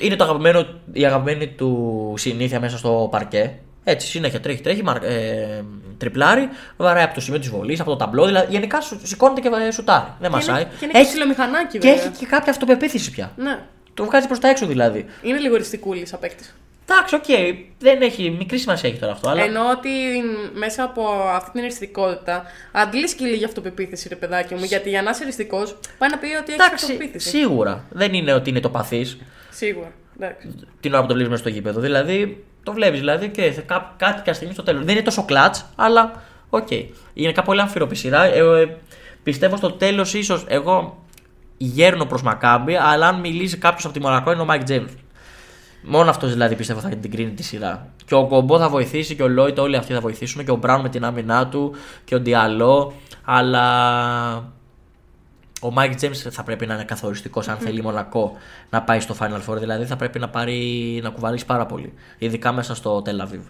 Είναι 0.00 0.16
το 0.16 0.24
αγαπημένο, 0.24 0.66
η 0.92 1.04
αγαπημένη 1.06 1.46
του 1.48 2.14
συνήθεια 2.16 2.60
μέσα 2.60 2.78
στο 2.78 3.08
παρκέ. 3.10 3.58
Έτσι, 3.84 4.06
συνέχεια 4.06 4.40
τρέχει, 4.40 4.60
τρέχει, 4.60 4.82
μαρ, 4.82 4.96
ε, 5.02 5.64
τριπλάρει, 5.98 6.48
βαράει 6.76 7.04
από 7.04 7.14
το 7.14 7.20
σημείο 7.20 7.40
της 7.40 7.48
βολής, 7.48 7.80
από 7.80 7.90
το 7.90 7.96
ταμπλό. 7.96 8.26
Δηλαδή, 8.26 8.46
γενικά 8.50 8.80
σου, 8.80 9.00
σηκώνεται 9.02 9.40
και 9.40 9.48
ε, 9.66 9.70
σουτάρει. 9.70 10.06
Δεν 10.20 10.30
μασάει. 10.30 10.64
Και 10.64 10.84
είναι 10.84 10.92
και 10.92 11.04
ψιλομηχανάκι, 11.06 11.78
και 11.78 11.88
βέβαια. 11.88 12.04
έχει 12.04 12.18
και 12.18 12.26
κάποια 12.26 12.52
αυτοπεποίθηση 12.52 13.10
πια. 13.10 13.32
Ναι. 13.36 13.58
Το 13.94 14.04
βγάζει 14.04 14.26
προς 14.26 14.38
τα 14.38 14.48
έξω 14.48 14.66
δηλαδή. 14.66 15.06
Είναι 15.22 15.38
λίγο 15.38 15.56
εριστικούλης 15.56 16.06
σαν 16.06 16.18
παίκτη. 16.18 16.44
Εντάξει, 16.88 17.14
οκ, 17.14 17.24
δεν 17.78 18.02
έχει 18.02 18.30
μικρή 18.30 18.58
σημασία 18.58 18.88
έχει 18.88 18.98
τώρα 18.98 19.12
αυτό. 19.12 19.28
Αλλά... 19.28 19.42
Εννοώ 19.42 19.70
ότι 19.70 19.90
μέσα 20.54 20.82
από 20.82 21.02
αυτή 21.34 21.50
την 21.50 21.60
εριστικότητα 21.60 22.42
αντλείς 22.72 23.14
και 23.14 23.26
λίγη 23.26 23.44
αυτοπεποίθηση, 23.44 24.08
ρε 24.08 24.16
παιδάκι 24.16 24.54
μου. 24.54 24.64
Γιατί 24.64 24.88
για 24.88 25.02
να 25.02 25.10
είσαι 25.10 25.22
εριστικός, 25.22 25.76
πάει 25.98 26.10
να 26.10 26.18
πει 26.18 26.26
ότι 26.26 26.52
έχεις 26.52 26.54
Εντάξει, 26.54 26.84
αυτοπεποίθηση. 26.84 27.28
σίγουρα. 27.28 27.84
Δεν 27.90 28.14
είναι 28.14 28.32
ότι 28.32 28.50
είναι 28.50 28.60
το 28.60 28.70
παθή 28.70 29.06
Σίγουρα. 29.50 29.92
Εντάξει. 30.16 30.54
την 30.80 30.92
ώρα 30.92 31.02
που 31.02 31.08
το 31.08 31.14
βλέπει 31.14 31.30
μέσα 31.30 31.42
στο 31.42 31.50
γήπεδο. 31.50 31.80
Δηλαδή, 31.80 32.44
το 32.64 32.72
βλέπεις 32.72 32.98
δηλαδή 32.98 33.28
και 33.28 33.42
θε- 33.42 33.66
κά- 33.66 33.92
κάτι 33.96 34.16
κάποια 34.16 34.34
στιγμή 34.34 34.54
στο 34.54 34.62
τέλος. 34.62 34.84
Δεν 34.84 34.94
είναι 34.94 35.04
τόσο 35.04 35.24
clutch, 35.24 35.64
αλλά 35.76 36.22
οκ. 36.50 36.70
Είναι 37.14 37.32
κάπου 37.32 37.46
πολύ 37.46 37.60
αμφίρροπη 37.60 38.00
σειρά. 38.00 38.24
Ε, 38.24 38.38
ε, 38.38 38.76
πιστεύω 39.22 39.56
στο 39.56 39.70
τέλος 39.72 40.14
ίσως 40.14 40.44
εγώ 40.48 41.04
γέρνω 41.56 42.04
προς 42.04 42.22
Μακάμπι, 42.22 42.76
αλλά 42.76 43.08
αν 43.08 43.20
μιλήσει 43.20 43.56
κάποιος 43.56 43.84
από 43.84 43.94
τη 43.94 44.00
Μονακό 44.00 44.32
είναι 44.32 44.40
ο 44.40 44.44
Μάικ 44.44 44.62
Τζέιμς. 44.64 44.84
Μόνο 45.82 46.10
αυτός 46.10 46.32
δηλαδή 46.32 46.54
πιστεύω 46.54 46.80
θα 46.80 46.88
την 46.88 47.10
κρίνει 47.10 47.30
τη 47.30 47.42
σειρά. 47.42 47.88
Και 48.06 48.14
ο 48.14 48.26
Οκόμπο 48.26 48.58
θα 48.58 48.68
βοηθήσει 48.68 49.14
και 49.14 49.22
ο 49.22 49.28
Λόιντ, 49.28 49.58
όλοι 49.58 49.76
αυτοί 49.76 49.92
θα 49.92 50.00
βοηθήσουν 50.00 50.44
και 50.44 50.50
ο 50.50 50.56
Μπράουν 50.56 50.80
με 50.82 50.88
την 50.88 51.04
άμυνά 51.04 51.46
του 51.48 51.74
και 52.04 52.14
ο 52.14 52.20
Ντιαλό. 52.20 52.92
Αλλά 53.24 54.53
ο 55.64 55.70
Μάικ 55.70 55.94
Τζέιμς 55.94 56.12
θα 56.30 56.42
πρέπει 56.42 56.66
να 56.66 56.74
είναι 56.74 56.84
καθοριστικός 56.84 57.48
αν 57.48 57.56
θέλει 57.56 57.78
η 57.78 57.82
Μονακό 57.82 58.36
να 58.70 58.82
πάει 58.82 59.00
στο 59.00 59.16
Final 59.20 59.40
Four. 59.48 59.56
Δηλαδή 59.58 59.84
θα 59.84 59.96
πρέπει 59.96 60.18
να, 60.18 60.28
πάρει, 60.28 61.00
να 61.02 61.10
κουβαλήσει 61.10 61.46
πάρα 61.46 61.66
πολύ. 61.66 61.92
Ειδικά 62.18 62.52
μέσα 62.52 62.74
στο 62.74 63.02
Τελαβίβ. 63.02 63.42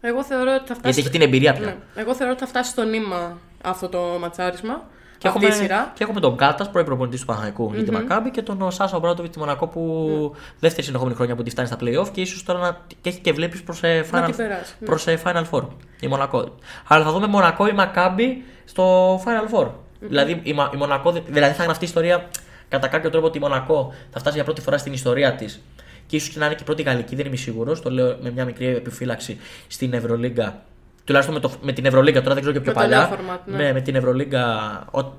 Εγώ 0.00 0.24
θεωρώ 0.24 0.54
ότι 0.54 0.66
θα 0.66 0.74
φτάσει. 0.74 0.80
Γιατί 0.82 1.00
έχει 1.00 1.10
την 1.10 1.20
εμπειρία 1.20 1.52
πια. 1.52 1.66
Ναι. 1.66 1.76
Εγώ 1.94 2.14
θεωρώ 2.14 2.32
ότι 2.32 2.40
θα 2.40 2.46
φτάσει 2.46 2.70
στο 2.70 2.82
νήμα 2.82 3.38
αυτό 3.62 3.88
το 3.88 3.98
ματσάρισμα. 4.20 4.82
Και 5.18 5.28
αυτή 5.28 5.44
έχουμε, 5.44 5.60
η 5.60 5.66
σειρά. 5.66 5.92
και 5.94 6.04
έχουμε 6.04 6.20
τον 6.20 6.36
Κάτας, 6.36 6.70
πρώην 6.70 6.86
προπονητής 6.86 7.20
του 7.20 7.26
Παναγικού 7.26 7.70
για 7.74 7.84
τη 7.84 7.90
Μακάμπη 7.90 8.30
και 8.30 8.42
τον 8.42 8.70
Σάσα 8.70 8.96
Ομπράτοβιτ 8.96 9.32
τη 9.32 9.38
Μονακό 9.38 9.66
που 9.66 10.34
δεύτερη 10.58 10.86
συνεχόμενη 10.86 11.14
χρονιά 11.14 11.34
που 11.34 11.42
τη 11.42 11.50
φτάνει 11.50 11.68
στα 11.68 11.76
playoff 11.80 12.08
και 12.12 12.20
ίσως 12.20 12.42
τώρα 12.42 12.58
να 12.58 12.78
και 13.00 13.08
έχει 13.08 13.20
και 13.20 13.32
βλέπεις 13.32 13.62
προς 13.62 13.82
ε, 13.82 14.06
Να 14.10 14.20
Final, 14.20 14.26
την 14.26 14.36
περάσει, 14.36 14.74
ναι. 14.78 14.86
προς, 14.86 15.06
ε, 15.06 15.20
Final 15.24 15.44
Four. 15.50 15.62
Η 16.00 16.06
Μονακό. 16.06 16.54
Αλλά 16.88 17.04
θα 17.04 17.12
δούμε 17.12 17.26
Μονακό 17.26 17.66
ή 17.66 17.72
Μακάμπη 17.72 18.44
στο 18.64 19.14
Final 19.16 19.54
Four. 19.54 19.68
Δηλαδή, 20.08 20.40
η, 20.42 20.52
Μα- 20.52 20.70
η 20.74 20.76
Μονακό, 20.76 21.10
δε- 21.12 21.20
δηλαδή 21.26 21.54
θα 21.54 21.62
γραφτεί 21.64 21.84
η 21.84 21.86
ιστορία 21.86 22.28
κατά 22.68 22.88
κάποιο 22.88 23.10
τρόπο 23.10 23.26
ότι 23.26 23.38
η 23.38 23.40
Μονακό 23.40 23.94
θα 24.10 24.18
φτάσει 24.18 24.34
για 24.34 24.44
πρώτη 24.44 24.60
φορά 24.60 24.78
στην 24.78 24.92
ιστορία 24.92 25.34
της 25.34 25.62
και 26.06 26.16
ίσως 26.16 26.28
και 26.28 26.38
να 26.38 26.46
είναι 26.46 26.54
και 26.54 26.60
η 26.62 26.64
πρώτη 26.64 26.82
γαλλική, 26.82 27.16
δεν 27.16 27.26
είμαι 27.26 27.36
σίγουρος. 27.36 27.80
Το 27.82 27.90
λέω 27.90 28.16
με 28.20 28.30
μια 28.30 28.44
μικρή 28.44 28.66
επιφύλαξη 28.66 29.38
στην 29.66 29.92
Ευρωλίγκα. 29.92 30.62
Τουλάχιστον 31.04 31.34
με, 31.36 31.40
το, 31.40 31.52
με 31.62 31.72
την 31.72 31.84
Ευρωλίγκα, 31.86 32.22
τώρα 32.22 32.34
δεν 32.34 32.42
ξέρω 32.42 32.58
και 32.58 32.62
πιο 32.64 32.72
Με 32.74 32.80
το 32.82 32.88
παλιά. 32.88 33.08
νέο 33.08 33.18
format, 33.36 33.40
ναι. 33.44 33.56
με, 33.56 33.72
με 33.72 33.80
την 33.80 33.94
Ευρωλίγκα, 33.94 34.44
ο- 34.92 35.12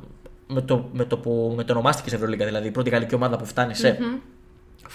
με 0.47 0.61
το, 0.61 0.89
με 0.93 1.05
το 1.05 1.17
που 1.17 1.53
με 1.55 1.63
το 1.63 1.73
ονομάστηκες 1.73 2.13
Ευρωλίγκα, 2.13 2.45
δηλαδή 2.45 2.67
η 2.67 2.71
πρώτη 2.71 2.89
γαλλική 2.89 3.15
ομάδα 3.15 3.37
που 3.37 3.45
φτάνει 3.45 3.75
σε 3.75 3.97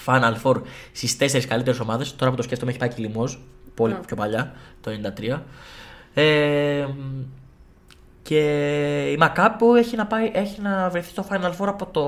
Final 0.07 0.34
Four 0.43 0.62
στις 0.93 1.16
τέσσερις 1.16 1.47
καλύτερες 1.47 1.80
ομάδες. 1.80 2.16
Τώρα 2.16 2.30
που 2.30 2.36
το 2.36 2.43
σκέφτομαι, 2.43 2.70
έχει 2.70 2.80
πάει 2.80 2.88
και 2.88 2.95
λιμός. 2.99 3.40
Πολύ 3.74 3.97
πιο 4.07 4.16
παλιά, 4.16 4.53
το 4.80 4.90
93. 4.90 5.43
Ε, 6.14 6.86
Και 8.22 9.10
η 9.12 9.16
Μακάμπη 9.16 9.56
που 9.58 9.74
έχει 9.74 9.96
να, 9.96 10.06
πάει, 10.06 10.30
έχει 10.34 10.60
να 10.60 10.88
βρεθεί 10.90 11.10
στο 11.10 11.24
Final 11.30 11.50
Four 11.58 11.66
από 11.66 11.86
το, 11.86 12.02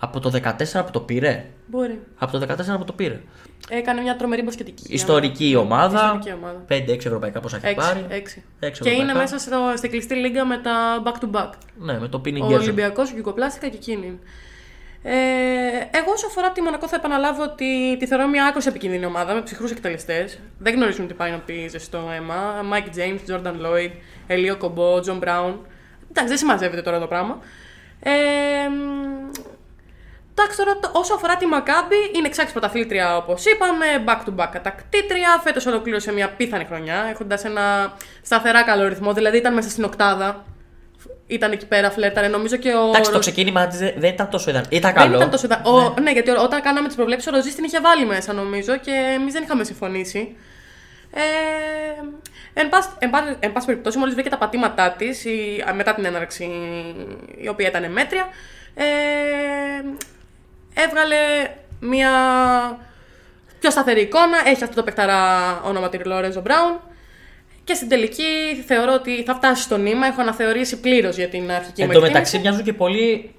από 0.00 0.20
το 0.20 0.30
14 0.42 0.84
που 0.84 0.90
το 0.90 1.00
πήρε. 1.00 1.46
Μπορεί. 1.66 2.00
Από 2.18 2.38
το 2.38 2.46
14 2.74 2.78
που 2.78 2.84
το 2.84 2.92
πήρε. 2.92 3.20
Έκανε 3.68 4.00
μια 4.00 4.16
τρομερή 4.16 4.42
μπασκετική. 4.42 4.94
Ιστορική 4.94 5.56
ομάδα. 5.56 5.96
Ιστορική 6.18 6.32
ομάδα. 6.42 6.64
5-6 6.68 6.88
ευρωπαϊκά 7.06 7.40
πόσα 7.40 7.56
έχει 7.56 7.66
Έξι, 7.66 7.86
πάρει. 7.86 8.06
έξι. 8.08 8.42
Έξι 8.60 8.82
Και 8.82 8.88
είναι 8.90 9.02
ευρωπαϊκά. 9.02 9.20
μέσα 9.20 9.38
στο, 9.38 9.72
στην 9.76 9.90
κλειστή 9.90 10.14
λίγα 10.14 10.44
με 10.44 10.58
τα 10.58 11.02
back 11.04 11.24
to 11.24 11.40
back. 11.40 11.50
Ναι, 11.78 11.98
με 12.00 12.08
το 12.08 12.16
Ο 12.16 12.20
Pinning 12.24 12.42
Gerson. 12.42 12.52
Ολυμπιακός, 12.60 13.10
ο 13.10 13.12
Γιουγκοπλάστικα 13.12 13.68
και 13.68 13.76
εκείνη. 13.76 14.18
Ε, 15.08 15.98
εγώ 15.98 16.12
όσο 16.12 16.26
αφορά 16.26 16.52
τη 16.52 16.60
Μονακό 16.62 16.88
θα 16.88 16.96
επαναλάβω 16.96 17.42
ότι 17.42 17.96
τη 17.98 18.06
θεωρώ 18.06 18.26
μια 18.26 18.44
άκρω 18.46 18.60
επικίνδυνη 18.68 19.04
ομάδα 19.04 19.34
με 19.34 19.42
ψυχρούς 19.42 19.70
εκτελεστές. 19.70 20.38
Δεν 20.58 20.74
γνωρίζουν 20.74 21.06
τι 21.06 21.14
πάει 21.14 21.30
να 21.30 21.38
πει 21.38 21.68
ζεστό 21.68 22.10
αίμα. 22.16 22.60
Mike 22.72 22.96
James, 22.98 23.32
Jordan 23.34 23.52
Lloyd, 23.66 23.90
Ελίο 24.26 24.56
Κομπό, 24.56 24.94
John 24.96 25.18
Brown. 25.24 25.54
Εντάξει, 26.10 26.28
δεν 26.28 26.36
συμμαζεύεται 26.36 26.82
τώρα 26.82 26.98
το 27.00 27.06
πράγμα. 27.06 27.38
Ε, 28.00 28.10
μ, 28.68 29.30
εντάξει, 30.34 30.56
τώρα 30.56 30.78
το- 30.78 30.90
όσο 30.92 31.14
αφορά 31.14 31.36
τη 31.36 31.46
Μακάμπη, 31.46 31.96
είναι 32.16 32.26
εξάξι 32.26 32.52
πρωταθλήτρια 32.52 33.16
όπως 33.16 33.44
είπαμε, 33.44 33.86
back 34.06 34.28
to 34.28 34.42
back 34.44 34.48
κατακτήτρια. 34.52 35.40
Φέτος 35.44 35.66
ολοκλήρωσε 35.66 36.12
μια 36.12 36.28
πίθανη 36.30 36.64
χρονιά, 36.64 37.06
έχοντας 37.10 37.44
ένα 37.44 37.92
σταθερά 38.22 38.62
καλό 38.62 38.88
ρυθμό, 38.88 39.12
δηλαδή 39.12 39.36
ήταν 39.36 39.54
μέσα 39.54 39.68
στην 39.70 39.84
οκτάδα. 39.84 40.44
Ήταν 41.26 41.52
εκεί 41.52 41.66
πέρα, 41.66 41.90
φλέρταρε. 41.90 42.28
Νομίζω 42.28 42.56
και 42.56 42.68
ο. 42.72 42.86
Εντάξει, 42.88 43.02
το 43.02 43.10
Ρο- 43.10 43.18
ξεκίνημα 43.20 43.66
της 43.66 43.78
δεν 43.78 43.92
δεν 43.96 44.10
ήταν 44.12 44.30
τόσο 44.30 44.50
ιδανικό. 44.50 44.76
Ήταν 44.76 44.92
δεν 44.92 45.02
καλό. 45.02 45.16
ήταν 45.16 45.30
τόσο. 45.30 45.46
ιδα- 45.46 45.62
Ο, 45.64 45.94
ναι, 46.00 46.10
γιατί 46.12 46.30
ο- 46.30 46.42
όταν 46.42 46.60
κάναμε 46.62 46.86
τις 46.86 46.96
προβλέψεις, 46.96 47.32
ο 47.32 47.34
Ροζή 47.36 47.54
την 47.54 47.64
είχε 47.64 47.80
βάλει 47.80 48.06
μέσα, 48.06 48.32
νομίζω, 48.32 48.76
και 48.76 48.90
εμείς 49.14 49.32
δεν 49.32 49.42
είχαμε 49.42 49.64
συμφωνήσει. 49.64 50.36
Ε, 51.10 51.20
εν, 52.60 52.68
πάση, 52.68 52.88
εν, 52.98 53.10
πάση, 53.10 53.36
εν 53.40 53.52
πάση 53.52 53.66
περιπτώσει, 53.66 53.98
μόλις 53.98 54.14
βρήκε 54.14 54.28
τα 54.28 54.38
πατήματά 54.38 54.90
της 54.90 55.24
μετά 55.74 55.94
την 55.94 56.04
έναρξη, 56.04 56.44
η 57.40 57.48
οποία 57.48 57.68
ήταν 57.68 57.92
μέτρια, 57.92 58.28
ε, 58.74 58.84
έβγαλε 60.74 61.16
μια 61.80 62.10
πιο 63.60 63.70
σταθερή 63.70 64.00
εικόνα. 64.00 64.38
Έχει 64.44 64.62
αυτό 64.64 64.74
το 64.76 64.82
παιχταρά 64.82 65.20
ονοματήριο 65.64 66.06
Λόρεζο 66.12 66.40
Μπράουν. 66.40 66.80
Και 67.66 67.74
στην 67.74 67.88
τελική 67.88 68.22
θεωρώ 68.66 68.92
ότι 68.94 69.22
θα 69.22 69.34
φτάσει 69.34 69.62
στο 69.62 69.76
νήμα. 69.76 70.06
Έχω 70.06 70.20
αναθεωρήσει 70.20 70.80
πλήρως 70.80 71.16
για 71.16 71.28
την 71.28 71.50
αρχική 71.50 71.80
Εν 71.82 71.86
μου 71.86 71.92
τω 71.92 71.98
εκτίμηση. 71.98 72.12
μεταξύ 72.12 72.38
μοιάζουν 72.38 72.62
και 72.64 72.72
πολύ 72.72 73.30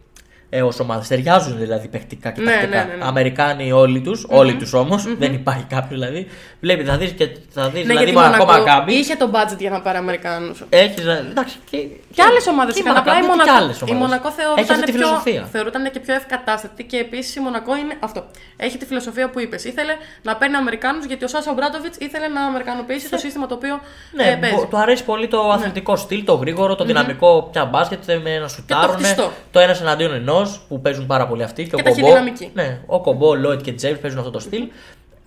ε, 0.49 0.61
ως 0.61 0.79
ομάδες. 0.79 1.07
Ταιριάζουν 1.07 1.57
δηλαδή 1.57 1.87
παιχτικά 1.87 2.31
και 2.31 2.41
Ναι, 2.41 2.51
τακτικά. 2.51 2.77
ναι, 2.77 2.83
ναι, 2.83 2.93
ναι. 2.95 3.05
Αμερικάνοι 3.05 3.71
όλοι 3.71 4.01
τους, 4.01 4.25
όλοι 4.29 4.53
τους 4.55 4.73
όμως. 4.73 5.15
Δεν 5.17 5.33
υπάρχει 5.33 5.63
κάποιο 5.63 5.97
δηλαδή. 5.97 6.27
Βλέπει, 6.61 6.83
θα 6.83 6.97
δεις 6.97 7.11
και 7.11 7.29
θα 7.49 7.63
δεις, 7.69 7.73
Ναι, 7.73 7.87
δηλαδή 7.87 7.97
γιατί 8.05 8.11
Μονακό 8.11 8.45
Μονακό 8.45 8.63
Μακάμπι. 8.65 8.93
είχε 8.93 9.15
το 9.15 9.29
budget 9.33 9.57
για 9.59 9.69
να 9.69 9.81
πάρει 9.81 9.97
Αμερικάνους. 9.97 10.63
Έχεις. 10.69 11.05
Εντάξει. 11.05 11.55
Και, 11.69 11.77
Και 12.13 12.21
άλλες 12.21 12.47
ομάδες 12.47 12.73
και 12.73 12.79
η 12.79 12.83
είχαν. 12.85 12.97
Απλά 12.97 13.13
η 13.13 13.15
Μακάμπι 13.15 13.31
και 13.31 13.37
Μονακό, 13.37 13.63
άλλες 13.63 13.79
η 13.79 13.83
ομάδες. 13.83 14.01
Μονακό 14.03 14.27
Έχεις 14.27 14.39
θεωρούταν, 14.39 14.75
αυτή 14.79 14.85
τη 14.85 14.91
πιο, 14.97 15.05
φιλοσοφία. 15.07 15.47
θεωρούταν 15.51 15.91
και 15.91 15.99
πιο 15.99 16.13
ευκατάστατη 16.13 16.83
και 16.83 16.97
επίσης 16.97 17.35
η 17.35 17.39
Μονακό 17.39 17.75
είναι 17.75 17.95
αυτό. 17.99 18.21
Έχει 18.57 18.77
τη 18.77 18.85
φιλοσοφία 18.85 19.29
που 19.29 19.39
είπες. 19.39 19.63
Ήθελε 19.71 19.93
να 20.27 20.35
παίρνει 20.35 20.55
Αμερικάνους 20.55 21.05
γιατί 21.05 21.23
ο 21.23 21.27
Σάσα 21.27 21.53
Μπράντοβιτ 21.53 21.93
ήθελε 22.05 22.27
να 22.27 22.41
αμερικανοποιήσει 22.41 23.09
το 23.09 23.17
σύστημα 23.17 23.45
το 23.47 23.55
οποίο 23.55 23.79
Ναι, 24.17 24.23
ε, 24.23 24.35
παίζει. 24.41 24.55
μπο- 24.55 24.65
του 24.65 24.77
αρέσει 24.77 25.03
πολύ 25.03 25.27
το 25.27 25.39
αθλητικό 25.51 25.95
στυλ, 25.95 26.23
το 26.23 26.33
γρήγορο, 26.33 26.75
το 26.75 26.83
δυναμικό 26.83 27.49
πια 27.51 27.65
μπάσκετ 27.65 28.03
με 28.23 28.37
να 28.39 28.47
σουτάρουν. 28.47 28.95
χτιστό. 28.95 29.31
Το 29.51 29.59
ένας 29.59 29.81
εναντίον 29.81 30.13
ενός 30.13 30.35
που 30.67 30.81
παίζουν 30.81 31.05
πάρα 31.05 31.27
πολύ 31.27 31.43
αυτοί. 31.43 31.63
Και, 31.67 31.75
ο 31.75 31.77
Και 31.77 31.83
Κομπό. 31.83 31.95
ταχυδυναμική. 31.95 32.49
Ναι, 32.53 32.79
ο 32.85 33.01
Κομπό, 33.01 33.35
Λόιτ 33.35 33.61
και 33.61 33.73
Τζέιμ 33.73 33.97
παίζουν 33.97 34.19
αυτό 34.19 34.31
το 34.31 34.39
στυλ. 34.39 34.67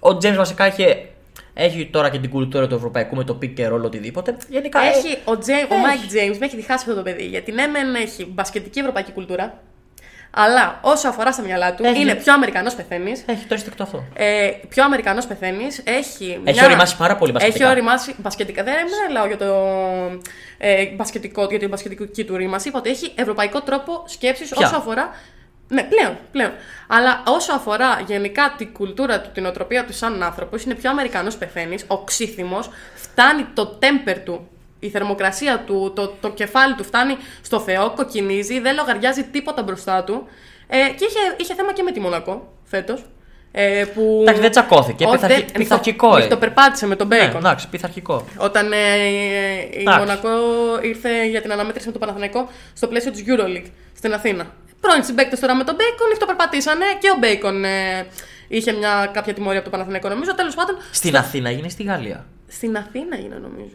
Ο 0.01 0.17
Τζέιμ 0.17 0.35
βασικά 0.35 0.65
έχει, 0.65 1.07
έχει 1.55 1.87
τώρα 1.87 2.11
και 2.11 2.19
την 2.19 2.31
κουλτούρα 2.31 2.67
του 2.67 2.75
ευρωπαϊκού 2.75 3.17
με 3.17 3.25
το 3.25 3.39
pick 3.43 3.49
και 3.55 3.69
roll 3.69 3.83
οτιδήποτε. 3.83 4.37
Γενικά 4.49 4.81
Έχει 4.81 5.19
ο, 5.25 5.39
Τζέι, 5.39 5.55
ο 5.57 5.59
Έχει. 5.61 5.75
Mike 5.85 6.33
James, 6.33 6.39
με 6.39 6.47
έχει 6.47 6.57
διχάσει 6.57 6.85
αυτό 6.89 6.95
το 6.95 7.03
παιδί. 7.03 7.25
Γιατί 7.27 7.53
ναι, 7.53 7.67
μεν 7.67 7.95
έχει 7.95 8.25
μπασκετική 8.27 8.79
ευρωπαϊκή 8.79 9.13
κουλτούρα, 9.13 9.59
αλλά 10.31 10.79
όσο 10.83 11.09
αφορά 11.09 11.33
στα 11.33 11.43
μυαλά 11.43 11.75
του, 11.75 11.85
Έχει. 11.85 12.01
είναι 12.01 12.15
πιο 12.15 12.33
Αμερικανός 12.33 12.75
πεθαίνεις. 12.75 13.23
έχει 13.27 13.47
το 13.47 13.55
αίσθηκτο 13.55 13.83
αυτό. 13.83 14.05
Ε, 14.15 14.51
πιο 14.69 14.85
Αμερικανός 14.85 15.27
πεθαίνεις. 15.27 15.83
Έχει, 15.85 16.41
Έχει 16.45 16.65
οριμάσει 16.65 16.97
πάρα 16.97 17.17
πολύ 17.17 17.33
μπασκετικά. 17.33 17.65
Έχει 17.65 17.73
οριμάσει 17.73 18.15
μπασκετικά. 18.19 18.63
Δεν 18.63 18.75
μιλάω 19.09 19.27
για 19.27 19.37
το 19.37 19.55
ε, 20.59 20.87
μπασκετικό, 20.87 21.47
για 21.51 21.59
την 21.59 21.69
μπασκετική 21.69 22.25
του 22.25 22.37
ρήμαση. 22.37 22.69
Είπα 22.69 22.79
ότι 22.79 22.91
έχει 22.91 23.13
ευρωπαϊκό 23.15 23.61
τρόπο 23.61 24.03
σκέψης 24.07 24.49
Ποια; 24.49 24.67
όσο 24.67 24.77
αφορά. 24.77 25.11
Ναι, 25.69 25.83
πλέον, 25.83 26.19
πλέον. 26.33 26.53
Αλλά 26.87 27.23
όσο 27.27 27.53
αφορά 27.53 28.03
γενικά 28.07 28.55
την 28.59 28.73
κουλτούρα 28.73 29.21
του, 29.21 29.31
τη 29.33 29.47
νοοτροπία 29.47 29.85
του 29.85 29.93
σαν 29.93 30.23
άνθρωπος, 30.23 30.65
είναι 30.65 30.75
πιο 30.75 30.91
Αμερικανός 30.91 31.37
πεθαίνεις, 31.37 31.85
οξύθυμος, 31.87 32.71
φτάνει 32.95 33.47
το 33.55 33.67
temper 33.67 34.19
του, 34.19 34.49
η 34.81 34.89
θερμοκρασία 34.89 35.63
του, 35.67 35.93
το, 35.97 36.09
το 36.21 36.31
κεφάλι 36.31 36.75
του 36.75 36.85
φτάνει 36.85 37.17
στο 37.43 37.61
Θεό, 37.61 37.91
κοκκινίζει, 37.91 38.61
δεν 38.61 38.75
λογαριάζει 38.75 39.23
τίποτα 39.25 39.63
μπροστά 39.63 40.05
του. 40.05 40.27
Ε, 40.67 40.77
και 40.77 41.05
είχε, 41.05 41.19
είχε 41.37 41.55
θέμα 41.55 41.73
και 41.73 41.83
με 41.83 41.91
τη 41.93 42.01
Μονακό 42.01 42.53
φέτος. 42.65 43.05
Ε, 43.53 43.85
που... 43.95 44.19
Εντάξει, 44.21 44.41
δεν 44.41 44.51
τσακώθηκε. 44.51 45.05
Όχι, 45.05 45.15
Πειθαρχη- 45.15 45.45
δεν- 45.47 45.53
πειθαρχικό, 45.53 46.15
μη 46.17 46.23
ε. 46.23 46.27
Το 46.27 46.37
περπάτησε 46.37 46.87
με 46.87 46.97
τον 46.97 47.09
Ναι, 47.09 47.17
Μπέικον. 47.17 47.37
εντάξει, 47.37 47.69
πειθαρχικό. 47.69 48.25
Όταν 48.37 48.73
ε, 48.73 48.77
η 49.71 49.81
Εντάξει. 49.81 49.99
Μονακό 49.99 50.29
ήρθε 50.83 51.27
για 51.27 51.41
την 51.43 51.53
αναμέτρηση 51.53 51.87
με 51.87 51.93
τον 51.93 52.01
Παναθηναϊκό 52.01 52.49
στο 52.75 52.87
πλαίσιο 52.87 53.11
της 53.11 53.25
Euroleague 53.27 53.71
στην 53.97 54.15
Αθήνα. 54.15 54.47
Πρώην 54.81 55.05
συμπαίκτες 55.05 55.41
τώρα 55.41 55.55
με 55.55 55.65
τον 55.65 55.75
Μπέικον, 55.75 56.19
το 56.19 56.27
περπατήσανε 56.27 56.85
και 57.01 57.11
ο 57.11 57.17
Μπέικον 57.19 57.65
ε, 57.65 58.07
είχε 58.49 58.73
μια 58.73 59.11
κάποια 59.13 59.35
τιμωρία 59.35 59.59
από 59.61 59.63
τον 59.63 59.73
Παναθηναϊκό 59.79 60.09
νομίζω. 60.09 60.35
Τέλος 60.35 60.55
πάντων, 60.55 60.77
Στην 60.91 61.17
Αθήνα 61.17 61.49
έγινε 61.49 61.69
στη 61.69 61.83
Γαλλία; 61.83 62.27
στην 62.49 62.77
Αθήνα 62.77 63.19
είναι 63.19 63.35
νομίζω. 63.43 63.75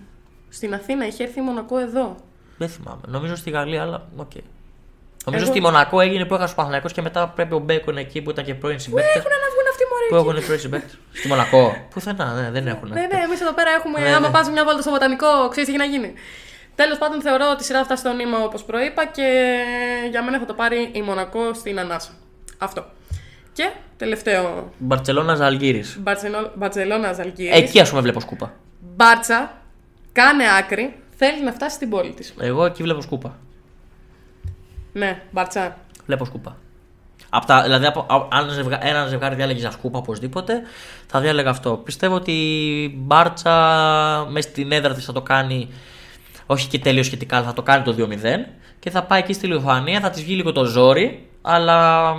Στην 0.56 0.74
Αθήνα 0.74 1.06
είχε 1.08 1.24
έρθει 1.24 1.40
η 1.40 1.42
Μονακό 1.42 1.78
εδώ. 1.78 2.16
Δεν 2.58 2.70
θυμάμαι. 2.70 3.02
Νομίζω 3.08 3.36
στη 3.36 3.50
Γαλλία, 3.50 3.82
αλλά 3.82 4.08
οκ. 4.16 4.32
Νομίζω 5.26 5.44
Εγώ- 5.44 5.54
στη 5.54 5.62
Μονακό 5.62 6.00
έγινε 6.00 6.26
που 6.26 6.34
έχασε 6.34 6.52
ο 6.52 6.56
Παναθηναϊκός 6.56 6.92
και 6.94 7.02
μετά 7.02 7.28
πρέπει 7.28 7.54
ο 7.54 7.60
Μπέικον 7.60 7.98
εκεί 7.98 8.22
που 8.22 8.30
ήταν 8.30 8.46
και 8.46 8.54
πρώην 8.56 8.80
συμπαίκτες. 8.80 9.10
Έχουν 9.20 9.30
να 9.32 9.50
βγουν 9.54 9.66
αυτοί 9.72 9.84
οι 9.84 9.88
μωροί. 9.92 10.08
Που 10.10 10.16
εκεί. 10.16 10.38
έχουν 10.38 10.46
πρώην 10.46 10.60
συμπαίκτες. 10.60 10.94
Στη 11.20 11.28
Μονακό. 11.28 11.88
Πουθενά, 11.94 12.34
ναι, 12.34 12.52
δεν 12.52 12.68
έχουν. 12.68 12.88
Ναι, 12.88 12.94
ναι, 13.02 13.20
εμείς 13.26 13.42
εδώ 13.42 13.54
πέρα 13.54 13.70
έχουμε. 13.72 14.00
Ναι, 14.00 14.16
άμα 14.16 14.28
ναι. 14.28 14.34
πας 14.34 14.50
μια 14.50 14.64
βόλτα 14.64 14.82
στο 14.82 14.92
βοτανικό, 14.92 15.28
ξέρεις 15.50 15.70
τι 15.70 15.76
έχει 15.76 15.90
να 15.90 15.98
γίνει. 15.98 16.14
Τέλος 16.76 16.98
πάντων, 16.98 17.22
θεωρώ 17.22 17.46
ότι 17.52 17.62
η 17.62 17.66
σειρά 17.66 17.78
θα 17.80 17.86
φτάσει 17.86 18.02
στο 18.02 18.14
νήμα 18.14 18.38
όπως 18.44 18.64
προείπα 18.64 19.06
και 19.06 19.28
για 20.10 20.24
μένα 20.24 20.40
θα 20.40 20.46
το 20.46 20.54
πάρει 20.54 20.90
η 20.94 21.02
Μονακό 21.02 21.54
στην 21.54 21.80
Ανάσα. 21.80 22.12
Αυτό. 22.58 22.86
Και 23.54 23.70
τελευταίο. 23.98 24.72
Μπαρσελόνα 24.78 25.36
Ζαλγίρη. 25.36 25.84
Μπαρσελόνα 26.56 27.14
Ζαλγκύρη. 27.14 27.50
Εκεί 27.54 27.80
ας 27.80 27.90
πούμε 27.90 28.02
βλέπω 28.02 28.20
σκούπα. 28.20 28.54
Μπάρτσα, 28.96 29.52
κάνε 30.16 30.44
άκρη, 30.60 30.96
θέλεις 31.16 31.42
να 31.42 31.52
φτάσεις 31.52 31.76
στην 31.76 31.90
πόλη 31.90 32.14
της. 32.14 32.34
Εγώ 32.40 32.66
εκεί 32.66 32.84
βλέπω 32.84 33.02
σκούπα. 33.02 33.38
Ναι, 34.94 35.22
Μπάρτσα. 35.32 35.78
Βλέπω 36.06 36.26
σκούπα. 36.26 36.58
Απ' 37.30 37.46
τα, 37.46 37.64
δηλαδή, 37.64 37.86
από, 37.86 38.00
α- 38.00 38.28
αν 38.38 38.50
ζευγα, 38.50 38.88
ένα 38.88 39.06
ζευγάρι 39.08 39.36
διάλεγες 39.36 39.62
για 39.62 39.72
σκούπα 39.72 39.98
οπωσδήποτε, 39.98 40.62
θα 41.08 41.20
διάλεγα 41.20 41.50
αυτό. 41.50 41.78
Πιστεύω 41.78 42.16
ότι 42.16 42.32
η 42.32 42.94
Μπάρτσα 42.98 43.52
μέσα 44.30 44.50
στην 44.50 44.72
έδρα 44.72 44.94
της 44.94 45.06
θα 45.06 45.14
το 45.14 45.22
κάνει, 45.22 45.70
όχι 46.46 46.68
και 46.68 46.80
τέλειος 46.80 47.06
σχετικά, 47.06 47.36
αλλά 47.38 47.46
θα 47.46 47.54
το 47.54 47.62
κάνει 47.62 47.84
το 47.84 47.96
2-0 47.98 48.46
και 48.80 48.90
θα 48.90 49.04
πάει 49.04 49.20
εκεί 49.20 49.34
στη 49.34 49.48
Λιθουανία, 49.48 50.00
θα 50.00 50.10
της 50.10 50.24
βγει 50.24 50.36
λίγο 50.36 50.52
το 50.52 50.66
ζόρι, 50.66 51.30
αλλά 51.42 52.14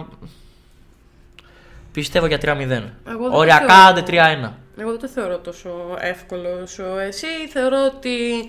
πιστεύω 1.92 2.26
για 2.26 2.38
3-0. 2.38 2.66
δεν 2.66 2.92
Οριακά 3.32 3.66
θεωρώ. 3.74 3.88
άντε 3.88 4.03
3-1. 4.07 4.53
Εγώ 4.79 4.91
δεν 4.91 5.01
το 5.01 5.09
θεωρώ 5.09 5.39
τόσο 5.39 5.97
εύκολο 6.01 6.61
όσο 6.62 6.99
εσύ. 6.99 7.27
Θεωρώ 7.53 7.85
ότι 7.85 8.45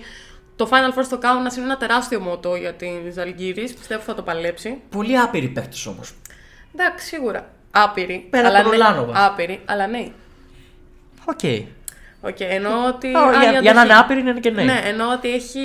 το 0.56 0.68
Final 0.70 0.98
Four 0.98 1.04
στο 1.04 1.18
Kaunas 1.22 1.56
είναι 1.56 1.64
ένα 1.64 1.76
τεράστιο 1.76 2.20
μότο 2.20 2.54
για 2.54 2.72
την 2.72 3.12
Ζαλγκύρη. 3.12 3.62
Πιστεύω 3.62 4.02
θα 4.02 4.14
το 4.14 4.22
παλέψει. 4.22 4.80
Πολύ 4.90 5.18
άπειροι 5.18 5.48
παίκτες 5.48 5.86
όμως. 5.86 6.14
Εντάξει, 6.74 7.06
σίγουρα. 7.06 7.50
Άπειρη. 7.70 8.26
Πέρα 8.30 8.48
αλλά 8.48 8.58
από 8.58 8.68
τον 8.68 8.78
ναι, 8.78 8.84
Ρολάνοβα. 8.84 9.26
Άπειρη, 9.26 9.60
αλλά 9.64 9.86
ναι. 9.86 10.08
Οκ. 11.24 11.40
Οκ, 12.20 12.40
εννοώ 12.40 12.86
ότι. 12.86 13.08
Για, 13.08 13.20
άλλη 13.20 13.58
για 13.60 13.72
να 13.72 13.80
αντοχή. 13.80 13.84
είναι 13.84 13.98
άπειροι 13.98 14.20
είναι 14.20 14.40
και 14.40 14.50
ναι. 14.50 14.62
Ναι, 14.62 14.80
εννοώ 14.84 15.12
ότι, 15.12 15.32
έχει, 15.32 15.60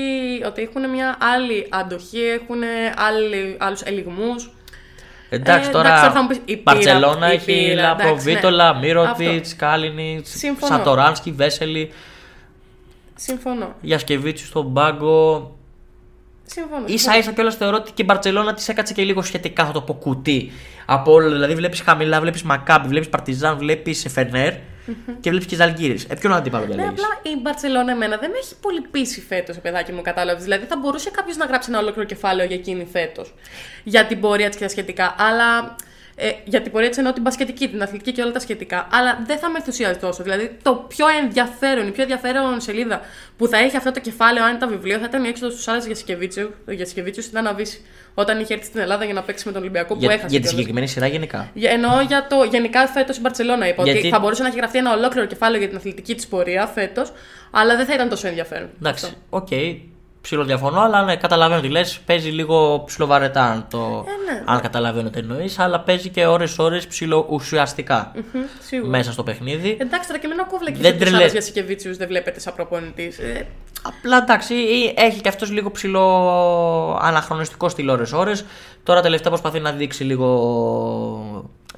ότι 0.46 0.62
έχουν 0.62 0.90
μια 0.90 1.18
άλλη 1.20 1.68
αντοχή, 1.72 2.22
έχουν 2.22 2.62
άλλους 3.58 3.82
ελιγμούς. 3.82 4.52
Εντάξει 5.34 5.70
Ε, 5.70 5.72
τώρα. 5.72 5.88
εντάξει, 5.88 6.02
τώρα 6.04 6.14
θα 6.14 6.22
μου 6.22 6.28
πεις, 6.28 6.38
η 6.38 6.58
πύρα, 6.58 6.62
Μπαρσελόνα 6.64 7.32
η 7.32 7.36
έχει 7.36 7.46
πύρα, 7.46 7.72
εντάξει, 7.72 8.06
Λαπροβίτολα, 8.06 8.74
ναι. 8.74 8.80
Μύρωτιτ, 8.80 9.46
Αυτό. 9.46 9.56
Κάλινιτς, 9.58 10.38
Συμφωνώ. 10.38 10.76
Σατοράνσκι, 10.76 11.32
Βέσελη, 11.32 11.92
Συμφωνώ. 13.16 13.76
Γιασκεβίτσιου 13.82 14.46
στον 14.48 14.74
πάγκο. 14.74 15.52
Συμφωνώ. 16.46 16.86
σα 16.96 17.18
ίσα 17.18 17.32
κιόλας 17.32 17.56
θεωρώ 17.56 17.76
ότι 17.76 17.92
και 17.92 18.02
η 18.02 18.06
Μπαρσελόνα 18.08 18.54
της 18.54 18.70
έκατσε 18.70 18.94
και 18.94 19.04
λίγο 19.04 19.22
σχετικά, 19.22 19.66
θα 19.66 19.72
το 19.72 19.82
πω 19.82 19.94
κουτί. 19.94 20.52
Από 20.86 21.12
όλα. 21.12 21.30
Δηλαδή 21.30 21.56
βλέπεις 21.56 21.82
χαμηλά, 21.82 22.20
βλέπεις 22.20 22.44
Μακάμπι, 22.44 22.88
βλέπεις 22.88 23.10
Παρτιζάν, 23.10 23.58
βλέπεις 23.58 24.06
Φενέρ 24.10 24.54
και 25.20 25.30
βλέπεις 25.30 25.48
και 25.48 25.56
Ζαλγκύρης. 25.56 26.04
Ε, 26.10 26.16
ποιον 26.16 26.34
αντίπαλο 26.34 26.66
Ναι, 26.66 26.74
διαλέγει. 26.74 26.90
απλά 26.90 27.32
η 27.34 27.40
Μπαρσελόνα 27.42 27.92
εμένα 27.92 28.18
δεν 28.18 28.30
με 28.30 28.38
έχει 28.38 28.56
πολύ 28.62 28.82
πείσει 28.82 29.22
φέτος, 29.22 29.58
παιδάκι 29.58 29.92
μου, 29.92 30.02
κατάλαβες. 30.02 30.44
Δηλαδή 30.44 30.66
θα 30.66 30.78
μπορούσε 30.78 31.10
κάποιος 31.10 31.38
να 31.38 31.46
γράψει 31.46 31.70
ένα 31.72 31.80
ολόκληρο 31.80 32.08
κεφάλαιο 32.08 32.48
για 32.48 32.56
εκείνη 32.56 32.88
φέτος. 32.92 33.34
Για 33.84 34.06
την 34.06 34.20
πορεία 34.20 34.48
της 34.48 34.58
και 34.58 34.64
τα 34.64 34.70
σχετικά. 34.70 35.16
Αλλά 35.18 35.76
Ε, 36.16 36.32
για 36.44 36.62
την 36.62 36.72
πορεία 36.72 36.90
τη 36.90 36.98
εννοώ 36.98 37.14
την 37.14 37.22
μπασκετική, 37.22 37.68
την 37.70 37.82
αθλητική 37.82 38.12
και 38.12 38.22
όλα 38.22 38.32
τα 38.32 38.40
σχετικά. 38.40 38.88
Αλλά 38.92 39.24
δεν 39.26 39.38
θα 39.38 39.50
με 39.50 39.58
ενθουσιάζει 39.58 40.00
τόσο. 40.00 40.24
Δηλαδή, 40.24 40.58
το 40.62 40.76
πιο 40.76 41.06
ενδιαφέρον, 41.24 41.88
η 41.88 41.92
πιο 41.92 42.02
ενδιαφέρον 42.02 42.62
σελίδα 42.62 43.02
που 43.38 43.48
θα 43.48 43.58
έχει 43.58 43.78
αυτό 43.78 43.92
το 43.92 44.00
κεφάλαιο, 44.00 44.46
αν 44.46 44.56
ήταν 44.56 44.70
βιβλίο, 44.70 44.98
θα 44.98 45.06
ήταν 45.06 45.24
η 45.24 45.28
έξοδος 45.28 45.56
του 45.56 45.62
Σάρας 45.62 45.86
Γιασκεβίτσιου. 45.86 46.54
Ο 46.68 46.72
Γιασκεβίτσιου 46.72 47.24
ήταν 47.30 47.44
να 47.44 47.54
βύσει. 47.54 47.82
Όταν 48.14 48.40
είχε 48.40 48.54
έρθει 48.54 48.66
στην 48.66 48.80
Ελλάδα 48.80 49.06
για 49.06 49.14
να 49.14 49.22
παίξει 49.22 49.44
με 49.48 49.54
τον 49.54 49.62
Ολυμπιακό 49.62 49.94
που 49.94 50.00
Για, 50.00 50.10
έχασε. 50.12 50.28
για 50.28 50.30
τη 50.30 50.36
κιόλας. 50.40 50.50
συγκεκριμένη 50.50 50.88
σειρά 50.88 51.08
γενικά. 51.08 51.50
Για- 51.54 51.72
Εννοώ 51.72 52.02
για 52.02 52.28
το 52.30 52.44
γενικά 52.44 52.88
φέτος 52.88 53.18
η 53.18 53.20
Μπαρσελόνα. 53.22 53.68
Είπα 53.68 53.84
Γιατί- 53.84 54.00
ότι 54.00 54.10
θα 54.10 54.20
μπορούσε 54.20 54.42
να 54.42 54.48
έχει 54.48 54.58
γραφτεί 54.58 54.78
ένα 54.78 54.94
ολόκληρο 54.94 55.26
κεφάλαιο 55.28 55.60
για 55.60 55.68
την 55.68 55.78
αθλητική 55.78 56.16
της 56.16 56.28
πορεία 56.28 56.66
φέτος, 56.68 57.12
αλλά 57.52 57.76
δεν 57.76 57.86
θα 57.86 57.94
ήταν 57.94 58.10
τόσο 58.10 58.28
ενδιαφέρον. 58.28 58.70
Εντάξει, 58.80 59.06
Αυτό. 59.06 59.18
οκ. 59.30 59.48
Ψιλοδιαφωνώ, 60.24 60.80
αλλά 60.82 61.04
ναι, 61.04 61.16
καταλαβαίνω 61.16 61.62
τι 61.62 61.68
λες. 61.68 62.00
Παίζει 62.06 62.30
λίγο 62.30 62.84
ψιλοβαρετά 62.86 63.44
αν, 63.44 63.66
το... 63.70 64.06
Ε, 64.08 64.32
ναι. 64.34 64.44
αν 64.46 64.62
καταλαβαίνω 64.62 65.10
τι 65.10 65.20
εννοείς, 65.20 65.60
αλλά 65.60 65.80
παίζει 65.80 66.10
και 66.10 66.26
ώρε-ώρε 66.26 66.78
ψιλοουσιαστικά 66.78 68.12
Μμ, 68.16 68.40
Σίγουρα. 68.62 68.90
μέσα 68.90 69.12
στο 69.12 69.24
παιχνίδι. 69.24 69.78
Εντάξει, 69.80 70.08
τώρα 70.08 70.20
και 70.22 70.28
μην 70.28 70.40
ακούβλα 70.40 70.72
και 70.72 70.78
Δεν 70.78 70.82
δεν 70.92 71.00
τρελε- 71.00 71.16
τρελέ. 71.16 71.32
για 71.32 71.42
Σικεβίτσιου 71.42 71.96
δεν 71.98 72.08
βλέπετε 72.08 72.40
σαν 72.40 72.54
προπονητής. 72.56 73.18
Ε, 73.20 73.48
Απλά 73.82 74.18
εντάξει, 74.18 74.56
έχει 74.96 75.22
και 75.22 75.30
αυτός 75.30 75.52
λίγο 75.52 75.72
ψηλό 75.72 76.06
αναχρονιστικό 77.02 77.70
στυλ 77.70 77.90
ώρες-ώρες. 77.90 78.46
Τώρα 78.84 79.02
τελευταία 79.02 79.30
προσπαθεί 79.30 79.60
να 79.60 79.72
δείξει 79.72 80.04
λίγο. 80.04 80.28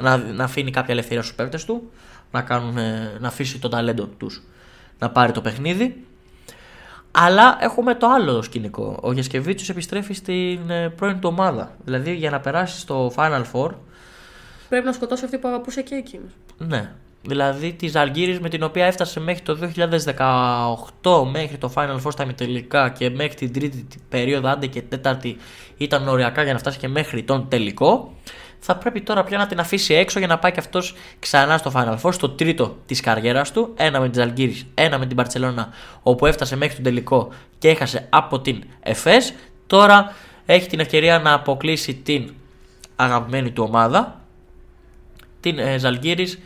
να, 0.02 0.18
να 0.18 0.44
αφήνει 0.44 0.72
κάποια 0.72 0.94
ελευθερία 0.94 1.22
στους 1.24 1.36
παίκτες 1.36 1.66
του. 1.66 1.92
Να, 2.32 2.42
κάνουν, 2.42 2.78
ε, 2.78 3.18
να 3.20 3.28
αφήσει 3.28 3.60
το 3.60 3.70
ταλέντο 3.70 4.06
τους 4.18 4.44
να 5.00 5.10
πάρει 5.10 5.32
το 5.32 5.42
παιχνίδι. 5.42 6.04
Αλλά 7.18 7.58
έχουμε 7.60 7.96
το 7.96 8.08
άλλο 8.08 8.42
σκηνικό. 8.42 9.00
Ο 9.02 9.12
Γιασκεβίτσιος 9.12 9.70
επιστρέφει 9.70 10.14
στην 10.14 10.70
ε, 10.70 10.90
πρώην 10.90 11.20
του 11.20 11.30
ομάδα. 11.32 11.76
Δηλαδή 11.84 12.16
για 12.16 12.30
να 12.30 12.40
περάσει 12.40 12.80
στο 12.80 13.12
Final 13.16 13.44
Four 13.54 13.70
πρέπει 14.70 14.86
να 14.86 14.92
σκοτώσει 14.92 15.26
αυτή 15.26 15.38
που 15.38 15.48
αγαπούσε 15.48 15.82
και 15.82 15.96
εκείνο. 15.96 16.24
ναι. 16.58 16.92
Δηλαδή 17.28 17.74
τη 17.74 17.88
Ζαλγκύρης 17.88 18.40
με 18.40 18.50
την 18.50 18.64
οποία 18.64 18.86
έφτασε 18.86 19.20
μέχρι 19.20 19.42
το 19.42 19.58
2018 21.02 21.28
μέχρι 21.32 21.58
το 21.58 21.72
Final 21.76 22.02
Four 22.04 22.12
στα 22.12 22.24
ημιτελικά 22.24 22.90
και 22.90 23.10
μέχρι 23.10 23.36
την 23.36 23.54
τρίτη 23.54 23.86
περίοδο, 24.10 24.50
άντε 24.50 24.66
και 24.66 24.82
τέταρτη 24.82 25.38
ήταν 25.78 26.08
οριακά 26.08 26.44
για 26.44 26.54
να 26.54 26.60
φτάσει 26.60 26.78
και 26.78 26.88
μέχρι 26.88 27.24
τον 27.24 27.48
τελικό. 27.50 28.14
Θα 28.68 28.76
πρέπει 28.76 29.02
τώρα 29.02 29.24
πια 29.24 29.38
να 29.38 29.48
την 29.48 29.60
αφήσει 29.60 29.94
έξω 29.94 30.20
για 30.20 30.28
να 30.28 30.38
πάει 30.40 30.52
και 30.52 30.60
αυτός 30.60 30.96
ξανά 31.20 31.58
στο 31.58 31.72
Final 31.76 31.98
Four, 32.02 32.14
στο 32.14 32.30
τρίτο 32.30 32.78
της 32.86 33.00
καριέρας 33.00 33.52
του. 33.52 33.74
Ένα 33.78 34.00
με 34.00 34.10
τη 34.10 34.18
Ζαλγκύρης, 34.18 34.66
ένα 34.74 34.98
με 34.98 35.06
την 35.06 35.16
Παρσελώνα, 35.16 35.70
όπου 36.04 36.26
έφτασε 36.26 36.56
μέχρι 36.56 36.76
τον 36.76 36.84
τελικό 36.84 37.30
και 37.58 37.70
έχασε 37.70 38.08
από 38.10 38.40
την 38.40 38.64
ΕΦΕΣ. 38.80 39.34
Τώρα 39.68 40.14
έχει 40.46 40.68
την 40.68 40.80
ευκαιρία 40.80 41.20
να 41.20 41.34
αποκλείσει 41.34 41.94
την 41.94 42.34
αγαπημένη 42.96 43.52
του 43.52 43.64
ομάδα, 43.68 44.22
την 45.40 45.60
ε, 45.60 45.78
Ζαλγκύρης 45.78 46.40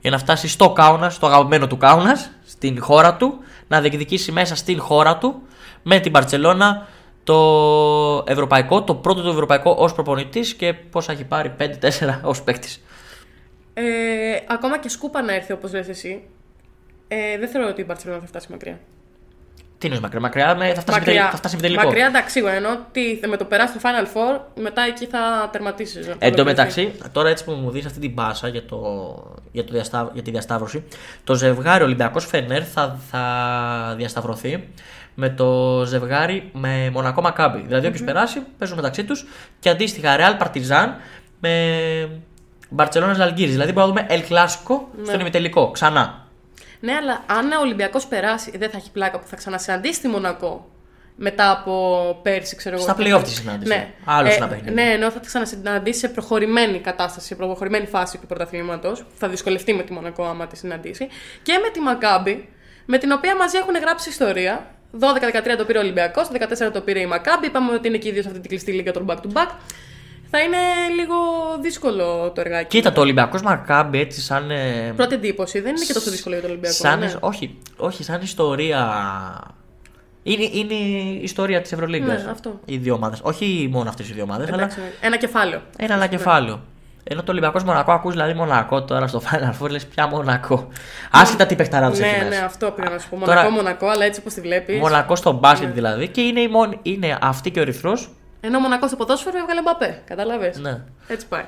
για 0.00 0.10
να 0.10 0.18
φτάσει 0.18 0.48
στο 0.48 0.70
Κάουνας, 0.70 1.14
στο 1.14 1.26
αγαπημένο 1.26 1.66
του 1.66 1.76
Κάουνας, 1.76 2.30
στην 2.46 2.82
χώρα 2.82 3.16
του, 3.16 3.38
να 3.68 3.80
διεκδικήσει 3.80 4.32
μέσα 4.32 4.56
στην 4.56 4.80
χώρα 4.80 5.18
του 5.18 5.42
με 5.82 6.00
την 6.00 6.12
Παρσελώνα 6.12 6.86
το 7.24 8.24
ευρωπαϊκό, 8.26 8.82
το 8.82 8.94
πρώτο 8.94 9.22
του 9.22 9.28
ευρωπαϊκό 9.28 9.74
ως 9.78 9.92
προπονητής 9.92 10.54
και 10.54 10.72
πόσα 10.72 11.12
έχει 11.12 11.24
πάρει 11.24 11.52
5-4 11.58 12.20
ως 12.22 12.42
παίκτης. 12.42 12.82
Ε, 13.74 13.82
ακόμα 14.48 14.78
και 14.78 14.88
σκούπα 14.88 15.22
να 15.22 15.34
έρθει 15.34 15.52
όπως 15.52 15.72
λες 15.72 15.88
εσύ. 15.88 16.22
Ε, 17.08 17.38
δεν 17.38 17.48
θεωρώ 17.48 17.68
ότι 17.68 17.80
η 17.80 17.84
Μπαρσελόνα 17.88 18.20
θα 18.20 18.26
φτάσει 18.26 18.46
μακριά. 18.50 18.78
Τι 19.78 19.88
είναι 19.88 20.00
μακριά, 20.00 20.20
μακριά 20.20 20.54
με- 20.56 20.74
θα 20.74 20.80
φτάσει, 20.80 20.98
με 20.98 21.04
τελ- 21.04 21.18
θα 21.30 21.36
φτάσει 21.36 21.56
με 21.56 21.62
τελικό. 21.62 21.84
Μακριά, 21.84 22.06
εντάξει, 22.06 22.30
σίγουρα. 22.30 22.52
Ενώ 22.52 22.68
ότι 22.70 23.20
με 23.28 23.36
το 23.36 23.44
περάσει 23.44 23.78
στο 23.78 23.88
Final 23.88 24.04
Four, 24.06 24.40
μετά 24.60 24.82
εκεί 24.82 25.06
θα 25.06 25.48
τερματίσεις. 25.52 26.10
Εν 26.18 26.34
τω 26.34 26.44
μεταξύ, 26.44 26.92
τώρα 27.12 27.28
έτσι 27.28 27.44
που 27.44 27.52
μου 27.52 27.70
δίνει 27.70 27.86
αυτή 27.86 27.98
την 28.00 28.14
πάσα 28.14 28.48
για, 28.48 28.64
το, 28.64 28.78
για, 29.52 29.64
το 29.64 29.72
διασταύ, 29.72 30.06
για 30.12 30.22
τη 30.22 30.30
διασταύρωση, 30.30 30.84
το 31.24 31.34
ζευγάρι 31.34 31.84
Ολυμπιακός 31.84 32.26
Φενέρ 32.26 32.62
θα, 32.72 32.98
θα 33.10 33.94
διασταυρωθεί 33.96 34.68
με 35.14 35.28
το 35.28 35.82
ζευγάρι 35.86 36.50
με 36.52 36.90
Μονακό 36.92 37.22
Μακάμπι. 37.22 37.62
Δηλαδή, 37.66 37.86
όποιος 37.86 38.04
περάσει, 38.04 38.42
παίζουν 38.58 38.76
μεταξύ 38.76 39.04
τους 39.04 39.26
και 39.58 39.68
αντίστοιχα 39.68 40.16
Real 40.18 40.46
Partizan 40.46 40.88
με 41.40 41.50
Μπαρσελόνα 42.68 43.12
Ζαλγκύρη. 43.12 43.50
Δηλαδή, 43.50 43.72
μπορούμε 43.72 44.00
να 44.00 44.06
δούμε 44.06 44.24
El 44.24 44.32
Clásico 44.32 44.80
στον 45.06 45.20
ημιτελικό 45.20 45.70
ξανά. 45.70 46.26
Ναι, 46.80 46.92
αλλά 46.92 47.24
αν 47.26 47.52
ο 47.52 47.60
Ολυμπιακός 47.60 48.06
περάσει, 48.06 48.58
δεν 48.58 48.70
θα 48.70 48.76
έχει 48.76 48.90
πλάκα 48.90 49.18
που 49.18 49.26
θα 49.26 49.36
ξανασυναντήσει 49.36 50.00
τη 50.00 50.08
Μονακό 50.08 50.70
μετά 51.16 51.50
από 51.50 52.18
πέρσι, 52.22 52.56
ξέρω 52.56 52.74
εγώ. 52.74 52.84
Στα 52.84 52.96
play-off 52.98 53.22
τη 53.24 53.30
συνάντηση. 53.30 53.74
Ναι. 53.74 53.92
Άλλο 54.04 54.28
Ε, 54.28 54.34
ένα 54.34 54.48
παιχνίδι. 54.48 54.74
Ναι, 54.74 54.82
ενώ 54.82 55.10
θα 55.10 55.20
τη 55.20 55.26
ξανασυναντήσει 55.26 55.98
σε 55.98 56.08
προχωρημένη 56.08 56.78
κατάσταση, 56.78 57.26
σε 57.26 57.34
προχωρημένη 57.34 57.86
φάση 57.86 58.18
του 58.18 58.26
πρωταθλήματος. 58.26 59.04
Θα 59.14 59.28
δυσκολευτεί 59.28 59.74
με 59.74 59.82
τη 59.82 59.92
Μονακό 59.92 60.24
άμα 60.24 60.46
τη 60.46 60.56
συναντήσει. 60.56 61.08
Και 61.42 61.58
με 61.62 61.70
τη 61.70 61.80
Μακάμπη, 61.80 62.48
με 62.84 62.98
την 62.98 63.12
οποία 63.12 63.36
μαζί 63.36 63.56
έχουν 63.56 63.74
γράψει 63.80 64.08
ιστορία. 64.08 64.66
12-13 65.00 65.56
το 65.58 65.64
πήρε 65.64 65.78
ο 65.78 65.80
Ολυμπιακός, 65.80 66.28
14 66.68 66.72
το 66.72 66.80
πήρε 66.80 67.00
η 67.00 67.06
Μακάμπη. 67.06 67.46
Είπαμε 67.46 67.72
ότι 67.72 67.88
είναι 67.88 67.98
και 67.98 68.08
οι 68.08 68.12
δύο 68.12 68.22
σε 68.22 68.28
αυτή 68.28 68.40
την 68.40 68.50
κλειστή 68.50 68.72
λίγα 68.72 68.92
των 68.92 69.04
back 69.08 69.14
to 69.16 69.32
back. 69.32 69.50
Θα 70.34 70.40
είναι 70.40 70.56
λίγο 70.96 71.14
δύσκολο 71.60 72.32
το 72.34 72.40
εργάκι. 72.40 72.66
Κοίτα, 72.76 72.92
το 72.92 73.00
Ολυμπιακός 73.00 73.42
Μακάμπι 73.42 74.00
έτσι 74.00 74.20
σαν. 74.20 74.50
ε, 74.50 74.92
Πρώτη 74.96 75.14
εντύπωση, 75.14 75.60
δεν 75.60 75.76
είναι 75.76 75.84
και 75.84 75.92
τόσο 75.92 76.10
δύσκολο 76.10 76.34
για 76.34 76.42
τον 76.42 76.50
Ολυμπιακό. 76.52 76.76
Σαν, 76.76 76.98
ναι. 76.98 77.12
όχι, 77.20 77.58
όχι, 77.76 78.04
σαν 78.04 78.20
ιστορία. 78.20 78.80
Είναι, 80.22 80.48
είναι 80.52 80.74
η 80.74 81.20
ιστορία 81.22 81.60
της 81.62 81.72
Ευρωλίγκας. 81.72 82.24
Ναι, 82.24 82.30
αυτό. 82.30 82.60
Οι 82.64 82.76
δύο 82.76 82.94
ομάδες. 82.94 83.18
Όχι 83.22 83.68
μόνο 83.72 83.88
αυτές 83.88 84.08
οι 84.08 84.12
δύο 84.12 84.22
ομάδες, 84.22 84.48
αλλά 84.48 84.56
Εντάξει, 84.62 84.78
ένα 85.00 85.16
κεφάλαιο. 85.16 85.62
ένα 85.76 85.94
άλλα 85.94 86.06
κεφάλαιο. 86.06 86.60
Ενώ 87.04 87.22
το 87.22 87.30
Ολυμπιακός 87.30 87.64
Μονακό 87.64 87.92
ακούς 87.92 88.12
δηλαδή 88.12 88.34
Μονακό 88.34 88.82
τώρα 88.84 89.06
στο 89.06 89.22
Final 89.24 89.62
Four, 89.62 89.70
λες 89.70 89.86
πια 89.86 90.06
Μονακό. 90.06 90.68
Άσχετα 91.10 91.46
τι 91.46 91.54
παιχταρά 91.56 91.90
τους 91.90 91.98
Ναι, 91.98 92.06
έχεις 92.06 92.22
ναι, 92.22 92.28
μέσα. 92.28 92.44
αυτό 92.44 92.70
πήρα 92.70 92.90
να 92.90 92.98
σου 92.98 93.08
πω. 93.08 93.18
Τώρα- 93.18 93.34
Μονακό, 93.34 93.50
Μονακό, 93.50 93.86
αλλά 93.86 94.04
έτσι 94.04 94.20
όπως 94.20 94.32
τη 94.34 94.40
βλέπεις. 94.40 94.78
Μονακό 94.78 95.16
στο 95.16 95.32
μπάσκετ 95.32 95.68
Ναι. 95.68 95.74
δηλαδή 95.74 96.08
και 96.08 96.20
είναι, 96.20 96.40
η 96.40 96.48
μόνη, 96.48 96.78
είναι 96.82 97.18
αυτή 97.20 97.50
και 97.50 97.58
ο 97.58 97.62
Ερυθρό. 97.62 97.92
Ενώ 98.40 98.58
Μονακό 98.58 98.86
στο 98.86 98.96
ποδόσφαιρο 98.96 99.38
έβγαλε 99.38 99.62
Μπαπέ. 99.62 100.02
Κατάλαβε. 100.04 100.52
Ναι. 100.60 100.80
Έτσι 101.06 101.26
πάει. 101.26 101.44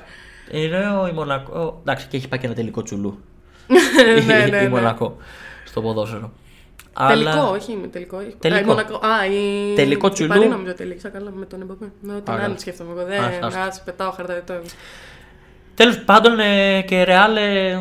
Είναι 0.51 0.77
η 1.09 1.13
Μονακό. 1.13 1.77
Εντάξει, 1.81 2.07
και 2.07 2.17
έχει 2.17 2.27
πάει 2.27 2.39
και 2.39 2.45
ένα 2.45 2.55
τελικό 2.55 2.81
τσουλού. 2.81 3.19
ναι, 4.25 4.35
ναι, 4.35 4.43
η 4.45 4.49
ναι. 4.49 4.69
Μονακό 4.69 5.17
στο 5.65 5.81
ποδόσφαιρο. 5.81 6.31
Τελικό, 7.07 7.29
Αλλά- 7.29 7.49
όχι 7.49 7.77
με 7.81 7.87
τελικό. 7.87 8.17
όχι. 8.17 8.35
Τελικό. 8.39 8.59
Α, 8.59 8.61
η 8.61 8.65
Μονακό. 8.65 8.95
Α, 8.95 9.25
η... 9.25 9.73
Τελικό 9.75 10.07
η 10.07 10.09
τσουλού. 10.09 10.29
Παρί 10.29 10.47
νομίζω 10.47 10.73
τελείξα 10.73 11.09
καλά 11.09 11.31
με 11.31 11.45
τον 11.45 11.61
Εμπαπέ. 11.61 11.85
Με 12.01 12.21
την 12.21 12.33
Άρα. 12.33 12.43
άλλη 12.43 12.59
σκέφτομαι 12.59 12.91
εγώ. 12.91 13.03
Δεν 13.05 13.23
Άστα, 13.23 13.45
άστα. 13.47 13.61
ας 13.61 13.81
πετάω 13.85 14.11
χαρταετό. 14.11 14.53
Τέλος 15.75 16.03
πάντων 16.03 16.39
ε, 16.39 16.81
και 16.81 17.03
Ρεάλ. 17.03 17.35
Ε, 17.35 17.79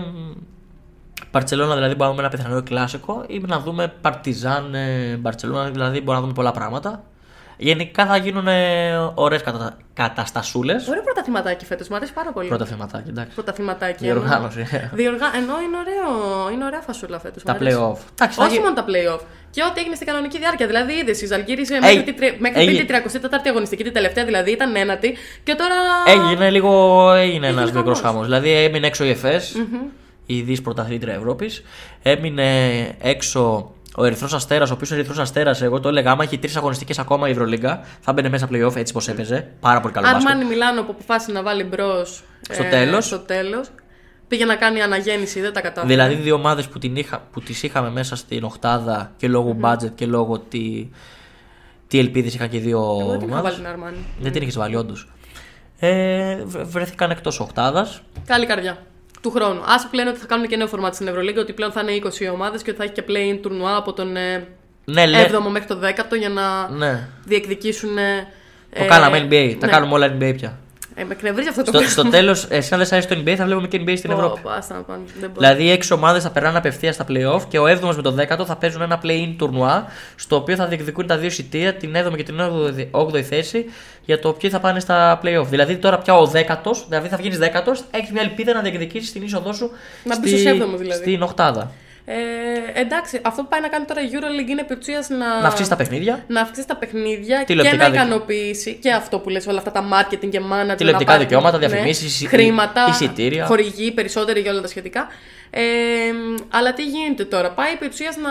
Μπαρσελόνα 1.34 1.74
δηλαδή 1.74 1.94
μπορούμε 1.94 2.22
να 2.22 2.28
πιθανό 2.28 2.62
κλασικό 2.62 3.24
ή 3.26 3.38
να 3.46 3.60
δούμε 3.60 3.92
Παρτιζάν 4.00 4.74
ε, 4.74 5.16
Μπαρσελόνα, 5.16 5.70
δηλαδή 5.70 5.98
μπορούμε 5.98 6.14
να 6.14 6.20
δούμε 6.20 6.32
πολλά 6.32 6.52
πράγματα. 6.52 7.04
Γενικά 7.64 8.06
θα 8.06 8.16
γίνουν 8.16 8.48
ε, 8.48 9.10
ωραίες 9.14 9.42
κατα... 9.42 9.76
καταστασούλες. 9.94 10.88
Ωραίο 10.88 11.02
πρωταθληματάκι 11.02 11.64
φέτος, 11.64 11.88
μου 11.88 11.96
αρέσει 11.96 12.12
πάρα 12.12 12.32
πολύ. 12.32 12.48
Πρώτα 12.48 12.64
θεματάκι, 12.64 13.08
εντάξει. 13.08 13.34
Πρωταθληματάκι. 13.34 14.04
Διοργάνωση. 14.04 14.66
Εννοώ. 14.70 14.88
Διοργα... 14.92 15.26
Ενώ 15.36 15.54
είναι, 15.64 15.76
ωραίο, 15.82 16.50
είναι 16.50 16.64
ωραία 16.64 16.80
φασούλα 16.80 17.18
φέτος. 17.20 17.42
Τα 17.42 17.52
play-off. 17.60 17.98
Εντάξει, 18.12 18.38
θα 18.38 18.44
Όχι 18.44 18.52
γι- 18.54 18.58
μόνο 18.60 18.72
τα 18.74 18.84
play-off. 18.88 19.20
Και 19.50 19.62
ό,τι 19.70 19.80
έγινε 19.80 19.94
στην 19.94 20.06
κανονική 20.06 20.38
διάρκεια. 20.38 20.66
Δηλαδή, 20.66 20.92
είδες 20.92 21.22
η 21.22 21.26
Ζαλγκύρη 21.26 21.60
Έγι- 21.60 21.80
μέχρι, 21.80 22.02
τη, 22.02 22.12
τρι- 22.12 22.40
μέχρι 22.40 22.60
έγι- 22.60 22.84
πριν 22.86 23.02
τη 23.02 23.18
34η 23.28 23.48
αγωνιστική, 23.48 23.82
την 23.82 23.92
τελευταία 23.92 24.24
δηλαδή 24.24 24.50
ήταν 24.50 24.76
ένατη. 24.76 25.16
Και 25.42 25.54
τώρα. 25.54 25.74
Έγινε 26.06 26.50
λίγο. 26.50 27.10
Έγινε 27.12 27.46
ένας 27.46 27.62
Έγινε 27.62 27.78
μικρός 27.78 28.00
χαμός. 28.00 28.12
χαμός. 28.12 28.24
Δηλαδή 28.26 28.50
έμεινε 28.64 28.86
έξω 28.86 29.04
η 29.04 29.10
ΕΦΕΣ, 29.10 29.54
η 30.26 30.40
δι 30.40 30.60
πρωταθλήτρια 30.60 31.14
Ευρώπης. 31.14 31.62
Έμεινε 32.02 32.44
έξω 33.00 33.72
ο 33.96 34.04
Ερυθρός 34.04 34.32
Αστέρας, 34.34 34.70
ο 34.70 34.74
οποίος 34.74 34.90
ο 34.90 34.94
Ερυθρός 34.94 35.18
Αστέρας, 35.18 35.62
εγώ 35.62 35.80
το 35.80 35.88
έλεγα, 35.88 36.10
άμα 36.10 36.22
έχει 36.22 36.38
τρεις 36.38 36.56
αγωνιστικές 36.56 36.98
ακόμα 36.98 37.28
η 37.28 37.30
Ευρωλίγκα, 37.30 37.80
θα 38.00 38.12
μπαινε 38.12 38.28
μέσα 38.28 38.48
playoff 38.52 38.76
έτσι 38.76 38.92
πως 38.92 39.08
έπαιζε. 39.08 39.48
Πάρα 39.60 39.80
πολύ 39.80 39.94
καλό 39.94 40.06
μπάσκετ. 40.10 40.28
Αρμάνι 40.30 40.48
Μιλάνο 40.48 40.82
που 40.82 40.90
αποφάσισε 40.90 41.32
να 41.32 41.42
βάλει 41.42 41.64
μπρος. 41.64 42.22
Στο 42.50 42.62
τέλος. 42.64 43.04
Στο 43.06 43.18
τέλος. 43.18 43.68
Πήγε 44.28 44.44
να 44.44 44.56
κάνει 44.56 44.80
αναγέννηση, 44.82 45.40
δεν 45.40 45.52
τα 45.52 45.60
κατάφερε. 45.60 45.92
Δηλαδή 45.94 46.14
δύο 46.14 46.34
ομάδες 46.34 46.66
που, 46.66 46.78
την 46.78 46.96
είχα, 46.96 47.22
που 47.32 47.40
τις 47.40 47.62
είχαμε 47.62 47.90
μέσα 47.90 48.16
στην 48.16 48.44
οχτάδα 48.44 49.12
και 49.16 49.28
λόγω 49.28 49.56
budget 49.62 49.90
και 49.94 50.06
λόγω 50.06 50.38
τι, 50.38 50.88
τι 51.88 51.98
ελπίδες 51.98 52.34
είχαν 52.34 52.48
και 52.48 52.56
οι 52.56 52.60
δύο 52.60 52.78
Εγώ 53.00 53.10
δεν 53.10 53.18
την 53.18 53.28
είχα 53.28 53.36
βάλει 53.42 53.46
ομάδε. 53.46 53.54
την 53.56 53.66
Αρμάνι. 53.66 54.04
Δεν 54.20 54.32
την 54.32 54.42
είχες 54.42 54.56
βάλει, 54.56 54.76
όντως. 54.76 55.08
Ε, 55.78 56.36
βρε- 56.44 56.64
βρέθηκαν 56.66 57.10
εκτός 57.10 57.40
οχτάδα. 57.40 57.88
Καλή 58.26 58.46
καρδιά. 58.46 58.78
Του 59.24 59.30
χρόνου. 59.30 59.60
Α 59.60 59.88
πλέον 59.90 60.08
ότι 60.08 60.18
θα 60.18 60.26
κάνουν 60.26 60.46
και 60.46 60.56
νέο 60.56 60.66
φορμάτι 60.66 60.94
στην 60.94 61.08
Ευρωλίγκα, 61.08 61.40
ότι 61.40 61.52
πλέον 61.52 61.72
θα 61.72 61.80
είναι 61.80 62.02
20 62.04 62.32
ομάδες 62.32 62.62
και 62.62 62.70
ότι 62.70 62.78
θα 62.78 62.84
έχει 62.84 62.92
και 62.92 63.04
play-in 63.08 63.38
τουρνουά 63.42 63.76
από 63.76 63.92
τον 63.92 64.16
ε, 64.16 64.46
Ναι, 64.84 65.06
λέ, 65.06 65.26
7ο 65.28 65.50
μέχρι 65.50 65.68
το 65.68 65.78
10ο 65.82 66.18
για 66.18 66.28
να 66.28 66.70
ναι. 66.70 67.08
διεκδικήσουν. 67.24 67.98
ε, 67.98 68.26
Το 68.78 68.86
κάναμε 68.86 69.26
NBA. 69.30 69.56
Τα 69.60 69.66
ναι. 69.66 69.72
κάνουμε 69.72 69.94
όλα 69.94 70.16
NBA 70.18 70.32
πια. 70.36 70.58
Ε, 70.96 71.04
με 71.04 71.12
εκνευρίζει 71.12 71.48
αυτό 71.48 71.60
το 71.62 71.70
Στο, 71.70 71.78
πράγμα. 71.78 71.90
στο 72.02 72.08
τέλος, 72.10 72.46
εσύ 72.48 72.68
αν 72.72 72.78
δεν 72.78 72.86
σ' 72.88 72.92
αρέσει 72.92 73.08
το 73.08 73.16
NBA, 73.24 73.34
θα 73.34 73.44
βλέπουμε 73.44 73.68
και 73.68 73.80
NBA 73.86 73.94
στην 73.96 74.10
Πω, 74.10 74.16
Ευρώπη. 74.16 74.40
πω, 74.40 74.50
άστα 74.50 74.74
να 74.74 74.80
πάνε. 74.80 75.02
Δεν 75.20 75.30
μπορώ. 75.30 75.32
Δηλαδή, 75.40 75.62
οι 75.64 75.70
έξι 75.70 75.92
ομάδες 75.92 76.22
θα 76.22 76.30
περνάνε 76.30 76.58
απευθείας 76.58 76.94
στα 76.94 77.04
playoff 77.08 77.40
και 77.48 77.58
ο 77.58 77.64
7ο 77.66 77.94
με 77.96 78.02
τον 78.02 78.16
10ο 78.20 78.44
θα 78.46 78.56
παίζουν 78.56 78.82
ένα 78.82 79.00
play-in 79.04 79.34
τουρνουά 79.38 79.86
στο 80.16 80.36
οποίο 80.36 80.56
θα 80.56 80.66
διεκδικούν 80.66 81.06
τα 81.06 81.16
δύο 81.18 81.26
εισιτήρια, 81.26 81.74
την 81.74 81.94
7η 81.96 82.16
και 82.16 82.22
την 82.22 82.34
8η 82.90 83.20
θέση, 83.20 83.64
για 84.04 84.18
το 84.18 84.32
ποιοι 84.32 84.50
θα 84.50 84.60
πάνε 84.60 84.80
στα 84.80 85.20
playoff. 85.24 85.46
Δηλαδή, 85.46 85.76
τώρα 85.76 85.98
πια 85.98 86.14
ο 86.14 86.30
10ο, 86.32 86.70
δηλαδή 86.88 87.08
θα 87.08 87.16
βγεις 87.16 87.38
10ο, 87.40 87.72
έχεις 87.90 88.10
μια 88.10 88.22
ελπίδα 88.22 88.52
να 88.52 88.60
διεκδικήσεις 88.60 89.12
την 89.12 89.22
είσοδό 89.22 89.52
σου 89.52 89.70
Να 90.04 90.18
μπεις 90.18 90.30
στους 90.30 90.44
έβδομους 90.44 90.78
δηλαδή. 90.80 91.00
στην 91.02 91.22
οκτάδα. 91.22 91.70
Ε, 92.06 92.80
εντάξει, 92.80 93.20
αυτό 93.24 93.42
που 93.42 93.48
πάει 93.48 93.60
να 93.60 93.68
κάνει 93.68 93.84
τώρα 93.84 94.00
η 94.02 94.08
EuroLeague 94.12 94.48
είναι 94.48 94.60
επί 94.60 94.76
ουσίας 94.80 95.08
να. 95.08 95.16
Να 95.40 95.46
αυξήσει 95.46 95.68
τα 95.68 95.76
παιχνίδια. 95.76 96.24
να 96.26 96.40
αυξήσει 96.40 96.66
τα 96.66 96.76
παιχνίδια 96.76 97.38
και 97.38 97.44
Τηλεοπτικά 97.44 97.76
να 97.76 97.90
δικαι- 97.90 98.04
ικανοποιήσει 98.04 98.74
και 98.74 98.92
αυτό 98.92 99.18
που 99.18 99.28
λες 99.28 99.46
όλα 99.46 99.58
αυτά 99.58 99.70
τα 99.70 99.84
marketing 99.92 100.28
και 100.30 100.40
management. 100.40 100.76
Τηλεοπτικά 100.76 100.92
να 100.98 101.04
πάρει- 101.04 101.18
δικαιώματα, 101.22 101.58
διαφημίσεις, 101.58 102.02
ναι, 102.02 102.08
εισι- 102.08 102.28
χρήματα, 102.28 102.86
εισιτήρια. 102.88 103.46
χορηγοί 103.46 103.92
περισσότεροι 103.92 104.40
για 104.40 104.50
όλα 104.52 104.60
τα 104.60 104.68
σχετικά. 104.68 105.06
Ε, 105.50 105.60
αλλά 106.50 106.72
τι 106.74 106.84
γίνεται 106.86 107.24
τώρα, 107.24 107.50
πάει 107.50 107.72
επί 107.72 107.86
ουσίας 107.86 108.16
να 108.16 108.30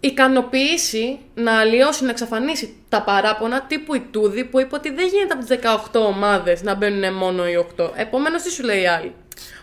ικανοποιήσει, 0.00 1.18
να 1.34 1.58
αλλοιώσει, 1.58 2.04
να 2.04 2.10
εξαφανίσει 2.10 2.74
τα 2.88 3.02
παράπονα 3.02 3.62
τύπου 3.62 3.94
η 3.94 4.00
Τούδη 4.10 4.44
που 4.44 4.60
είπε 4.60 4.74
ότι 4.74 4.90
δεν 4.90 5.06
γίνεται 5.06 5.32
από 5.34 5.44
τις 5.46 5.58
18 6.00 6.00
ομάδες 6.06 6.62
να 6.62 6.74
μπαίνουν 6.74 7.14
μόνο 7.14 7.48
οι 7.48 7.66
8. 7.76 7.90
Επομένως 7.96 8.42
τι 8.42 8.50
σου 8.50 8.62
λέει 8.64 8.80
η 8.82 8.86
άλλη; 8.86 9.12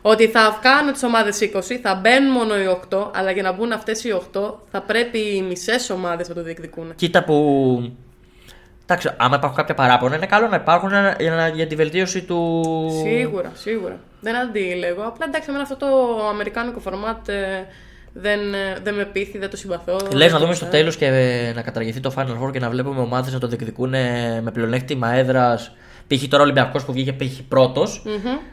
Ότι 0.01 0.27
θα 0.27 0.59
κάνουν 0.61 0.93
τις 0.93 1.03
ομάδες 1.03 1.39
20, 1.41 1.79
θα 1.81 1.95
μπαίνουν 1.95 2.31
μόνο 2.31 2.57
οι 2.59 2.65
8, 2.89 3.11
αλλά 3.15 3.31
για 3.31 3.43
να 3.43 3.51
μπουν 3.51 3.71
αυτές 3.71 4.03
οι 4.03 4.11
8 4.33 4.53
θα 4.71 4.81
πρέπει 4.81 5.17
οι 5.35 5.41
μισές 5.41 5.89
ομάδες 5.89 6.27
να 6.29 6.35
το 6.35 6.43
διεκδικούν. 6.43 6.95
Κοίτα 6.95 7.23
που. 7.23 7.91
Εντάξει, 8.89 9.09
άμα 9.17 9.35
υπάρχουν 9.35 9.57
κάποια 9.57 9.75
παράπονα, 9.75 10.15
είναι 10.15 10.25
καλό 10.25 10.47
να 10.47 10.55
υπάρχουν 10.55 10.89
για, 11.19 11.31
να- 11.35 11.47
για 11.47 11.67
τη 11.67 11.75
βελτίωση 11.75 12.21
του. 12.23 12.63
Σίγουρα, 13.03 13.51
σίγουρα. 13.55 13.99
Δεν 14.21 14.35
αντίλεγω. 14.35 15.01
Απλά 15.07 15.25
εντάξει, 15.27 15.45
εμένα 15.49 15.63
αυτό 15.63 15.75
το 15.75 15.87
αμερικάνικο 16.29 16.79
φορμάτ 16.79 17.27
ε, 17.29 17.67
δεν, 18.13 18.53
ε, 18.53 18.77
δεν 18.83 18.93
με 18.93 19.05
πείθει, 19.05 19.37
δεν 19.37 19.49
το 19.49 19.57
συμπαθώ. 19.57 19.91
Λες 19.93 20.09
δεν 20.11 20.25
να 20.27 20.31
το 20.31 20.39
δούμε 20.39 20.53
στο 20.53 20.65
ξέρω. 20.65 20.77
τέλος 20.77 20.95
και 20.95 21.05
ε, 21.05 21.53
να 21.53 21.61
καταργηθεί 21.61 21.99
το 21.99 22.13
Final 22.17 22.43
Four 22.45 22.51
και 22.51 22.59
να 22.59 22.69
βλέπουμε 22.69 22.99
ομάδες 23.01 23.33
να 23.33 23.39
το 23.39 23.47
διεκδικούν 23.47 23.93
ε, 23.93 24.41
με 24.43 24.51
πλεονέκτημα 24.51 25.13
έδρας. 25.13 25.71
Π.χ. 26.07 26.23
τώρα 26.27 26.41
ο 26.41 26.45
Ολυμπιακός 26.45 26.83
που 26.85 26.91
βγήκε 26.93 27.13
π.χ. 27.13 27.39
πρώτος, 27.47 28.03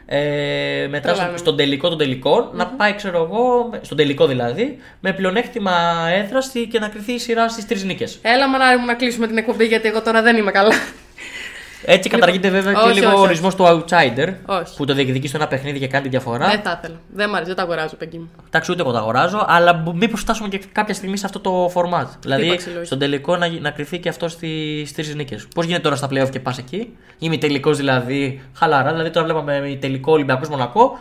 Ε, 0.05 0.87
μετά 0.89 1.07
στο- 1.07 1.13
Τρελαίνομαι. 1.13 1.37
στον 1.37 1.57
τελικό 1.57 1.89
των 1.89 1.97
τελικών 1.97 2.49
να 2.53 2.67
πάει, 2.67 2.93
ξέρω 2.95 3.17
εγώ, 3.23 3.67
με- 3.71 3.79
στον 3.81 3.97
τελικό 3.97 4.27
δηλαδή, 4.27 4.77
με 4.99 5.13
πλεονέκτημα 5.13 5.71
έδρας 6.15 6.51
και 6.71 6.79
να 6.79 6.87
κρυθεί 6.87 7.11
η 7.13 7.19
σειρά 7.19 7.49
στις 7.49 7.67
τρεις 7.67 7.83
νίκες. 7.83 8.19
Έλα, 8.21 8.49
μανάρι 8.49 8.77
μου, 8.77 8.85
να 8.85 8.93
κλείσουμε 8.93 9.27
την 9.27 9.37
εκπομπή 9.37 9.65
γιατί 9.65 9.87
εγώ 9.87 10.01
τώρα 10.01 10.21
δεν 10.21 10.37
είμαι 10.37 10.51
καλά. 10.51 10.73
Έτσι 11.85 12.09
καταργείται 12.09 12.49
βέβαια 12.49 12.73
και 12.73 12.79
όχι, 12.79 12.93
λίγο 12.93 13.07
όχι, 13.07 13.15
ο 13.15 13.19
όχι. 13.19 13.27
ορισμός 13.27 13.55
του 13.55 13.63
outsider 13.63 14.33
Όχι. 14.45 14.75
που 14.75 14.85
το 14.85 14.93
διεκδικεί 14.93 15.27
στο 15.27 15.37
ένα 15.37 15.47
παιχνίδι 15.47 15.79
και 15.79 15.87
κάνει 15.87 16.03
τη 16.03 16.09
διαφορά. 16.09 16.49
δεν 16.49 16.61
θα 16.61 16.79
ήθελα. 16.81 16.99
Δεν 17.13 17.29
μ' 17.29 17.33
αρέσει, 17.33 17.47
δεν 17.47 17.55
τα 17.55 17.63
αγοράζω, 17.63 17.95
παιδί 17.95 18.17
μου. 18.17 18.29
Εντάξει, 18.47 18.71
ούτε 18.71 18.81
εγώ 18.81 18.91
τα 18.91 18.99
αγοράζω, 18.99 19.45
αλλά 19.47 19.83
μήπως 19.93 20.19
φτάσουμε 20.19 20.47
και 20.47 20.61
κάποια 20.71 20.93
στιγμή 20.93 21.17
σε 21.17 21.25
αυτό 21.25 21.39
το 21.39 21.71
format. 21.75 22.07
Δηλαδή, 22.21 22.45
Ύπαρξη 22.45 22.69
λόγη. 22.69 22.85
στον 22.85 22.99
τελικό 22.99 23.37
να, 23.37 23.49
να 23.49 23.69
κρυθεί 23.69 23.99
και 23.99 24.09
αυτό 24.09 24.27
στις 24.27 24.93
τρει 24.93 25.15
νίκες. 25.15 25.47
Πώς 25.55 25.65
γίνεται 25.65 25.83
τώρα 25.83 25.95
στα 25.95 26.07
playoff 26.11 26.29
και 26.29 26.39
πας 26.39 26.57
εκεί, 26.57 26.97
ή 27.19 27.37
τελικός 27.37 27.77
δηλαδή, 27.77 28.41
χαλαρά. 28.53 28.91
Δηλαδή, 28.91 29.09
τώρα 29.09 29.25
βλέπαμε 29.25 29.77
τελικό 29.81 30.11
Ολυμπιακός 30.11 30.49
Μονακό 30.49 30.97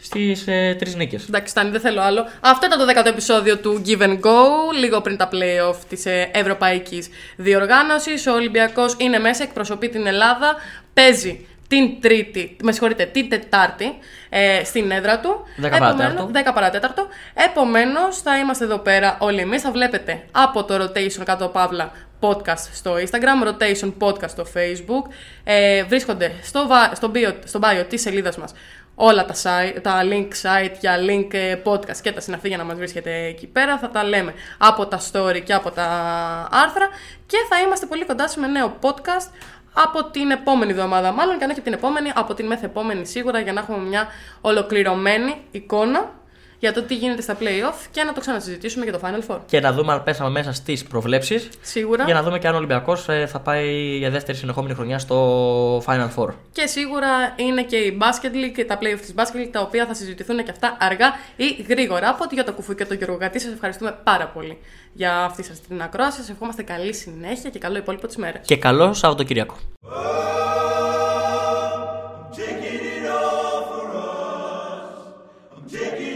στις 0.00 0.46
ε, 0.46 0.76
τρεις 0.78 0.94
νίκες. 0.94 1.24
Εντάξει, 1.28 1.50
Στάνη, 1.50 1.70
δεν 1.70 1.80
θέλω 1.80 2.00
άλλο. 2.00 2.26
Αυτό 2.40 2.66
ήταν 2.66 2.78
το 2.78 3.00
10ο 3.00 3.06
επεισόδιο 3.06 3.58
του 3.58 3.82
Give 3.86 4.00
and 4.02 4.20
Go, 4.20 4.36
λίγο 4.78 5.00
πριν 5.00 5.16
τα 5.16 5.28
playoff 5.32 5.76
της 5.88 6.04
Ευρωπαϊκής 6.32 7.08
Διοργάνωσης. 7.36 8.26
Ο 8.26 8.32
Ολυμπιακός 8.32 8.94
είναι 8.98 9.18
μέσα, 9.18 9.42
εκπροσωπεί 9.42 9.88
την 9.88 10.06
Ελλάδα, 10.06 10.54
παίζει 10.94 11.46
την 11.68 12.00
Τρίτη, 12.00 12.56
με 12.62 12.72
συγχωρείτε, 12.72 13.04
την 13.04 13.28
Τετάρτη 13.28 13.98
ε, 14.28 14.64
στην 14.64 14.90
έδρα 14.90 15.20
του. 15.20 15.44
10 15.62 15.70
παρατέταρτο. 15.70 16.30
10 16.34 16.50
παρατέταρτο. 16.54 17.06
Επομένως, 17.34 18.18
θα 18.22 18.38
είμαστε 18.38 18.64
εδώ 18.64 18.78
πέρα 18.78 19.16
όλοι 19.20 19.40
εμείς. 19.40 19.62
Θα 19.62 19.70
βλέπετε 19.70 20.24
από 20.32 20.64
το 20.64 20.74
rotation 20.84 21.22
κάτω 21.24 21.48
παύλα 21.48 21.92
podcast 22.20 22.58
στο 22.74 22.94
Instagram, 22.94 23.48
rotation 23.48 23.92
podcast 23.98 24.28
στο 24.28 24.46
Facebook. 24.54 25.10
Ε, 25.44 25.84
βρίσκονται 25.84 26.32
στο, 26.42 26.66
βα- 26.66 26.94
στο, 26.94 27.10
bio, 27.14 27.34
στο 27.44 27.60
bio 27.62 27.84
της 27.88 28.00
σελίδας 28.00 28.36
μας 28.36 28.52
όλα 28.98 29.24
τα, 29.24 29.34
site, 29.34 29.78
τα 29.82 30.00
link 30.02 30.28
site 30.42 30.74
για 30.80 30.96
link 31.08 31.34
ε, 31.34 31.56
podcast 31.64 31.96
και 32.02 32.12
τα 32.12 32.20
συναφή 32.20 32.48
για 32.48 32.56
να 32.56 32.64
μας 32.64 32.76
βρίσκετε 32.76 33.24
εκεί 33.24 33.46
πέρα. 33.46 33.78
Θα 33.78 33.90
τα 33.90 34.04
λέμε 34.04 34.34
από 34.58 34.86
τα 34.86 35.00
story 35.12 35.42
και 35.44 35.54
από 35.54 35.70
τα 35.70 35.84
άρθρα 36.50 36.88
και 37.26 37.36
θα 37.48 37.60
είμαστε 37.60 37.86
πολύ 37.86 38.04
κοντά 38.04 38.28
σε 38.28 38.40
με 38.40 38.46
νέο 38.46 38.76
podcast 38.80 39.30
από 39.72 40.04
την 40.04 40.30
επόμενη 40.30 40.70
εβδομάδα 40.70 41.12
μάλλον 41.12 41.38
και 41.38 41.44
αν 41.44 41.50
όχι 41.50 41.58
από 41.58 41.68
την 41.68 41.78
επόμενη, 41.78 42.12
από 42.14 42.34
την 42.34 42.46
μεθεπόμενη 42.46 43.06
σίγουρα 43.06 43.40
για 43.40 43.52
να 43.52 43.60
έχουμε 43.60 43.78
μια 43.78 44.06
ολοκληρωμένη 44.40 45.36
εικόνα 45.50 46.10
για 46.66 46.74
το 46.74 46.82
τι 46.82 46.94
γίνεται 46.94 47.22
στα 47.22 47.36
playoff 47.40 47.86
και 47.90 48.02
να 48.02 48.12
το 48.12 48.20
ξανασυζητήσουμε 48.20 48.84
για 48.84 48.92
το 48.92 49.00
Final 49.02 49.34
Four. 49.34 49.38
Και 49.46 49.60
να 49.60 49.72
δούμε 49.72 49.92
αν 49.92 50.02
πέσαμε 50.02 50.30
μέσα 50.30 50.52
στις 50.52 50.84
προβλέψεις. 50.84 51.48
Σίγουρα. 51.60 52.04
Για 52.04 52.14
να 52.14 52.22
δούμε 52.22 52.38
και 52.38 52.46
αν 52.48 52.54
ο 52.54 52.56
Ολυμπιακός 52.56 53.08
ε, 53.08 53.26
θα 53.26 53.40
πάει 53.40 53.96
για 53.96 54.10
δεύτερη 54.10 54.38
συνεχόμενη 54.38 54.74
χρονιά 54.74 54.98
στο 54.98 55.78
Final 55.86 56.08
Four. 56.16 56.28
Και 56.52 56.66
σίγουρα 56.66 57.08
είναι 57.36 57.62
και 57.62 57.76
η 57.76 57.98
Basket 58.00 58.34
League 58.34 58.52
και 58.54 58.64
τα 58.64 58.78
playoff 58.80 59.00
της 59.00 59.14
Basket 59.16 59.36
League 59.36 59.50
τα 59.52 59.60
οποία 59.60 59.86
θα 59.86 59.94
συζητηθούν 59.94 60.44
και 60.44 60.50
αυτά 60.50 60.76
αργά 60.80 61.06
ή 61.36 61.64
γρήγορα. 61.68 62.08
Από 62.08 62.24
ότι 62.24 62.34
για 62.34 62.44
το 62.44 62.52
κουφού 62.52 62.74
και 62.74 62.84
το 62.84 62.94
Γιώργο 62.94 63.16
Γατή 63.16 63.40
σας 63.40 63.52
ευχαριστούμε 63.52 63.98
πάρα 64.04 64.26
πολύ 64.26 64.58
για 64.92 65.24
αυτή 65.24 65.42
σας 65.42 65.60
την 65.60 65.82
ακρόαση. 65.82 66.16
Σας 66.16 66.28
ευχόμαστε 66.30 66.62
καλή 66.62 66.94
συνέχεια 66.94 67.50
και 67.50 67.58
καλό 67.58 67.76
υπόλοιπο 67.76 68.06
της 68.06 68.16
μέρας. 68.16 68.46
Και 68.46 68.56
καλό 68.56 68.92
Σαββατοκύριακο. 68.92 69.56
taking 75.68 76.15